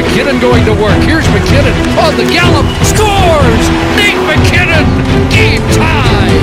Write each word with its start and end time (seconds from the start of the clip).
McKinnon 0.00 0.40
going 0.40 0.64
to 0.64 0.72
work. 0.72 0.96
Here's 1.04 1.26
McKinnon 1.28 1.76
on 2.00 2.16
the 2.16 2.24
gallop. 2.32 2.64
Scores! 2.92 3.64
Nate 4.00 4.22
McKinnon! 4.28 4.86
Game 5.28 5.60
tie! 5.76 6.36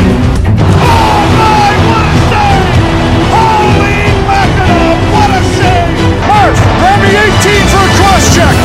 My, 1.42 1.74
what 1.90 2.06
a 2.06 2.18
save! 2.30 2.78
Holy 3.34 4.00
mackerel, 4.30 4.94
what 5.14 5.32
a 5.34 5.42
save! 5.58 5.98
Hurst, 6.30 6.64
Remy 6.86 7.10
18 7.10 7.66
for 7.74 7.82
a 7.82 7.92
cross 7.98 8.26
check! 8.36 8.56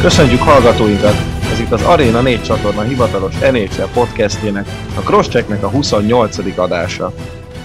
Köszönjük 0.00 0.40
hallgatóinkat! 0.40 1.14
Ez 1.52 1.60
itt 1.60 1.72
az 1.72 1.82
Arena 1.82 2.20
4 2.20 2.42
csatorna 2.42 2.82
hivatalos 2.82 3.38
NHL 3.38 3.88
podcastjének, 3.94 4.66
a 4.96 5.00
Crosschecknek 5.00 5.62
a 5.62 5.68
28. 5.68 6.58
adása. 6.58 7.12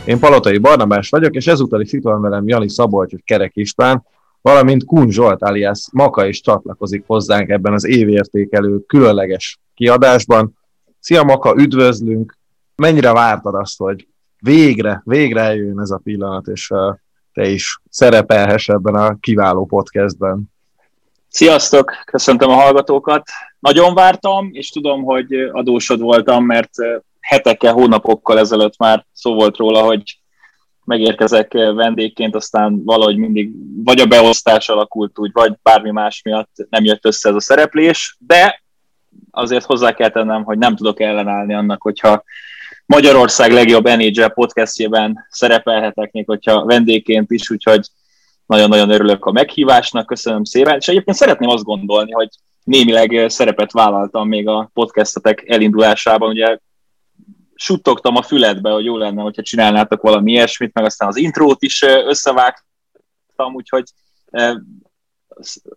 Én 0.06 0.20
Palotai 0.20 0.58
Barnabás 0.58 1.10
vagyok, 1.10 1.36
és 1.36 1.48
ezúttal 1.48 1.82
is 1.82 1.94
itt 1.94 2.04
van 2.04 2.22
velem 2.22 2.48
Jani 2.48 2.70
Szabolcs 2.70 3.12
és 3.12 3.20
Kerek 3.26 3.52
István, 3.56 4.04
valamint 4.42 4.86
Kun 4.86 5.10
Zsolt 5.10 5.42
alias 5.42 5.88
Maka 5.92 6.26
is 6.26 6.42
csatlakozik 6.42 7.04
hozzánk 7.08 7.50
ebben 7.50 7.74
az 7.74 7.86
évértékelő 7.86 8.80
különleges 8.80 9.60
kiadásban. 9.74 10.58
Szia 11.00 11.24
Maka, 11.24 11.56
üdvözlünk! 11.58 12.38
Mennyire 12.76 13.14
vártad 13.14 13.56
azt, 13.56 13.78
hogy 13.78 14.08
végre, 14.40 15.02
végre 15.06 15.42
eljön 15.42 15.80
ez 15.80 15.90
a 15.90 16.02
pillanat, 16.04 16.48
és 16.48 16.70
uh, 16.70 16.96
te 17.34 17.48
is 17.48 17.82
szerepelhess 17.90 18.70
ebben 18.70 18.96
a 18.96 19.18
kiváló 19.20 19.66
podcastben? 19.66 20.52
Sziasztok, 21.28 21.92
köszöntöm 22.06 22.50
a 22.50 22.54
hallgatókat. 22.54 23.24
Nagyon 23.60 23.94
vártam, 23.94 24.50
és 24.52 24.70
tudom, 24.70 25.04
hogy 25.04 25.34
adósod 25.52 26.00
voltam, 26.00 26.46
mert 26.46 26.70
hetekkel, 27.20 27.74
hónapokkal 27.74 28.40
ezelőtt 28.40 28.78
már 28.78 29.06
szó 29.14 29.34
volt 29.34 29.58
róla, 29.58 29.82
hogy 29.82 30.21
megérkezek 30.86 31.54
vendégként, 31.54 32.36
aztán 32.36 32.84
valahogy 32.84 33.18
mindig 33.18 33.52
vagy 33.84 34.00
a 34.00 34.06
beosztás 34.06 34.70
alakult 34.70 35.20
úgy, 35.20 35.32
vagy 35.34 35.54
bármi 35.64 35.92
más 35.92 36.22
miatt 36.24 36.52
nem 36.70 36.84
jött 36.84 37.06
össze 37.06 37.30
ez 37.30 37.36
a 37.36 37.40
szereplés, 37.40 38.18
de 38.20 38.64
azért 39.32 39.66
hozzá 39.66 39.94
kell 39.94 40.10
tennem, 40.10 40.44
hogy 40.44 40.58
nem 40.58 40.76
tudok 40.76 41.00
ellenállni 41.00 41.54
annak, 41.54 41.82
hogyha 41.82 42.24
Magyarország 42.86 43.52
legjobb 43.52 43.88
NHL 43.88 44.26
podcastjében 44.26 45.28
szerepelhetek, 45.30 46.12
még 46.12 46.26
hogyha 46.26 46.66
vendégként 46.66 47.32
is, 47.32 47.50
úgyhogy 47.50 47.88
nagyon-nagyon 48.46 48.90
örülök 48.90 49.26
a 49.26 49.32
meghívásnak, 49.32 50.06
köszönöm 50.06 50.44
szépen, 50.44 50.76
és 50.76 50.88
egyébként 50.88 51.18
szeretném 51.18 51.50
azt 51.50 51.64
gondolni, 51.64 52.12
hogy 52.12 52.30
némileg 52.64 53.30
szerepet 53.30 53.72
vállaltam 53.72 54.28
még 54.28 54.48
a 54.48 54.70
podcastetek 54.74 55.44
elindulásában, 55.48 56.30
ugye 56.30 56.58
suttogtam 57.62 58.16
a 58.16 58.22
füledbe, 58.22 58.70
hogy 58.70 58.86
jó 58.86 58.98
lenne, 58.98 59.22
hogyha 59.22 59.42
csinálnátok 59.42 60.02
valami 60.02 60.32
ilyesmit, 60.32 60.74
meg 60.74 60.86
aztán 60.86 61.08
az 61.08 61.16
intrót 61.16 61.64
is 61.64 61.82
összevágtam, 61.82 63.54
úgyhogy 63.54 63.84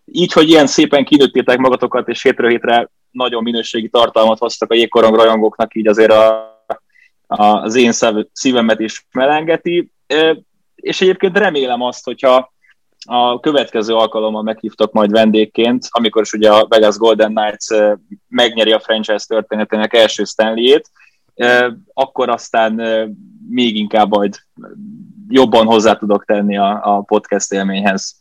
így, 0.04 0.32
hogy 0.32 0.48
ilyen 0.48 0.66
szépen 0.66 1.04
kinőttétek 1.04 1.58
magatokat, 1.58 2.08
és 2.08 2.22
hétről 2.22 2.50
hétre 2.50 2.90
nagyon 3.10 3.42
minőségi 3.42 3.88
tartalmat 3.88 4.38
hoztak 4.38 4.70
a 4.70 4.74
jégkorong 4.74 5.14
rajongóknak, 5.14 5.74
így 5.74 5.86
azért 5.86 6.12
a, 6.12 6.52
a, 7.26 7.44
az 7.44 7.74
én 7.74 7.92
szívemet 8.32 8.80
is 8.80 9.06
melengeti. 9.12 9.90
És 10.74 11.00
egyébként 11.00 11.38
remélem 11.38 11.82
azt, 11.82 12.04
hogyha 12.04 12.52
a 13.06 13.40
következő 13.40 13.94
alkalommal 13.94 14.42
meghívtak 14.42 14.92
majd 14.92 15.10
vendégként, 15.10 15.86
amikor 15.90 16.22
is 16.22 16.32
ugye 16.32 16.50
a 16.50 16.66
Vegas 16.68 16.96
Golden 16.96 17.34
Knights 17.34 17.96
megnyeri 18.28 18.72
a 18.72 18.80
franchise 18.80 19.24
történetének 19.26 19.94
első 19.94 20.24
Stanley-ét, 20.24 20.90
akkor 21.92 22.28
aztán 22.28 22.72
még 23.48 23.76
inkább 23.76 24.10
majd 24.10 24.36
jobban 25.28 25.66
hozzá 25.66 25.94
tudok 25.94 26.24
tenni 26.24 26.56
a, 26.56 26.96
a 26.96 27.00
podcast 27.00 27.52
élményhez. 27.52 28.16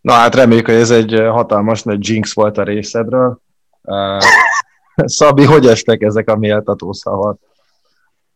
Na 0.00 0.12
hát 0.12 0.34
reméljük, 0.34 0.66
hogy 0.66 0.74
ez 0.74 0.90
egy 0.90 1.12
hatalmas 1.12 1.82
nagy 1.82 2.08
jinx 2.08 2.34
volt 2.34 2.58
a 2.58 2.62
részedről. 2.62 3.40
Szabi, 4.96 5.44
hogy 5.44 5.66
estek 5.66 6.02
ezek 6.02 6.28
a 6.28 6.36
méltató 6.36 6.92
szavak? 6.92 7.40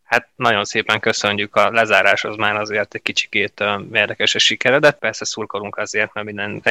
Hát 0.02 0.28
nagyon 0.36 0.64
szépen 0.64 1.00
köszönjük 1.00 1.56
a 1.56 1.70
lezárás, 1.70 2.24
az 2.24 2.36
már 2.36 2.56
azért 2.56 2.94
egy 2.94 3.02
kicsikét 3.02 3.64
érdekes 3.92 4.34
és 4.34 4.44
sikeredett. 4.44 4.98
Persze 4.98 5.24
szurkolunk 5.24 5.76
azért, 5.76 6.14
mert 6.14 6.26
minden 6.26 6.62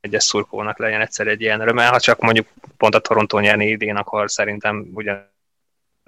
egyes 0.00 0.22
szurkolónak 0.22 0.78
legyen 0.78 1.00
egyszer 1.00 1.26
egy 1.26 1.40
ilyen 1.40 1.60
örömmel. 1.60 1.90
Ha 1.90 2.00
csak 2.00 2.20
mondjuk 2.20 2.46
pont 2.76 2.94
a 2.94 2.98
Toronto 2.98 3.38
nyerni 3.38 3.66
idén, 3.66 3.96
akkor 3.96 4.30
szerintem 4.30 4.86
ugyan 4.94 5.31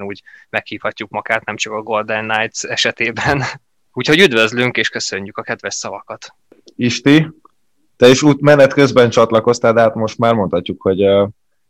úgy 0.03 0.22
meghívhatjuk 0.50 1.10
magát, 1.10 1.44
nem 1.44 1.56
csak 1.56 1.72
a 1.72 1.82
Golden 1.82 2.28
Knights 2.28 2.65
esetében. 2.65 3.43
Úgyhogy 3.93 4.21
üdvözlünk, 4.21 4.77
és 4.77 4.88
köszönjük 4.88 5.38
a 5.38 5.43
kedves 5.43 5.75
szavakat. 5.75 6.34
Isti, 6.77 7.31
te 7.97 8.09
is 8.09 8.22
útmenet 8.22 8.72
közben 8.72 9.10
csatlakoztál, 9.10 9.72
de 9.72 9.81
hát 9.81 9.94
most 9.94 10.19
már 10.19 10.34
mondhatjuk, 10.34 10.83
hogy 10.83 11.04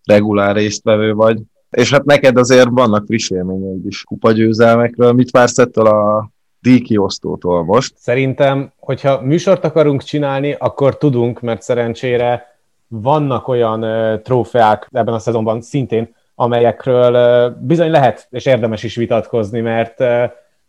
regulár 0.05 0.55
résztvevő 0.55 1.15
vagy. 1.15 1.41
És 1.71 1.91
hát 1.91 2.05
neked 2.05 2.37
azért 2.37 2.69
vannak 2.71 3.07
friss 3.07 3.31
élményeid 3.31 3.87
is 3.87 4.03
kupagyőzelmekről. 4.03 5.13
Mit 5.13 5.31
vársz 5.31 5.59
ettől 5.59 5.87
a 5.87 6.31
díjkiosztótól 6.61 7.65
most? 7.65 7.95
Szerintem, 7.97 8.73
hogyha 8.79 9.21
műsort 9.21 9.65
akarunk 9.65 10.03
csinálni, 10.03 10.53
akkor 10.53 10.99
tudunk, 10.99 11.41
mert 11.41 11.63
szerencsére 11.63 12.59
vannak 12.89 13.49
olyan 13.49 13.81
trófeák 14.23 14.89
ebben 14.93 15.15
a 15.15 15.19
szezonban 15.19 15.61
szintén, 15.63 16.15
amelyekről 16.35 17.49
bizony 17.61 17.91
lehet 17.91 18.27
és 18.31 18.47
érdemes 18.47 18.83
is 18.83 18.95
vitatkozni, 18.95 19.61
mert 19.61 19.99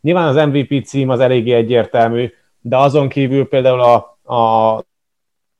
nyilván 0.02 0.28
az 0.28 0.46
MVP 0.46 0.86
cím 0.86 1.10
az 1.10 1.20
eléggé 1.20 1.54
egyértelmű, 1.54 2.32
de 2.62 2.78
azon 2.78 3.10
kívül 3.10 3.48
például 3.48 3.82
a, 3.82 3.96
a 4.36 4.84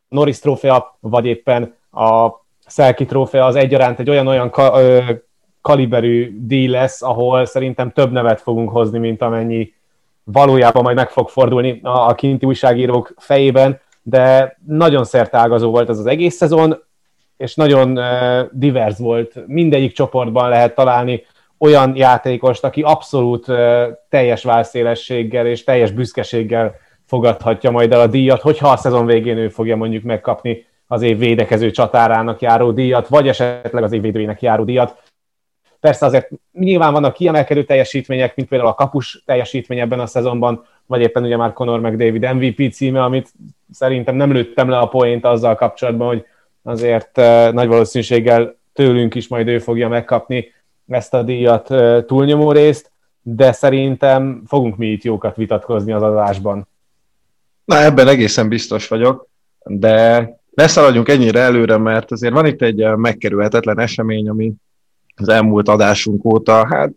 Norris 0.08 0.40
trófea, 0.40 0.98
vagy 1.00 1.26
éppen 1.26 1.76
a 1.92 2.30
Selki 2.68 3.06
trófea 3.06 3.46
az 3.46 3.56
egyaránt 3.56 4.00
egy 4.00 4.10
olyan-olyan 4.10 4.50
ka, 4.50 4.82
ö, 4.82 5.00
kaliberű 5.62 6.38
díj 6.42 6.68
lesz, 6.68 7.02
ahol 7.02 7.46
szerintem 7.46 7.92
több 7.92 8.12
nevet 8.12 8.42
fogunk 8.42 8.70
hozni, 8.70 8.98
mint 8.98 9.22
amennyi 9.22 9.74
valójában 10.24 10.84
majd 10.84 10.96
meg 10.96 11.10
fog 11.10 11.30
fordulni 11.30 11.80
a, 11.84 12.08
a 12.08 12.16
kinti 12.16 12.46
újságírók 12.46 13.14
fejében, 13.18 13.80
de 14.02 14.58
nagyon 14.68 15.04
szertágazó 15.04 15.72
volt 15.72 15.90
ez 15.90 16.00
az 16.00 16.06
egész 16.06 16.36
szezon, 16.36 16.84
és 17.38 17.56
nagyon 17.56 18.00
divers 18.52 18.98
volt. 18.98 19.48
Mindegyik 19.48 19.94
csoportban 19.94 20.50
lehet 20.50 20.76
találni 20.76 21.24
olyan 21.58 21.96
játékost, 21.96 22.64
aki 22.64 22.82
abszolút 22.82 23.46
teljes 24.10 24.44
válszélességgel 24.44 25.48
és 25.48 25.64
teljes 25.64 25.92
büszkeséggel 25.92 26.76
fogadhatja 27.06 27.72
majd 27.72 27.92
el 27.92 28.00
a 28.00 28.08
díjat, 28.08 28.42
hogyha 28.42 28.70
a 28.70 28.78
szezon 28.78 29.06
végén 29.06 29.38
ő 29.38 29.50
fogja 29.50 29.76
mondjuk 29.76 30.04
megkapni 30.04 30.66
az 30.88 31.02
év 31.02 31.18
védekező 31.18 31.72
csatárának 31.72 32.42
járó 32.42 32.72
díjat, 32.72 33.08
vagy 33.08 33.28
esetleg 33.28 33.84
az 33.84 33.92
év 33.92 34.02
védőjének 34.02 34.42
járó 34.42 34.64
díjat. 34.64 35.04
Persze 35.80 36.06
azért 36.06 36.30
nyilván 36.54 36.94
vannak 36.94 37.14
kiemelkedő 37.14 37.64
teljesítmények, 37.64 38.36
mint 38.36 38.48
például 38.48 38.70
a 38.70 38.76
kapus 38.76 39.24
teljesítmény 39.26 39.80
ebben 39.80 40.00
a 40.00 40.06
szezonban, 40.06 40.66
vagy 40.86 41.02
éppen 41.02 41.24
ugye 41.24 41.38
már 41.38 41.54
Conor 41.54 41.80
McDavid 41.80 42.34
MVP 42.34 42.74
címe, 42.74 43.04
amit 43.04 43.34
szerintem 43.72 44.16
nem 44.16 44.32
lőttem 44.32 44.70
le 44.70 44.78
a 44.78 44.88
poént 44.88 45.26
azzal 45.26 45.56
kapcsolatban, 45.56 46.08
hogy 46.08 46.26
azért 46.66 47.16
nagy 47.52 47.68
valószínűséggel 47.68 48.56
tőlünk 48.74 49.16
is 49.16 49.28
majd 49.28 49.48
ő 49.48 49.60
fogja 49.60 49.88
megkapni 49.88 50.54
ezt 50.88 51.14
a 51.14 51.24
díjat 51.24 51.74
túlnyomó 52.06 52.52
részt, 52.52 52.92
de 53.22 53.52
szerintem 53.52 54.44
fogunk 54.48 54.78
mi 54.78 54.88
itt 54.88 55.04
jókat 55.04 55.36
vitatkozni 55.36 55.92
az 55.92 56.02
adásban. 56.02 56.68
Na, 57.66 57.84
ebben 57.84 58.08
egészen 58.08 58.50
biztos 58.50 58.88
vagyok, 58.88 59.28
de 59.64 60.30
ne 60.54 60.68
szaladjunk 60.68 61.10
ennyire 61.10 61.40
előre, 61.40 61.78
mert 61.78 62.12
azért 62.12 62.34
van 62.34 62.46
itt 62.46 62.62
egy 62.62 62.86
megkerülhetetlen 62.96 63.80
esemény, 63.80 64.30
ami 64.30 64.54
az 65.16 65.30
elmúlt 65.30 65.68
adásunk 65.68 66.26
óta, 66.26 66.68
hát 66.68 66.94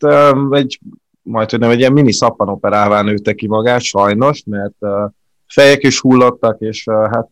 egy, 0.50 0.80
majd 1.22 1.50
hogy 1.50 1.58
nem 1.58 1.70
egy 1.70 1.78
ilyen 1.78 1.92
mini 1.92 2.12
szappanoperává 2.12 3.02
nőtte 3.02 3.32
ki 3.32 3.46
magát, 3.46 3.80
sajnos, 3.80 4.42
mert 4.46 4.76
fejek 5.46 5.82
is 5.82 6.00
hullottak, 6.00 6.60
és 6.60 6.84
hát 6.88 7.28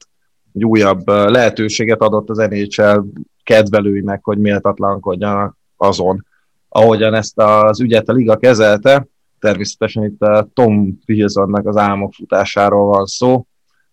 egy 0.57 0.65
újabb 0.65 1.09
lehetőséget 1.09 2.01
adott 2.01 2.31
az 2.31 2.39
NHL 2.39 3.01
kedvelőinek, 3.43 4.25
hogy 4.25 4.39
méltatlankodjanak 4.39 5.57
azon, 5.77 6.27
ahogyan 6.69 7.15
ezt 7.15 7.39
az 7.39 7.81
ügyet 7.81 8.09
a 8.09 8.13
liga 8.13 8.37
kezelte. 8.37 9.07
Természetesen 9.39 10.05
itt 10.05 10.51
Tom 10.55 10.99
Wilsonnak 11.07 11.67
az 11.67 11.77
álmok 11.77 12.13
futásáról 12.13 12.87
van 12.87 13.07
szó. 13.07 13.47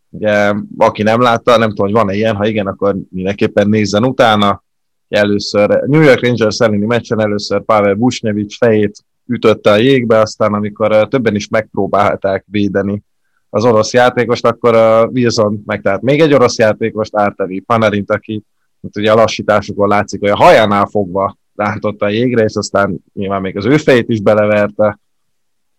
Ugye, 0.09 0.53
aki 0.77 1.03
nem 1.03 1.21
látta, 1.21 1.57
nem 1.57 1.69
tudom, 1.69 1.85
hogy 1.85 1.95
van-e 1.95 2.13
ilyen, 2.13 2.35
ha 2.35 2.47
igen, 2.47 2.67
akkor 2.67 2.95
mindenképpen 3.09 3.69
nézzen 3.69 4.05
utána. 4.05 4.63
Először 5.09 5.69
New 5.69 6.01
York 6.01 6.21
Rangers 6.21 6.59
elleni 6.59 6.85
meccsen 6.85 7.19
először 7.19 7.63
Pavel 7.63 7.93
Busnyevics 7.93 8.57
fejét 8.57 9.03
ütötte 9.25 9.71
a 9.71 9.75
jégbe, 9.75 10.19
aztán 10.19 10.53
amikor 10.53 11.07
többen 11.07 11.35
is 11.35 11.47
megpróbálták 11.47 12.45
védeni 12.47 13.03
az 13.53 13.65
orosz 13.65 13.93
játékost, 13.93 14.45
akkor 14.45 14.75
a 14.75 15.05
Wilson 15.05 15.61
meg 15.65 15.81
tehát 15.81 16.01
még 16.01 16.19
egy 16.19 16.33
orosz 16.33 16.57
játékost, 16.57 17.15
Árteri 17.15 17.59
Panerint, 17.59 18.11
aki 18.11 18.43
hát 18.81 18.97
ugye 18.97 19.11
a 19.11 19.15
lassításokon 19.15 19.87
látszik, 19.87 20.19
hogy 20.19 20.29
a 20.29 20.35
hajánál 20.35 20.85
fogva 20.85 21.37
rántotta 21.55 22.05
a 22.05 22.09
jégre, 22.09 22.43
és 22.43 22.55
aztán 22.55 23.03
nyilván 23.13 23.41
még 23.41 23.57
az 23.57 23.65
ő 23.65 23.77
fejét 23.77 24.09
is 24.09 24.21
beleverte. 24.21 24.99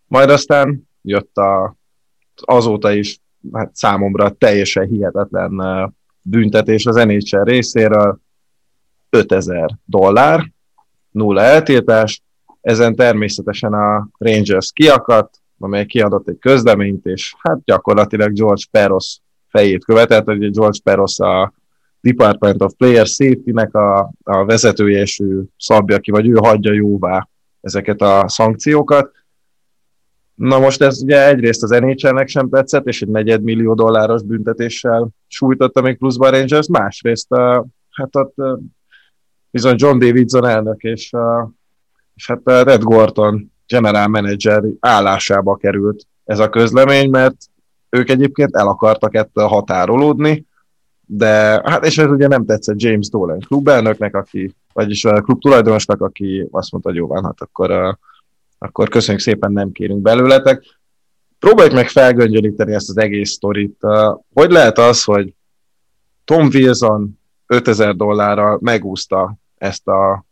Majd 0.07 0.31
aztán 0.31 0.89
jött 1.03 1.37
a, 1.37 1.77
azóta 2.35 2.93
is 2.93 3.21
hát 3.53 3.75
számomra 3.75 4.31
teljesen 4.31 4.87
hihetetlen 4.87 5.63
büntetés 6.23 6.87
az 6.87 6.95
NHL 6.95 7.43
részéről 7.43 8.19
5000 9.11 9.71
dollár, 9.85 10.53
nulla 11.11 11.41
eltiltás, 11.41 12.23
ezen 12.61 12.95
természetesen 12.95 13.73
a 13.73 14.09
Rangers 14.19 14.73
kiakadt, 14.73 15.43
amely 15.59 15.87
kiadott 15.87 16.29
egy 16.29 16.39
közleményt, 16.39 17.07
és 17.07 17.35
hát 17.39 17.65
gyakorlatilag 17.65 18.33
George 18.33 18.65
Peros 18.71 19.19
fejét 19.49 19.85
követett, 19.85 20.25
hogy 20.25 20.51
George 20.51 20.79
Peros 20.83 21.19
a 21.19 21.53
Department 22.01 22.63
of 22.63 22.75
Player 22.77 23.07
Safety-nek 23.07 23.75
a, 23.75 24.13
a 24.23 24.45
vezetője, 24.45 25.01
és 25.01 25.21
ő 25.21 25.45
szabja 25.57 25.99
ki, 25.99 26.11
vagy 26.11 26.29
ő 26.29 26.35
hagyja 26.35 26.73
jóvá 26.73 27.29
ezeket 27.61 28.01
a 28.01 28.29
szankciókat. 28.29 29.11
Na 30.35 30.59
most 30.59 30.83
ez 30.83 31.03
ugye 31.03 31.27
egyrészt 31.27 31.63
az 31.63 31.71
NHL-nek 31.71 32.29
sem 32.29 32.49
tetszett, 32.49 32.87
és 32.87 33.03
egy 33.03 33.09
negyedmillió 33.09 33.75
dolláros 33.75 34.23
büntetéssel 34.23 35.09
sújtotta 35.27 35.81
még 35.81 35.99
pluszban 35.99 36.31
Rangers, 36.31 36.69
másrészt 36.69 37.27
uh, 37.31 37.65
hát 37.91 38.17
ott 38.17 38.35
bizony 39.51 39.75
John 39.79 39.99
Davidson 39.99 40.47
elnök 40.47 40.83
és, 40.83 41.11
uh, 41.13 41.49
és 42.15 42.27
hát 42.27 42.41
Red 42.45 42.83
Gorton 42.83 43.54
general 43.67 44.09
manager 44.09 44.63
állásába 44.81 45.57
került 45.57 46.07
ez 46.25 46.39
a 46.39 46.49
közlemény, 46.49 47.11
mert 47.11 47.37
ők 47.91 48.11
egyébként 48.11 48.57
el 48.57 48.69
akartak 48.69 49.15
ettől 49.15 49.47
határolódni, 49.47 50.47
de 51.07 51.61
hát 51.65 51.85
és 51.85 51.99
ez 51.99 52.11
ugye 52.11 52.27
nem 52.27 52.45
tetszett 52.45 52.81
James 52.81 53.09
Dolan 53.09 53.39
klubelnöknek, 53.39 54.15
aki, 54.15 54.55
vagyis 54.73 55.05
a 55.05 55.21
klub 55.21 55.41
tulajdonosnak, 55.41 56.01
aki 56.01 56.49
azt 56.51 56.73
mondta, 56.73 56.91
hogy 56.91 56.99
jó 56.99 57.07
van, 57.07 57.25
hát 57.25 57.41
akkor, 57.41 57.99
akkor 58.59 58.89
köszönjük 58.89 59.23
szépen, 59.23 59.53
nem 59.53 59.73
kérünk 59.73 60.03
belőletek. 60.03 60.65
Próbáljuk 61.39 61.75
meg 61.75 61.89
felgöngyölíteni 61.89 62.75
ezt 62.75 62.89
az 62.89 62.97
egész 62.97 63.31
sztorit. 63.31 63.79
Hogy 64.35 64.51
lehet 64.51 64.79
az, 64.79 65.05
hogy 65.05 65.35
Tom 66.25 66.49
Wilson 66.53 67.19
5000 67.47 67.97
dollárral 67.97 68.59
megúszta 68.63 69.37
ezt 69.57 69.89
a, 69.89 70.25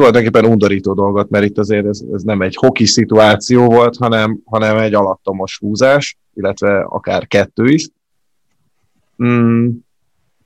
tulajdonképpen 0.00 0.50
undorító 0.50 0.94
dolgot, 0.94 1.30
mert 1.30 1.44
itt 1.44 1.58
azért 1.58 1.86
ez, 1.86 2.02
ez 2.12 2.22
nem 2.22 2.42
egy 2.42 2.54
hoki 2.54 2.86
szituáció 2.86 3.66
volt, 3.66 3.96
hanem, 3.96 4.40
hanem 4.44 4.76
egy 4.76 4.94
alattomos 4.94 5.58
húzás, 5.58 6.18
illetve 6.34 6.80
akár 6.80 7.26
kettő 7.26 7.68
is. 7.68 7.88
Mm, 9.24 9.68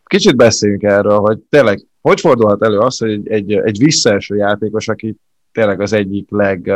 kicsit 0.05 0.37
beszéljünk 0.37 0.83
erről, 0.83 1.19
hogy 1.19 1.39
tényleg 1.39 1.87
hogy 2.01 2.21
fordulhat 2.21 2.62
elő 2.62 2.79
az, 2.79 2.99
hogy 2.99 3.11
egy, 3.11 3.29
egy, 3.29 3.53
egy 3.53 3.79
visszaeső 3.79 4.37
játékos, 4.37 4.89
aki 4.89 5.17
tényleg 5.53 5.81
az 5.81 5.93
egyik 5.93 6.31
leg, 6.31 6.73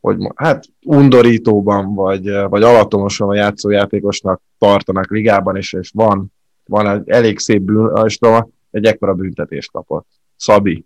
hogy 0.00 0.16
hát 0.34 0.64
undorítóban, 0.84 1.94
vagy, 1.94 2.30
vagy 2.48 2.62
alattomosan 2.62 3.28
a 3.28 3.34
játszójátékosnak 3.34 4.42
tartanak 4.58 5.10
ligában, 5.10 5.56
és, 5.56 5.72
és 5.72 5.90
van, 5.94 6.32
van 6.64 6.88
egy 6.88 7.08
elég 7.08 7.38
szép 7.38 7.62
bűnöstoma, 7.62 8.48
egy 8.70 8.84
ekkora 8.84 9.14
büntetést 9.14 9.70
kapott. 9.70 10.06
Szabi. 10.36 10.84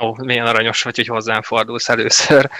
Ó, 0.00 0.14
milyen 0.14 0.46
aranyos 0.46 0.82
vagy, 0.82 0.96
hogy 0.96 1.06
hozzám 1.06 1.42
fordulsz 1.42 1.88
először. 1.88 2.50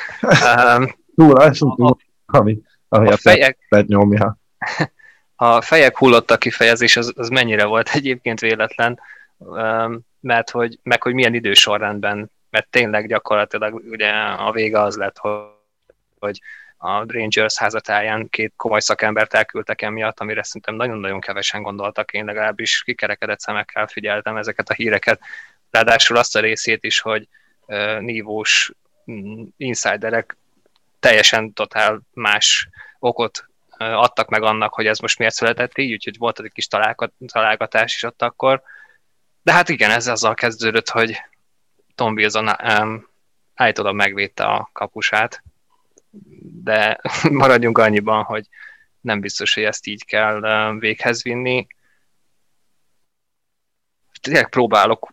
túl, 1.14 1.50
túl, 1.50 1.96
ami, 2.26 2.60
ami 2.88 3.08
a, 3.08 3.12
a 3.12 3.16
fejek, 3.16 3.58
nyomja. 3.68 4.36
A 5.36 5.60
fejek 5.60 5.98
hullottak 5.98 6.38
kifejezés, 6.38 6.96
az, 6.96 7.12
az 7.16 7.28
mennyire 7.28 7.64
volt 7.64 7.88
egyébként 7.88 8.40
véletlen, 8.40 9.00
mert 10.20 10.50
hogy, 10.50 10.78
meg 10.82 11.02
hogy 11.02 11.14
milyen 11.14 11.34
idősorrendben, 11.34 12.30
mert 12.50 12.68
tényleg 12.70 13.06
gyakorlatilag 13.06 13.74
ugye 13.74 14.10
a 14.38 14.52
vége 14.52 14.80
az 14.80 14.96
lett, 14.96 15.20
hogy 16.18 16.40
a 16.76 17.12
Rangers 17.12 17.58
házatáján 17.58 18.28
két 18.28 18.52
komoly 18.56 18.80
szakembert 18.80 19.34
elküldtek 19.34 19.82
emiatt, 19.82 20.20
amire 20.20 20.42
szerintem 20.42 20.74
nagyon-nagyon 20.74 21.20
kevesen 21.20 21.62
gondoltak, 21.62 22.12
én 22.12 22.24
legalábbis 22.24 22.82
kikerekedett 22.82 23.40
szemekkel 23.40 23.86
figyeltem 23.86 24.36
ezeket 24.36 24.68
a 24.68 24.74
híreket, 24.74 25.20
ráadásul 25.74 26.16
azt 26.16 26.36
a 26.36 26.40
részét 26.40 26.84
is, 26.84 27.00
hogy 27.00 27.28
nívós 27.98 28.72
mm, 29.10 29.42
insiderek 29.56 30.36
teljesen 31.00 31.52
totál 31.52 32.00
más 32.12 32.68
okot 32.98 33.46
adtak 33.78 34.28
meg 34.28 34.42
annak, 34.42 34.74
hogy 34.74 34.86
ez 34.86 34.98
most 34.98 35.18
miért 35.18 35.34
született 35.34 35.78
így, 35.78 35.92
úgyhogy 35.92 36.18
volt 36.18 36.40
egy 36.40 36.52
kis 36.52 36.68
találgatás 37.26 37.94
is 37.94 38.02
ott 38.02 38.22
akkor. 38.22 38.62
De 39.42 39.52
hát 39.52 39.68
igen, 39.68 39.90
ez 39.90 40.06
azzal 40.06 40.34
kezdődött, 40.34 40.88
hogy 40.88 41.22
Tom 41.94 42.12
Wilson 42.12 42.48
um, 42.48 43.08
állítólag 43.54 43.94
megvédte 43.94 44.44
a 44.44 44.70
kapusát, 44.72 45.42
de 46.62 47.00
maradjunk 47.30 47.78
annyiban, 47.78 48.22
hogy 48.22 48.46
nem 49.00 49.20
biztos, 49.20 49.54
hogy 49.54 49.64
ezt 49.64 49.86
így 49.86 50.04
kell 50.04 50.74
véghez 50.78 51.22
vinni. 51.22 51.66
Tényleg 54.24 54.48
próbálok 54.48 55.12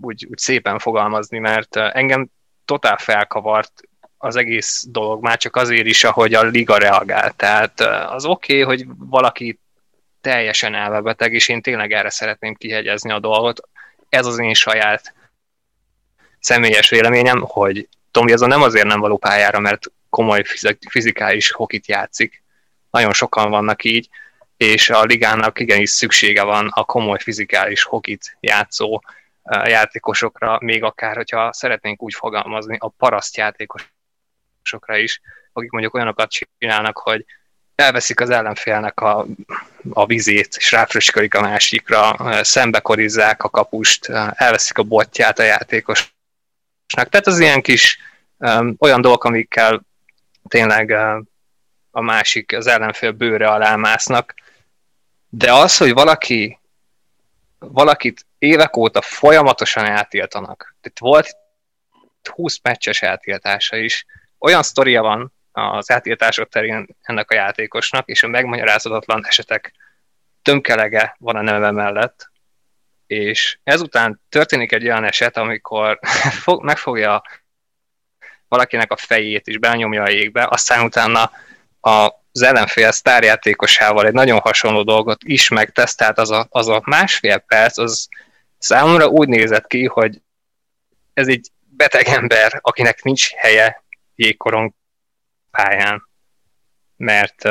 úgy, 0.00 0.26
úgy 0.30 0.38
szépen 0.38 0.78
fogalmazni, 0.78 1.38
mert 1.38 1.76
engem 1.76 2.28
totál 2.64 2.96
felkavart 2.96 3.72
az 4.18 4.36
egész 4.36 4.84
dolog, 4.88 5.22
már 5.22 5.36
csak 5.36 5.56
azért 5.56 5.86
is, 5.86 6.04
ahogy 6.04 6.34
a 6.34 6.42
liga 6.42 6.76
reagál. 6.76 7.32
Tehát 7.32 7.80
az 8.10 8.24
oké, 8.24 8.62
okay, 8.62 8.76
hogy 8.76 8.86
valaki 8.98 9.58
teljesen 10.20 10.74
elvebeteg, 10.74 11.32
és 11.32 11.48
én 11.48 11.62
tényleg 11.62 11.92
erre 11.92 12.10
szeretném 12.10 12.54
kihegyezni 12.54 13.10
a 13.10 13.18
dolgot. 13.18 13.68
Ez 14.08 14.26
az 14.26 14.38
én 14.38 14.54
saját 14.54 15.14
személyes 16.40 16.88
véleményem, 16.88 17.40
hogy 17.40 17.88
Tomi 18.10 18.32
azon 18.32 18.48
nem 18.48 18.62
azért 18.62 18.86
nem 18.86 19.00
való 19.00 19.16
pályára, 19.16 19.60
mert 19.60 19.86
komoly 20.10 20.42
fizikális 20.88 21.50
hokit 21.50 21.86
játszik. 21.86 22.42
Nagyon 22.90 23.12
sokan 23.12 23.50
vannak 23.50 23.84
így, 23.84 24.08
és 24.64 24.90
a 24.90 25.02
ligának 25.02 25.60
igenis 25.60 25.90
szüksége 25.90 26.42
van 26.42 26.68
a 26.70 26.84
komoly 26.84 27.18
fizikális 27.18 27.82
hokit 27.82 28.36
játszó 28.40 29.02
játékosokra, 29.64 30.58
még 30.60 30.82
akár, 30.82 31.16
hogyha 31.16 31.52
szeretnénk 31.52 32.02
úgy 32.02 32.14
fogalmazni, 32.14 32.76
a 32.80 32.88
paraszt 32.88 33.36
játékosokra 33.36 34.96
is, 34.96 35.20
akik 35.52 35.70
mondjuk 35.70 35.94
olyanokat 35.94 36.30
csinálnak, 36.58 36.98
hogy 36.98 37.24
elveszik 37.74 38.20
az 38.20 38.30
ellenfélnek 38.30 39.00
a, 39.00 39.26
a 39.92 40.06
vizét, 40.06 40.56
és 40.56 40.72
ráfröskölik 40.72 41.34
a 41.34 41.40
másikra, 41.40 42.16
szembekorizzák 42.44 43.42
a 43.42 43.50
kapust, 43.50 44.08
elveszik 44.34 44.78
a 44.78 44.82
botját 44.82 45.38
a 45.38 45.42
játékosnak. 45.42 46.12
Tehát 47.08 47.26
az 47.26 47.38
ilyen 47.38 47.62
kis 47.62 47.98
um, 48.36 48.76
olyan 48.78 49.00
dolgok, 49.00 49.24
amikkel 49.24 49.82
tényleg 50.48 50.90
a 51.90 52.00
másik, 52.00 52.56
az 52.56 52.66
ellenfél 52.66 53.12
bőre 53.12 53.48
alá 53.48 53.76
másznak. 53.76 54.34
De 55.36 55.52
az, 55.52 55.76
hogy 55.76 55.92
valaki 55.92 56.58
valakit 57.58 58.26
évek 58.38 58.76
óta 58.76 59.02
folyamatosan 59.02 59.84
eltiltanak. 59.84 60.76
Itt 60.82 60.98
volt 60.98 61.36
20 62.34 62.58
meccses 62.62 63.02
eltiltása 63.02 63.76
is. 63.76 64.06
Olyan 64.38 64.62
sztoria 64.62 65.02
van 65.02 65.32
az 65.52 65.90
eltiltások 65.90 66.48
terén 66.48 66.86
ennek 67.02 67.30
a 67.30 67.34
játékosnak, 67.34 68.08
és 68.08 68.22
a 68.22 68.28
megmagyarázhatatlan 68.28 69.26
esetek 69.26 69.72
tömkelege 70.42 71.16
van 71.18 71.36
a 71.36 71.42
neve 71.42 71.70
mellett, 71.70 72.30
és 73.06 73.58
ezután 73.62 74.20
történik 74.28 74.72
egy 74.72 74.84
olyan 74.84 75.04
eset, 75.04 75.36
amikor 75.36 75.98
megfogja 76.60 77.22
valakinek 78.48 78.92
a 78.92 78.96
fejét 78.96 79.46
is 79.46 79.58
benyomja 79.58 80.02
a 80.02 80.10
jégbe, 80.10 80.46
aztán 80.50 80.84
utána 80.84 81.30
az 81.84 82.42
ellenfél 82.42 82.92
sztárjátékosával 82.92 84.06
egy 84.06 84.12
nagyon 84.12 84.38
hasonló 84.38 84.82
dolgot 84.82 85.20
is 85.24 85.48
megtesz, 85.48 85.94
tehát 85.94 86.18
az 86.18 86.30
a, 86.30 86.46
az 86.50 86.68
a 86.68 86.82
másfél 86.84 87.38
perc, 87.38 87.78
az 87.78 88.08
számomra 88.58 89.06
úgy 89.06 89.28
nézett 89.28 89.66
ki, 89.66 89.86
hogy 89.86 90.20
ez 91.14 91.28
egy 91.28 91.50
beteg 91.60 92.06
ember, 92.06 92.58
akinek 92.62 93.02
nincs 93.02 93.32
helye 93.32 93.84
jégkorong 94.14 94.72
pályán. 95.50 96.08
Mert, 96.96 97.42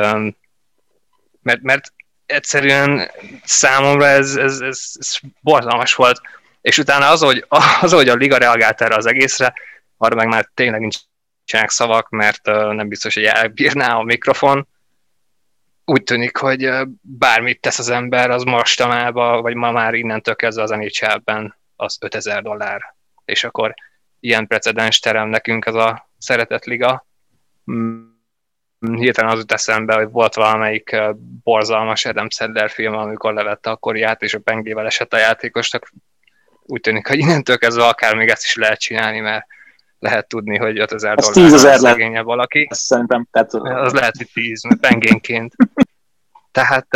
mert, 1.41 1.61
mert 1.61 1.93
egyszerűen 2.25 3.11
számomra 3.43 4.05
ez, 4.05 4.35
ez, 4.35 4.59
ez, 4.59 4.91
ez 4.93 5.15
borzalmas 5.41 5.93
volt, 5.93 6.21
és 6.61 6.77
utána 6.77 7.09
az, 7.09 7.21
hogy, 7.21 7.45
az, 7.81 7.91
hogy 7.91 8.09
a 8.09 8.15
liga 8.15 8.37
reagált 8.37 8.81
erre 8.81 8.95
az 8.95 9.05
egészre, 9.05 9.53
arra 9.97 10.15
meg 10.15 10.27
már 10.27 10.49
tényleg 10.53 10.79
nincsenek 10.79 11.11
szavak, 11.45 12.09
mert 12.09 12.45
nem 12.45 12.87
biztos, 12.87 13.13
hogy 13.13 13.23
elbírná 13.23 13.95
a 13.95 14.03
mikrofon. 14.03 14.67
Úgy 15.85 16.03
tűnik, 16.03 16.37
hogy 16.37 16.69
bármit 17.01 17.61
tesz 17.61 17.79
az 17.79 17.89
ember, 17.89 18.29
az 18.29 18.43
mostanában, 18.43 19.41
vagy 19.41 19.55
ma 19.55 19.71
már 19.71 19.93
innentől 19.93 20.35
kezdve 20.35 20.63
az 20.63 20.69
nhl 20.69 21.55
az 21.75 21.97
5000 22.01 22.41
dollár. 22.41 22.95
És 23.25 23.43
akkor 23.43 23.73
ilyen 24.19 24.47
precedens 24.47 24.99
terem 24.99 25.27
nekünk 25.27 25.65
ez 25.65 25.75
a 25.75 26.09
szeretett 26.17 26.65
liga. 26.65 27.07
Mm, 27.71 28.13
hirtelen 28.79 29.31
az 29.31 29.39
jut 29.39 29.51
eszembe, 29.51 29.93
hogy 29.93 30.09
volt 30.09 30.35
valamelyik 30.35 30.95
borzalmas 31.43 32.05
Adam 32.05 32.29
Sandler 32.29 32.69
film, 32.69 32.93
amikor 32.93 33.33
levette 33.33 33.69
a 33.69 33.75
koriát, 33.75 34.21
és 34.21 34.33
a 34.33 34.39
pengével 34.39 34.85
esett 34.85 35.13
a 35.13 35.17
játékosnak. 35.17 35.91
Úgy 36.61 36.81
tűnik, 36.81 37.07
hogy 37.07 37.17
innentől 37.17 37.57
kezdve 37.57 37.85
akár 37.87 38.15
még 38.15 38.29
ezt 38.29 38.43
is 38.43 38.55
lehet 38.55 38.79
csinálni, 38.79 39.19
mert 39.19 39.45
lehet 40.03 40.27
tudni, 40.27 40.57
hogy 40.57 40.79
5000 40.79 41.15
dollár 41.15 41.77
szegényebb 41.79 42.25
valaki. 42.25 42.67
Szerintem. 42.71 43.27
Tehát... 43.31 43.53
Az 43.53 43.93
lehet, 43.93 44.17
hogy 44.17 44.29
10 44.33 44.61
pengénként. 44.79 45.55
Tehát 46.51 46.87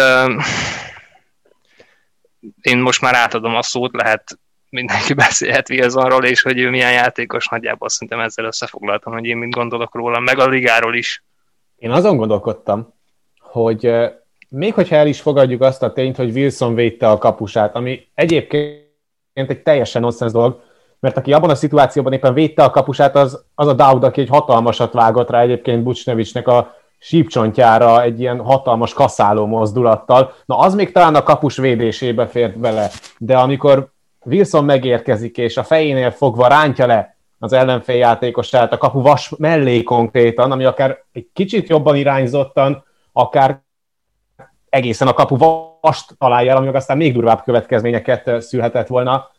én 2.61 2.77
most 2.77 3.01
már 3.01 3.15
átadom 3.15 3.55
a 3.55 3.61
szót, 3.61 3.93
lehet 3.93 4.39
mindenki 4.69 5.13
beszélhet 5.13 5.69
Wilsonról, 5.69 6.25
és 6.25 6.41
hogy 6.41 6.59
ő 6.59 6.69
milyen 6.69 6.91
játékos, 6.91 7.47
nagyjából 7.47 7.89
szerintem 7.89 8.19
ezzel 8.19 8.45
összefoglaltam, 8.45 9.13
hogy 9.13 9.25
én 9.25 9.37
mit 9.37 9.51
gondolok 9.51 9.95
róla, 9.95 10.19
meg 10.19 10.39
a 10.39 10.47
ligáról 10.47 10.95
is. 10.95 11.23
Én 11.75 11.91
azon 11.91 12.17
gondolkodtam, 12.17 12.93
hogy 13.39 13.91
még 14.49 14.73
hogyha 14.73 14.95
el 14.95 15.07
is 15.07 15.21
fogadjuk 15.21 15.61
azt 15.61 15.83
a 15.83 15.93
tényt, 15.93 16.15
hogy 16.15 16.35
Wilson 16.35 16.75
védte 16.75 17.09
a 17.09 17.17
kapusát, 17.17 17.75
ami 17.75 18.07
egyébként 18.13 18.85
egy 19.33 19.61
teljesen 19.61 20.01
nonsens 20.01 20.31
dolog, 20.31 20.61
mert 21.00 21.18
aki 21.18 21.34
abban 21.34 21.50
a 21.50 21.56
szituációban 21.56 22.13
éppen 22.13 22.34
védte 22.34 22.63
a 22.63 22.70
kapusát, 22.70 23.16
az, 23.16 23.44
az 23.56 23.68
a 23.68 23.74
Dowd, 23.74 24.04
aki 24.04 24.22
egy 24.22 24.30
hatalmasat 24.30 24.94
vágott 24.94 25.30
rá 25.30 25.42
egyébként 25.42 25.84
Bucsnevicsnek 25.84 26.48
a 26.48 26.75
sípcsontjára 27.00 28.01
egy 28.01 28.20
ilyen 28.20 28.39
hatalmas 28.39 28.94
kaszáló 28.94 29.46
mozdulattal. 29.46 30.34
Na, 30.46 30.58
az 30.58 30.75
még 30.75 30.92
talán 30.92 31.16
a 31.16 31.24
kapus 31.24 31.58
védésébe 31.58 32.27
fért 32.27 32.60
bele, 32.60 32.89
de 33.18 33.38
amikor 33.38 33.92
Wilson 34.24 34.66
megérkezik, 34.66 35.38
és 35.38 35.58
a 35.58 35.63
fejénél 35.63 36.12
fogva 36.12 36.48
rántja 36.48 36.86
le 36.86 37.16
az 37.39 37.54
ellenfél 37.54 37.96
játékosát 37.96 38.74
a 38.74 38.77
kapu 38.77 39.01
vas 39.01 39.32
mellé 39.38 39.84
konkrétan, 39.84 40.51
ami 40.51 40.66
akár 40.66 41.04
egy 41.12 41.27
kicsit 41.34 41.70
jobban 41.70 41.96
irányzottan, 41.96 42.84
akár 43.12 43.62
egészen 44.70 45.08
a 45.08 45.13
kapu 45.13 45.38
vast 45.82 46.18
találja 46.18 46.51
el, 46.51 46.58
ami 46.58 46.68
aztán 46.68 46.98
még 46.98 47.13
durvább 47.13 47.44
következményeket 47.44 48.42
szülhetett 48.42 48.88
volna, 48.88 49.30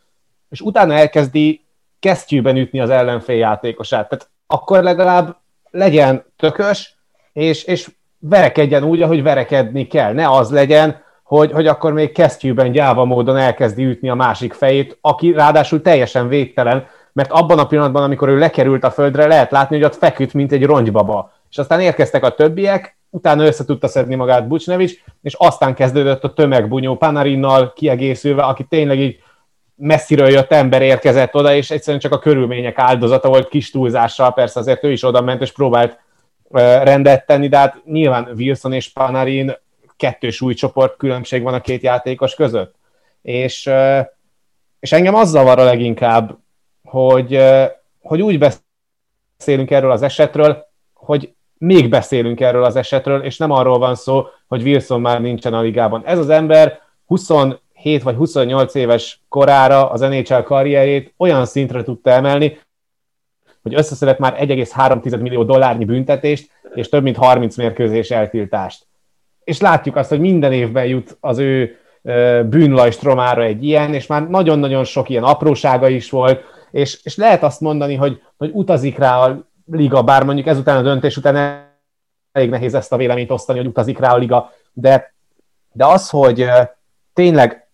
és 0.50 0.60
utána 0.60 0.94
elkezdi 0.94 1.64
kesztyűben 1.98 2.56
ütni 2.56 2.80
az 2.80 2.90
ellenfél 2.90 3.36
játékosát. 3.36 4.08
Tehát 4.08 4.28
akkor 4.46 4.82
legalább 4.82 5.36
legyen 5.70 6.24
tökös, 6.36 6.94
és, 7.32 7.64
és 7.64 7.90
verekedjen 8.18 8.84
úgy, 8.84 9.02
ahogy 9.02 9.22
verekedni 9.22 9.86
kell. 9.86 10.12
Ne 10.12 10.30
az 10.30 10.50
legyen, 10.50 11.02
hogy, 11.22 11.52
hogy 11.52 11.66
akkor 11.66 11.92
még 11.92 12.12
kesztyűben 12.12 12.72
gyáva 12.72 13.04
módon 13.04 13.36
elkezdi 13.36 13.84
ütni 13.84 14.08
a 14.08 14.14
másik 14.14 14.52
fejét, 14.52 14.98
aki 15.00 15.32
ráadásul 15.32 15.82
teljesen 15.82 16.28
végtelen, 16.28 16.86
mert 17.12 17.32
abban 17.32 17.58
a 17.58 17.66
pillanatban, 17.66 18.02
amikor 18.02 18.28
ő 18.28 18.38
lekerült 18.38 18.84
a 18.84 18.90
földre, 18.90 19.26
lehet 19.26 19.50
látni, 19.50 19.76
hogy 19.76 19.84
ott 19.84 19.96
feküdt, 19.96 20.32
mint 20.32 20.52
egy 20.52 20.64
rongybaba. 20.64 21.32
És 21.50 21.58
aztán 21.58 21.80
érkeztek 21.80 22.24
a 22.24 22.34
többiek, 22.34 22.98
utána 23.10 23.44
össze 23.44 23.64
tudta 23.64 23.88
szedni 23.88 24.14
magát 24.14 24.48
Bucsnevics, 24.48 24.92
és 25.22 25.34
aztán 25.34 25.74
kezdődött 25.74 26.24
a 26.24 26.32
tömegbunyó 26.32 26.96
Panarinnal 26.96 27.72
kiegészülve, 27.72 28.42
aki 28.42 28.64
tényleg 28.64 28.98
így 28.98 29.18
messziről 29.78 30.28
jött 30.28 30.52
ember 30.52 30.82
érkezett 30.82 31.34
oda, 31.34 31.54
és 31.54 31.70
egyszerűen 31.70 32.00
csak 32.00 32.12
a 32.12 32.18
körülmények 32.18 32.78
áldozata 32.78 33.28
volt 33.28 33.48
kis 33.48 33.70
túlzással, 33.70 34.32
persze 34.32 34.60
azért 34.60 34.84
ő 34.84 34.92
is 34.92 35.02
oda 35.02 35.20
ment, 35.20 35.42
és 35.42 35.52
próbált 35.52 35.98
rendet 36.82 37.26
tenni, 37.26 37.48
de 37.48 37.56
hát 37.56 37.82
nyilván 37.84 38.28
Wilson 38.36 38.72
és 38.72 38.92
Panarin 38.92 39.56
kettős 39.96 40.40
új 40.40 40.54
csoport 40.54 40.96
különbség 40.96 41.42
van 41.42 41.54
a 41.54 41.60
két 41.60 41.82
játékos 41.82 42.34
között. 42.34 42.74
És, 43.22 43.70
és 44.80 44.92
engem 44.92 45.14
az 45.14 45.28
zavar 45.28 45.58
a 45.58 45.64
leginkább, 45.64 46.38
hogy, 46.84 47.44
hogy 48.00 48.22
úgy 48.22 48.38
beszélünk 48.38 49.70
erről 49.70 49.90
az 49.90 50.02
esetről, 50.02 50.66
hogy 50.94 51.32
még 51.58 51.88
beszélünk 51.88 52.40
erről 52.40 52.64
az 52.64 52.76
esetről, 52.76 53.22
és 53.22 53.36
nem 53.36 53.50
arról 53.50 53.78
van 53.78 53.94
szó, 53.94 54.26
hogy 54.46 54.62
Wilson 54.62 55.00
már 55.00 55.20
nincsen 55.20 55.54
a 55.54 55.60
ligában. 55.60 56.02
Ez 56.04 56.18
az 56.18 56.28
ember 56.28 56.80
27 57.88 58.02
vagy 58.02 58.16
28 58.16 58.74
éves 58.74 59.20
korára 59.28 59.90
az 59.90 60.00
NHL 60.00 60.42
karrierét 60.42 61.14
olyan 61.16 61.46
szintre 61.46 61.82
tudta 61.82 62.10
emelni, 62.10 62.58
hogy 63.62 63.74
összeszedett 63.74 64.18
már 64.18 64.36
1,3 64.40 65.20
millió 65.20 65.44
dollárnyi 65.44 65.84
büntetést, 65.84 66.50
és 66.74 66.88
több 66.88 67.02
mint 67.02 67.16
30 67.16 67.56
mérkőzés 67.56 68.10
eltiltást. 68.10 68.86
És 69.44 69.60
látjuk 69.60 69.96
azt, 69.96 70.08
hogy 70.08 70.20
minden 70.20 70.52
évben 70.52 70.86
jut 70.86 71.16
az 71.20 71.38
ő 71.38 71.76
bűnlajstromára 72.44 73.42
egy 73.42 73.64
ilyen, 73.64 73.94
és 73.94 74.06
már 74.06 74.28
nagyon-nagyon 74.28 74.84
sok 74.84 75.08
ilyen 75.08 75.24
aprósága 75.24 75.88
is 75.88 76.10
volt, 76.10 76.42
és, 76.70 77.00
és 77.02 77.16
lehet 77.16 77.42
azt 77.42 77.60
mondani, 77.60 77.94
hogy, 77.94 78.22
hogy 78.36 78.50
utazik 78.52 78.98
rá 78.98 79.18
a 79.18 79.46
liga, 79.70 80.02
bár 80.02 80.24
mondjuk 80.24 80.46
ezután 80.46 80.76
a 80.76 80.82
döntés 80.82 81.16
után 81.16 81.66
elég 82.32 82.50
nehéz 82.50 82.74
ezt 82.74 82.92
a 82.92 82.96
véleményt 82.96 83.30
osztani, 83.30 83.58
hogy 83.58 83.68
utazik 83.68 83.98
rá 83.98 84.12
a 84.12 84.16
liga, 84.16 84.52
de, 84.72 85.14
de 85.72 85.86
az, 85.86 86.10
hogy 86.10 86.46
tényleg, 87.12 87.67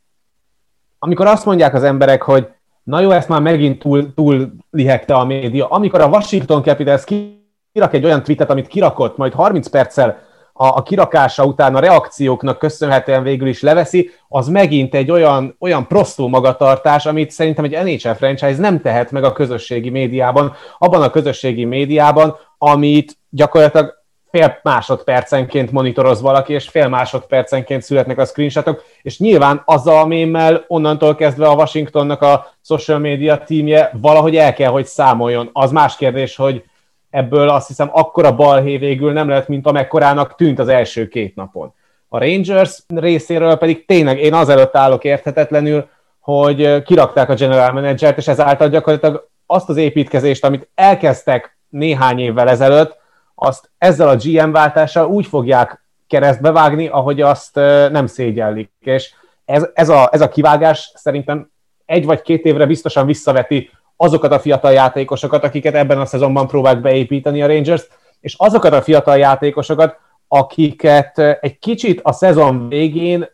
amikor 1.05 1.27
azt 1.27 1.45
mondják 1.45 1.75
az 1.75 1.83
emberek, 1.83 2.23
hogy 2.23 2.49
na 2.83 3.01
jó, 3.01 3.11
ezt 3.11 3.29
már 3.29 3.41
megint 3.41 3.79
túl, 3.79 4.15
túl 4.15 4.53
lihegte 4.71 5.15
a 5.15 5.25
média, 5.25 5.67
amikor 5.67 6.01
a 6.01 6.09
Washington 6.09 6.63
Capitals 6.63 7.05
kirak 7.05 7.95
egy 7.95 8.05
olyan 8.05 8.23
tweetet, 8.23 8.51
amit 8.51 8.67
kirakott, 8.67 9.17
majd 9.17 9.33
30 9.33 9.69
perccel 9.69 10.19
a, 10.53 10.67
a 10.67 10.83
kirakása 10.83 11.45
után 11.45 11.75
a 11.75 11.79
reakcióknak 11.79 12.59
köszönhetően 12.59 13.23
végül 13.23 13.49
is 13.49 13.63
leveszi, 13.63 14.11
az 14.29 14.49
megint 14.49 14.95
egy 14.95 15.11
olyan, 15.11 15.57
olyan 15.59 15.87
prostó 15.87 16.29
magatartás, 16.29 17.07
amit 17.07 17.31
szerintem 17.31 17.65
egy 17.65 17.85
NHL 17.85 18.11
franchise 18.11 18.61
nem 18.61 18.81
tehet 18.81 19.11
meg 19.11 19.25
a 19.25 19.33
közösségi 19.33 19.91
médiában, 19.91 20.53
abban 20.79 21.03
a 21.03 21.11
közösségi 21.11 21.65
médiában, 21.65 22.37
amit 22.59 23.19
gyakorlatilag 23.31 24.04
fél 24.35 24.61
másodpercenként 24.63 25.71
monitoroz 25.71 26.21
valaki, 26.21 26.53
és 26.53 26.69
fél 26.69 26.89
másodpercenként 26.89 27.83
születnek 27.83 28.19
a 28.19 28.25
screenshotok, 28.25 28.85
és 29.03 29.19
nyilván 29.19 29.63
azzal 29.65 29.99
a 29.99 30.07
mémmel 30.07 30.65
onnantól 30.69 31.15
kezdve 31.15 31.47
a 31.47 31.55
Washingtonnak 31.55 32.23
a 32.23 32.47
social 32.61 32.99
media 32.99 33.39
tímje 33.39 33.91
valahogy 34.01 34.37
el 34.37 34.55
kell, 34.55 34.71
hogy 34.71 34.87
számoljon. 34.87 35.51
Az 35.53 35.71
más 35.71 35.97
kérdés, 35.97 36.37
hogy 36.37 36.65
ebből 37.11 37.49
azt 37.49 37.67
hiszem 37.67 37.89
akkora 37.93 38.35
balhé 38.35 38.77
végül 38.77 39.13
nem 39.13 39.29
lett, 39.29 39.49
mint 39.49 39.67
amekkorának 39.67 40.35
tűnt 40.35 40.59
az 40.59 40.69
első 40.69 41.09
két 41.09 41.35
napon. 41.35 41.75
A 42.09 42.19
Rangers 42.19 42.79
részéről 42.87 43.57
pedig 43.57 43.85
tényleg 43.87 44.19
én 44.19 44.35
azelőtt 44.35 44.77
állok 44.77 45.05
érthetetlenül, 45.05 45.89
hogy 46.21 46.83
kirakták 46.83 47.29
a 47.29 47.35
general 47.35 47.73
managert, 47.73 48.19
és 48.19 48.29
ezáltal 48.29 48.69
gyakorlatilag 48.69 49.29
azt 49.47 49.69
az 49.69 49.77
építkezést, 49.77 50.45
amit 50.45 50.69
elkezdtek 50.75 51.57
néhány 51.69 52.19
évvel 52.19 52.49
ezelőtt, 52.49 53.03
azt 53.35 53.71
ezzel 53.79 54.09
a 54.09 54.17
GM 54.17 54.51
váltással 54.51 55.07
úgy 55.07 55.27
fogják 55.27 55.83
keresztbe 56.07 56.51
vágni, 56.51 56.87
ahogy 56.87 57.21
azt 57.21 57.55
nem 57.91 58.07
szégyellik. 58.07 58.71
És 58.81 59.15
ez, 59.45 59.69
ez, 59.75 59.89
a, 59.89 60.09
ez 60.13 60.21
a 60.21 60.29
kivágás 60.29 60.93
szerintem 60.95 61.51
egy 61.87 62.05
vagy 62.05 62.23
két 62.23 62.45
évre 62.45 62.67
biztosan 62.67 63.07
visszaveti 63.07 63.71
azokat 63.97 64.33
a 64.33 64.41
fiatal 64.41 64.73
játékosokat, 64.73 65.45
akiket 65.45 65.75
ebben 65.75 66.01
a 66.01 66.07
szezonban 66.07 66.47
próbált 66.47 66.81
beépíteni 66.81 67.43
a 67.43 67.47
Rangers, 67.47 67.87
és 68.21 68.35
azokat 68.39 68.73
a 68.73 68.83
fiatal 68.83 69.17
játékosokat, 69.17 69.97
akiket 70.29 71.19
egy 71.19 71.59
kicsit 71.59 72.01
a 72.03 72.13
szezon 72.13 72.69
végén 72.69 73.29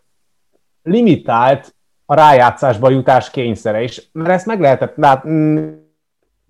limitált 0.83 1.75
a 2.07 2.15
rájátszásba 2.15 2.91
jutás 2.91 3.31
kényszere, 3.31 3.83
és 3.83 4.03
mert 4.13 4.31
ezt 4.31 4.47
meg 4.47 4.61
lehetett 4.61 4.97
lát, 4.97 5.25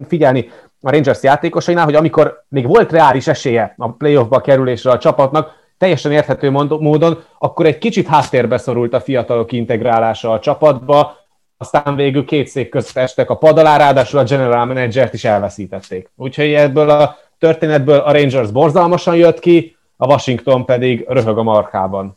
figyelni 0.08 0.48
a 0.82 0.90
Rangers 0.90 1.22
játékosainál, 1.22 1.84
hogy 1.84 1.94
amikor 1.94 2.44
még 2.48 2.66
volt 2.66 2.92
reális 2.92 3.26
esélye 3.26 3.74
a 3.76 3.92
playoffba 3.92 4.40
kerülésre 4.40 4.90
a 4.90 4.98
csapatnak, 4.98 5.58
teljesen 5.78 6.12
érthető 6.12 6.50
módon, 6.50 7.22
akkor 7.38 7.66
egy 7.66 7.78
kicsit 7.78 8.06
háttérbe 8.06 8.58
szorult 8.58 8.94
a 8.94 9.00
fiatalok 9.00 9.52
integrálása 9.52 10.32
a 10.32 10.40
csapatba, 10.40 11.16
aztán 11.56 11.96
végül 11.96 12.24
két 12.24 12.46
szék 12.46 12.68
között 12.68 12.96
estek 12.96 13.30
a 13.30 13.36
pad 13.36 13.58
ráadásul 13.58 14.18
a 14.18 14.24
general 14.24 14.64
managert 14.64 15.14
is 15.14 15.24
elveszítették. 15.24 16.10
Úgyhogy 16.16 16.52
ebből 16.52 16.90
a 16.90 17.16
történetből 17.38 17.98
a 17.98 18.12
Rangers 18.12 18.50
borzalmasan 18.50 19.16
jött 19.16 19.38
ki, 19.38 19.76
a 19.96 20.06
Washington 20.06 20.64
pedig 20.64 21.04
röhög 21.08 21.38
a 21.38 21.42
markában. 21.42 22.16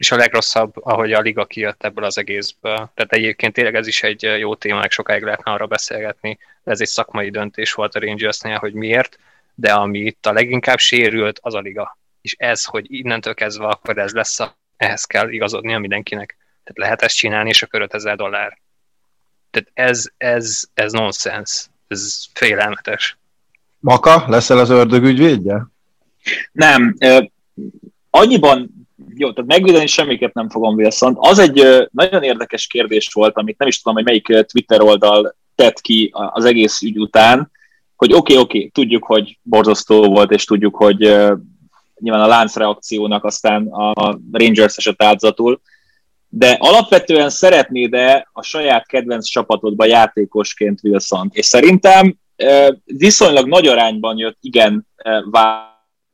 És 0.00 0.10
a 0.10 0.16
legrosszabb, 0.16 0.72
ahogy 0.76 1.12
a 1.12 1.20
liga 1.20 1.46
kijött 1.46 1.84
ebből 1.84 2.04
az 2.04 2.18
egészből. 2.18 2.74
Tehát 2.74 3.12
egyébként 3.12 3.52
tényleg 3.52 3.74
ez 3.74 3.86
is 3.86 4.02
egy 4.02 4.22
jó 4.22 4.54
téma, 4.54 4.78
meg 4.78 4.90
sokáig 4.90 5.22
lehetne 5.22 5.52
arra 5.52 5.66
beszélgetni. 5.66 6.38
Ez 6.64 6.80
egy 6.80 6.86
szakmai 6.86 7.30
döntés 7.30 7.72
volt 7.72 7.94
a 7.94 8.00
Rangersnél, 8.00 8.58
hogy 8.58 8.72
miért, 8.72 9.18
de 9.54 9.72
ami 9.72 9.98
itt 9.98 10.26
a 10.26 10.32
leginkább 10.32 10.78
sérült, 10.78 11.38
az 11.42 11.54
a 11.54 11.60
liga. 11.60 11.98
És 12.20 12.34
ez, 12.38 12.64
hogy 12.64 12.86
innentől 12.88 13.34
kezdve 13.34 13.66
akkor 13.66 13.98
ez 13.98 14.12
lesz, 14.12 14.38
ehhez 14.76 15.04
kell 15.04 15.28
igazodnia 15.28 15.78
mindenkinek. 15.78 16.36
Tehát 16.64 16.78
lehet 16.78 17.02
ezt 17.02 17.16
csinálni, 17.16 17.48
és 17.48 17.62
akkor 17.62 17.80
5000 17.80 18.16
dollár. 18.16 18.58
Tehát 19.50 19.68
ez, 19.90 20.04
ez, 20.16 20.62
ez 20.74 20.92
nonsens. 20.92 21.66
Ez 21.88 22.24
félelmetes. 22.32 23.18
Maka, 23.78 24.24
leszel 24.28 24.58
az 24.58 24.70
ördög 24.70 25.04
ügyvédje? 25.04 25.66
Nem. 26.52 26.96
Annyiban, 28.10 28.79
jó, 29.14 29.32
tehát 29.32 29.50
megvédeni 29.50 29.86
semmiképp 29.86 30.34
nem 30.34 30.48
fogom 30.48 30.74
Wilson. 30.74 31.16
Az 31.18 31.38
egy 31.38 31.88
nagyon 31.92 32.22
érdekes 32.22 32.66
kérdés 32.66 33.08
volt, 33.12 33.36
amit 33.36 33.58
nem 33.58 33.68
is 33.68 33.82
tudom, 33.82 33.94
hogy 33.94 34.04
melyik 34.04 34.46
Twitter 34.46 34.82
oldal 34.82 35.36
tett 35.54 35.80
ki 35.80 36.10
az 36.12 36.44
egész 36.44 36.82
ügy 36.82 36.98
után, 36.98 37.50
hogy 37.96 38.12
oké, 38.12 38.32
okay, 38.32 38.44
oké, 38.44 38.58
okay, 38.58 38.70
tudjuk, 38.70 39.04
hogy 39.04 39.38
borzasztó 39.42 40.04
volt, 40.04 40.30
és 40.30 40.44
tudjuk, 40.44 40.76
hogy 40.76 40.98
nyilván 41.94 42.22
a 42.22 42.26
láncreakciónak 42.26 43.24
aztán 43.24 43.66
a 43.66 44.18
Rangers 44.32 44.76
eset 44.76 45.02
áldozatul, 45.02 45.60
de 46.28 46.56
alapvetően 46.60 47.30
szeretnéd-e 47.30 48.28
a 48.32 48.42
saját 48.42 48.86
kedvenc 48.86 49.26
csapatodba 49.26 49.84
játékosként 49.84 50.80
wilson 50.82 51.30
És 51.32 51.46
szerintem 51.46 52.16
viszonylag 52.84 53.48
nagy 53.48 53.66
arányban 53.66 54.18
jött 54.18 54.38
igen 54.40 54.86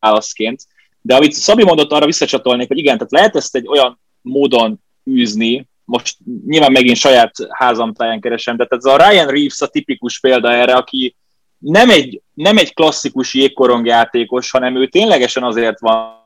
válaszként, 0.00 0.66
de 1.06 1.14
amit 1.14 1.32
Szabi 1.32 1.64
mondott, 1.64 1.92
arra 1.92 2.06
visszacsatolnék, 2.06 2.68
hogy 2.68 2.78
igen, 2.78 2.96
tehát 2.96 3.12
lehet 3.12 3.36
ezt 3.36 3.54
egy 3.54 3.68
olyan 3.68 4.00
módon 4.20 4.80
űzni, 5.10 5.68
most 5.84 6.16
nyilván 6.46 6.72
megint 6.72 6.96
saját 6.96 7.32
házam 7.50 7.94
táján 7.94 8.20
keresem, 8.20 8.56
de 8.56 8.66
ez 8.68 8.84
a 8.84 8.96
Ryan 8.96 9.26
Reeves 9.26 9.60
a 9.60 9.66
tipikus 9.66 10.20
példa 10.20 10.52
erre, 10.52 10.74
aki 10.74 11.16
nem 11.58 11.90
egy, 11.90 12.22
nem 12.34 12.58
egy 12.58 12.74
klasszikus 12.74 13.34
jégkorong 13.34 13.86
játékos, 13.86 14.50
hanem 14.50 14.76
ő 14.76 14.86
ténylegesen 14.86 15.42
azért 15.42 15.80
van 15.80 16.24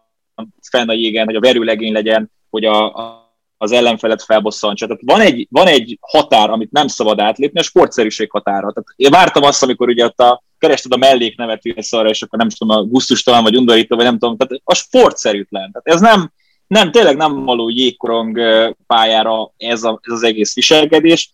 fenn 0.71 0.89
a 0.89 0.93
jégen, 0.93 1.25
hogy 1.25 1.35
a 1.35 1.41
verőlegény 1.41 1.93
legyen, 1.93 2.31
hogy 2.51 2.65
a, 2.65 2.95
a 2.95 3.21
az 3.63 3.73
ellenfelet 3.73 4.23
felbosszantsa. 4.23 4.87
Tehát 4.87 5.03
van 5.05 5.21
egy, 5.21 5.47
van 5.51 5.67
egy 5.67 5.99
határ, 6.01 6.51
amit 6.51 6.71
nem 6.71 6.87
szabad 6.87 7.21
átlépni, 7.21 7.59
a 7.59 7.63
sportszerűség 7.63 8.31
határa. 8.31 8.73
Tehát 8.73 8.89
én 8.97 9.11
vártam 9.11 9.43
azt, 9.43 9.63
amikor 9.63 9.89
ugye 9.89 10.05
ott 10.05 10.21
a, 10.21 10.43
kerested 10.61 10.93
a 10.93 10.97
melléknevet 10.97 11.62
arra, 11.90 12.09
és 12.09 12.23
akkor 12.23 12.38
nem 12.38 12.49
tudom, 12.49 12.76
a 12.76 12.83
gusztustalan 12.83 13.43
vagy 13.43 13.57
undorító, 13.57 13.97
vagy 13.97 14.05
nem 14.05 14.19
tudom, 14.19 14.37
tehát 14.37 14.62
a 14.64 14.75
sportszerűtlen. 14.75 15.73
Tehát 15.73 16.00
ez 16.00 16.00
nem, 16.00 16.33
nem, 16.67 16.90
tényleg 16.90 17.17
nem 17.17 17.45
való 17.45 17.69
jégkorong 17.69 18.40
pályára 18.87 19.52
ez, 19.57 19.83
a, 19.83 20.00
ez 20.02 20.12
az 20.12 20.23
egész 20.23 20.55
viselkedés. 20.55 21.33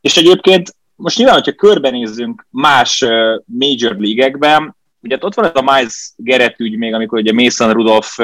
És 0.00 0.16
egyébként 0.16 0.76
most 0.94 1.16
nyilván, 1.16 1.34
hogyha 1.34 1.52
körbenézzünk 1.52 2.46
más 2.50 3.04
major 3.44 3.96
league-ekben, 3.96 4.76
ugye 5.00 5.18
ott 5.20 5.34
van 5.34 5.44
ez 5.44 5.50
a 5.54 5.62
Miles 5.62 6.12
Gerett 6.16 6.60
ügy 6.60 6.76
még, 6.76 6.94
amikor 6.94 7.18
ugye 7.18 7.32
Mason 7.32 7.72
Rudolph 7.72 8.18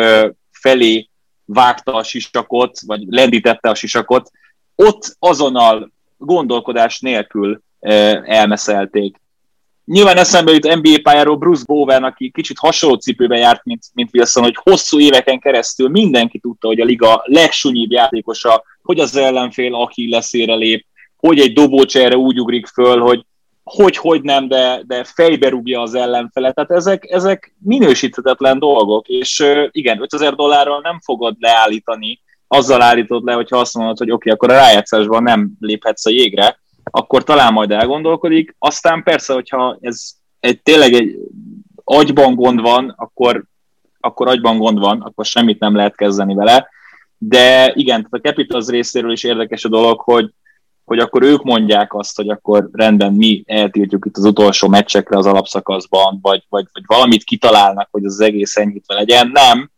felé 0.51 1.09
vágta 1.45 1.95
a 1.95 2.03
sisakot, 2.03 2.81
vagy 2.87 3.05
lendítette 3.09 3.69
a 3.69 3.75
sisakot, 3.75 4.31
ott 4.75 5.17
azonnal 5.19 5.93
gondolkodás 6.17 7.01
nélkül 7.01 7.63
elmeszelték. 8.25 9.21
Nyilván 9.85 10.17
eszembe 10.17 10.53
jut 10.53 10.75
NBA 10.75 10.99
pályáról 11.03 11.37
Bruce 11.37 11.63
Bowen, 11.67 12.05
aki 12.05 12.31
kicsit 12.31 12.59
hasonló 12.59 12.97
cipőben 12.97 13.39
járt, 13.39 13.65
mint, 13.65 13.83
mint 13.93 14.11
Wilson, 14.13 14.43
hogy 14.43 14.57
hosszú 14.63 15.01
éveken 15.01 15.41
keresztül 15.41 15.89
mindenki 15.89 16.39
tudta, 16.39 16.67
hogy 16.67 16.81
a 16.81 16.85
liga 16.85 17.23
legsunyibb 17.25 17.91
játékosa, 17.91 18.65
hogy 18.83 19.01
az 19.01 19.17
ellenfél 19.17 19.75
aki 19.75 20.09
leszére 20.09 20.55
lép, 20.55 20.87
hogy 21.17 21.39
egy 21.39 21.53
dobócs 21.53 21.97
erre 21.97 22.17
úgy 22.17 22.41
ugrik 22.41 22.67
föl, 22.67 23.01
hogy 23.01 23.25
hogy, 23.65 23.97
hogy 23.97 24.23
nem, 24.23 24.49
de, 24.49 24.83
de 24.87 25.05
fejbe 25.05 25.49
rúgja 25.49 25.81
az 25.81 25.95
ellenfelet. 25.95 26.55
Tehát 26.55 26.71
ezek, 26.71 27.05
ezek 27.11 27.55
minősíthetetlen 27.59 28.59
dolgok, 28.59 29.09
és 29.09 29.45
igen, 29.71 30.03
5000 30.03 30.35
dollárral 30.35 30.81
nem 30.81 31.01
fogod 31.01 31.37
leállítani, 31.39 32.21
azzal 32.49 32.83
állítod 32.83 33.25
le, 33.25 33.33
hogyha 33.33 33.59
azt 33.59 33.75
mondod, 33.75 33.99
hogy 33.99 34.11
oké, 34.11 34.31
okay, 34.31 34.33
akkor 34.33 34.51
a 34.51 34.61
rájátszásban 34.61 35.23
nem 35.23 35.51
léphetsz 35.61 36.07
a 36.07 36.11
jégre, 36.11 36.59
akkor 36.91 37.25
talán 37.25 37.53
majd 37.53 37.71
elgondolkodik. 37.71 38.57
Aztán 38.59 39.03
persze, 39.03 39.33
hogyha 39.33 39.79
ez 39.81 40.13
egy, 40.41 40.63
tényleg 40.63 40.93
egy 40.93 41.17
agyban 41.85 42.35
gond 42.35 42.61
van, 42.61 42.95
akkor, 42.97 43.45
akkor 44.01 44.29
agyban 44.29 44.59
gond 44.59 44.79
van, 44.79 45.01
akkor 45.01 45.25
semmit 45.25 45.59
nem 45.59 45.75
lehet 45.75 45.97
kezdeni 45.97 46.35
vele. 46.35 46.69
De 47.19 47.73
igen, 47.75 47.97
tehát 47.97 48.27
a 48.27 48.29
Capitals 48.29 48.67
részéről 48.67 49.13
is 49.13 49.23
érdekes 49.23 49.65
a 49.65 49.69
dolog, 49.69 50.01
hogy, 50.01 50.31
hogy 50.85 50.99
akkor 50.99 51.23
ők 51.23 51.43
mondják 51.43 51.95
azt, 51.95 52.17
hogy 52.17 52.29
akkor 52.29 52.69
rendben 52.73 53.13
mi 53.13 53.43
eltiltjuk 53.47 54.07
itt 54.07 54.17
az 54.17 54.25
utolsó 54.25 54.69
meccsekre 54.69 55.17
az 55.17 55.27
alapszakaszban, 55.27 56.19
vagy, 56.23 56.45
vagy, 56.49 56.67
vagy 56.73 56.83
valamit 56.87 57.25
kitalálnak, 57.25 57.89
hogy 57.91 58.05
az 58.05 58.21
egész 58.21 58.57
enyhítve 58.57 58.95
legyen. 58.95 59.31
Nem, 59.33 59.71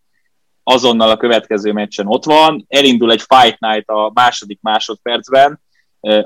azonnal 0.63 1.11
a 1.11 1.17
következő 1.17 1.73
meccsen 1.73 2.07
ott 2.07 2.25
van, 2.25 2.65
elindul 2.69 3.11
egy 3.11 3.23
fight 3.29 3.61
night 3.61 3.89
a 3.89 4.11
második 4.15 4.59
másodpercben, 4.63 5.61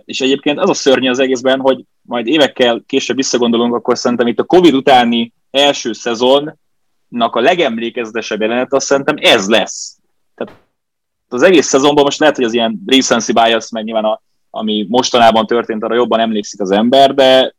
és 0.04 0.20
egyébként 0.20 0.58
az 0.58 0.68
a 0.68 0.74
szörnyű 0.74 1.08
az 1.08 1.18
egészben, 1.18 1.60
hogy 1.60 1.84
majd 2.02 2.26
évekkel 2.26 2.82
később 2.86 3.16
visszagondolunk, 3.16 3.74
akkor 3.74 3.98
szerintem 3.98 4.26
itt 4.26 4.38
a 4.38 4.44
Covid 4.44 4.74
utáni 4.74 5.32
első 5.50 5.92
szezonnak 5.92 6.56
a 7.34 7.40
legemlékezetesebb 7.40 8.40
jelenet, 8.40 8.72
azt 8.72 8.86
szerintem 8.86 9.16
ez 9.20 9.48
lesz. 9.48 9.96
Tehát 10.34 10.56
az 11.28 11.42
egész 11.42 11.66
szezonban 11.66 12.04
most 12.04 12.18
lehet, 12.18 12.36
hogy 12.36 12.44
az 12.44 12.52
ilyen 12.52 12.82
recency 12.86 13.32
bias, 13.32 13.70
meg 13.70 13.84
nyilván 13.84 14.04
a 14.04 14.20
ami 14.50 14.86
mostanában 14.88 15.46
történt, 15.46 15.82
arra 15.82 15.94
jobban 15.94 16.20
emlékszik 16.20 16.60
az 16.60 16.70
ember, 16.70 17.14
de, 17.14 17.54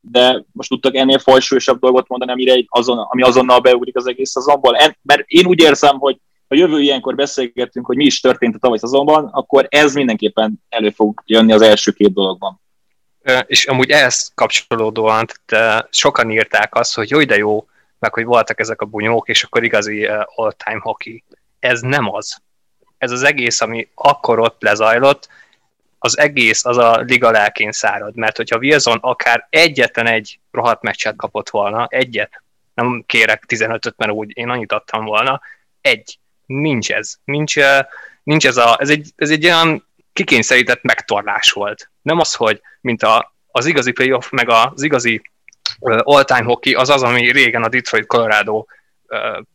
de 0.00 0.44
most 0.52 0.68
tudtak 0.68 0.96
ennél 0.96 1.18
fajsúlyosabb 1.18 1.80
dolgot 1.80 2.08
mondani, 2.08 2.30
amire 2.30 2.64
azon, 2.68 2.98
ami 2.98 3.22
azonnal 3.22 3.60
beugrik 3.60 3.96
az 3.96 4.06
egész 4.06 4.30
szezonból. 4.30 4.76
Mert 5.02 5.24
én 5.26 5.46
úgy 5.46 5.60
érzem, 5.60 5.98
hogy 5.98 6.18
a 6.48 6.54
jövő 6.54 6.80
ilyenkor 6.80 7.14
beszélgettünk, 7.14 7.86
hogy 7.86 7.96
mi 7.96 8.04
is 8.04 8.20
történt 8.20 8.54
a 8.54 8.58
tavaly 8.58 8.78
szezonban, 8.78 9.24
akkor 9.24 9.66
ez 9.68 9.94
mindenképpen 9.94 10.62
elő 10.68 10.90
fog 10.90 11.22
jönni 11.26 11.52
az 11.52 11.62
első 11.62 11.92
két 11.92 12.12
dologban. 12.12 12.60
És 13.46 13.66
amúgy 13.66 13.90
ehhez 13.90 14.32
kapcsolódóan 14.34 15.26
sokan 15.90 16.30
írták 16.30 16.74
azt, 16.74 16.94
hogy 16.94 17.10
jó, 17.10 17.24
de 17.24 17.36
jó, 17.36 17.66
meg 17.98 18.14
hogy 18.14 18.24
voltak 18.24 18.60
ezek 18.60 18.80
a 18.80 18.86
bunyók, 18.86 19.28
és 19.28 19.42
akkor 19.42 19.64
igazi 19.64 20.06
all-time 20.34 20.80
hockey. 20.80 21.24
Ez 21.58 21.80
nem 21.80 22.14
az. 22.14 22.42
Ez 22.98 23.10
az 23.10 23.22
egész, 23.22 23.60
ami 23.60 23.88
akkor 23.94 24.38
ott 24.38 24.62
lezajlott, 24.62 25.28
az 25.98 26.18
egész 26.18 26.64
az 26.64 26.76
a 26.76 27.00
liga 27.00 27.30
lelkén 27.30 27.72
szárad, 27.72 28.16
mert 28.16 28.36
hogyha 28.36 28.58
Wilson 28.58 28.98
akár 29.00 29.46
egyetlen 29.50 30.06
egy 30.06 30.40
rohadt 30.50 30.82
meccset 30.82 31.16
kapott 31.16 31.50
volna, 31.50 31.86
egyet, 31.90 32.42
nem 32.74 33.04
kérek 33.06 33.44
15-öt, 33.48 33.96
mert 33.96 34.12
úgy 34.12 34.36
én 34.36 34.48
annyit 34.48 34.72
adtam 34.72 35.04
volna, 35.04 35.40
egy, 35.80 36.18
nincs 36.48 36.90
ez, 36.90 37.14
nincs, 37.24 37.56
nincs 38.22 38.46
ez 38.46 38.56
a, 38.56 38.76
ez 38.80 38.90
egy, 38.90 39.10
ez 39.16 39.30
egy 39.30 39.44
olyan 39.44 39.86
kikényszerített 40.12 40.82
megtorlás 40.82 41.50
volt. 41.50 41.90
Nem 42.02 42.18
az, 42.18 42.34
hogy 42.34 42.60
mint 42.80 43.02
a, 43.02 43.32
az 43.50 43.66
igazi 43.66 43.92
playoff, 43.92 44.30
meg 44.30 44.50
az 44.50 44.82
igazi 44.82 45.22
all-time 46.02 46.44
hockey, 46.44 46.74
az 46.74 46.88
az, 46.88 47.02
ami 47.02 47.30
régen 47.30 47.62
a 47.62 47.68
Detroit 47.68 48.06
Colorado 48.06 48.64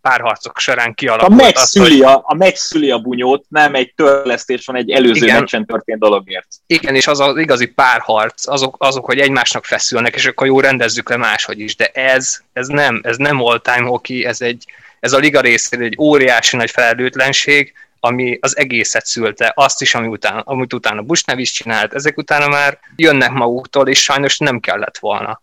párharcok 0.02 0.60
során 0.60 0.94
kialakult. 0.94 1.40
A 1.40 1.44
megszüli, 1.44 2.02
a, 2.02 2.22
a 2.24 2.36
megszüli 2.36 2.92
a 2.92 3.00
bunyót, 3.00 3.46
nem 3.50 3.76
egy 3.76 3.94
törlesztés 3.96 4.66
van 4.66 4.76
egy 4.76 4.92
előző 4.92 5.26
igen, 5.26 5.40
meccsen 5.40 5.66
történt 5.66 6.00
dologért. 6.00 6.48
Igen, 6.66 6.96
és 6.96 7.08
az 7.08 7.20
az 7.20 7.38
igazi 7.38 7.66
párharc, 7.66 8.48
azok, 8.48 8.76
azok, 8.80 9.06
hogy 9.06 9.20
egymásnak 9.20 9.66
feszülnek, 9.66 10.16
és 10.16 10.26
akkor 10.26 10.48
jó 10.48 10.60
rendezzük 10.60 11.10
le 11.10 11.18
máshogy 11.18 11.60
is, 11.60 11.76
de 11.76 11.86
ez, 11.86 12.40
ez 12.54 12.68
nem, 12.68 13.02
ez 13.04 13.18
nem 13.18 13.42
all-time 13.42 13.88
hockey, 13.88 14.26
ez, 14.26 14.42
egy, 14.42 14.66
ez 15.04 15.14
a 15.14 15.18
liga 15.18 15.42
részéről 15.42 15.86
egy 15.86 15.98
óriási 16.00 16.58
nagy 16.58 16.72
felelőtlenség, 16.72 17.74
ami 18.00 18.38
az 18.42 18.58
egészet 18.58 19.06
szülte, 19.06 19.52
azt 19.56 19.82
is, 19.82 19.96
ami 19.96 20.08
utána, 20.08 20.42
amit 20.42 20.74
utána 20.74 21.02
Bush 21.02 21.38
is 21.38 21.52
csinált, 21.52 21.94
ezek 21.94 22.18
utána 22.18 22.48
már 22.48 22.80
jönnek 22.96 23.32
maguktól, 23.32 23.88
és 23.88 24.04
sajnos 24.04 24.38
nem 24.38 24.60
kellett 24.60 24.98
volna 24.98 25.42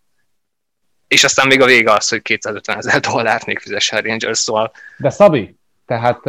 és 1.11 1.25
aztán 1.25 1.47
még 1.47 1.61
a 1.61 1.67
vége 1.67 1.93
az, 1.93 2.09
hogy 2.09 2.23
250 2.23 2.77
ezer 2.77 3.01
dollárt 3.01 3.47
még 3.47 3.59
fizessen 3.59 4.01
Rangers, 4.03 4.39
szóval... 4.39 4.73
De 4.99 5.11
Szabi, 5.11 5.57
tehát 5.87 6.21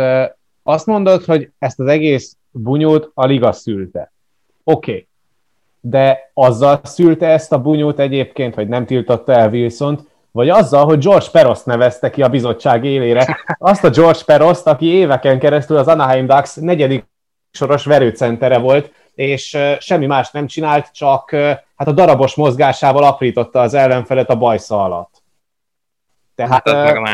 azt 0.63 0.85
mondod, 0.85 1.23
hogy 1.25 1.49
ezt 1.59 1.79
az 1.79 1.87
egész 1.87 2.37
bunyót 2.51 3.11
a 3.13 3.25
liga 3.25 3.51
szülte. 3.51 4.11
Oké. 4.63 4.91
Okay. 4.91 5.07
De 5.79 6.31
azzal 6.33 6.81
szülte 6.83 7.27
ezt 7.27 7.51
a 7.51 7.61
bunyót 7.61 7.99
egyébként, 7.99 8.55
hogy 8.55 8.67
nem 8.67 8.85
tiltotta 8.85 9.31
el 9.31 9.49
Wilson-t, 9.49 10.01
vagy 10.31 10.49
azzal, 10.49 10.85
hogy 10.85 10.99
George 10.99 11.25
Perost 11.31 11.65
nevezte 11.65 12.09
ki 12.09 12.21
a 12.21 12.29
bizottság 12.29 12.85
élére. 12.85 13.37
Azt 13.57 13.83
a 13.83 13.89
George 13.89 14.23
Perost, 14.25 14.67
aki 14.67 14.85
éveken 14.85 15.39
keresztül 15.39 15.77
az 15.77 15.87
Anaheim 15.87 16.25
Ducks 16.25 16.55
negyedik 16.55 17.05
soros 17.51 17.85
verőcentere 17.85 18.57
volt, 18.57 18.91
és 19.15 19.57
semmi 19.79 20.05
más 20.05 20.31
nem 20.31 20.47
csinált, 20.47 20.91
csak 20.91 21.31
hát 21.75 21.87
a 21.87 21.91
darabos 21.91 22.35
mozgásával 22.35 23.03
aprította 23.03 23.59
az 23.59 23.73
ellenfelet 23.73 24.29
a 24.29 24.37
bajsza 24.37 24.83
alatt. 24.83 25.23
Tehát 26.35 26.69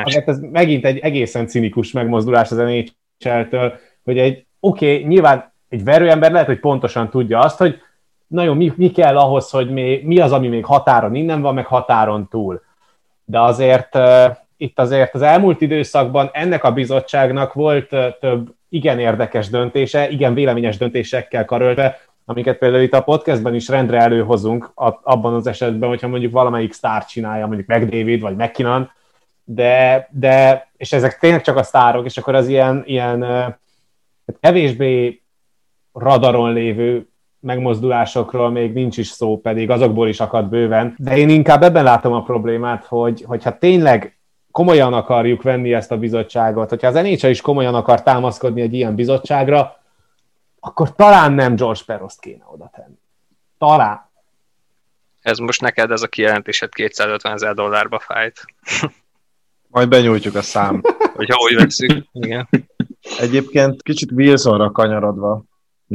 hát 0.06 0.27
ez 0.27 0.39
megint 0.39 0.86
egy 0.86 0.97
egészen 0.97 1.47
cinikus 1.47 1.91
megmozdulás 1.91 2.51
az 2.51 2.58
NHL-től, 2.58 3.73
hogy 4.03 4.17
egy, 4.17 4.45
oké, 4.60 4.93
okay, 4.93 5.08
nyilván 5.08 5.53
egy 5.69 5.84
verőember 5.84 6.32
lehet, 6.32 6.47
hogy 6.47 6.60
pontosan 6.60 7.10
tudja 7.10 7.39
azt, 7.39 7.58
hogy 7.58 7.82
nagyon 8.27 8.58
mi, 8.58 8.73
mi 8.75 8.91
kell 8.91 9.17
ahhoz, 9.17 9.49
hogy 9.49 9.69
mi, 9.71 10.01
mi 10.03 10.19
az, 10.19 10.32
ami 10.32 10.47
még 10.47 10.65
határon 10.65 11.15
innen 11.15 11.41
van, 11.41 11.53
meg 11.53 11.65
határon 11.65 12.27
túl. 12.27 12.62
De 13.29 13.39
azért 13.39 13.97
itt 14.57 14.79
azért 14.79 15.13
az 15.13 15.21
elmúlt 15.21 15.61
időszakban 15.61 16.29
ennek 16.33 16.63
a 16.63 16.71
bizottságnak 16.71 17.53
volt 17.53 17.95
több 18.19 18.55
igen 18.69 18.99
érdekes 18.99 19.49
döntése, 19.49 20.09
igen 20.09 20.33
véleményes 20.33 20.77
döntésekkel 20.77 21.45
karöltve, 21.45 21.99
amiket 22.25 22.57
például 22.57 22.83
itt 22.83 22.93
a 22.93 23.01
podcastben 23.01 23.55
is 23.55 23.67
rendre 23.67 23.99
előhozunk, 23.99 24.71
abban 25.03 25.33
az 25.33 25.47
esetben, 25.47 25.89
hogyha 25.89 26.07
mondjuk 26.07 26.31
valamelyik 26.31 26.73
sztár 26.73 27.05
csinálja, 27.05 27.47
mondjuk 27.47 27.67
McDavid 27.67 28.21
vagy 28.21 28.35
McKinnon, 28.35 28.91
de, 29.43 30.07
de, 30.11 30.67
és 30.77 30.93
ezek 30.93 31.19
tényleg 31.19 31.41
csak 31.41 31.57
a 31.57 31.63
sztárok, 31.63 32.05
és 32.05 32.17
akkor 32.17 32.35
az 32.35 32.47
ilyen, 32.47 32.83
ilyen 32.85 33.23
hát 33.23 34.37
kevésbé 34.39 35.21
radaron 35.93 36.53
lévő 36.53 37.07
megmozdulásokról 37.39 38.50
még 38.50 38.73
nincs 38.73 38.97
is 38.97 39.08
szó, 39.08 39.39
pedig 39.39 39.69
azokból 39.69 40.08
is 40.08 40.19
akad 40.19 40.45
bőven. 40.45 40.95
De 40.97 41.17
én 41.17 41.30
inkább 41.30 41.63
ebben 41.63 41.84
látom 41.84 42.13
a 42.13 42.23
problémát, 42.23 42.86
hogy, 42.86 43.23
hogyha 43.28 43.58
tényleg 43.58 44.17
komolyan 44.52 44.93
akarjuk 44.93 45.41
venni 45.41 45.73
ezt 45.73 45.91
a 45.91 45.97
bizottságot, 45.97 46.69
hogyha 46.69 46.88
az 46.88 46.93
NHL 46.93 47.28
is 47.28 47.41
komolyan 47.41 47.76
akar 47.76 48.04
támaszkodni 48.04 48.62
egy 48.62 48.73
ilyen 48.73 48.95
bizottságra, 48.95 49.80
akkor 50.60 50.95
talán 50.95 51.34
nem 51.34 51.56
George 51.56 51.82
Peroszt 51.86 52.19
kéne 52.19 52.43
oda 52.52 52.69
tenni. 52.76 52.97
Talán. 53.58 54.10
Ez 55.21 55.38
most 55.38 55.62
neked 55.62 55.91
ez 55.91 56.02
a 56.02 56.08
kijelentésed 56.08 56.73
250 56.73 57.34
ezer 57.34 57.54
dollárba 57.54 58.00
fájt. 58.00 58.45
Majd 59.67 59.89
benyújtjuk 59.89 60.36
a 60.36 60.41
szám. 60.41 60.82
Hogyha 61.15 61.38
úgy 61.43 61.56
veszünk, 61.56 62.06
igen. 62.12 62.47
Egyébként 63.19 63.84
kicsit 63.84 64.12
Wilsonra 64.12 64.71
kanyarodva, 64.71 65.43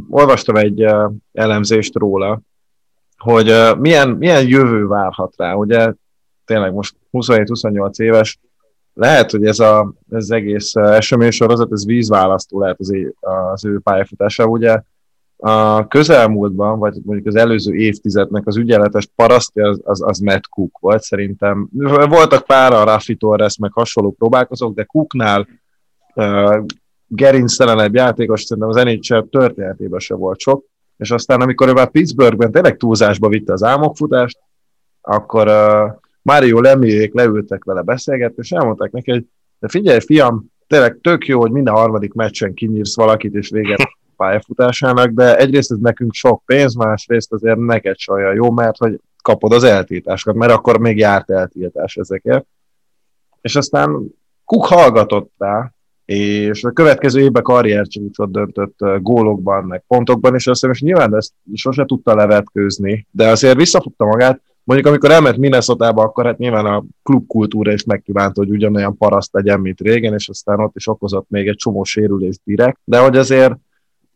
olvastam 0.08 0.56
egy 0.56 0.86
elemzést 1.32 1.94
róla, 1.94 2.40
hogy 3.16 3.54
milyen, 3.78 4.08
milyen 4.08 4.48
jövő 4.48 4.86
várhat 4.86 5.34
rá. 5.36 5.54
Ugye 5.54 5.92
tényleg 6.44 6.72
most 6.72 6.96
27-28 7.12 8.00
éves, 8.00 8.38
lehet, 8.94 9.30
hogy 9.30 9.46
ez 9.46 9.58
a, 9.58 9.92
ez 10.10 10.30
egész 10.30 10.74
eseménysorozat, 10.74 11.72
ez 11.72 11.86
vízválasztó 11.86 12.60
lehet 12.60 12.80
az, 12.80 12.92
az 13.20 13.64
ő 13.64 13.80
pályafutása. 13.80 14.46
Ugye 14.46 14.82
a 15.36 15.86
közelmúltban, 15.86 16.78
vagy 16.78 16.98
mondjuk 17.04 17.26
az 17.26 17.36
előző 17.36 17.74
évtizednek 17.74 18.46
az 18.46 18.56
ügyeletes 18.56 19.08
parasztja 19.14 19.68
az, 19.68 19.80
az, 19.84 20.02
az 20.02 20.18
Matt 20.18 20.46
Cook 20.48 20.78
volt 20.78 21.02
szerintem. 21.02 21.68
Voltak 22.08 22.46
pár 22.46 22.72
a 22.72 22.84
Rafi 22.84 23.14
Torres, 23.14 23.56
meg 23.58 23.72
hasonló 23.72 24.10
próbálkozók, 24.10 24.74
de 24.74 24.84
Cooknál 24.84 25.46
gerinctelenebb 27.14 27.94
játékos 27.94 28.42
szerintem 28.42 28.72
az 28.72 28.84
NHL 28.84 29.28
történetében 29.30 29.98
se 29.98 30.14
volt 30.14 30.38
sok, 30.40 30.64
és 30.96 31.10
aztán 31.10 31.40
amikor 31.40 31.68
ő 31.68 31.72
már 31.72 31.90
Pittsburghben 31.90 32.52
tényleg 32.52 32.76
túlzásba 32.76 33.28
vitte 33.28 33.52
az 33.52 33.62
álmokfutást, 33.62 34.38
akkor 35.00 35.48
uh, 35.48 36.00
Mário 36.22 36.60
Lemiék 36.60 37.14
leültek 37.14 37.64
vele 37.64 37.82
beszélgetni, 37.82 38.36
és 38.36 38.50
elmondták 38.52 38.90
neki, 38.90 39.10
hogy 39.10 39.26
de 39.58 39.68
figyelj, 39.68 40.00
fiam, 40.00 40.46
tényleg 40.66 40.98
tök 41.00 41.26
jó, 41.26 41.40
hogy 41.40 41.50
minden 41.50 41.74
harmadik 41.74 42.12
meccsen 42.12 42.54
kinyírsz 42.54 42.96
valakit, 42.96 43.34
és 43.34 43.48
véget 43.48 43.88
pályafutásának, 44.16 45.10
de 45.10 45.36
egyrészt 45.36 45.70
ez 45.70 45.78
nekünk 45.78 46.12
sok 46.12 46.42
pénz, 46.44 46.74
másrészt 46.74 47.32
azért 47.32 47.58
neked 47.58 47.98
saja 47.98 48.32
jó, 48.32 48.50
mert 48.50 48.76
hogy 48.76 49.00
kapod 49.22 49.52
az 49.52 49.64
eltiltásokat, 49.64 50.36
mert 50.36 50.52
akkor 50.52 50.78
még 50.78 50.98
járt 50.98 51.30
eltiltás 51.30 51.96
ezekért. 51.96 52.46
És 53.40 53.56
aztán 53.56 54.14
Kuk 54.44 54.66
hallgatott 54.66 55.32
rá, 55.38 55.72
és 56.12 56.64
a 56.64 56.70
következő 56.70 57.20
évben 57.20 57.42
karriercsúcsot 57.42 58.30
döntött 58.30 58.76
gólokban, 59.00 59.64
meg 59.64 59.84
pontokban, 59.86 60.34
és 60.34 60.46
azt 60.46 60.60
hiszem, 60.60 60.70
és 60.70 60.80
nyilván 60.80 61.16
ezt 61.16 61.32
sose 61.54 61.84
tudta 61.84 62.14
levetkőzni, 62.14 63.06
de 63.10 63.28
azért 63.28 63.56
visszafogta 63.56 64.04
magát, 64.04 64.40
Mondjuk 64.64 64.88
amikor 64.88 65.10
elment 65.10 65.36
minnesota 65.36 65.88
akkor 65.88 66.24
hát 66.24 66.38
nyilván 66.38 66.66
a 66.66 66.84
klubkultúra 67.02 67.72
is 67.72 67.84
megkívánta, 67.84 68.40
hogy 68.40 68.50
ugyanolyan 68.50 68.96
paraszt 68.96 69.32
legyen, 69.32 69.60
mint 69.60 69.80
régen, 69.80 70.14
és 70.14 70.28
aztán 70.28 70.60
ott 70.60 70.76
is 70.76 70.88
okozott 70.88 71.26
még 71.28 71.48
egy 71.48 71.56
csomó 71.56 71.84
sérülést 71.84 72.40
direkt, 72.44 72.78
de 72.84 72.98
hogy 72.98 73.16
azért 73.16 73.54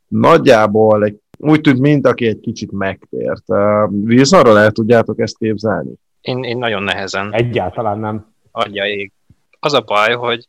nagyjából 0.08 1.04
egy, 1.04 1.18
úgy 1.38 1.60
tűnt, 1.60 1.78
mint 1.78 2.06
aki 2.06 2.26
egy 2.26 2.40
kicsit 2.40 2.72
megtért. 2.72 3.44
Wilsonról 3.90 4.58
el 4.58 4.70
tudjátok 4.70 5.20
ezt 5.20 5.38
képzelni? 5.38 5.92
Én, 6.20 6.42
én 6.42 6.58
nagyon 6.58 6.82
nehezen. 6.82 7.32
Egyáltalán 7.32 7.98
nem. 7.98 8.34
Adja 8.50 8.84
ég. 8.84 9.12
Az 9.60 9.72
a 9.72 9.80
baj, 9.80 10.14
hogy 10.14 10.48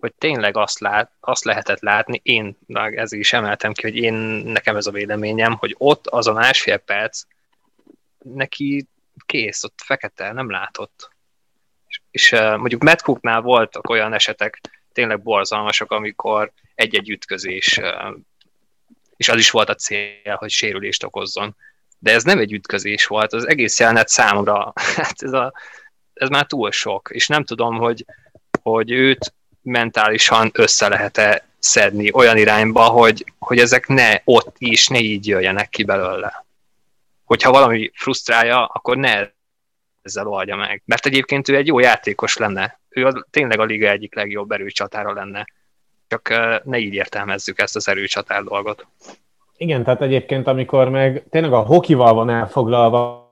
hogy 0.00 0.14
tényleg 0.14 0.56
azt, 0.56 0.78
lát, 0.78 1.10
azt 1.20 1.44
lehetett 1.44 1.80
látni, 1.80 2.20
én 2.22 2.58
ez 2.74 3.12
is 3.12 3.32
emeltem 3.32 3.72
ki, 3.72 3.82
hogy 3.82 3.96
én 3.96 4.14
nekem 4.44 4.76
ez 4.76 4.86
a 4.86 4.90
véleményem, 4.90 5.52
hogy 5.52 5.74
ott 5.78 6.06
az 6.06 6.26
a 6.26 6.32
másfél 6.32 6.76
perc 6.76 7.22
neki 8.18 8.86
kész, 9.26 9.64
ott 9.64 9.80
fekete, 9.84 10.32
nem 10.32 10.50
látott. 10.50 11.10
És, 11.88 12.00
és 12.10 12.30
mondjuk 12.30 12.82
Matt 12.82 13.02
Cooknál 13.02 13.40
voltak 13.40 13.88
olyan 13.88 14.12
esetek, 14.12 14.60
tényleg 14.92 15.22
borzalmasak, 15.22 15.90
amikor 15.90 16.52
egy-egy 16.74 17.10
ütközés, 17.10 17.80
és 19.16 19.28
az 19.28 19.38
is 19.38 19.50
volt 19.50 19.68
a 19.68 19.74
cél, 19.74 20.34
hogy 20.34 20.50
sérülést 20.50 21.04
okozzon. 21.04 21.56
De 21.98 22.12
ez 22.12 22.24
nem 22.24 22.38
egy 22.38 22.52
ütközés 22.52 23.06
volt, 23.06 23.32
az 23.32 23.48
egész 23.48 23.78
jelenet 23.80 24.08
számomra, 24.08 24.72
hát 24.96 25.22
ez, 25.22 25.32
a, 25.32 25.52
ez 26.14 26.28
már 26.28 26.46
túl 26.46 26.70
sok, 26.70 27.08
és 27.12 27.26
nem 27.26 27.44
tudom, 27.44 27.76
hogy, 27.76 28.04
hogy 28.62 28.90
őt 28.90 29.34
mentálisan 29.66 30.50
össze 30.52 30.88
lehet-e 30.88 31.44
szedni 31.58 32.12
olyan 32.12 32.36
irányba, 32.36 32.82
hogy, 32.82 33.24
hogy 33.38 33.58
ezek 33.58 33.86
ne 33.86 34.20
ott 34.24 34.54
is, 34.58 34.88
ne 34.88 34.98
így 34.98 35.26
jöjjenek 35.26 35.68
ki 35.68 35.84
belőle 35.84 36.46
hogyha 37.26 37.50
valami 37.50 37.90
frusztrálja, 37.94 38.64
akkor 38.64 38.96
ne 38.96 39.28
ezzel 40.02 40.26
oldja 40.26 40.56
meg. 40.56 40.82
Mert 40.84 41.06
egyébként 41.06 41.48
ő 41.48 41.56
egy 41.56 41.66
jó 41.66 41.78
játékos 41.78 42.36
lenne. 42.36 42.80
Ő 42.88 43.06
a, 43.06 43.26
tényleg 43.30 43.60
a 43.60 43.64
liga 43.64 43.88
egyik 43.88 44.14
legjobb 44.14 44.50
erőcsatára 44.50 45.12
lenne. 45.12 45.46
Csak 46.08 46.28
ne 46.64 46.78
így 46.78 46.94
értelmezzük 46.94 47.60
ezt 47.60 47.76
az 47.76 47.88
erőcsatár 47.88 48.42
dolgot. 48.42 48.86
Igen, 49.56 49.84
tehát 49.84 50.02
egyébként 50.02 50.46
amikor 50.46 50.88
meg 50.88 51.24
tényleg 51.30 51.52
a 51.52 51.58
hokival 51.58 52.14
van 52.14 52.30
elfoglalva, 52.30 53.24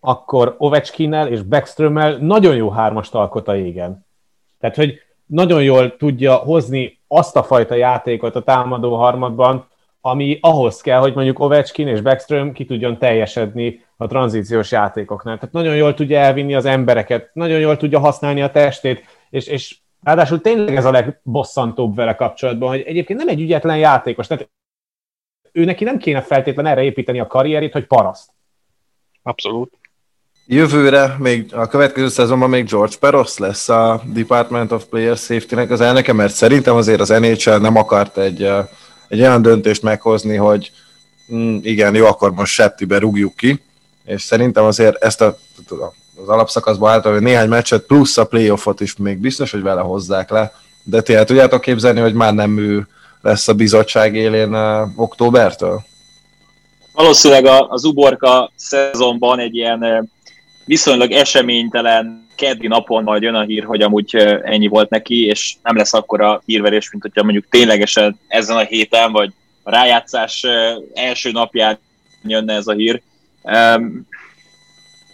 akkor 0.00 0.54
Ovechkinnel 0.58 1.28
és 1.28 1.42
Backströmmel 1.42 2.16
nagyon 2.16 2.56
jó 2.56 2.70
hármast 2.70 3.14
alkot 3.14 3.48
a 3.48 3.56
égen. 3.56 4.06
Tehát, 4.60 4.76
hogy 4.76 5.02
nagyon 5.26 5.62
jól 5.62 5.96
tudja 5.96 6.34
hozni 6.34 6.98
azt 7.08 7.36
a 7.36 7.42
fajta 7.42 7.74
játékot 7.74 8.36
a 8.36 8.42
támadó 8.42 8.96
harmadban, 8.96 9.66
ami 10.00 10.38
ahhoz 10.40 10.80
kell, 10.80 11.00
hogy 11.00 11.14
mondjuk 11.14 11.38
Ovechkin 11.38 11.88
és 11.88 12.00
Backström 12.00 12.52
ki 12.52 12.64
tudjon 12.64 12.98
teljesedni 12.98 13.84
a 13.96 14.06
tranzíciós 14.06 14.70
játékoknál. 14.70 15.38
Tehát 15.38 15.54
nagyon 15.54 15.76
jól 15.76 15.94
tudja 15.94 16.18
elvinni 16.18 16.54
az 16.54 16.64
embereket, 16.64 17.30
nagyon 17.32 17.60
jól 17.60 17.76
tudja 17.76 17.98
használni 17.98 18.42
a 18.42 18.50
testét, 18.50 19.04
és, 19.30 19.46
és 19.46 19.76
ráadásul 20.02 20.40
tényleg 20.40 20.76
ez 20.76 20.84
a 20.84 20.90
legbosszantóbb 20.90 21.94
vele 21.94 22.14
kapcsolatban, 22.14 22.68
hogy 22.68 22.80
egyébként 22.80 23.18
nem 23.18 23.28
egy 23.28 23.40
ügyetlen 23.40 23.78
játékos, 23.78 24.26
tehát 24.26 24.50
ő 25.52 25.64
neki 25.64 25.84
nem 25.84 25.98
kéne 25.98 26.20
feltétlenül 26.20 26.70
erre 26.70 26.82
építeni 26.82 27.20
a 27.20 27.26
karrierét, 27.26 27.72
hogy 27.72 27.86
paraszt. 27.86 28.30
Abszolút. 29.22 29.78
Jövőre, 30.46 31.16
még 31.18 31.46
a 31.52 31.66
következő 31.66 32.08
szezonban 32.08 32.50
még 32.50 32.64
George 32.64 32.96
Peros 33.00 33.38
lesz 33.38 33.68
a 33.68 34.02
Department 34.04 34.72
of 34.72 34.84
Player 34.84 35.16
Safety-nek 35.16 35.70
az 35.70 35.80
elnöke, 35.80 36.12
mert 36.12 36.34
szerintem 36.34 36.76
azért 36.76 37.00
az 37.00 37.08
NHL 37.08 37.56
nem 37.56 37.76
akart 37.76 38.18
egy 38.18 38.48
egy 39.08 39.20
olyan 39.20 39.42
döntést 39.42 39.82
meghozni, 39.82 40.36
hogy 40.36 40.70
mm, 41.34 41.58
igen, 41.62 41.94
jó, 41.94 42.06
akkor 42.06 42.32
most 42.32 42.52
Septibe 42.52 42.98
rúgjuk 42.98 43.36
ki, 43.36 43.62
és 44.04 44.22
szerintem 44.22 44.64
azért 44.64 45.04
ezt 45.04 45.20
a, 45.20 45.36
az 46.22 46.28
alapszakaszban 46.28 46.92
általában 46.92 47.22
néhány 47.22 47.48
meccset 47.48 47.82
plusz 47.82 48.18
a 48.18 48.24
playoffot 48.24 48.80
is 48.80 48.96
még 48.96 49.18
biztos, 49.18 49.50
hogy 49.50 49.62
vele 49.62 49.80
hozzák 49.80 50.30
le, 50.30 50.52
de 50.82 51.00
ti 51.00 51.14
el 51.14 51.24
tudjátok 51.24 51.60
képzelni, 51.60 52.00
hogy 52.00 52.14
már 52.14 52.34
nem 52.34 52.58
ő 52.58 52.88
lesz 53.22 53.48
a 53.48 53.54
bizottság 53.54 54.14
élén 54.14 54.54
uh, 54.54 54.88
októbertől? 54.96 55.82
Valószínűleg 56.92 57.46
az 57.68 57.84
uborka 57.84 58.52
szezonban 58.56 59.38
egy 59.38 59.56
ilyen 59.56 60.08
viszonylag 60.64 61.10
eseménytelen 61.10 62.26
keddi 62.34 62.66
napon 62.66 63.02
majd 63.02 63.22
jön 63.22 63.34
a 63.34 63.42
hír, 63.42 63.64
hogy 63.64 63.82
amúgy 63.82 64.16
ennyi 64.42 64.66
volt 64.66 64.90
neki, 64.90 65.24
és 65.24 65.54
nem 65.62 65.76
lesz 65.76 65.94
akkora 65.94 66.42
hírverés, 66.46 66.90
mint 66.90 67.02
hogyha 67.02 67.22
mondjuk 67.22 67.48
ténylegesen 67.48 68.18
ezen 68.28 68.56
a 68.56 68.64
héten, 68.64 69.12
vagy 69.12 69.32
a 69.62 69.70
rájátszás 69.70 70.44
első 70.94 71.30
napján 71.30 71.78
jönne 72.22 72.54
ez 72.54 72.66
a 72.66 72.72
hír. 72.72 73.02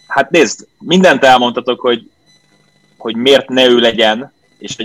Hát 0.06 0.30
nézd, 0.30 0.66
mindent 0.78 1.24
elmondtatok, 1.24 1.80
hogy, 1.80 2.10
hogy 2.96 3.16
miért 3.16 3.48
ne 3.48 3.66
ő 3.66 3.78
legyen, 3.78 4.32
és 4.58 4.76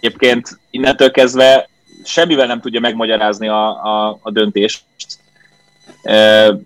egyébként 0.00 0.58
innentől 0.70 1.10
kezdve 1.10 1.68
semmivel 2.04 2.46
nem 2.46 2.60
tudja 2.60 2.80
megmagyarázni 2.80 3.48
a, 3.48 3.68
a, 3.68 4.18
a 4.22 4.30
döntést. 4.30 4.82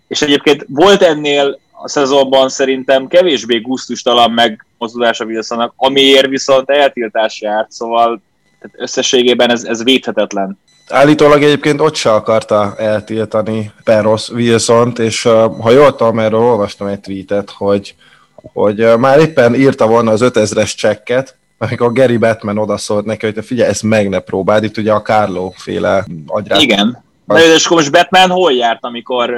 És 0.08 0.22
egyébként 0.22 0.64
volt 0.68 1.02
ennél 1.02 1.58
a 1.82 1.88
szezonban 1.88 2.48
szerintem 2.48 3.06
kevésbé 3.06 3.58
gusztustalan 3.58 4.30
megmozdulása 4.30 5.24
Wilsonnak, 5.24 5.72
amiért 5.76 6.26
viszont 6.26 6.70
eltiltás 6.70 7.40
járt, 7.40 7.72
szóval 7.72 8.20
tehát 8.60 8.76
összességében 8.78 9.50
ez, 9.50 9.64
ez 9.64 9.84
védhetetlen. 9.84 10.58
Állítólag 10.88 11.42
egyébként 11.42 11.80
ott 11.80 11.94
se 11.94 12.12
akarta 12.12 12.74
eltiltani 12.78 13.72
Peros 13.84 14.28
Wilsont, 14.28 14.98
és 14.98 15.22
ha 15.60 15.70
jól 15.70 15.96
tudom, 15.96 16.18
erről 16.18 16.40
olvastam 16.40 16.86
egy 16.86 17.00
tweetet, 17.00 17.50
hogy, 17.50 17.94
hogy 18.34 18.98
már 18.98 19.18
éppen 19.18 19.54
írta 19.54 19.86
volna 19.86 20.10
az 20.10 20.20
5000-es 20.24 20.74
csekket, 20.76 21.36
amikor 21.58 21.92
Gary 21.92 22.16
Batman 22.16 22.58
odaszólt 22.58 23.04
neki, 23.04 23.26
hogy 23.26 23.44
figyelj, 23.44 23.68
ezt 23.68 23.82
meg 23.82 24.08
ne 24.08 24.18
próbáld, 24.18 24.64
itt 24.64 24.76
ugye 24.76 24.92
a 24.92 25.02
Carlo 25.02 25.50
féle 25.56 26.04
agyrát. 26.26 26.60
Igen. 26.60 27.04
Na 27.24 27.38
jó, 27.38 27.52
és 27.52 27.64
akkor 27.64 27.76
most 27.76 27.90
Batman 27.90 28.30
hol 28.30 28.52
járt, 28.52 28.85
amikor... 28.85 29.35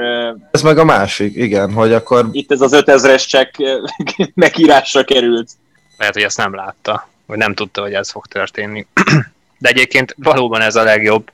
Ez 0.51 0.61
meg 0.61 0.77
a 0.77 0.83
másik, 0.83 1.35
igen, 1.35 1.73
hogy 1.73 1.93
akkor... 1.93 2.29
Itt 2.31 2.51
ez 2.51 2.61
az 2.61 2.71
5000-es 2.75 3.27
csekk 3.27 3.55
megírásra 4.33 5.03
került. 5.03 5.49
Lehet, 5.97 6.13
hogy 6.13 6.23
ezt 6.23 6.37
nem 6.37 6.55
látta, 6.55 7.09
vagy 7.25 7.37
nem 7.37 7.53
tudta, 7.53 7.81
hogy 7.81 7.93
ez 7.93 8.11
fog 8.11 8.25
történni. 8.25 8.87
De 9.57 9.69
egyébként 9.69 10.15
valóban 10.17 10.61
ez 10.61 10.75
a 10.75 10.83
legjobb 10.83 11.31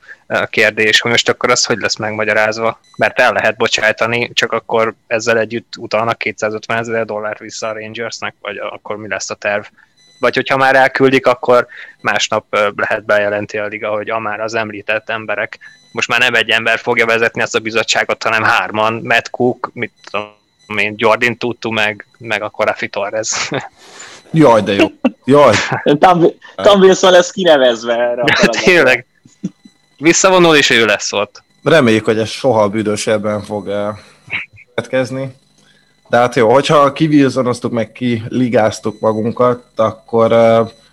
kérdés, 0.50 1.00
hogy 1.00 1.10
most 1.10 1.28
akkor 1.28 1.50
az 1.50 1.64
hogy 1.64 1.78
lesz 1.78 1.96
megmagyarázva, 1.96 2.80
mert 2.96 3.20
el 3.20 3.32
lehet 3.32 3.56
bocsájtani, 3.56 4.30
csak 4.32 4.52
akkor 4.52 4.94
ezzel 5.06 5.38
együtt 5.38 5.72
utalnak 5.76 6.18
250 6.18 6.78
ezer 6.78 7.04
dollárt 7.04 7.38
vissza 7.38 7.68
a 7.68 7.72
Rangersnek, 7.72 8.34
vagy 8.40 8.58
akkor 8.58 8.96
mi 8.96 9.08
lesz 9.08 9.30
a 9.30 9.34
terv. 9.34 9.64
Vagy 10.22 10.34
hogyha 10.34 10.56
már 10.56 10.76
elküldik, 10.76 11.26
akkor 11.26 11.66
másnap 12.00 12.44
lehet 12.76 13.04
bejelenti 13.04 13.58
a 13.58 13.66
liga, 13.66 13.88
hogy 13.88 14.10
a 14.10 14.18
már 14.18 14.40
az 14.40 14.54
említett 14.54 15.10
emberek 15.10 15.58
most 15.92 16.08
már 16.08 16.18
nem 16.18 16.34
egy 16.34 16.50
ember 16.50 16.78
fogja 16.78 17.06
vezetni 17.06 17.42
ezt 17.42 17.54
a 17.54 17.58
bizottságot, 17.58 18.22
hanem 18.22 18.42
hárman, 18.42 19.00
Matt 19.04 19.30
Cook, 19.30 19.70
mit 19.72 19.92
tudom 20.10 20.78
én, 20.78 20.94
Jordan 20.96 21.36
Tutu, 21.36 21.70
meg, 21.70 22.06
meg 22.18 22.42
akkor 22.42 22.66
Rafi 22.66 22.88
Torres. 22.88 23.50
Jaj, 24.30 24.62
de 24.62 24.72
jó. 24.72 24.86
Jaj. 25.24 25.54
Tom, 25.98 26.24
Tom 26.56 26.80
Wilson 26.80 27.10
lesz 27.10 27.30
kinevezve 27.30 27.92
erre 27.92 28.22
a 28.22 28.48
Tényleg. 28.64 29.06
Visszavonul, 29.96 30.56
és 30.56 30.70
ő 30.70 30.84
lesz 30.84 31.12
ott. 31.12 31.42
reméljük, 31.62 32.04
hogy 32.04 32.18
ez 32.18 32.28
soha 32.28 32.68
büdösebben 32.68 33.42
fog 33.42 33.64
következni. 34.74 35.34
De 36.12 36.18
hát 36.18 36.34
jó, 36.34 36.52
hogyha 36.52 36.92
kivízonoztuk, 36.92 37.72
meg 37.72 37.92
kiligáztuk 37.92 39.00
magunkat, 39.00 39.62
akkor 39.76 40.32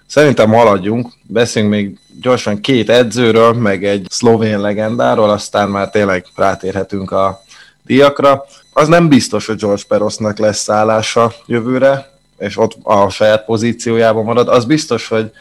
szerintem 0.07 0.49
haladjunk. 0.49 1.11
Beszéljünk 1.21 1.73
még 1.73 1.97
gyorsan 2.21 2.61
két 2.61 2.89
edzőről, 2.89 3.53
meg 3.53 3.85
egy 3.85 4.07
szlovén 4.09 4.59
legendáról, 4.59 5.29
aztán 5.29 5.69
már 5.69 5.89
tényleg 5.89 6.25
rátérhetünk 6.35 7.11
a 7.11 7.43
díjakra. 7.85 8.45
Az 8.73 8.87
nem 8.87 9.07
biztos, 9.07 9.45
hogy 9.45 9.55
George 9.55 9.83
Perosnak 9.87 10.37
lesz 10.37 10.61
szállása 10.61 11.33
jövőre, 11.45 12.09
és 12.37 12.57
ott 12.57 12.77
a 12.83 13.09
saját 13.09 13.45
pozíciójában 13.45 14.23
marad. 14.23 14.47
Az 14.47 14.65
biztos, 14.65 15.07
hogy 15.07 15.31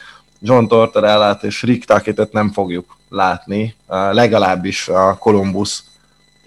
John 0.40 0.66
Tortorellát 0.66 1.44
és 1.44 1.62
Rick 1.62 1.84
Tucketet 1.84 2.32
nem 2.32 2.52
fogjuk 2.52 2.96
látni, 3.08 3.74
legalábbis 4.10 4.88
a 4.88 5.16
Columbus 5.18 5.82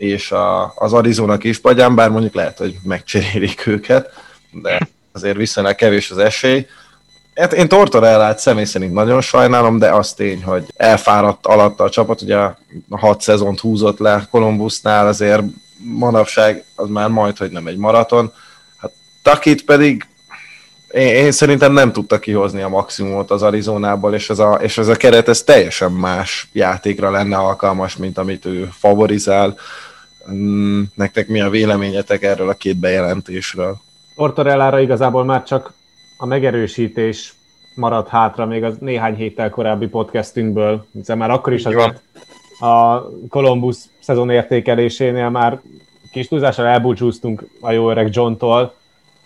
és 0.01 0.31
a, 0.31 0.73
az 0.75 0.93
Arizona 0.93 1.37
kispagyán, 1.37 1.95
bár 1.95 2.09
mondjuk 2.09 2.33
lehet, 2.33 2.57
hogy 2.57 2.75
megcserélik 2.83 3.67
őket, 3.67 4.13
de 4.51 4.79
azért 5.11 5.37
viszonylag 5.37 5.75
kevés 5.75 6.11
az 6.11 6.17
esély. 6.17 6.67
Hát 7.35 7.53
én 7.53 7.67
Tortorellát 7.67 8.39
személy 8.39 8.63
szerint 8.63 8.93
nagyon 8.93 9.21
sajnálom, 9.21 9.77
de 9.77 9.89
az 9.89 10.13
tény, 10.13 10.43
hogy 10.43 10.63
elfáradt 10.75 11.45
alatta 11.45 11.83
a 11.83 11.89
csapat, 11.89 12.21
ugye 12.21 12.35
a 12.35 12.57
hat 12.89 13.21
szezont 13.21 13.59
húzott 13.59 13.99
le 13.99 14.27
Columbusnál, 14.31 15.07
azért 15.07 15.43
manapság 15.77 16.63
az 16.75 16.89
már 16.89 17.09
majd, 17.09 17.37
hogy 17.37 17.51
nem 17.51 17.67
egy 17.67 17.77
maraton. 17.77 18.33
Hát 18.77 18.91
Takit 19.21 19.65
pedig 19.65 20.05
én, 20.91 21.07
én 21.07 21.31
szerintem 21.31 21.73
nem 21.73 21.91
tudta 21.91 22.19
kihozni 22.19 22.61
a 22.61 22.69
maximumot 22.69 23.31
az 23.31 23.43
Arizonából, 23.43 24.13
és 24.13 24.29
ez 24.29 24.39
a, 24.39 24.53
és 24.53 24.77
ez 24.77 24.87
a 24.87 24.95
keret 24.95 25.27
ez 25.27 25.43
teljesen 25.43 25.91
más 25.91 26.47
játékra 26.51 27.11
lenne 27.11 27.37
alkalmas, 27.37 27.95
mint 27.95 28.17
amit 28.17 28.45
ő 28.45 28.69
favorizál. 28.79 29.57
Mm, 30.31 30.81
nektek 30.93 31.27
mi 31.27 31.41
a 31.41 31.49
véleményetek 31.49 32.23
erről 32.23 32.49
a 32.49 32.53
két 32.53 32.77
bejelentésről? 32.77 33.77
Tortorellára 34.15 34.79
igazából 34.79 35.23
már 35.23 35.43
csak 35.43 35.73
a 36.17 36.25
megerősítés 36.25 37.33
maradt 37.75 38.07
hátra 38.07 38.45
még 38.45 38.63
az 38.63 38.77
néhány 38.79 39.15
héttel 39.15 39.49
korábbi 39.49 39.87
podcastünkből, 39.87 40.85
hiszen 40.93 41.17
már 41.17 41.29
akkor 41.29 41.53
is 41.53 41.65
az 41.65 41.75
a 42.59 43.09
Columbus 43.29 43.77
szezon 43.99 44.29
értékelésénél 44.29 45.29
már 45.29 45.61
kis 46.11 46.27
túlzással 46.27 46.65
elbúcsúztunk 46.65 47.47
a 47.61 47.71
jó 47.71 47.89
öreg 47.89 48.09
John-tól, 48.11 48.73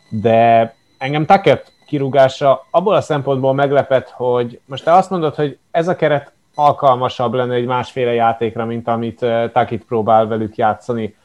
de 0.10 0.74
engem 0.98 1.26
Tuckett 1.26 1.72
kirúgása 1.86 2.66
abból 2.72 2.96
a 2.96 3.02
szempontból 3.02 3.54
meglepett, 3.54 4.10
hogy 4.10 4.60
most 4.66 4.84
te 4.84 4.94
azt 4.94 5.10
mondod, 5.10 5.36
hogy 5.36 5.58
ez 5.72 5.88
a 5.88 5.96
keret 5.96 6.32
alkalmasabb 6.56 7.34
lenne 7.34 7.54
egy 7.54 7.66
másféle 7.66 8.14
játékra, 8.14 8.66
mint 8.66 8.88
amit 8.88 9.22
uh, 9.22 9.52
Takit 9.52 9.86
próbál 9.86 10.28
velük 10.28 10.56
játszani. 10.56 11.16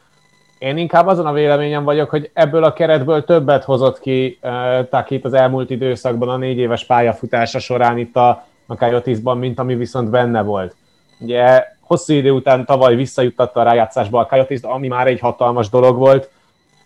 Én 0.58 0.76
inkább 0.76 1.06
azon 1.06 1.26
a 1.26 1.32
véleményem 1.32 1.84
vagyok, 1.84 2.10
hogy 2.10 2.30
ebből 2.32 2.64
a 2.64 2.72
keretből 2.72 3.24
többet 3.24 3.64
hozott 3.64 4.00
ki 4.00 4.38
uh, 4.42 4.88
Takit 4.88 5.24
az 5.24 5.32
elmúlt 5.32 5.70
időszakban 5.70 6.28
a 6.28 6.36
négy 6.36 6.58
éves 6.58 6.84
pályafutása 6.84 7.58
során 7.58 7.98
itt 7.98 8.16
a, 8.16 8.44
a 8.66 9.34
mint 9.34 9.58
ami 9.58 9.74
viszont 9.74 10.10
benne 10.10 10.42
volt. 10.42 10.76
Ugye 11.20 11.64
hosszú 11.80 12.12
idő 12.12 12.30
után 12.30 12.64
tavaly 12.64 12.94
visszajuttatta 12.94 13.60
a 13.60 13.64
rájátszásba 13.64 14.20
a 14.20 14.26
coyotes 14.26 14.60
ami 14.62 14.88
már 14.88 15.06
egy 15.06 15.20
hatalmas 15.20 15.68
dolog 15.68 15.96
volt, 15.96 16.30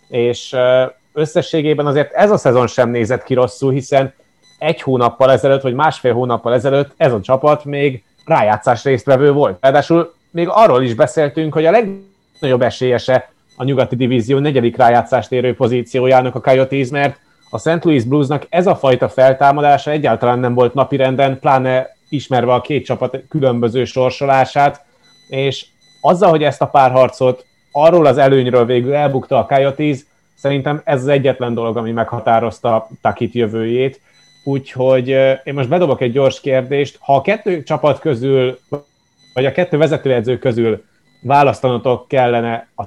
és 0.08 0.52
uh, 0.52 0.90
összességében 1.12 1.86
azért 1.86 2.12
ez 2.12 2.30
a 2.30 2.36
szezon 2.36 2.66
sem 2.66 2.90
nézett 2.90 3.22
ki 3.22 3.34
rosszul, 3.34 3.72
hiszen 3.72 4.14
egy 4.58 4.82
hónappal 4.82 5.30
ezelőtt, 5.30 5.62
vagy 5.62 5.74
másfél 5.74 6.12
hónappal 6.12 6.54
ezelőtt 6.54 6.94
ez 6.96 7.12
a 7.12 7.20
csapat 7.20 7.64
még 7.64 8.04
rájátszás 8.24 8.84
résztvevő 8.84 9.32
volt. 9.32 9.58
Ráadásul 9.60 10.14
még 10.30 10.48
arról 10.50 10.82
is 10.82 10.94
beszéltünk, 10.94 11.52
hogy 11.52 11.66
a 11.66 11.70
legnagyobb 11.70 12.62
esélyese 12.62 13.32
a 13.56 13.64
nyugati 13.64 13.96
divízió 13.96 14.38
negyedik 14.38 14.76
rájátszást 14.76 15.32
érő 15.32 15.54
pozíciójának 15.54 16.34
a 16.34 16.40
Coyotes, 16.40 16.88
mert 16.88 17.18
a 17.50 17.58
St. 17.58 17.84
Louis 17.84 18.04
Bluesnak 18.04 18.46
ez 18.48 18.66
a 18.66 18.76
fajta 18.76 19.08
feltámadása 19.08 19.90
egyáltalán 19.90 20.38
nem 20.38 20.54
volt 20.54 20.74
napirenden, 20.74 21.38
pláne 21.38 21.96
ismerve 22.08 22.52
a 22.52 22.60
két 22.60 22.84
csapat 22.84 23.18
különböző 23.28 23.84
sorsolását, 23.84 24.84
és 25.28 25.66
azzal, 26.00 26.30
hogy 26.30 26.42
ezt 26.42 26.62
a 26.62 26.66
párharcot 26.66 27.46
arról 27.72 28.06
az 28.06 28.18
előnyről 28.18 28.64
végül 28.64 28.94
elbukta 28.94 29.38
a 29.38 29.46
Coyotes, 29.46 29.98
Szerintem 30.44 30.80
ez 30.84 31.00
az 31.00 31.08
egyetlen 31.08 31.54
dolog, 31.54 31.76
ami 31.76 31.92
meghatározta 31.92 32.88
Takit 33.00 33.34
jövőjét. 33.34 34.00
Úgyhogy 34.44 35.08
én 35.44 35.54
most 35.54 35.68
bedobok 35.68 36.00
egy 36.00 36.12
gyors 36.12 36.40
kérdést. 36.40 36.96
Ha 37.00 37.14
a 37.14 37.20
kettő 37.20 37.62
csapat 37.62 37.98
közül, 37.98 38.58
vagy 39.34 39.46
a 39.46 39.52
kettő 39.52 39.76
vezetőedző 39.76 40.38
közül 40.38 40.84
választanotok 41.20 42.08
kellene 42.08 42.68
a 42.76 42.82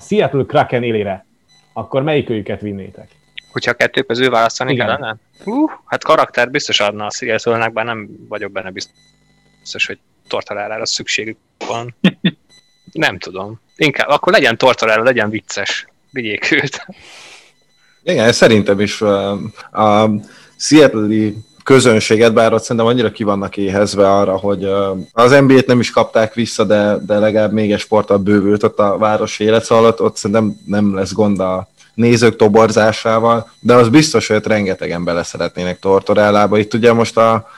Seattle 0.00 0.44
Kraken 0.44 0.82
élére, 0.82 1.26
akkor 1.72 2.02
melyik 2.02 2.30
őket 2.30 2.60
vinnétek? 2.60 3.08
Hogyha 3.52 3.70
a 3.70 3.74
kettő 3.74 4.02
közül 4.02 4.30
választani 4.30 4.72
Igen. 4.72 4.86
kellene? 4.86 5.16
Uh, 5.44 5.70
hát 5.84 6.04
karakter 6.04 6.50
biztos 6.50 6.80
adna 6.80 7.06
a 7.06 7.10
seattle 7.10 7.68
bár 7.68 7.84
nem 7.84 8.08
vagyok 8.28 8.52
benne 8.52 8.70
biztos, 8.70 9.86
hogy 9.86 9.98
tortalárára 10.28 10.86
szükségük 10.86 11.36
van. 11.66 11.94
nem 12.92 13.18
tudom. 13.18 13.60
Inkább, 13.76 14.08
akkor 14.08 14.32
legyen 14.32 14.58
tortalára, 14.58 15.02
legyen 15.02 15.30
vicces 15.30 15.86
vigyék 16.10 16.50
őt. 16.50 16.86
Igen, 18.02 18.32
szerintem 18.32 18.80
is 18.80 19.00
a 19.00 20.10
seattle 20.58 21.32
közönséget, 21.68 22.32
bár 22.32 22.52
ott 22.52 22.62
szerintem 22.62 22.86
annyira 22.86 23.10
ki 23.10 23.24
vannak 23.24 23.56
éhezve 23.56 24.14
arra, 24.14 24.36
hogy 24.36 24.64
az 25.12 25.30
NBA-t 25.30 25.66
nem 25.66 25.80
is 25.80 25.90
kapták 25.90 26.34
vissza, 26.34 26.64
de, 26.64 26.98
de 27.06 27.18
legalább 27.18 27.52
még 27.52 27.72
egy 27.72 27.78
sporttal 27.78 28.18
bővült 28.18 28.62
ott 28.62 28.78
a 28.78 28.98
város 28.98 29.38
élet, 29.38 29.64
szóval 29.64 29.84
ott, 29.84 30.02
ott 30.02 30.16
szerintem 30.16 30.60
nem 30.66 30.94
lesz 30.94 31.12
gond 31.12 31.40
a 31.40 31.68
nézők 31.94 32.36
toborzásával, 32.36 33.50
de 33.60 33.74
az 33.74 33.88
biztos, 33.88 34.26
hogy 34.26 34.36
ott 34.36 34.46
rengetegen 34.46 35.04
bele 35.04 35.22
szeretnének 35.22 35.78
Tortorellába. 35.78 36.58
Itt 36.58 36.74
ugye 36.74 36.92
most 36.92 37.16
a, 37.16 37.48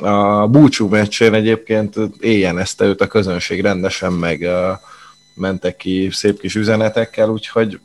a 0.00 0.46
búcsú 0.46 0.88
meccsén 0.88 1.34
egyébként 1.34 1.94
éljen 2.20 2.58
ezt 2.58 2.80
őt 2.80 3.00
a 3.00 3.06
közönség 3.06 3.60
rendesen, 3.60 4.12
meg 4.12 4.40
uh, 4.40 4.78
mentek 5.34 5.76
ki 5.76 6.08
szép 6.12 6.40
kis 6.40 6.54
üzenetekkel, 6.54 7.28
úgyhogy 7.28 7.80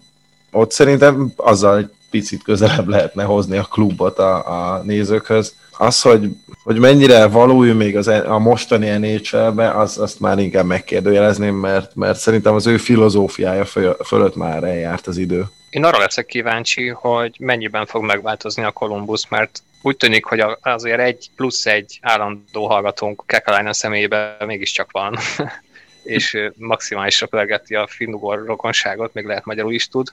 ott 0.51 0.71
szerintem 0.71 1.33
azzal 1.35 1.89
picit 2.15 2.43
közelebb 2.43 2.87
lehetne 2.87 3.23
hozni 3.23 3.57
a 3.57 3.63
klubot 3.63 4.19
a, 4.19 4.33
a 4.75 4.83
nézőkhöz. 4.83 5.55
Az, 5.77 6.01
hogy, 6.01 6.29
hogy 6.63 6.79
mennyire 6.79 7.27
való 7.27 7.63
ő 7.63 7.73
még 7.73 7.97
az, 7.97 8.07
e- 8.07 8.31
a 8.31 8.39
mostani 8.39 8.89
NHL-be, 8.89 9.71
az, 9.71 9.97
azt 9.97 10.19
már 10.19 10.39
inkább 10.39 10.65
megkérdőjelezném, 10.65 11.55
mert, 11.55 11.95
mert 11.95 12.17
szerintem 12.17 12.53
az 12.53 12.67
ő 12.67 12.77
filozófiája 12.77 13.65
föl, 13.65 13.97
fölött 14.05 14.35
már 14.35 14.63
eljárt 14.63 15.07
az 15.07 15.17
idő. 15.17 15.45
Én 15.69 15.83
arra 15.83 15.97
leszek 15.97 16.25
kíváncsi, 16.25 16.87
hogy 16.87 17.35
mennyiben 17.39 17.85
fog 17.85 18.03
megváltozni 18.03 18.63
a 18.63 18.71
Columbus, 18.71 19.27
mert 19.29 19.63
úgy 19.81 19.97
tűnik, 19.97 20.25
hogy 20.25 20.43
azért 20.61 20.99
egy 20.99 21.29
plusz 21.35 21.65
egy 21.65 21.99
állandó 22.01 22.67
hallgatónk 22.67 23.23
Kekalainen 23.25 23.73
személyében 23.73 24.35
mégiscsak 24.45 24.91
van, 24.91 25.17
és 26.03 26.37
maximálisra 26.57 27.27
pörgeti 27.27 27.75
a 27.75 27.87
finnugor 27.87 28.45
rokonságot, 28.45 29.13
még 29.13 29.25
lehet 29.25 29.45
magyarul 29.45 29.73
is 29.73 29.87
tud. 29.87 30.07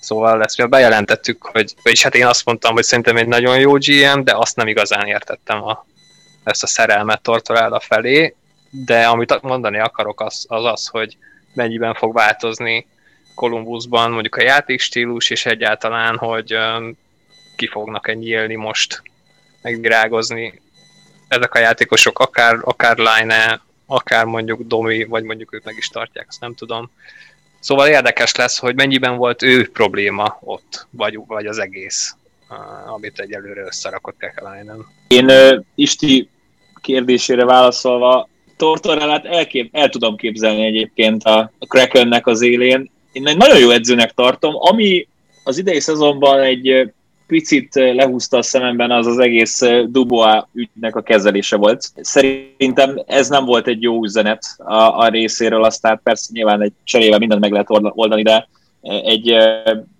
Szóval 0.00 0.42
ezt 0.42 0.58
mi 0.58 0.66
bejelentettük, 0.66 1.42
hogy, 1.42 1.74
vagyis 1.82 2.02
hát 2.02 2.14
én 2.14 2.26
azt 2.26 2.44
mondtam, 2.44 2.74
hogy 2.74 2.82
szerintem 2.82 3.16
egy 3.16 3.26
nagyon 3.26 3.58
jó 3.58 3.72
GM, 3.72 4.22
de 4.24 4.36
azt 4.36 4.56
nem 4.56 4.66
igazán 4.66 5.06
értettem 5.06 5.62
a, 5.62 5.86
ezt 6.44 6.62
a 6.62 6.66
szerelmet 6.66 7.22
Tortorella 7.22 7.80
felé, 7.80 8.34
de 8.70 9.06
amit 9.06 9.42
mondani 9.42 9.78
akarok 9.78 10.20
az, 10.20 10.44
az 10.48 10.64
az, 10.64 10.86
hogy 10.86 11.16
mennyiben 11.54 11.94
fog 11.94 12.14
változni 12.14 12.86
Columbusban 13.34 14.10
mondjuk 14.10 14.36
a 14.36 14.42
játékstílus, 14.42 15.30
és 15.30 15.46
egyáltalán, 15.46 16.16
hogy 16.16 16.54
um, 16.54 16.96
ki 17.56 17.66
fognak-e 17.66 18.14
nyílni 18.14 18.54
most, 18.54 19.02
megvirágozni 19.62 20.60
ezek 21.28 21.54
a 21.54 21.58
játékosok, 21.58 22.18
akár, 22.18 22.58
akár 22.62 22.96
Line, 22.96 23.60
akár 23.86 24.24
mondjuk 24.24 24.60
Domi, 24.62 25.04
vagy 25.04 25.24
mondjuk 25.24 25.54
ők 25.54 25.64
meg 25.64 25.74
is 25.76 25.88
tartják, 25.88 26.26
ezt 26.28 26.40
nem 26.40 26.54
tudom. 26.54 26.90
Szóval 27.60 27.88
érdekes 27.88 28.34
lesz, 28.34 28.58
hogy 28.58 28.74
mennyiben 28.74 29.16
volt 29.16 29.42
ő 29.42 29.68
probléma 29.68 30.38
ott, 30.40 30.86
vagy, 30.90 31.18
vagy 31.26 31.46
az 31.46 31.58
egész, 31.58 32.14
amit 32.86 33.18
egyelőre 33.18 33.60
összerakott 33.60 34.16
Kekalainen. 34.18 34.86
Én 35.08 35.24
uh, 35.24 35.64
Isti 35.74 36.28
kérdésére 36.80 37.44
válaszolva, 37.44 38.28
Tortorellát 38.56 39.24
elkép, 39.24 39.68
el 39.72 39.88
tudom 39.88 40.16
képzelni 40.16 40.64
egyébként 40.64 41.24
a, 41.24 41.52
a 41.58 41.66
Krakennek 41.66 42.26
az 42.26 42.42
élén. 42.42 42.90
Én 43.12 43.26
egy 43.26 43.36
nagyon 43.36 43.58
jó 43.58 43.70
edzőnek 43.70 44.12
tartom, 44.12 44.54
ami 44.56 45.08
az 45.44 45.58
idei 45.58 45.80
szezonban 45.80 46.40
egy 46.40 46.92
picit 47.30 47.74
lehúzta 47.74 48.36
a 48.36 48.42
szememben 48.42 48.90
az 48.90 49.06
az 49.06 49.18
egész 49.18 49.60
Dubois 49.86 50.42
ügynek 50.52 50.96
a 50.96 51.02
kezelése 51.02 51.56
volt. 51.56 51.84
Szerintem 52.00 53.02
ez 53.06 53.28
nem 53.28 53.44
volt 53.44 53.66
egy 53.66 53.82
jó 53.82 54.04
üzenet 54.04 54.42
a, 54.58 54.74
a 54.74 55.08
részéről, 55.08 55.64
aztán 55.64 56.00
persze 56.02 56.30
nyilván 56.32 56.62
egy 56.62 56.72
cserével 56.84 57.18
mindent 57.18 57.40
meg 57.40 57.52
lehet 57.52 57.68
oldani, 57.94 58.22
de 58.22 58.48
egy 58.82 59.34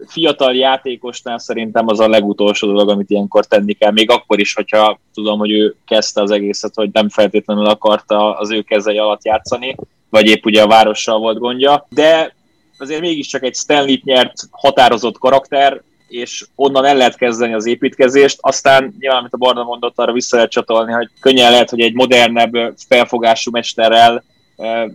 fiatal 0.07 0.55
játékosnál 0.55 1.39
szerintem 1.39 1.89
az 1.89 2.01
a 2.01 2.09
legutolsó 2.09 2.67
dolog, 2.67 2.89
amit 2.89 3.11
ilyenkor 3.11 3.47
tenni 3.47 3.73
kell, 3.73 3.93
még 3.93 4.11
akkor 4.11 4.41
is, 4.41 4.55
hogyha 4.55 5.01
tudom, 5.15 5.39
hogy 5.39 5.51
ő 5.51 5.75
kezdte 5.87 6.23
az 6.23 6.31
egészet, 6.31 6.75
hogy 6.75 6.91
nem 6.93 7.09
feltétlenül 7.09 7.67
akarta 7.67 8.39
az 8.39 8.51
ő 8.51 8.63
kezei 8.63 8.99
alatt 8.99 9.25
játszani. 9.25 9.77
vagy 10.11 10.27
épp 10.27 10.45
ugye 10.45 10.63
a 10.63 10.67
várossal 10.67 11.19
volt 11.19 11.39
gondja, 11.39 11.87
de 11.89 12.35
azért 12.79 13.01
mégiscsak 13.01 13.43
egy 13.43 13.55
Stanley 13.55 13.97
nyert 14.05 14.35
határozott 14.51 15.19
karakter, 15.19 15.83
és 16.11 16.47
onnan 16.55 16.85
el 16.85 16.97
lehet 16.97 17.17
kezdeni 17.17 17.55
az 17.55 17.67
építkezést, 17.67 18.39
aztán 18.41 18.95
nyilván, 18.99 19.19
amit 19.19 19.33
a 19.35 19.37
Barna 19.37 19.63
mondott, 19.63 19.99
arra 19.99 20.13
vissza 20.13 20.37
lehet 20.37 20.51
csatolni, 20.51 20.93
hogy 20.93 21.09
könnyen 21.21 21.51
lehet, 21.51 21.71
hogy 21.71 21.81
egy 21.81 21.95
modernebb 21.95 22.75
felfogású 22.89 23.51
mesterrel 23.51 24.25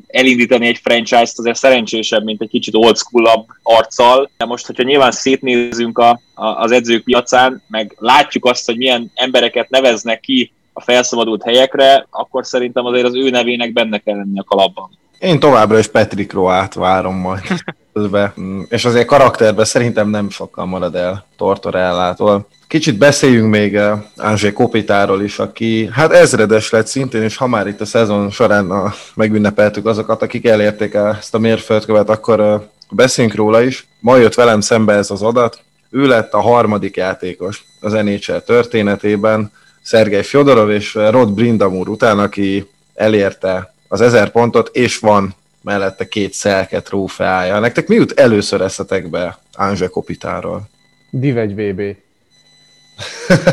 elindítani 0.08 0.68
egy 0.68 0.78
franchise-t 0.78 1.40
azért 1.40 1.56
szerencsésebb, 1.56 2.24
mint 2.24 2.42
egy 2.42 2.50
kicsit 2.50 2.76
old 2.76 2.98
school 2.98 3.46
arccal. 3.64 4.30
De 4.38 4.46
most, 4.46 4.66
hogyha 4.66 4.84
nyilván 4.84 5.12
szétnézünk 5.12 5.98
a, 5.98 6.20
a, 6.34 6.46
az 6.46 6.72
edzők 6.72 7.04
piacán, 7.04 7.64
meg 7.68 7.96
látjuk 8.00 8.46
azt, 8.46 8.66
hogy 8.66 8.78
milyen 8.78 9.12
embereket 9.16 9.70
neveznek 9.70 10.20
ki 10.20 10.52
a 10.74 10.82
felszabadult 10.82 11.44
helyekre, 11.44 12.08
akkor 12.10 12.46
szerintem 12.46 12.86
azért 12.86 13.06
az 13.06 13.16
ő 13.16 13.30
nevének 13.30 13.74
benne 13.74 13.98
kell 13.98 14.16
lenni 14.16 14.40
a 14.40 14.44
kalapban. 14.44 14.90
Én 15.20 15.40
továbbra 15.40 15.80
is 15.80 15.88
Patrick 15.88 16.34
Roát 16.34 16.74
várom 16.74 17.16
majd. 17.16 17.42
És 18.70 18.86
azért 18.86 19.08
karakterben 19.08 19.66
szerintem 19.66 20.10
nem 20.10 20.30
sokkal 20.30 20.66
marad 20.66 20.96
el 20.96 21.26
Tortorellától. 21.38 22.48
Kicsit 22.68 22.98
beszéljünk 22.98 23.50
még 23.50 23.80
Ázsé 24.18 24.54
Kopitáról 24.54 25.22
is, 25.22 25.40
aki 25.40 25.90
hát 25.92 26.12
ezredes 26.12 26.70
lett 26.70 26.88
szintén, 26.88 27.22
és 27.22 27.38
ha 27.38 27.48
már 27.48 27.68
itt 27.68 27.82
a 27.82 27.86
szezon 27.86 28.30
során 28.30 28.72
a, 28.72 28.94
megünnepeltük 29.16 29.86
azokat, 29.86 30.22
akik 30.22 30.46
elérték 30.46 30.94
ezt 30.94 31.36
a 31.36 31.40
mérföldkövet, 31.40 32.10
akkor 32.10 32.70
beszéljünk 32.90 33.38
róla 33.38 33.62
is. 33.62 33.88
Ma 34.00 34.18
jött 34.18 34.34
velem 34.34 34.62
szembe 34.62 34.94
ez 34.94 35.12
az 35.12 35.22
adat. 35.22 35.60
Ő 35.90 36.08
lett 36.08 36.34
a 36.34 36.42
harmadik 36.42 36.96
játékos 36.96 37.64
az 37.80 37.92
NHL 37.92 38.38
történetében, 38.38 39.52
Szergej 39.82 40.24
Fjodorov 40.24 40.70
és 40.70 40.94
Rod 40.94 41.34
Brindamur 41.34 41.90
után, 41.90 42.20
aki 42.20 42.68
elérte 42.94 43.75
az 43.96 44.02
ezer 44.02 44.30
pontot, 44.30 44.70
és 44.74 44.98
van 44.98 45.36
mellette 45.62 46.08
két 46.08 46.34
szelke 46.34 46.82
trófeája. 46.82 47.60
Nektek 47.60 47.88
mi 47.88 47.96
jut 47.96 48.20
először 48.20 48.62
eszetek 48.62 49.10
be 49.10 49.38
Ánzse 49.56 49.88
Kopitáról? 49.88 50.62
Div 51.10 51.38
egy 51.38 51.56
VB. 51.56 51.82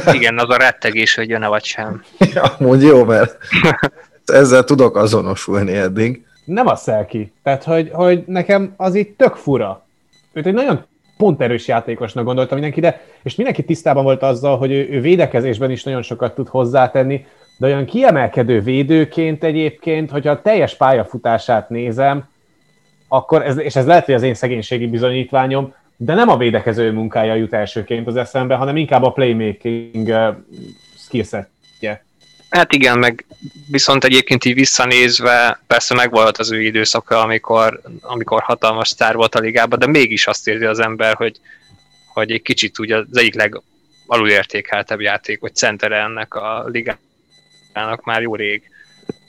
Igen, 0.16 0.38
az 0.38 0.50
a 0.50 0.57
rettegés, 0.57 1.14
hogy 1.14 1.28
jön-e 1.28 1.46
vagy 1.46 1.64
sem. 1.64 2.05
Ja, 2.35 2.57
mondj 2.59 2.85
jó, 2.85 3.05
mert 3.05 3.37
ezzel 4.24 4.64
tudok 4.64 4.96
azonosulni 4.96 5.72
eddig. 5.72 6.24
Nem 6.44 6.66
a 6.66 6.76
szelki. 6.76 7.33
Tehát, 7.42 7.64
hogy, 7.64 7.90
hogy 7.92 8.24
nekem 8.26 8.74
az 8.76 8.94
itt 8.94 9.18
tök 9.18 9.35
fura. 9.35 9.87
Őt 10.33 10.46
egy 10.46 10.55
nagyon 10.55 10.85
ponterős 11.16 11.68
játékosnak 11.68 12.24
gondoltam 12.24 12.59
mindenki, 12.59 12.81
de 12.81 13.00
és 13.22 13.35
mindenki 13.35 13.64
tisztában 13.64 14.05
volt 14.05 14.22
azzal, 14.22 14.59
hogy 14.59 14.72
ő, 14.72 14.88
ő 14.90 15.00
védekezésben 15.00 15.70
is 15.70 15.83
nagyon 15.83 16.02
sokat 16.02 16.35
tud 16.35 16.48
hozzátenni, 16.48 17.26
de 17.62 17.68
olyan 17.68 17.85
kiemelkedő 17.85 18.61
védőként 18.61 19.44
egyébként, 19.44 20.11
hogyha 20.11 20.31
a 20.31 20.42
teljes 20.42 20.77
pályafutását 20.77 21.68
nézem, 21.68 22.29
akkor, 23.09 23.42
ez, 23.42 23.59
és 23.59 23.77
ez 23.77 23.87
lehet, 23.87 24.05
hogy 24.05 24.14
az 24.14 24.22
én 24.22 24.35
szegénységi 24.35 24.87
bizonyítványom, 24.87 25.75
de 25.96 26.14
nem 26.14 26.29
a 26.29 26.37
védekező 26.37 26.92
munkája 26.92 27.35
jut 27.35 27.53
elsőként 27.53 28.07
az 28.07 28.16
eszembe, 28.16 28.55
hanem 28.55 28.77
inkább 28.77 29.03
a 29.03 29.12
playmaking 29.12 30.09
uh, 30.09 30.37
skillsetje. 30.98 32.05
Hát 32.51 32.72
igen, 32.72 32.98
meg 32.98 33.27
viszont 33.70 34.05
egyébként 34.05 34.44
így 34.44 34.55
visszanézve, 34.55 35.61
persze 35.66 35.94
megvolt 35.94 36.38
az 36.38 36.53
ő 36.53 36.62
időszaka, 36.62 37.20
amikor, 37.20 37.81
amikor 38.01 38.42
hatalmas 38.42 38.88
sztár 38.88 39.14
volt 39.14 39.35
a 39.35 39.40
ligában, 39.40 39.79
de 39.79 39.87
mégis 39.87 40.27
azt 40.27 40.48
érzi 40.48 40.64
az 40.64 40.81
ember, 40.81 41.14
hogy, 41.14 41.40
hogy 42.07 42.31
egy 42.31 42.42
kicsit 42.42 42.79
ugye 42.79 42.96
az 42.96 43.16
egyik 43.16 43.35
legalulértékeltebb 43.35 45.01
játék, 45.01 45.40
vagy 45.40 45.55
centere 45.55 45.96
ennek 45.96 46.35
a 46.35 46.64
ligának 46.66 47.11
már 48.04 48.22
jó 48.22 48.35
rég. 48.35 48.70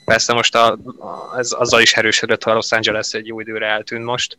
Persze 0.04 0.32
most 0.32 0.54
a, 0.54 0.72
a, 0.98 1.38
ez 1.38 1.52
azzal 1.52 1.80
is 1.80 1.92
erősödött, 1.92 2.42
ha 2.42 2.54
Los 2.54 2.72
Angeles 2.72 3.12
egy 3.12 3.26
jó 3.26 3.40
időre 3.40 3.66
eltűnt 3.66 4.04
most, 4.04 4.38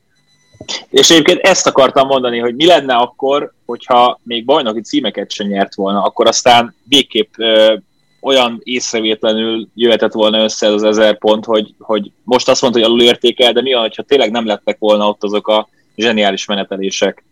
és 0.90 1.10
egyébként 1.10 1.40
ezt 1.40 1.68
akartam 1.68 2.08
mondani, 2.08 2.40
hogy 2.40 2.56
mi 2.56 2.66
lenne 2.66 2.96
akkor, 2.96 3.54
hogyha 3.66 4.20
még 4.24 4.46
bajnoki 4.46 4.82
címeket 4.82 5.32
sem 5.32 5.48
nyert 5.48 5.76
volna, 5.76 6.04
akkor 6.04 6.28
aztán 6.28 6.76
végképp 6.88 7.34
ö, 7.38 7.76
olyan 8.22 8.62
észrevétlenül 8.64 9.68
jöhetett 9.76 10.14
volna 10.14 10.44
össze 10.44 10.66
ez 10.66 10.74
az 10.74 10.84
ezer 10.84 11.18
pont, 11.18 11.46
hogy, 11.46 11.74
hogy 11.80 12.12
most 12.24 12.50
azt 12.50 12.62
mondta, 12.62 12.80
hogy 12.80 12.90
alulértékel, 12.90 13.54
de 13.54 13.62
mi 13.62 13.74
van, 13.74 13.82
hogyha 13.82 14.04
tényleg 14.04 14.32
nem 14.32 14.46
lettek 14.46 14.78
volna 14.80 15.08
ott 15.08 15.24
azok 15.24 15.48
a 15.48 15.70
zseniális 15.96 16.46
menetelések. 16.46 17.24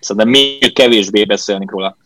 Szerintem 0.00 0.30
még 0.30 0.72
kevésbé 0.72 1.24
beszélni 1.24 1.64
róla. 1.68 1.96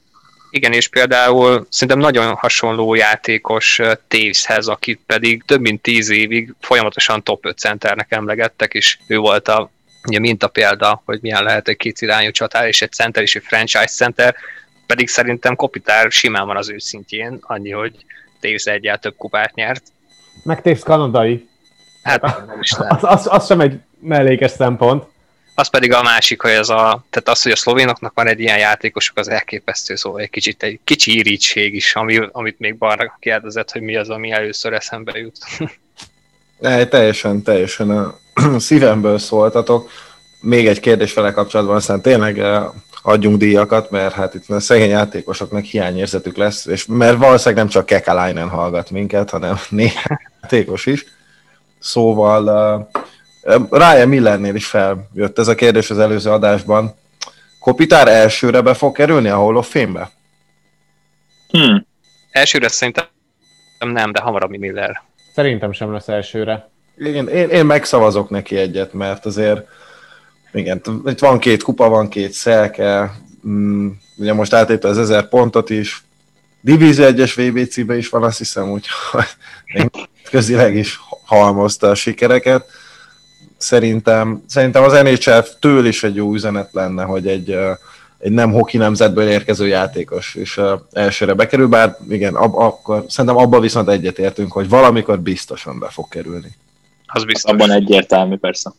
Igen, 0.50 0.72
és 0.72 0.88
például 0.88 1.66
szerintem 1.70 1.98
nagyon 1.98 2.34
hasonló 2.34 2.94
játékos 2.94 3.80
Taveshez, 4.08 4.66
akit 4.66 5.00
pedig 5.06 5.42
több 5.46 5.60
mint 5.60 5.82
tíz 5.82 6.10
évig 6.10 6.54
folyamatosan 6.60 7.22
top 7.22 7.46
5 7.46 7.58
centernek 7.58 8.12
emlegettek, 8.12 8.74
és 8.74 8.98
ő 9.06 9.18
volt 9.18 9.48
a 9.48 9.70
ugye 10.06 10.18
mint 10.18 10.42
a 10.42 10.48
példa, 10.48 11.02
hogy 11.04 11.18
milyen 11.22 11.42
lehet 11.42 11.68
egy 11.68 11.76
kétirányú 11.76 12.30
csatár 12.30 12.66
és 12.66 12.82
egy 12.82 12.92
center 12.92 13.22
és 13.22 13.36
egy 13.36 13.42
franchise 13.42 13.86
center, 13.86 14.34
pedig 14.86 15.08
szerintem 15.08 15.56
Kopitár 15.56 16.10
simán 16.10 16.46
van 16.46 16.56
az 16.56 16.70
ő 16.70 16.78
szintjén, 16.78 17.38
annyi, 17.40 17.70
hogy 17.70 18.04
Taves 18.40 18.64
egyel 18.64 18.98
több 18.98 19.14
kupát 19.16 19.54
nyert. 19.54 19.82
Meg 20.44 20.62
Taves 20.62 20.82
kanadai. 20.82 21.48
Hát 22.02 22.22
is 22.60 22.72
az, 22.72 22.98
az, 23.00 23.26
az, 23.30 23.46
sem 23.46 23.60
egy 23.60 23.78
mellékes 24.00 24.50
szempont. 24.50 25.04
Az 25.58 25.68
pedig 25.68 25.92
a 25.92 26.02
másik, 26.02 26.42
hogy 26.42 26.50
az, 26.50 26.70
a, 26.70 27.04
tehát 27.10 27.28
az, 27.28 27.42
hogy 27.42 27.52
a 27.52 27.56
szlovénoknak 27.56 28.14
van 28.14 28.26
egy 28.26 28.40
ilyen 28.40 28.58
játékosuk, 28.58 29.18
az 29.18 29.28
elképesztő, 29.28 29.96
szóval 29.96 30.20
egy 30.20 30.30
kicsit 30.30 30.62
egy 30.62 30.80
kicsi 30.84 31.18
irítség 31.18 31.74
is, 31.74 31.94
ami, 31.94 32.20
amit 32.32 32.58
még 32.58 32.78
Barra 32.78 33.16
kérdezett, 33.20 33.70
hogy 33.70 33.82
mi 33.82 33.96
az, 33.96 34.08
ami 34.08 34.30
először 34.30 34.72
eszembe 34.72 35.18
jut. 35.18 35.38
Ne, 36.58 36.86
teljesen, 36.86 37.42
teljesen 37.42 37.90
a 37.90 38.18
szívemből 38.58 39.18
szóltatok. 39.18 39.90
Még 40.40 40.66
egy 40.66 40.80
kérdés 40.80 41.14
vele 41.14 41.32
kapcsolatban, 41.32 41.76
aztán 41.76 42.02
tényleg 42.02 42.38
eh, 42.38 42.64
adjunk 43.02 43.38
díjakat, 43.38 43.90
mert 43.90 44.14
hát 44.14 44.34
itt 44.34 44.48
a 44.48 44.60
szegény 44.60 44.88
játékosoknak 44.88 45.64
hiányérzetük 45.64 46.36
lesz, 46.36 46.66
és 46.66 46.86
mert 46.86 47.16
valószínűleg 47.16 47.64
nem 47.64 47.72
csak 47.72 47.86
Kekalainen 47.86 48.48
hallgat 48.48 48.90
minket, 48.90 49.30
hanem 49.30 49.58
néhány 49.68 50.18
játékos 50.42 50.86
is. 50.86 51.04
Szóval 51.78 52.44
uh, 52.44 53.02
Ryan 53.70 54.08
Millernél 54.08 54.54
is 54.54 54.66
feljött 54.66 55.38
ez 55.38 55.48
a 55.48 55.54
kérdés 55.54 55.90
az 55.90 55.98
előző 55.98 56.30
adásban. 56.30 56.94
Kopitár 57.58 58.08
elsőre 58.08 58.60
be 58.60 58.74
fog 58.74 58.94
kerülni 58.94 59.28
a 59.28 59.36
Hall 59.36 59.54
of 59.54 59.70
Fame-be? 59.70 60.10
Hmm. 61.48 61.86
Elsőre 62.30 62.68
szerintem 62.68 63.04
nem, 63.78 64.12
de 64.12 64.20
hamarabb, 64.20 64.50
Miller. 64.50 65.02
Szerintem 65.34 65.72
sem 65.72 65.92
lesz 65.92 66.08
elsőre. 66.08 66.68
Igen, 66.96 67.28
én, 67.28 67.48
én 67.48 67.66
megszavazok 67.66 68.30
neki 68.30 68.56
egyet, 68.56 68.92
mert 68.92 69.26
azért 69.26 69.66
igen, 70.52 70.80
itt 71.04 71.18
van 71.18 71.38
két 71.38 71.62
kupa, 71.62 71.88
van 71.88 72.08
két 72.08 72.32
szelke, 72.32 73.14
mm, 73.46 73.88
ugye 74.16 74.32
most 74.32 74.52
átépte 74.52 74.88
az 74.88 74.98
ezer 74.98 75.28
pontot 75.28 75.70
is, 75.70 76.02
Divízió 76.60 77.04
1-es 77.08 77.32
VBC-be 77.36 77.96
is 77.96 78.08
van, 78.08 78.22
azt 78.22 78.38
hiszem, 78.38 78.70
hogy 78.70 78.86
közileg 80.30 80.76
is 80.76 81.00
halmozta 81.24 81.90
a 81.90 81.94
sikereket. 81.94 82.66
Szerintem, 83.58 84.42
szerintem 84.46 84.82
az 84.82 84.92
NHL 84.92 85.38
től 85.60 85.86
is 85.86 86.02
egy 86.02 86.14
jó 86.14 86.34
üzenet 86.34 86.68
lenne, 86.72 87.02
hogy 87.02 87.26
egy, 87.26 87.56
egy 88.18 88.32
nem 88.32 88.52
hoki 88.52 88.76
nemzetből 88.76 89.28
érkező 89.28 89.66
játékos 89.66 90.34
és 90.34 90.60
elsőre 90.92 91.34
bekerül, 91.34 91.66
bár 91.66 91.96
igen, 92.08 92.34
ab, 92.34 92.54
akkor 92.54 93.04
szerintem 93.08 93.40
abban 93.40 93.60
viszont 93.60 93.88
egyetértünk, 93.88 94.52
hogy 94.52 94.68
valamikor 94.68 95.20
biztosan 95.20 95.78
be 95.78 95.88
fog 95.88 96.08
kerülni. 96.08 96.56
Az 97.06 97.24
biztos. 97.24 97.52
Abban 97.52 97.70
egyértelmű, 97.70 98.36
persze. 98.36 98.72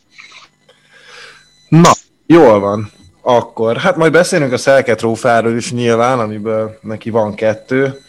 Na, 1.70 1.92
jól 2.26 2.60
van. 2.60 2.92
Akkor, 3.22 3.78
hát 3.78 3.96
majd 3.96 4.12
beszélünk 4.12 4.52
a 4.52 4.58
Szelke 4.58 4.96
trófáról 4.96 5.56
is 5.56 5.72
nyilván, 5.72 6.20
amiből 6.20 6.80
neki 6.82 7.10
van 7.10 7.36
kettő, 7.36 8.02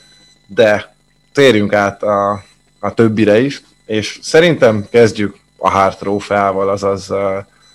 de 0.46 0.94
térjünk 1.32 1.72
át 1.72 2.02
a, 2.02 2.44
a 2.80 2.94
többire 2.94 3.40
is, 3.40 3.62
és 3.86 4.18
szerintem 4.22 4.86
kezdjük 4.90 5.36
a 5.60 5.70
Hart 5.70 5.98
trófeával, 5.98 6.68
azaz 6.68 7.12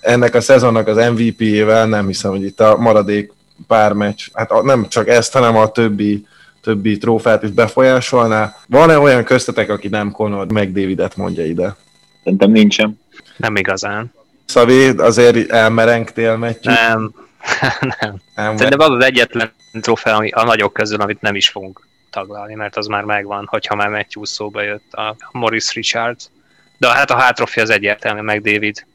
ennek 0.00 0.34
a 0.34 0.40
szezonnak 0.40 0.86
az 0.86 0.96
MVP-ével, 0.96 1.86
nem 1.86 2.06
hiszem, 2.06 2.30
hogy 2.30 2.44
itt 2.44 2.60
a 2.60 2.76
maradék 2.76 3.32
pár 3.66 3.92
meccs, 3.92 4.26
hát 4.32 4.62
nem 4.62 4.88
csak 4.88 5.08
ezt, 5.08 5.32
hanem 5.32 5.56
a 5.56 5.70
többi, 5.70 6.26
többi 6.62 6.98
trófát 6.98 7.42
is 7.42 7.50
befolyásolná. 7.50 8.54
Van-e 8.68 8.98
olyan 8.98 9.24
köztetek, 9.24 9.70
aki 9.70 9.88
nem 9.88 10.10
Conor 10.10 10.52
meg 10.52 10.72
Davidet 10.72 11.16
mondja 11.16 11.44
ide? 11.44 11.76
Szerintem 12.24 12.50
nincsen. 12.50 13.00
Nem 13.36 13.56
igazán. 13.56 14.12
Szavi, 14.44 14.88
azért 14.88 15.50
elmerengtél 15.50 16.36
meccsig? 16.36 16.72
Nem, 16.72 17.12
nem. 18.00 18.14
nem 18.34 18.56
Szerintem 18.56 18.90
az 18.90 18.90
az 18.90 19.04
egyetlen 19.04 19.52
trofea 19.80 20.16
ami 20.16 20.30
a 20.30 20.44
nagyok 20.44 20.72
közül, 20.72 21.00
amit 21.00 21.20
nem 21.20 21.34
is 21.34 21.48
fogunk 21.48 21.86
taglalni, 22.10 22.54
mert 22.54 22.76
az 22.76 22.86
már 22.86 23.04
megvan, 23.04 23.46
hogyha 23.50 23.74
már 23.74 23.88
Matthew 23.88 24.24
szóba 24.24 24.62
jött 24.62 24.92
a 24.92 25.16
Morris 25.32 25.74
Richards. 25.74 26.30
De 26.78 26.88
hát 26.88 27.10
a 27.10 27.16
hátrofja 27.16 27.62
az 27.62 27.70
egyértelmű, 27.70 28.20
meg 28.20 28.42
David 28.42 28.86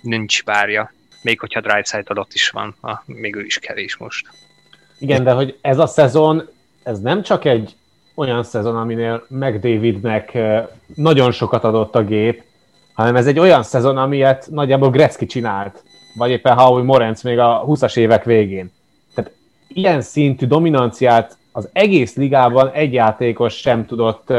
nincs 0.00 0.42
párja. 0.42 0.92
Még 1.22 1.40
hogyha 1.40 1.60
Drive 1.60 1.84
Side 1.84 2.04
alatt 2.06 2.32
is 2.32 2.50
van, 2.50 2.74
a, 2.82 3.02
még 3.04 3.34
ő 3.34 3.44
is 3.44 3.58
kevés 3.58 3.96
most. 3.96 4.28
Igen, 4.98 5.24
de 5.24 5.32
hogy 5.32 5.58
ez 5.60 5.78
a 5.78 5.86
szezon, 5.86 6.48
ez 6.82 7.00
nem 7.00 7.22
csak 7.22 7.44
egy 7.44 7.76
olyan 8.14 8.42
szezon, 8.42 8.76
aminél 8.76 9.26
Davidnek 9.30 10.38
nagyon 10.94 11.32
sokat 11.32 11.64
adott 11.64 11.94
a 11.94 12.04
gép, 12.04 12.42
hanem 12.92 13.16
ez 13.16 13.26
egy 13.26 13.38
olyan 13.38 13.62
szezon, 13.62 13.96
amilyet 13.96 14.46
nagyjából 14.50 14.90
Gretzky 14.90 15.26
csinált, 15.26 15.82
vagy 16.14 16.30
éppen 16.30 16.58
Howie 16.58 16.84
Morenc 16.84 17.22
még 17.22 17.38
a 17.38 17.64
20-as 17.66 17.96
évek 17.96 18.24
végén. 18.24 18.72
Tehát 19.14 19.32
ilyen 19.68 20.00
szintű 20.00 20.46
dominanciát 20.46 21.36
az 21.52 21.68
egész 21.72 22.16
ligában 22.16 22.70
egy 22.72 22.92
játékos 22.92 23.54
sem 23.54 23.86
tudott 23.86 24.32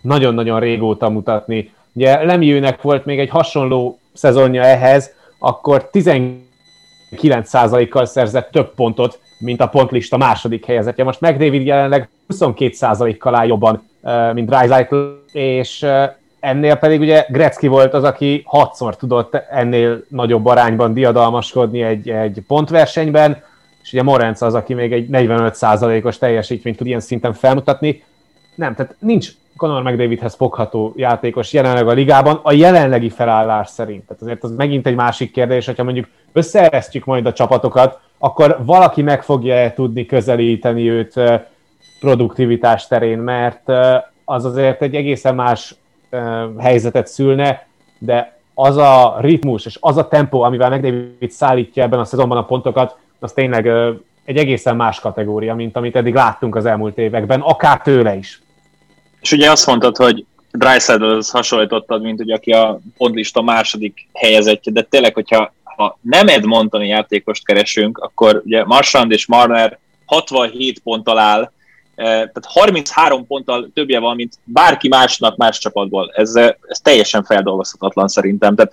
nagyon-nagyon 0.00 0.60
régóta 0.60 1.08
mutatni. 1.08 1.72
Ugye 1.92 2.24
Lemiőnek 2.24 2.82
volt 2.82 3.04
még 3.04 3.18
egy 3.18 3.28
hasonló 3.28 3.98
szezonja 4.12 4.62
ehhez, 4.62 5.14
akkor 5.38 5.90
19%-kal 5.92 8.04
szerzett 8.04 8.50
több 8.50 8.74
pontot, 8.74 9.20
mint 9.38 9.60
a 9.60 9.68
pontlista 9.68 10.16
második 10.16 10.66
helyezetje. 10.66 11.04
Most 11.04 11.20
McDavid 11.20 11.66
jelenleg 11.66 12.08
22%-kal 12.28 13.34
áll 13.34 13.46
jobban, 13.46 13.88
mint 14.32 14.48
Dreisaitl, 14.48 14.96
és 15.32 15.86
ennél 16.40 16.74
pedig 16.74 17.00
ugye 17.00 17.26
Gretzky 17.28 17.66
volt 17.66 17.94
az, 17.94 18.04
aki 18.04 18.42
hatszor 18.44 18.96
tudott 18.96 19.34
ennél 19.34 20.04
nagyobb 20.08 20.46
arányban 20.46 20.94
diadalmaskodni 20.94 21.82
egy, 21.82 22.08
egy 22.08 22.42
pontversenyben, 22.46 23.42
és 23.82 23.92
ugye 23.92 24.02
Morenc 24.02 24.40
az, 24.40 24.54
aki 24.54 24.74
még 24.74 24.92
egy 24.92 25.06
45%-os 25.12 26.18
teljesítményt 26.18 26.76
tud 26.76 26.86
ilyen 26.86 27.00
szinten 27.00 27.32
felmutatni. 27.32 28.04
Nem, 28.54 28.74
tehát 28.74 28.94
nincs 28.98 29.30
Conor 29.62 29.82
McDavidhez 29.82 30.34
fogható 30.34 30.92
játékos 30.96 31.52
jelenleg 31.52 31.88
a 31.88 31.92
ligában 31.92 32.40
a 32.42 32.52
jelenlegi 32.52 33.08
felállás 33.08 33.68
szerint. 33.68 34.06
Tehát 34.06 34.22
azért 34.22 34.42
az 34.42 34.54
megint 34.56 34.86
egy 34.86 34.94
másik 34.94 35.32
kérdés, 35.32 35.66
hogyha 35.66 35.84
mondjuk 35.84 36.08
összeeresztjük 36.32 37.04
majd 37.04 37.26
a 37.26 37.32
csapatokat, 37.32 38.00
akkor 38.18 38.58
valaki 38.64 39.02
meg 39.02 39.22
fogja 39.22 39.72
tudni 39.72 40.06
közelíteni 40.06 40.90
őt 40.90 41.20
produktivitás 42.00 42.86
terén, 42.86 43.18
mert 43.18 43.68
az 44.24 44.44
azért 44.44 44.82
egy 44.82 44.94
egészen 44.94 45.34
más 45.34 45.74
helyzetet 46.58 47.06
szülne, 47.06 47.66
de 47.98 48.38
az 48.54 48.76
a 48.76 49.16
ritmus 49.20 49.66
és 49.66 49.78
az 49.80 49.96
a 49.96 50.08
tempó, 50.08 50.42
amivel 50.42 50.70
McDavid 50.70 51.30
szállítja 51.30 51.82
ebben 51.82 51.98
a 51.98 52.04
szezonban 52.04 52.38
a 52.38 52.44
pontokat, 52.44 52.96
az 53.20 53.32
tényleg 53.32 53.66
egy 54.24 54.36
egészen 54.36 54.76
más 54.76 55.00
kategória, 55.00 55.54
mint 55.54 55.76
amit 55.76 55.96
eddig 55.96 56.14
láttunk 56.14 56.56
az 56.56 56.66
elmúlt 56.66 56.98
években, 56.98 57.40
akár 57.40 57.80
tőle 57.80 58.14
is. 58.14 58.42
És 59.22 59.32
ugye 59.32 59.50
azt 59.50 59.66
mondtad, 59.66 59.96
hogy 59.96 60.24
Drysaddle-hoz 60.50 61.30
hasonlítottad, 61.30 62.02
mint 62.02 62.20
ugye, 62.20 62.34
aki 62.34 62.52
a 62.52 62.80
pontlista 62.96 63.42
második 63.42 64.08
helyezettje, 64.12 64.72
de 64.72 64.82
tényleg, 64.82 65.14
hogyha 65.14 65.54
ha 65.62 65.98
nem 66.00 66.28
Edmontoni 66.28 66.88
játékost 66.88 67.44
keresünk, 67.44 67.98
akkor 67.98 68.42
ugye 68.44 68.64
Marshand 68.64 69.10
és 69.10 69.26
Marner 69.26 69.78
67 70.06 70.78
ponttal 70.78 71.18
áll, 71.18 71.50
tehát 71.94 72.44
33 72.44 73.26
ponttal 73.26 73.70
többje 73.74 73.98
van, 73.98 74.16
mint 74.16 74.38
bárki 74.44 74.88
másnak 74.88 75.36
más 75.36 75.58
csapatból. 75.58 76.12
Ez, 76.14 76.36
ez 76.66 76.78
teljesen 76.82 77.24
feldolgozhatatlan 77.24 78.08
szerintem. 78.08 78.54
Tehát 78.54 78.72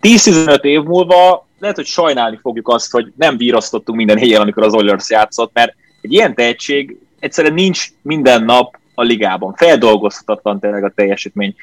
10-15 0.00 0.62
év 0.62 0.82
múlva 0.82 1.46
lehet, 1.58 1.76
hogy 1.76 1.86
sajnálni 1.86 2.38
fogjuk 2.42 2.68
azt, 2.68 2.90
hogy 2.90 3.12
nem 3.16 3.36
vírasztottunk 3.36 3.98
minden 3.98 4.18
helyen, 4.18 4.40
amikor 4.40 4.62
az 4.62 4.74
Oilers 4.74 5.10
játszott, 5.10 5.50
mert 5.52 5.74
egy 6.00 6.12
ilyen 6.12 6.34
tehetség 6.34 6.98
egyszerűen 7.18 7.54
nincs 7.54 7.86
minden 8.02 8.44
nap 8.44 8.78
a 9.00 9.02
ligában. 9.02 9.54
Feldolgozhatatlan 9.54 10.60
tényleg 10.60 10.84
a 10.84 10.92
teljesítmény. 10.94 11.54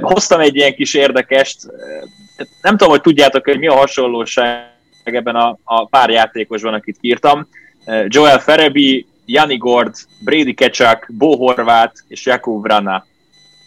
Hoztam 0.00 0.40
egy 0.40 0.56
ilyen 0.56 0.74
kis 0.74 0.94
érdekest, 0.94 1.66
nem 2.62 2.76
tudom, 2.76 2.88
hogy 2.88 3.00
tudjátok, 3.00 3.44
hogy 3.44 3.58
mi 3.58 3.66
a 3.66 3.76
hasonlóság 3.76 4.70
ebben 5.04 5.34
a, 5.34 5.58
a 5.64 5.86
pár 5.86 6.10
játékosban, 6.10 6.74
akit 6.74 6.96
írtam. 7.00 7.48
Joel 8.06 8.38
Ferebi, 8.38 9.06
Jani 9.24 9.56
Gord, 9.56 9.94
Brady 10.24 10.54
Kecsak, 10.54 11.06
Bo 11.10 11.36
Horváth 11.36 12.02
és 12.08 12.26
Jakub 12.26 12.62
Vrana. 12.62 13.06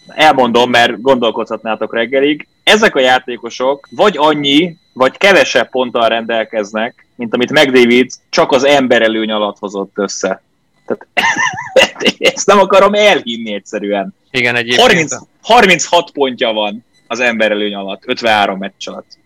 Elmondom, 0.08 0.70
mert 0.70 1.02
gondolkodhatnátok 1.02 1.94
reggelig. 1.94 2.48
Ezek 2.64 2.96
a 2.96 3.00
játékosok 3.00 3.88
vagy 3.92 4.18
annyi, 4.18 4.78
vagy 4.94 5.18
kevesebb 5.18 5.70
ponttal 5.70 6.08
rendelkeznek, 6.08 7.08
mint 7.16 7.34
amit 7.34 7.52
McDavid 7.52 8.12
csak 8.30 8.52
az 8.52 8.64
emberelőny 8.64 9.32
alatt 9.32 9.60
hozott 9.60 9.92
össze. 9.96 10.42
Tehát 10.86 11.08
ezt 12.20 12.48
nem 12.48 12.60
akarom 12.60 12.94
elhinni 12.94 13.54
egyszerűen. 13.54 14.16
Igen, 14.32 14.56
egyébként. 14.56 14.82
30, 14.82 15.16
36 15.42 16.12
pontja 16.12 16.52
van 16.52 16.86
az 17.08 17.20
emberelőny 17.20 17.74
alatt, 17.74 18.04
53 18.06 18.58
meccs 18.58 18.88
alatt. 18.88 19.18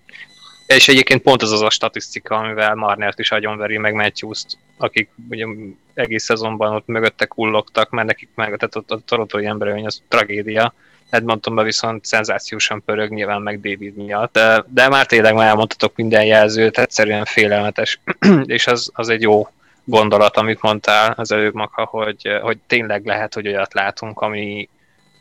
És 0.66 0.88
egyébként 0.88 1.22
pont 1.22 1.42
az 1.42 1.52
az 1.52 1.62
a 1.62 1.70
statisztika, 1.70 2.36
amivel 2.36 2.76
Marnert 2.76 3.20
is 3.20 3.32
agyonveri, 3.32 3.78
meg 3.78 3.94
Matthews-t, 3.94 4.58
akik 4.78 5.10
ugye 5.30 5.46
egész 5.94 6.24
szezonban 6.24 6.76
ott 6.76 6.88
mögötte 6.88 7.26
kullogtak, 7.26 7.90
mert 7.90 8.08
nekik 8.08 8.30
meg 8.36 8.46
tehát 8.46 8.76
ott 8.76 8.92
a 8.92 9.02
torontói 9.06 9.46
emberelőny 9.46 9.86
az 9.86 10.02
tragédia. 10.08 10.74
Edmontonban 11.10 11.66
viszont 11.66 12.06
szenzációsan 12.06 12.84
pörög 12.86 13.12
nyilván 13.12 13.42
meg 13.42 13.62
David 13.62 13.96
miatt, 13.96 14.34
de, 14.34 14.66
de 14.68 14.90
már 14.90 15.06
tényleg 15.06 15.34
már 15.34 15.48
elmondhatok 15.48 15.96
minden 15.96 16.26
jelzőt, 16.26 16.78
egyszerűen 16.78 17.26
félelmetes, 17.26 18.00
és 18.46 18.68
az, 18.68 18.90
az 18.94 19.10
egy 19.10 19.22
jó 19.22 19.48
gondolat, 19.84 20.38
amit 20.38 20.62
mondtál 20.62 21.14
az 21.18 21.32
előbb, 21.32 21.54
Maka, 21.54 21.86
hogy, 21.86 22.30
hogy 22.42 22.58
tényleg 22.68 23.06
lehet, 23.06 23.34
hogy 23.34 23.48
olyat 23.48 23.74
látunk, 23.74 24.22
ami, 24.22 24.70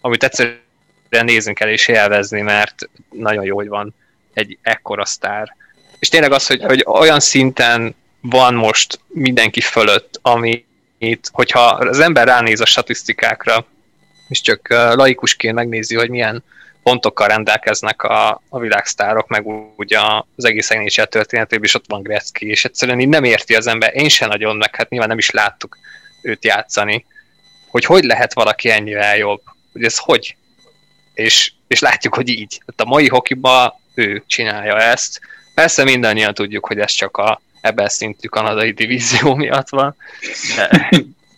amit 0.01 0.23
egyszerűen 0.25 0.61
nézzünk 1.09 1.61
el 1.61 1.69
és 1.69 1.89
élvezni, 1.89 2.41
mert 2.41 2.89
nagyon 3.11 3.45
jó, 3.45 3.57
hogy 3.57 3.69
van 3.69 3.95
egy 4.35 4.59
ekkora 4.63 5.05
sztár. 5.05 5.57
És 5.99 6.09
tényleg 6.09 6.33
az, 6.33 6.47
hogy, 6.47 6.63
hogy 6.63 6.85
olyan 6.87 7.21
szinten 7.21 7.95
van 8.21 8.55
most 8.55 9.01
mindenki 9.07 9.61
fölött, 9.61 10.19
amit, 10.23 11.29
hogyha 11.33 11.61
az 11.61 11.99
ember 11.99 12.27
ránéz 12.27 12.61
a 12.61 12.67
statisztikákra, 12.67 13.67
és 14.29 14.41
csak 14.41 14.69
laikusként 14.69 15.55
megnézi, 15.55 15.97
hogy 15.97 16.11
milyen 16.11 16.45
pontokkal 16.83 17.29
rendelkeznek 17.29 18.03
a, 18.03 18.43
a 18.49 18.59
világsztárok, 18.59 19.29
meg 19.29 19.47
úgy 19.77 19.95
az 20.37 20.45
egész 20.45 20.69
NHL 20.69 21.03
történetében 21.03 21.65
is 21.65 21.75
ott 21.75 21.85
van 21.89 22.03
Gretzky, 22.03 22.49
és 22.49 22.65
egyszerűen 22.65 23.01
így 23.01 23.09
nem 23.09 23.25
érti 23.25 23.55
az 23.55 23.67
ember, 23.67 23.97
én 23.97 24.09
sem 24.09 24.29
nagyon, 24.29 24.57
meg 24.57 24.77
hát 24.77 24.89
nyilván 24.89 25.09
nem 25.09 25.19
is 25.19 25.31
láttuk 25.31 25.79
őt 26.23 26.45
játszani, 26.45 27.05
hogy 27.71 27.85
hogy 27.85 28.05
lehet 28.05 28.35
valaki 28.35 28.71
ennyivel 28.71 29.17
jobb, 29.17 29.43
hogy 29.73 29.85
ez 29.85 29.99
hogy, 29.99 30.37
és, 31.15 31.53
és 31.67 31.81
látjuk, 31.81 32.15
hogy 32.15 32.29
így. 32.29 32.63
Hát 32.67 32.81
a 32.81 32.91
mai 32.91 33.09
hokiban 33.09 33.73
ő 33.95 34.23
csinálja 34.27 34.79
ezt. 34.79 35.21
Persze 35.55 35.85
mindannyian 35.85 36.35
tudjuk, 36.35 36.67
hogy 36.67 36.79
ez 36.79 36.93
csak 36.93 37.17
a 37.17 37.41
ebben 37.61 37.89
szintű 37.89 38.29
kanadai 38.29 38.71
divízió 38.73 39.35
miatt 39.35 39.69
van, 39.69 39.97
de, 40.57 40.91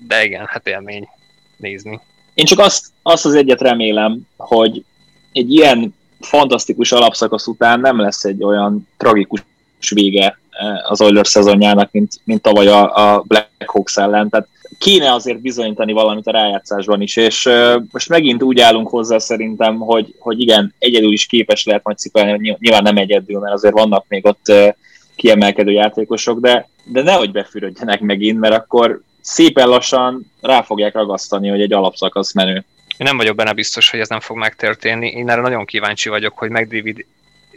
de 0.08 0.24
igen, 0.24 0.46
hát 0.46 0.66
élmény 0.66 1.08
nézni. 1.56 2.00
Én 2.34 2.44
csak 2.44 2.58
azt, 2.58 2.86
azt 3.02 3.24
az 3.24 3.34
egyet 3.34 3.60
remélem, 3.60 4.20
hogy 4.36 4.84
egy 5.34 5.52
ilyen 5.52 5.94
fantasztikus 6.20 6.92
alapszakasz 6.92 7.46
után 7.46 7.80
nem 7.80 8.00
lesz 8.00 8.24
egy 8.24 8.44
olyan 8.44 8.88
tragikus 8.96 9.42
vége 9.90 10.38
eh, 10.50 10.90
az 10.90 11.00
Oilers 11.00 11.28
szezonjának, 11.28 11.92
mint, 11.92 12.12
mint 12.24 12.42
tavaly 12.42 12.66
a, 12.66 13.14
a 13.14 13.22
Black 13.26 13.48
Hawks 13.66 13.96
ellen. 13.96 14.28
Tehát 14.28 14.48
kéne 14.78 15.12
azért 15.12 15.40
bizonyítani 15.40 15.92
valamit 15.92 16.26
a 16.26 16.30
rájátszásban 16.30 17.00
is, 17.00 17.16
és 17.16 17.46
uh, 17.46 17.82
most 17.90 18.08
megint 18.08 18.42
úgy 18.42 18.60
állunk 18.60 18.88
hozzá 18.88 19.18
szerintem, 19.18 19.78
hogy, 19.78 20.14
hogy 20.18 20.40
igen, 20.40 20.74
egyedül 20.78 21.12
is 21.12 21.26
képes 21.26 21.64
lehet 21.64 21.84
majd 21.84 21.98
cipelni, 21.98 22.56
nyilván 22.58 22.82
nem 22.82 22.96
egyedül, 22.96 23.40
mert 23.40 23.54
azért 23.54 23.74
vannak 23.74 24.04
még 24.08 24.26
ott 24.26 24.48
uh, 24.48 24.68
kiemelkedő 25.16 25.70
játékosok, 25.70 26.40
de, 26.40 26.68
de 26.84 27.02
nehogy 27.02 27.32
befürödjenek 27.32 28.00
megint, 28.00 28.40
mert 28.40 28.54
akkor 28.54 29.00
szépen 29.20 29.68
lassan 29.68 30.32
rá 30.40 30.62
fogják 30.62 30.94
ragasztani, 30.94 31.48
hogy 31.48 31.60
egy 31.60 31.72
alapszakasz 31.72 32.32
menő. 32.32 32.64
Én 32.96 33.06
nem 33.06 33.16
vagyok 33.16 33.36
benne 33.36 33.52
biztos, 33.52 33.90
hogy 33.90 34.00
ez 34.00 34.08
nem 34.08 34.20
fog 34.20 34.36
megtörténni. 34.36 35.08
Én 35.08 35.30
erre 35.30 35.40
nagyon 35.40 35.64
kíváncsi 35.64 36.08
vagyok, 36.08 36.38
hogy 36.38 36.50
McDavid 36.50 37.06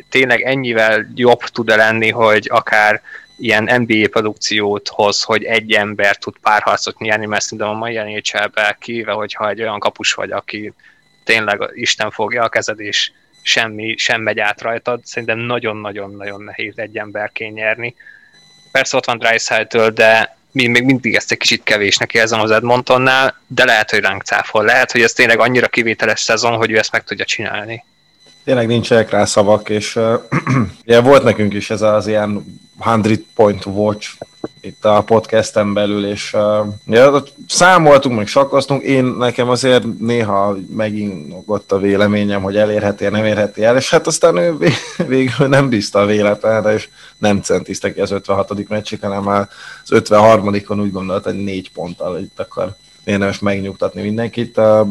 tényleg 0.10 0.42
ennyivel 0.42 1.12
jobb 1.16 1.40
tud-e 1.40 1.76
lenni, 1.76 2.10
hogy 2.10 2.48
akár 2.52 3.02
ilyen 3.38 3.82
NBA 3.82 4.08
produkciót 4.10 4.88
hoz, 4.88 5.24
hogy 5.24 5.44
egy 5.44 5.72
ember 5.72 6.18
tud 6.18 6.36
párharcot 6.42 7.00
nyerni, 7.00 7.26
mert 7.26 7.44
szerintem 7.44 7.68
a 7.68 7.74
mai 7.74 7.98
nhl 7.98 8.76
kivéve, 8.80 9.12
hogyha 9.12 9.50
egy 9.50 9.62
olyan 9.62 9.80
kapus 9.80 10.14
vagy, 10.14 10.32
aki 10.32 10.74
tényleg 11.24 11.70
Isten 11.74 12.12
fogja 12.12 12.44
a 12.44 12.50
kezed, 12.50 12.80
és 12.80 13.12
semmi 13.42 13.98
sem 13.98 14.22
megy 14.22 14.40
át 14.40 14.62
rajtad, 14.62 15.06
szerintem 15.06 15.38
nagyon-nagyon-nagyon 15.38 16.42
nehéz 16.42 16.78
egy 16.78 16.98
emberként 16.98 17.56
nyerni. 17.56 17.96
Persze 18.72 18.98
ott 18.98 19.06
van 19.06 19.18
Dreisaitl, 19.18 19.88
de 19.88 20.37
mi 20.58 20.68
még 20.68 20.84
mindig 20.84 21.16
ezt 21.16 21.32
egy 21.32 21.38
kicsit 21.38 21.64
kevésnek 21.64 22.14
érzem 22.14 22.40
az 22.40 22.52
Edmontonnál, 22.52 23.42
de 23.48 23.66
lehet, 23.66 23.90
hogy 23.90 24.00
ránk 24.00 24.24
cáfol. 24.24 24.64
Lehet, 24.64 24.92
hogy 24.92 25.02
ez 25.02 25.14
tényleg 25.14 25.40
annyira 25.40 25.68
kivételes 25.68 26.20
szezon, 26.20 26.56
hogy 26.56 26.72
ő 26.72 26.78
ezt 26.78 26.92
meg 26.92 27.04
tudja 27.04 27.26
csinálni. 27.26 27.84
Tényleg 28.44 28.68
nincsenek 28.68 29.10
rá 29.10 29.26
szavak, 29.26 29.70
és 29.70 29.96
uh, 29.96 30.14
ugye 30.86 31.00
volt 31.00 31.24
nekünk 31.24 31.54
is 31.54 31.70
ez 31.70 31.82
az 31.82 32.08
ilyen 32.08 32.46
100 32.80 33.20
point 33.36 33.66
watch 33.66 34.18
itt 34.62 34.86
a 34.86 35.02
podcasten 35.02 35.74
belül, 35.74 36.06
és 36.06 36.34
uh, 36.34 36.68
ja, 36.86 37.24
számoltunk, 37.48 38.16
meg 38.18 38.28
sakkoztunk, 38.28 38.84
én 38.84 39.04
nekem 39.04 39.50
azért 39.50 40.00
néha 40.00 40.58
megint 40.70 41.34
a 41.68 41.78
véleményem, 41.78 42.42
hogy 42.42 42.58
elérheti 42.58 43.08
nem 43.08 43.26
érheti 43.26 43.64
el, 43.64 43.76
és 43.76 43.90
hát 43.90 44.08
aztán 44.08 44.38
ő 44.38 44.58
végül 45.08 45.48
nem 45.48 45.70
bízta 45.70 46.00
a 46.00 46.06
véletlenre, 46.06 46.74
és 46.74 46.90
nem 47.18 47.42
centizte 47.42 47.94
ki 47.94 48.00
az 48.00 48.12
56. 48.12 48.68
meccsik, 48.68 49.02
hanem 49.02 49.24
már 49.24 49.50
az 49.84 49.90
53-on 49.94 50.80
úgy 50.82 50.92
gondolt, 50.92 51.24
hogy 51.24 51.44
négy 51.44 51.72
ponttal 51.72 52.20
itt 52.20 52.40
akar 52.40 52.76
érdemes 53.04 53.40
megnyugtatni 53.40 54.02
mindenkit. 54.02 54.58
Uh, 54.58 54.88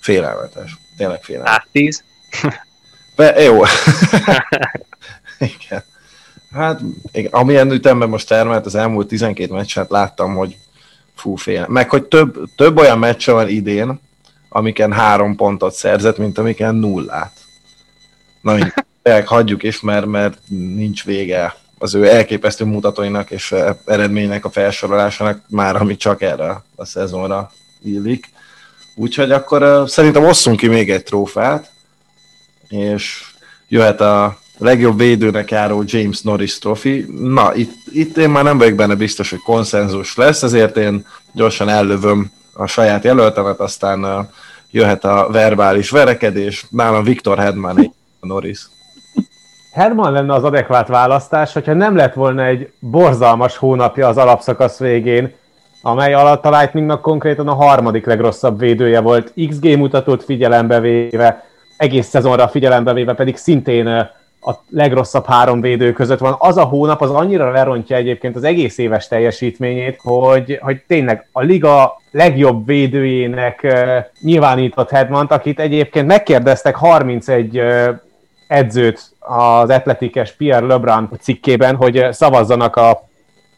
félelmetes, 0.00 0.78
tényleg 0.96 1.22
félelmetes. 1.22 1.56
Hát 1.56 1.68
tíz. 1.72 2.02
Be, 3.16 3.42
jó. 3.42 3.62
igen. 5.54 5.84
Hát, 6.52 6.80
igen, 7.12 7.32
amilyen 7.32 7.72
ütemben 7.72 8.08
most 8.08 8.28
termelt, 8.28 8.66
az 8.66 8.74
elmúlt 8.74 9.08
12 9.08 9.52
meccset 9.54 9.90
láttam, 9.90 10.34
hogy 10.34 10.56
fú, 11.14 11.34
fél. 11.34 11.66
Meg, 11.68 11.90
hogy 11.90 12.04
több, 12.04 12.48
több 12.56 12.78
olyan 12.78 12.98
meccse 12.98 13.32
van 13.32 13.48
idén, 13.48 14.00
amiken 14.48 14.92
három 14.92 15.36
pontot 15.36 15.74
szerzett, 15.74 16.18
mint 16.18 16.38
amiken 16.38 16.74
nullát. 16.74 17.32
Na, 18.40 18.52
mindegy, 18.52 19.24
hagyjuk 19.24 19.62
is, 19.62 19.80
mert, 19.80 20.06
mert 20.06 20.38
nincs 20.48 21.04
vége 21.04 21.54
az 21.78 21.94
ő 21.94 22.08
elképesztő 22.08 22.64
mutatóinak 22.64 23.30
és 23.30 23.54
eredménynek 23.84 24.44
a 24.44 24.50
felsorolásának 24.50 25.42
már, 25.48 25.76
ami 25.76 25.96
csak 25.96 26.22
erre 26.22 26.62
a 26.76 26.84
szezonra 26.84 27.50
illik. 27.82 28.28
Úgyhogy 28.94 29.30
akkor 29.30 29.62
uh, 29.62 29.86
szerintem 29.86 30.24
osszunk 30.24 30.58
ki 30.58 30.66
még 30.66 30.90
egy 30.90 31.02
trófát, 31.02 31.70
és 32.68 33.22
jöhet 33.68 34.00
a 34.00 34.38
legjobb 34.58 34.98
védőnek 34.98 35.50
járó 35.50 35.82
James 35.86 36.20
Norris 36.20 36.58
trophy. 36.58 37.06
Na, 37.18 37.54
itt, 37.54 37.72
itt 37.92 38.16
én 38.16 38.30
már 38.30 38.44
nem 38.44 38.58
vagyok 38.58 38.74
benne 38.74 38.94
biztos, 38.94 39.30
hogy 39.30 39.42
konszenzus 39.42 40.16
lesz, 40.16 40.42
ezért 40.42 40.76
én 40.76 41.06
gyorsan 41.32 41.68
ellövöm 41.68 42.30
a 42.52 42.66
saját 42.66 43.04
jelöltemet, 43.04 43.60
aztán 43.60 44.28
jöhet 44.70 45.04
a 45.04 45.28
verbális 45.32 45.90
verekedés. 45.90 46.66
Nálam 46.70 47.04
Viktor 47.04 47.38
Hedman, 47.38 47.94
Norris. 48.20 48.68
Herman 49.72 50.12
lenne 50.12 50.34
az 50.34 50.44
adekvát 50.44 50.88
választás, 50.88 51.52
hogyha 51.52 51.72
nem 51.74 51.96
lett 51.96 52.14
volna 52.14 52.44
egy 52.44 52.72
borzalmas 52.78 53.56
hónapja 53.56 54.08
az 54.08 54.16
alapszakasz 54.16 54.78
végén, 54.78 55.34
amely 55.82 56.14
alatt 56.14 56.44
a 56.44 56.58
Lightningnak 56.58 57.00
konkrétan 57.00 57.48
a 57.48 57.54
harmadik 57.54 58.06
legrosszabb 58.06 58.58
védője 58.58 59.00
volt, 59.00 59.32
XG 59.48 59.76
mutatót 59.76 60.24
figyelembe 60.24 60.80
véve, 60.80 61.44
egész 61.76 62.06
szezonra 62.06 62.48
figyelembe 62.48 62.92
véve 62.92 63.14
pedig 63.14 63.36
szintén 63.36 64.10
a 64.48 64.62
legrosszabb 64.70 65.26
három 65.26 65.60
védő 65.60 65.92
között 65.92 66.18
van. 66.18 66.36
Az 66.38 66.56
a 66.56 66.64
hónap 66.64 67.00
az 67.00 67.10
annyira 67.10 67.50
lerontja 67.50 67.96
egyébként 67.96 68.36
az 68.36 68.44
egész 68.44 68.78
éves 68.78 69.08
teljesítményét, 69.08 69.98
hogy, 70.02 70.58
hogy 70.62 70.82
tényleg 70.86 71.28
a 71.32 71.42
liga 71.42 72.00
legjobb 72.10 72.66
védőjének 72.66 73.76
nyilvánított 74.20 74.90
Hedmant, 74.90 75.32
akit 75.32 75.60
egyébként 75.60 76.06
megkérdeztek 76.06 76.76
31 76.76 77.62
edzőt 78.48 79.12
az 79.18 79.70
atletikes 79.70 80.32
Pierre 80.32 80.66
Lebrun 80.66 81.08
cikkében, 81.20 81.76
hogy 81.76 82.06
szavazzanak 82.10 82.76
a, 82.76 83.08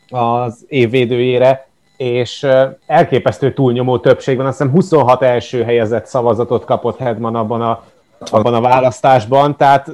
az 0.09 0.65
év 0.69 0.91
védőjére, 0.91 1.69
és 1.97 2.47
elképesztő 2.87 3.53
túlnyomó 3.53 3.99
többség 3.99 4.37
van, 4.37 4.47
azt 4.47 4.59
hiszem 4.59 4.73
26 4.73 5.23
első 5.23 5.63
helyezett 5.63 6.07
szavazatot 6.07 6.65
kapott 6.65 6.99
Hedman 6.99 7.35
abban 7.35 7.61
a, 7.63 7.85
abban 8.31 8.55
a 8.55 8.61
választásban, 8.61 9.57
tehát 9.57 9.91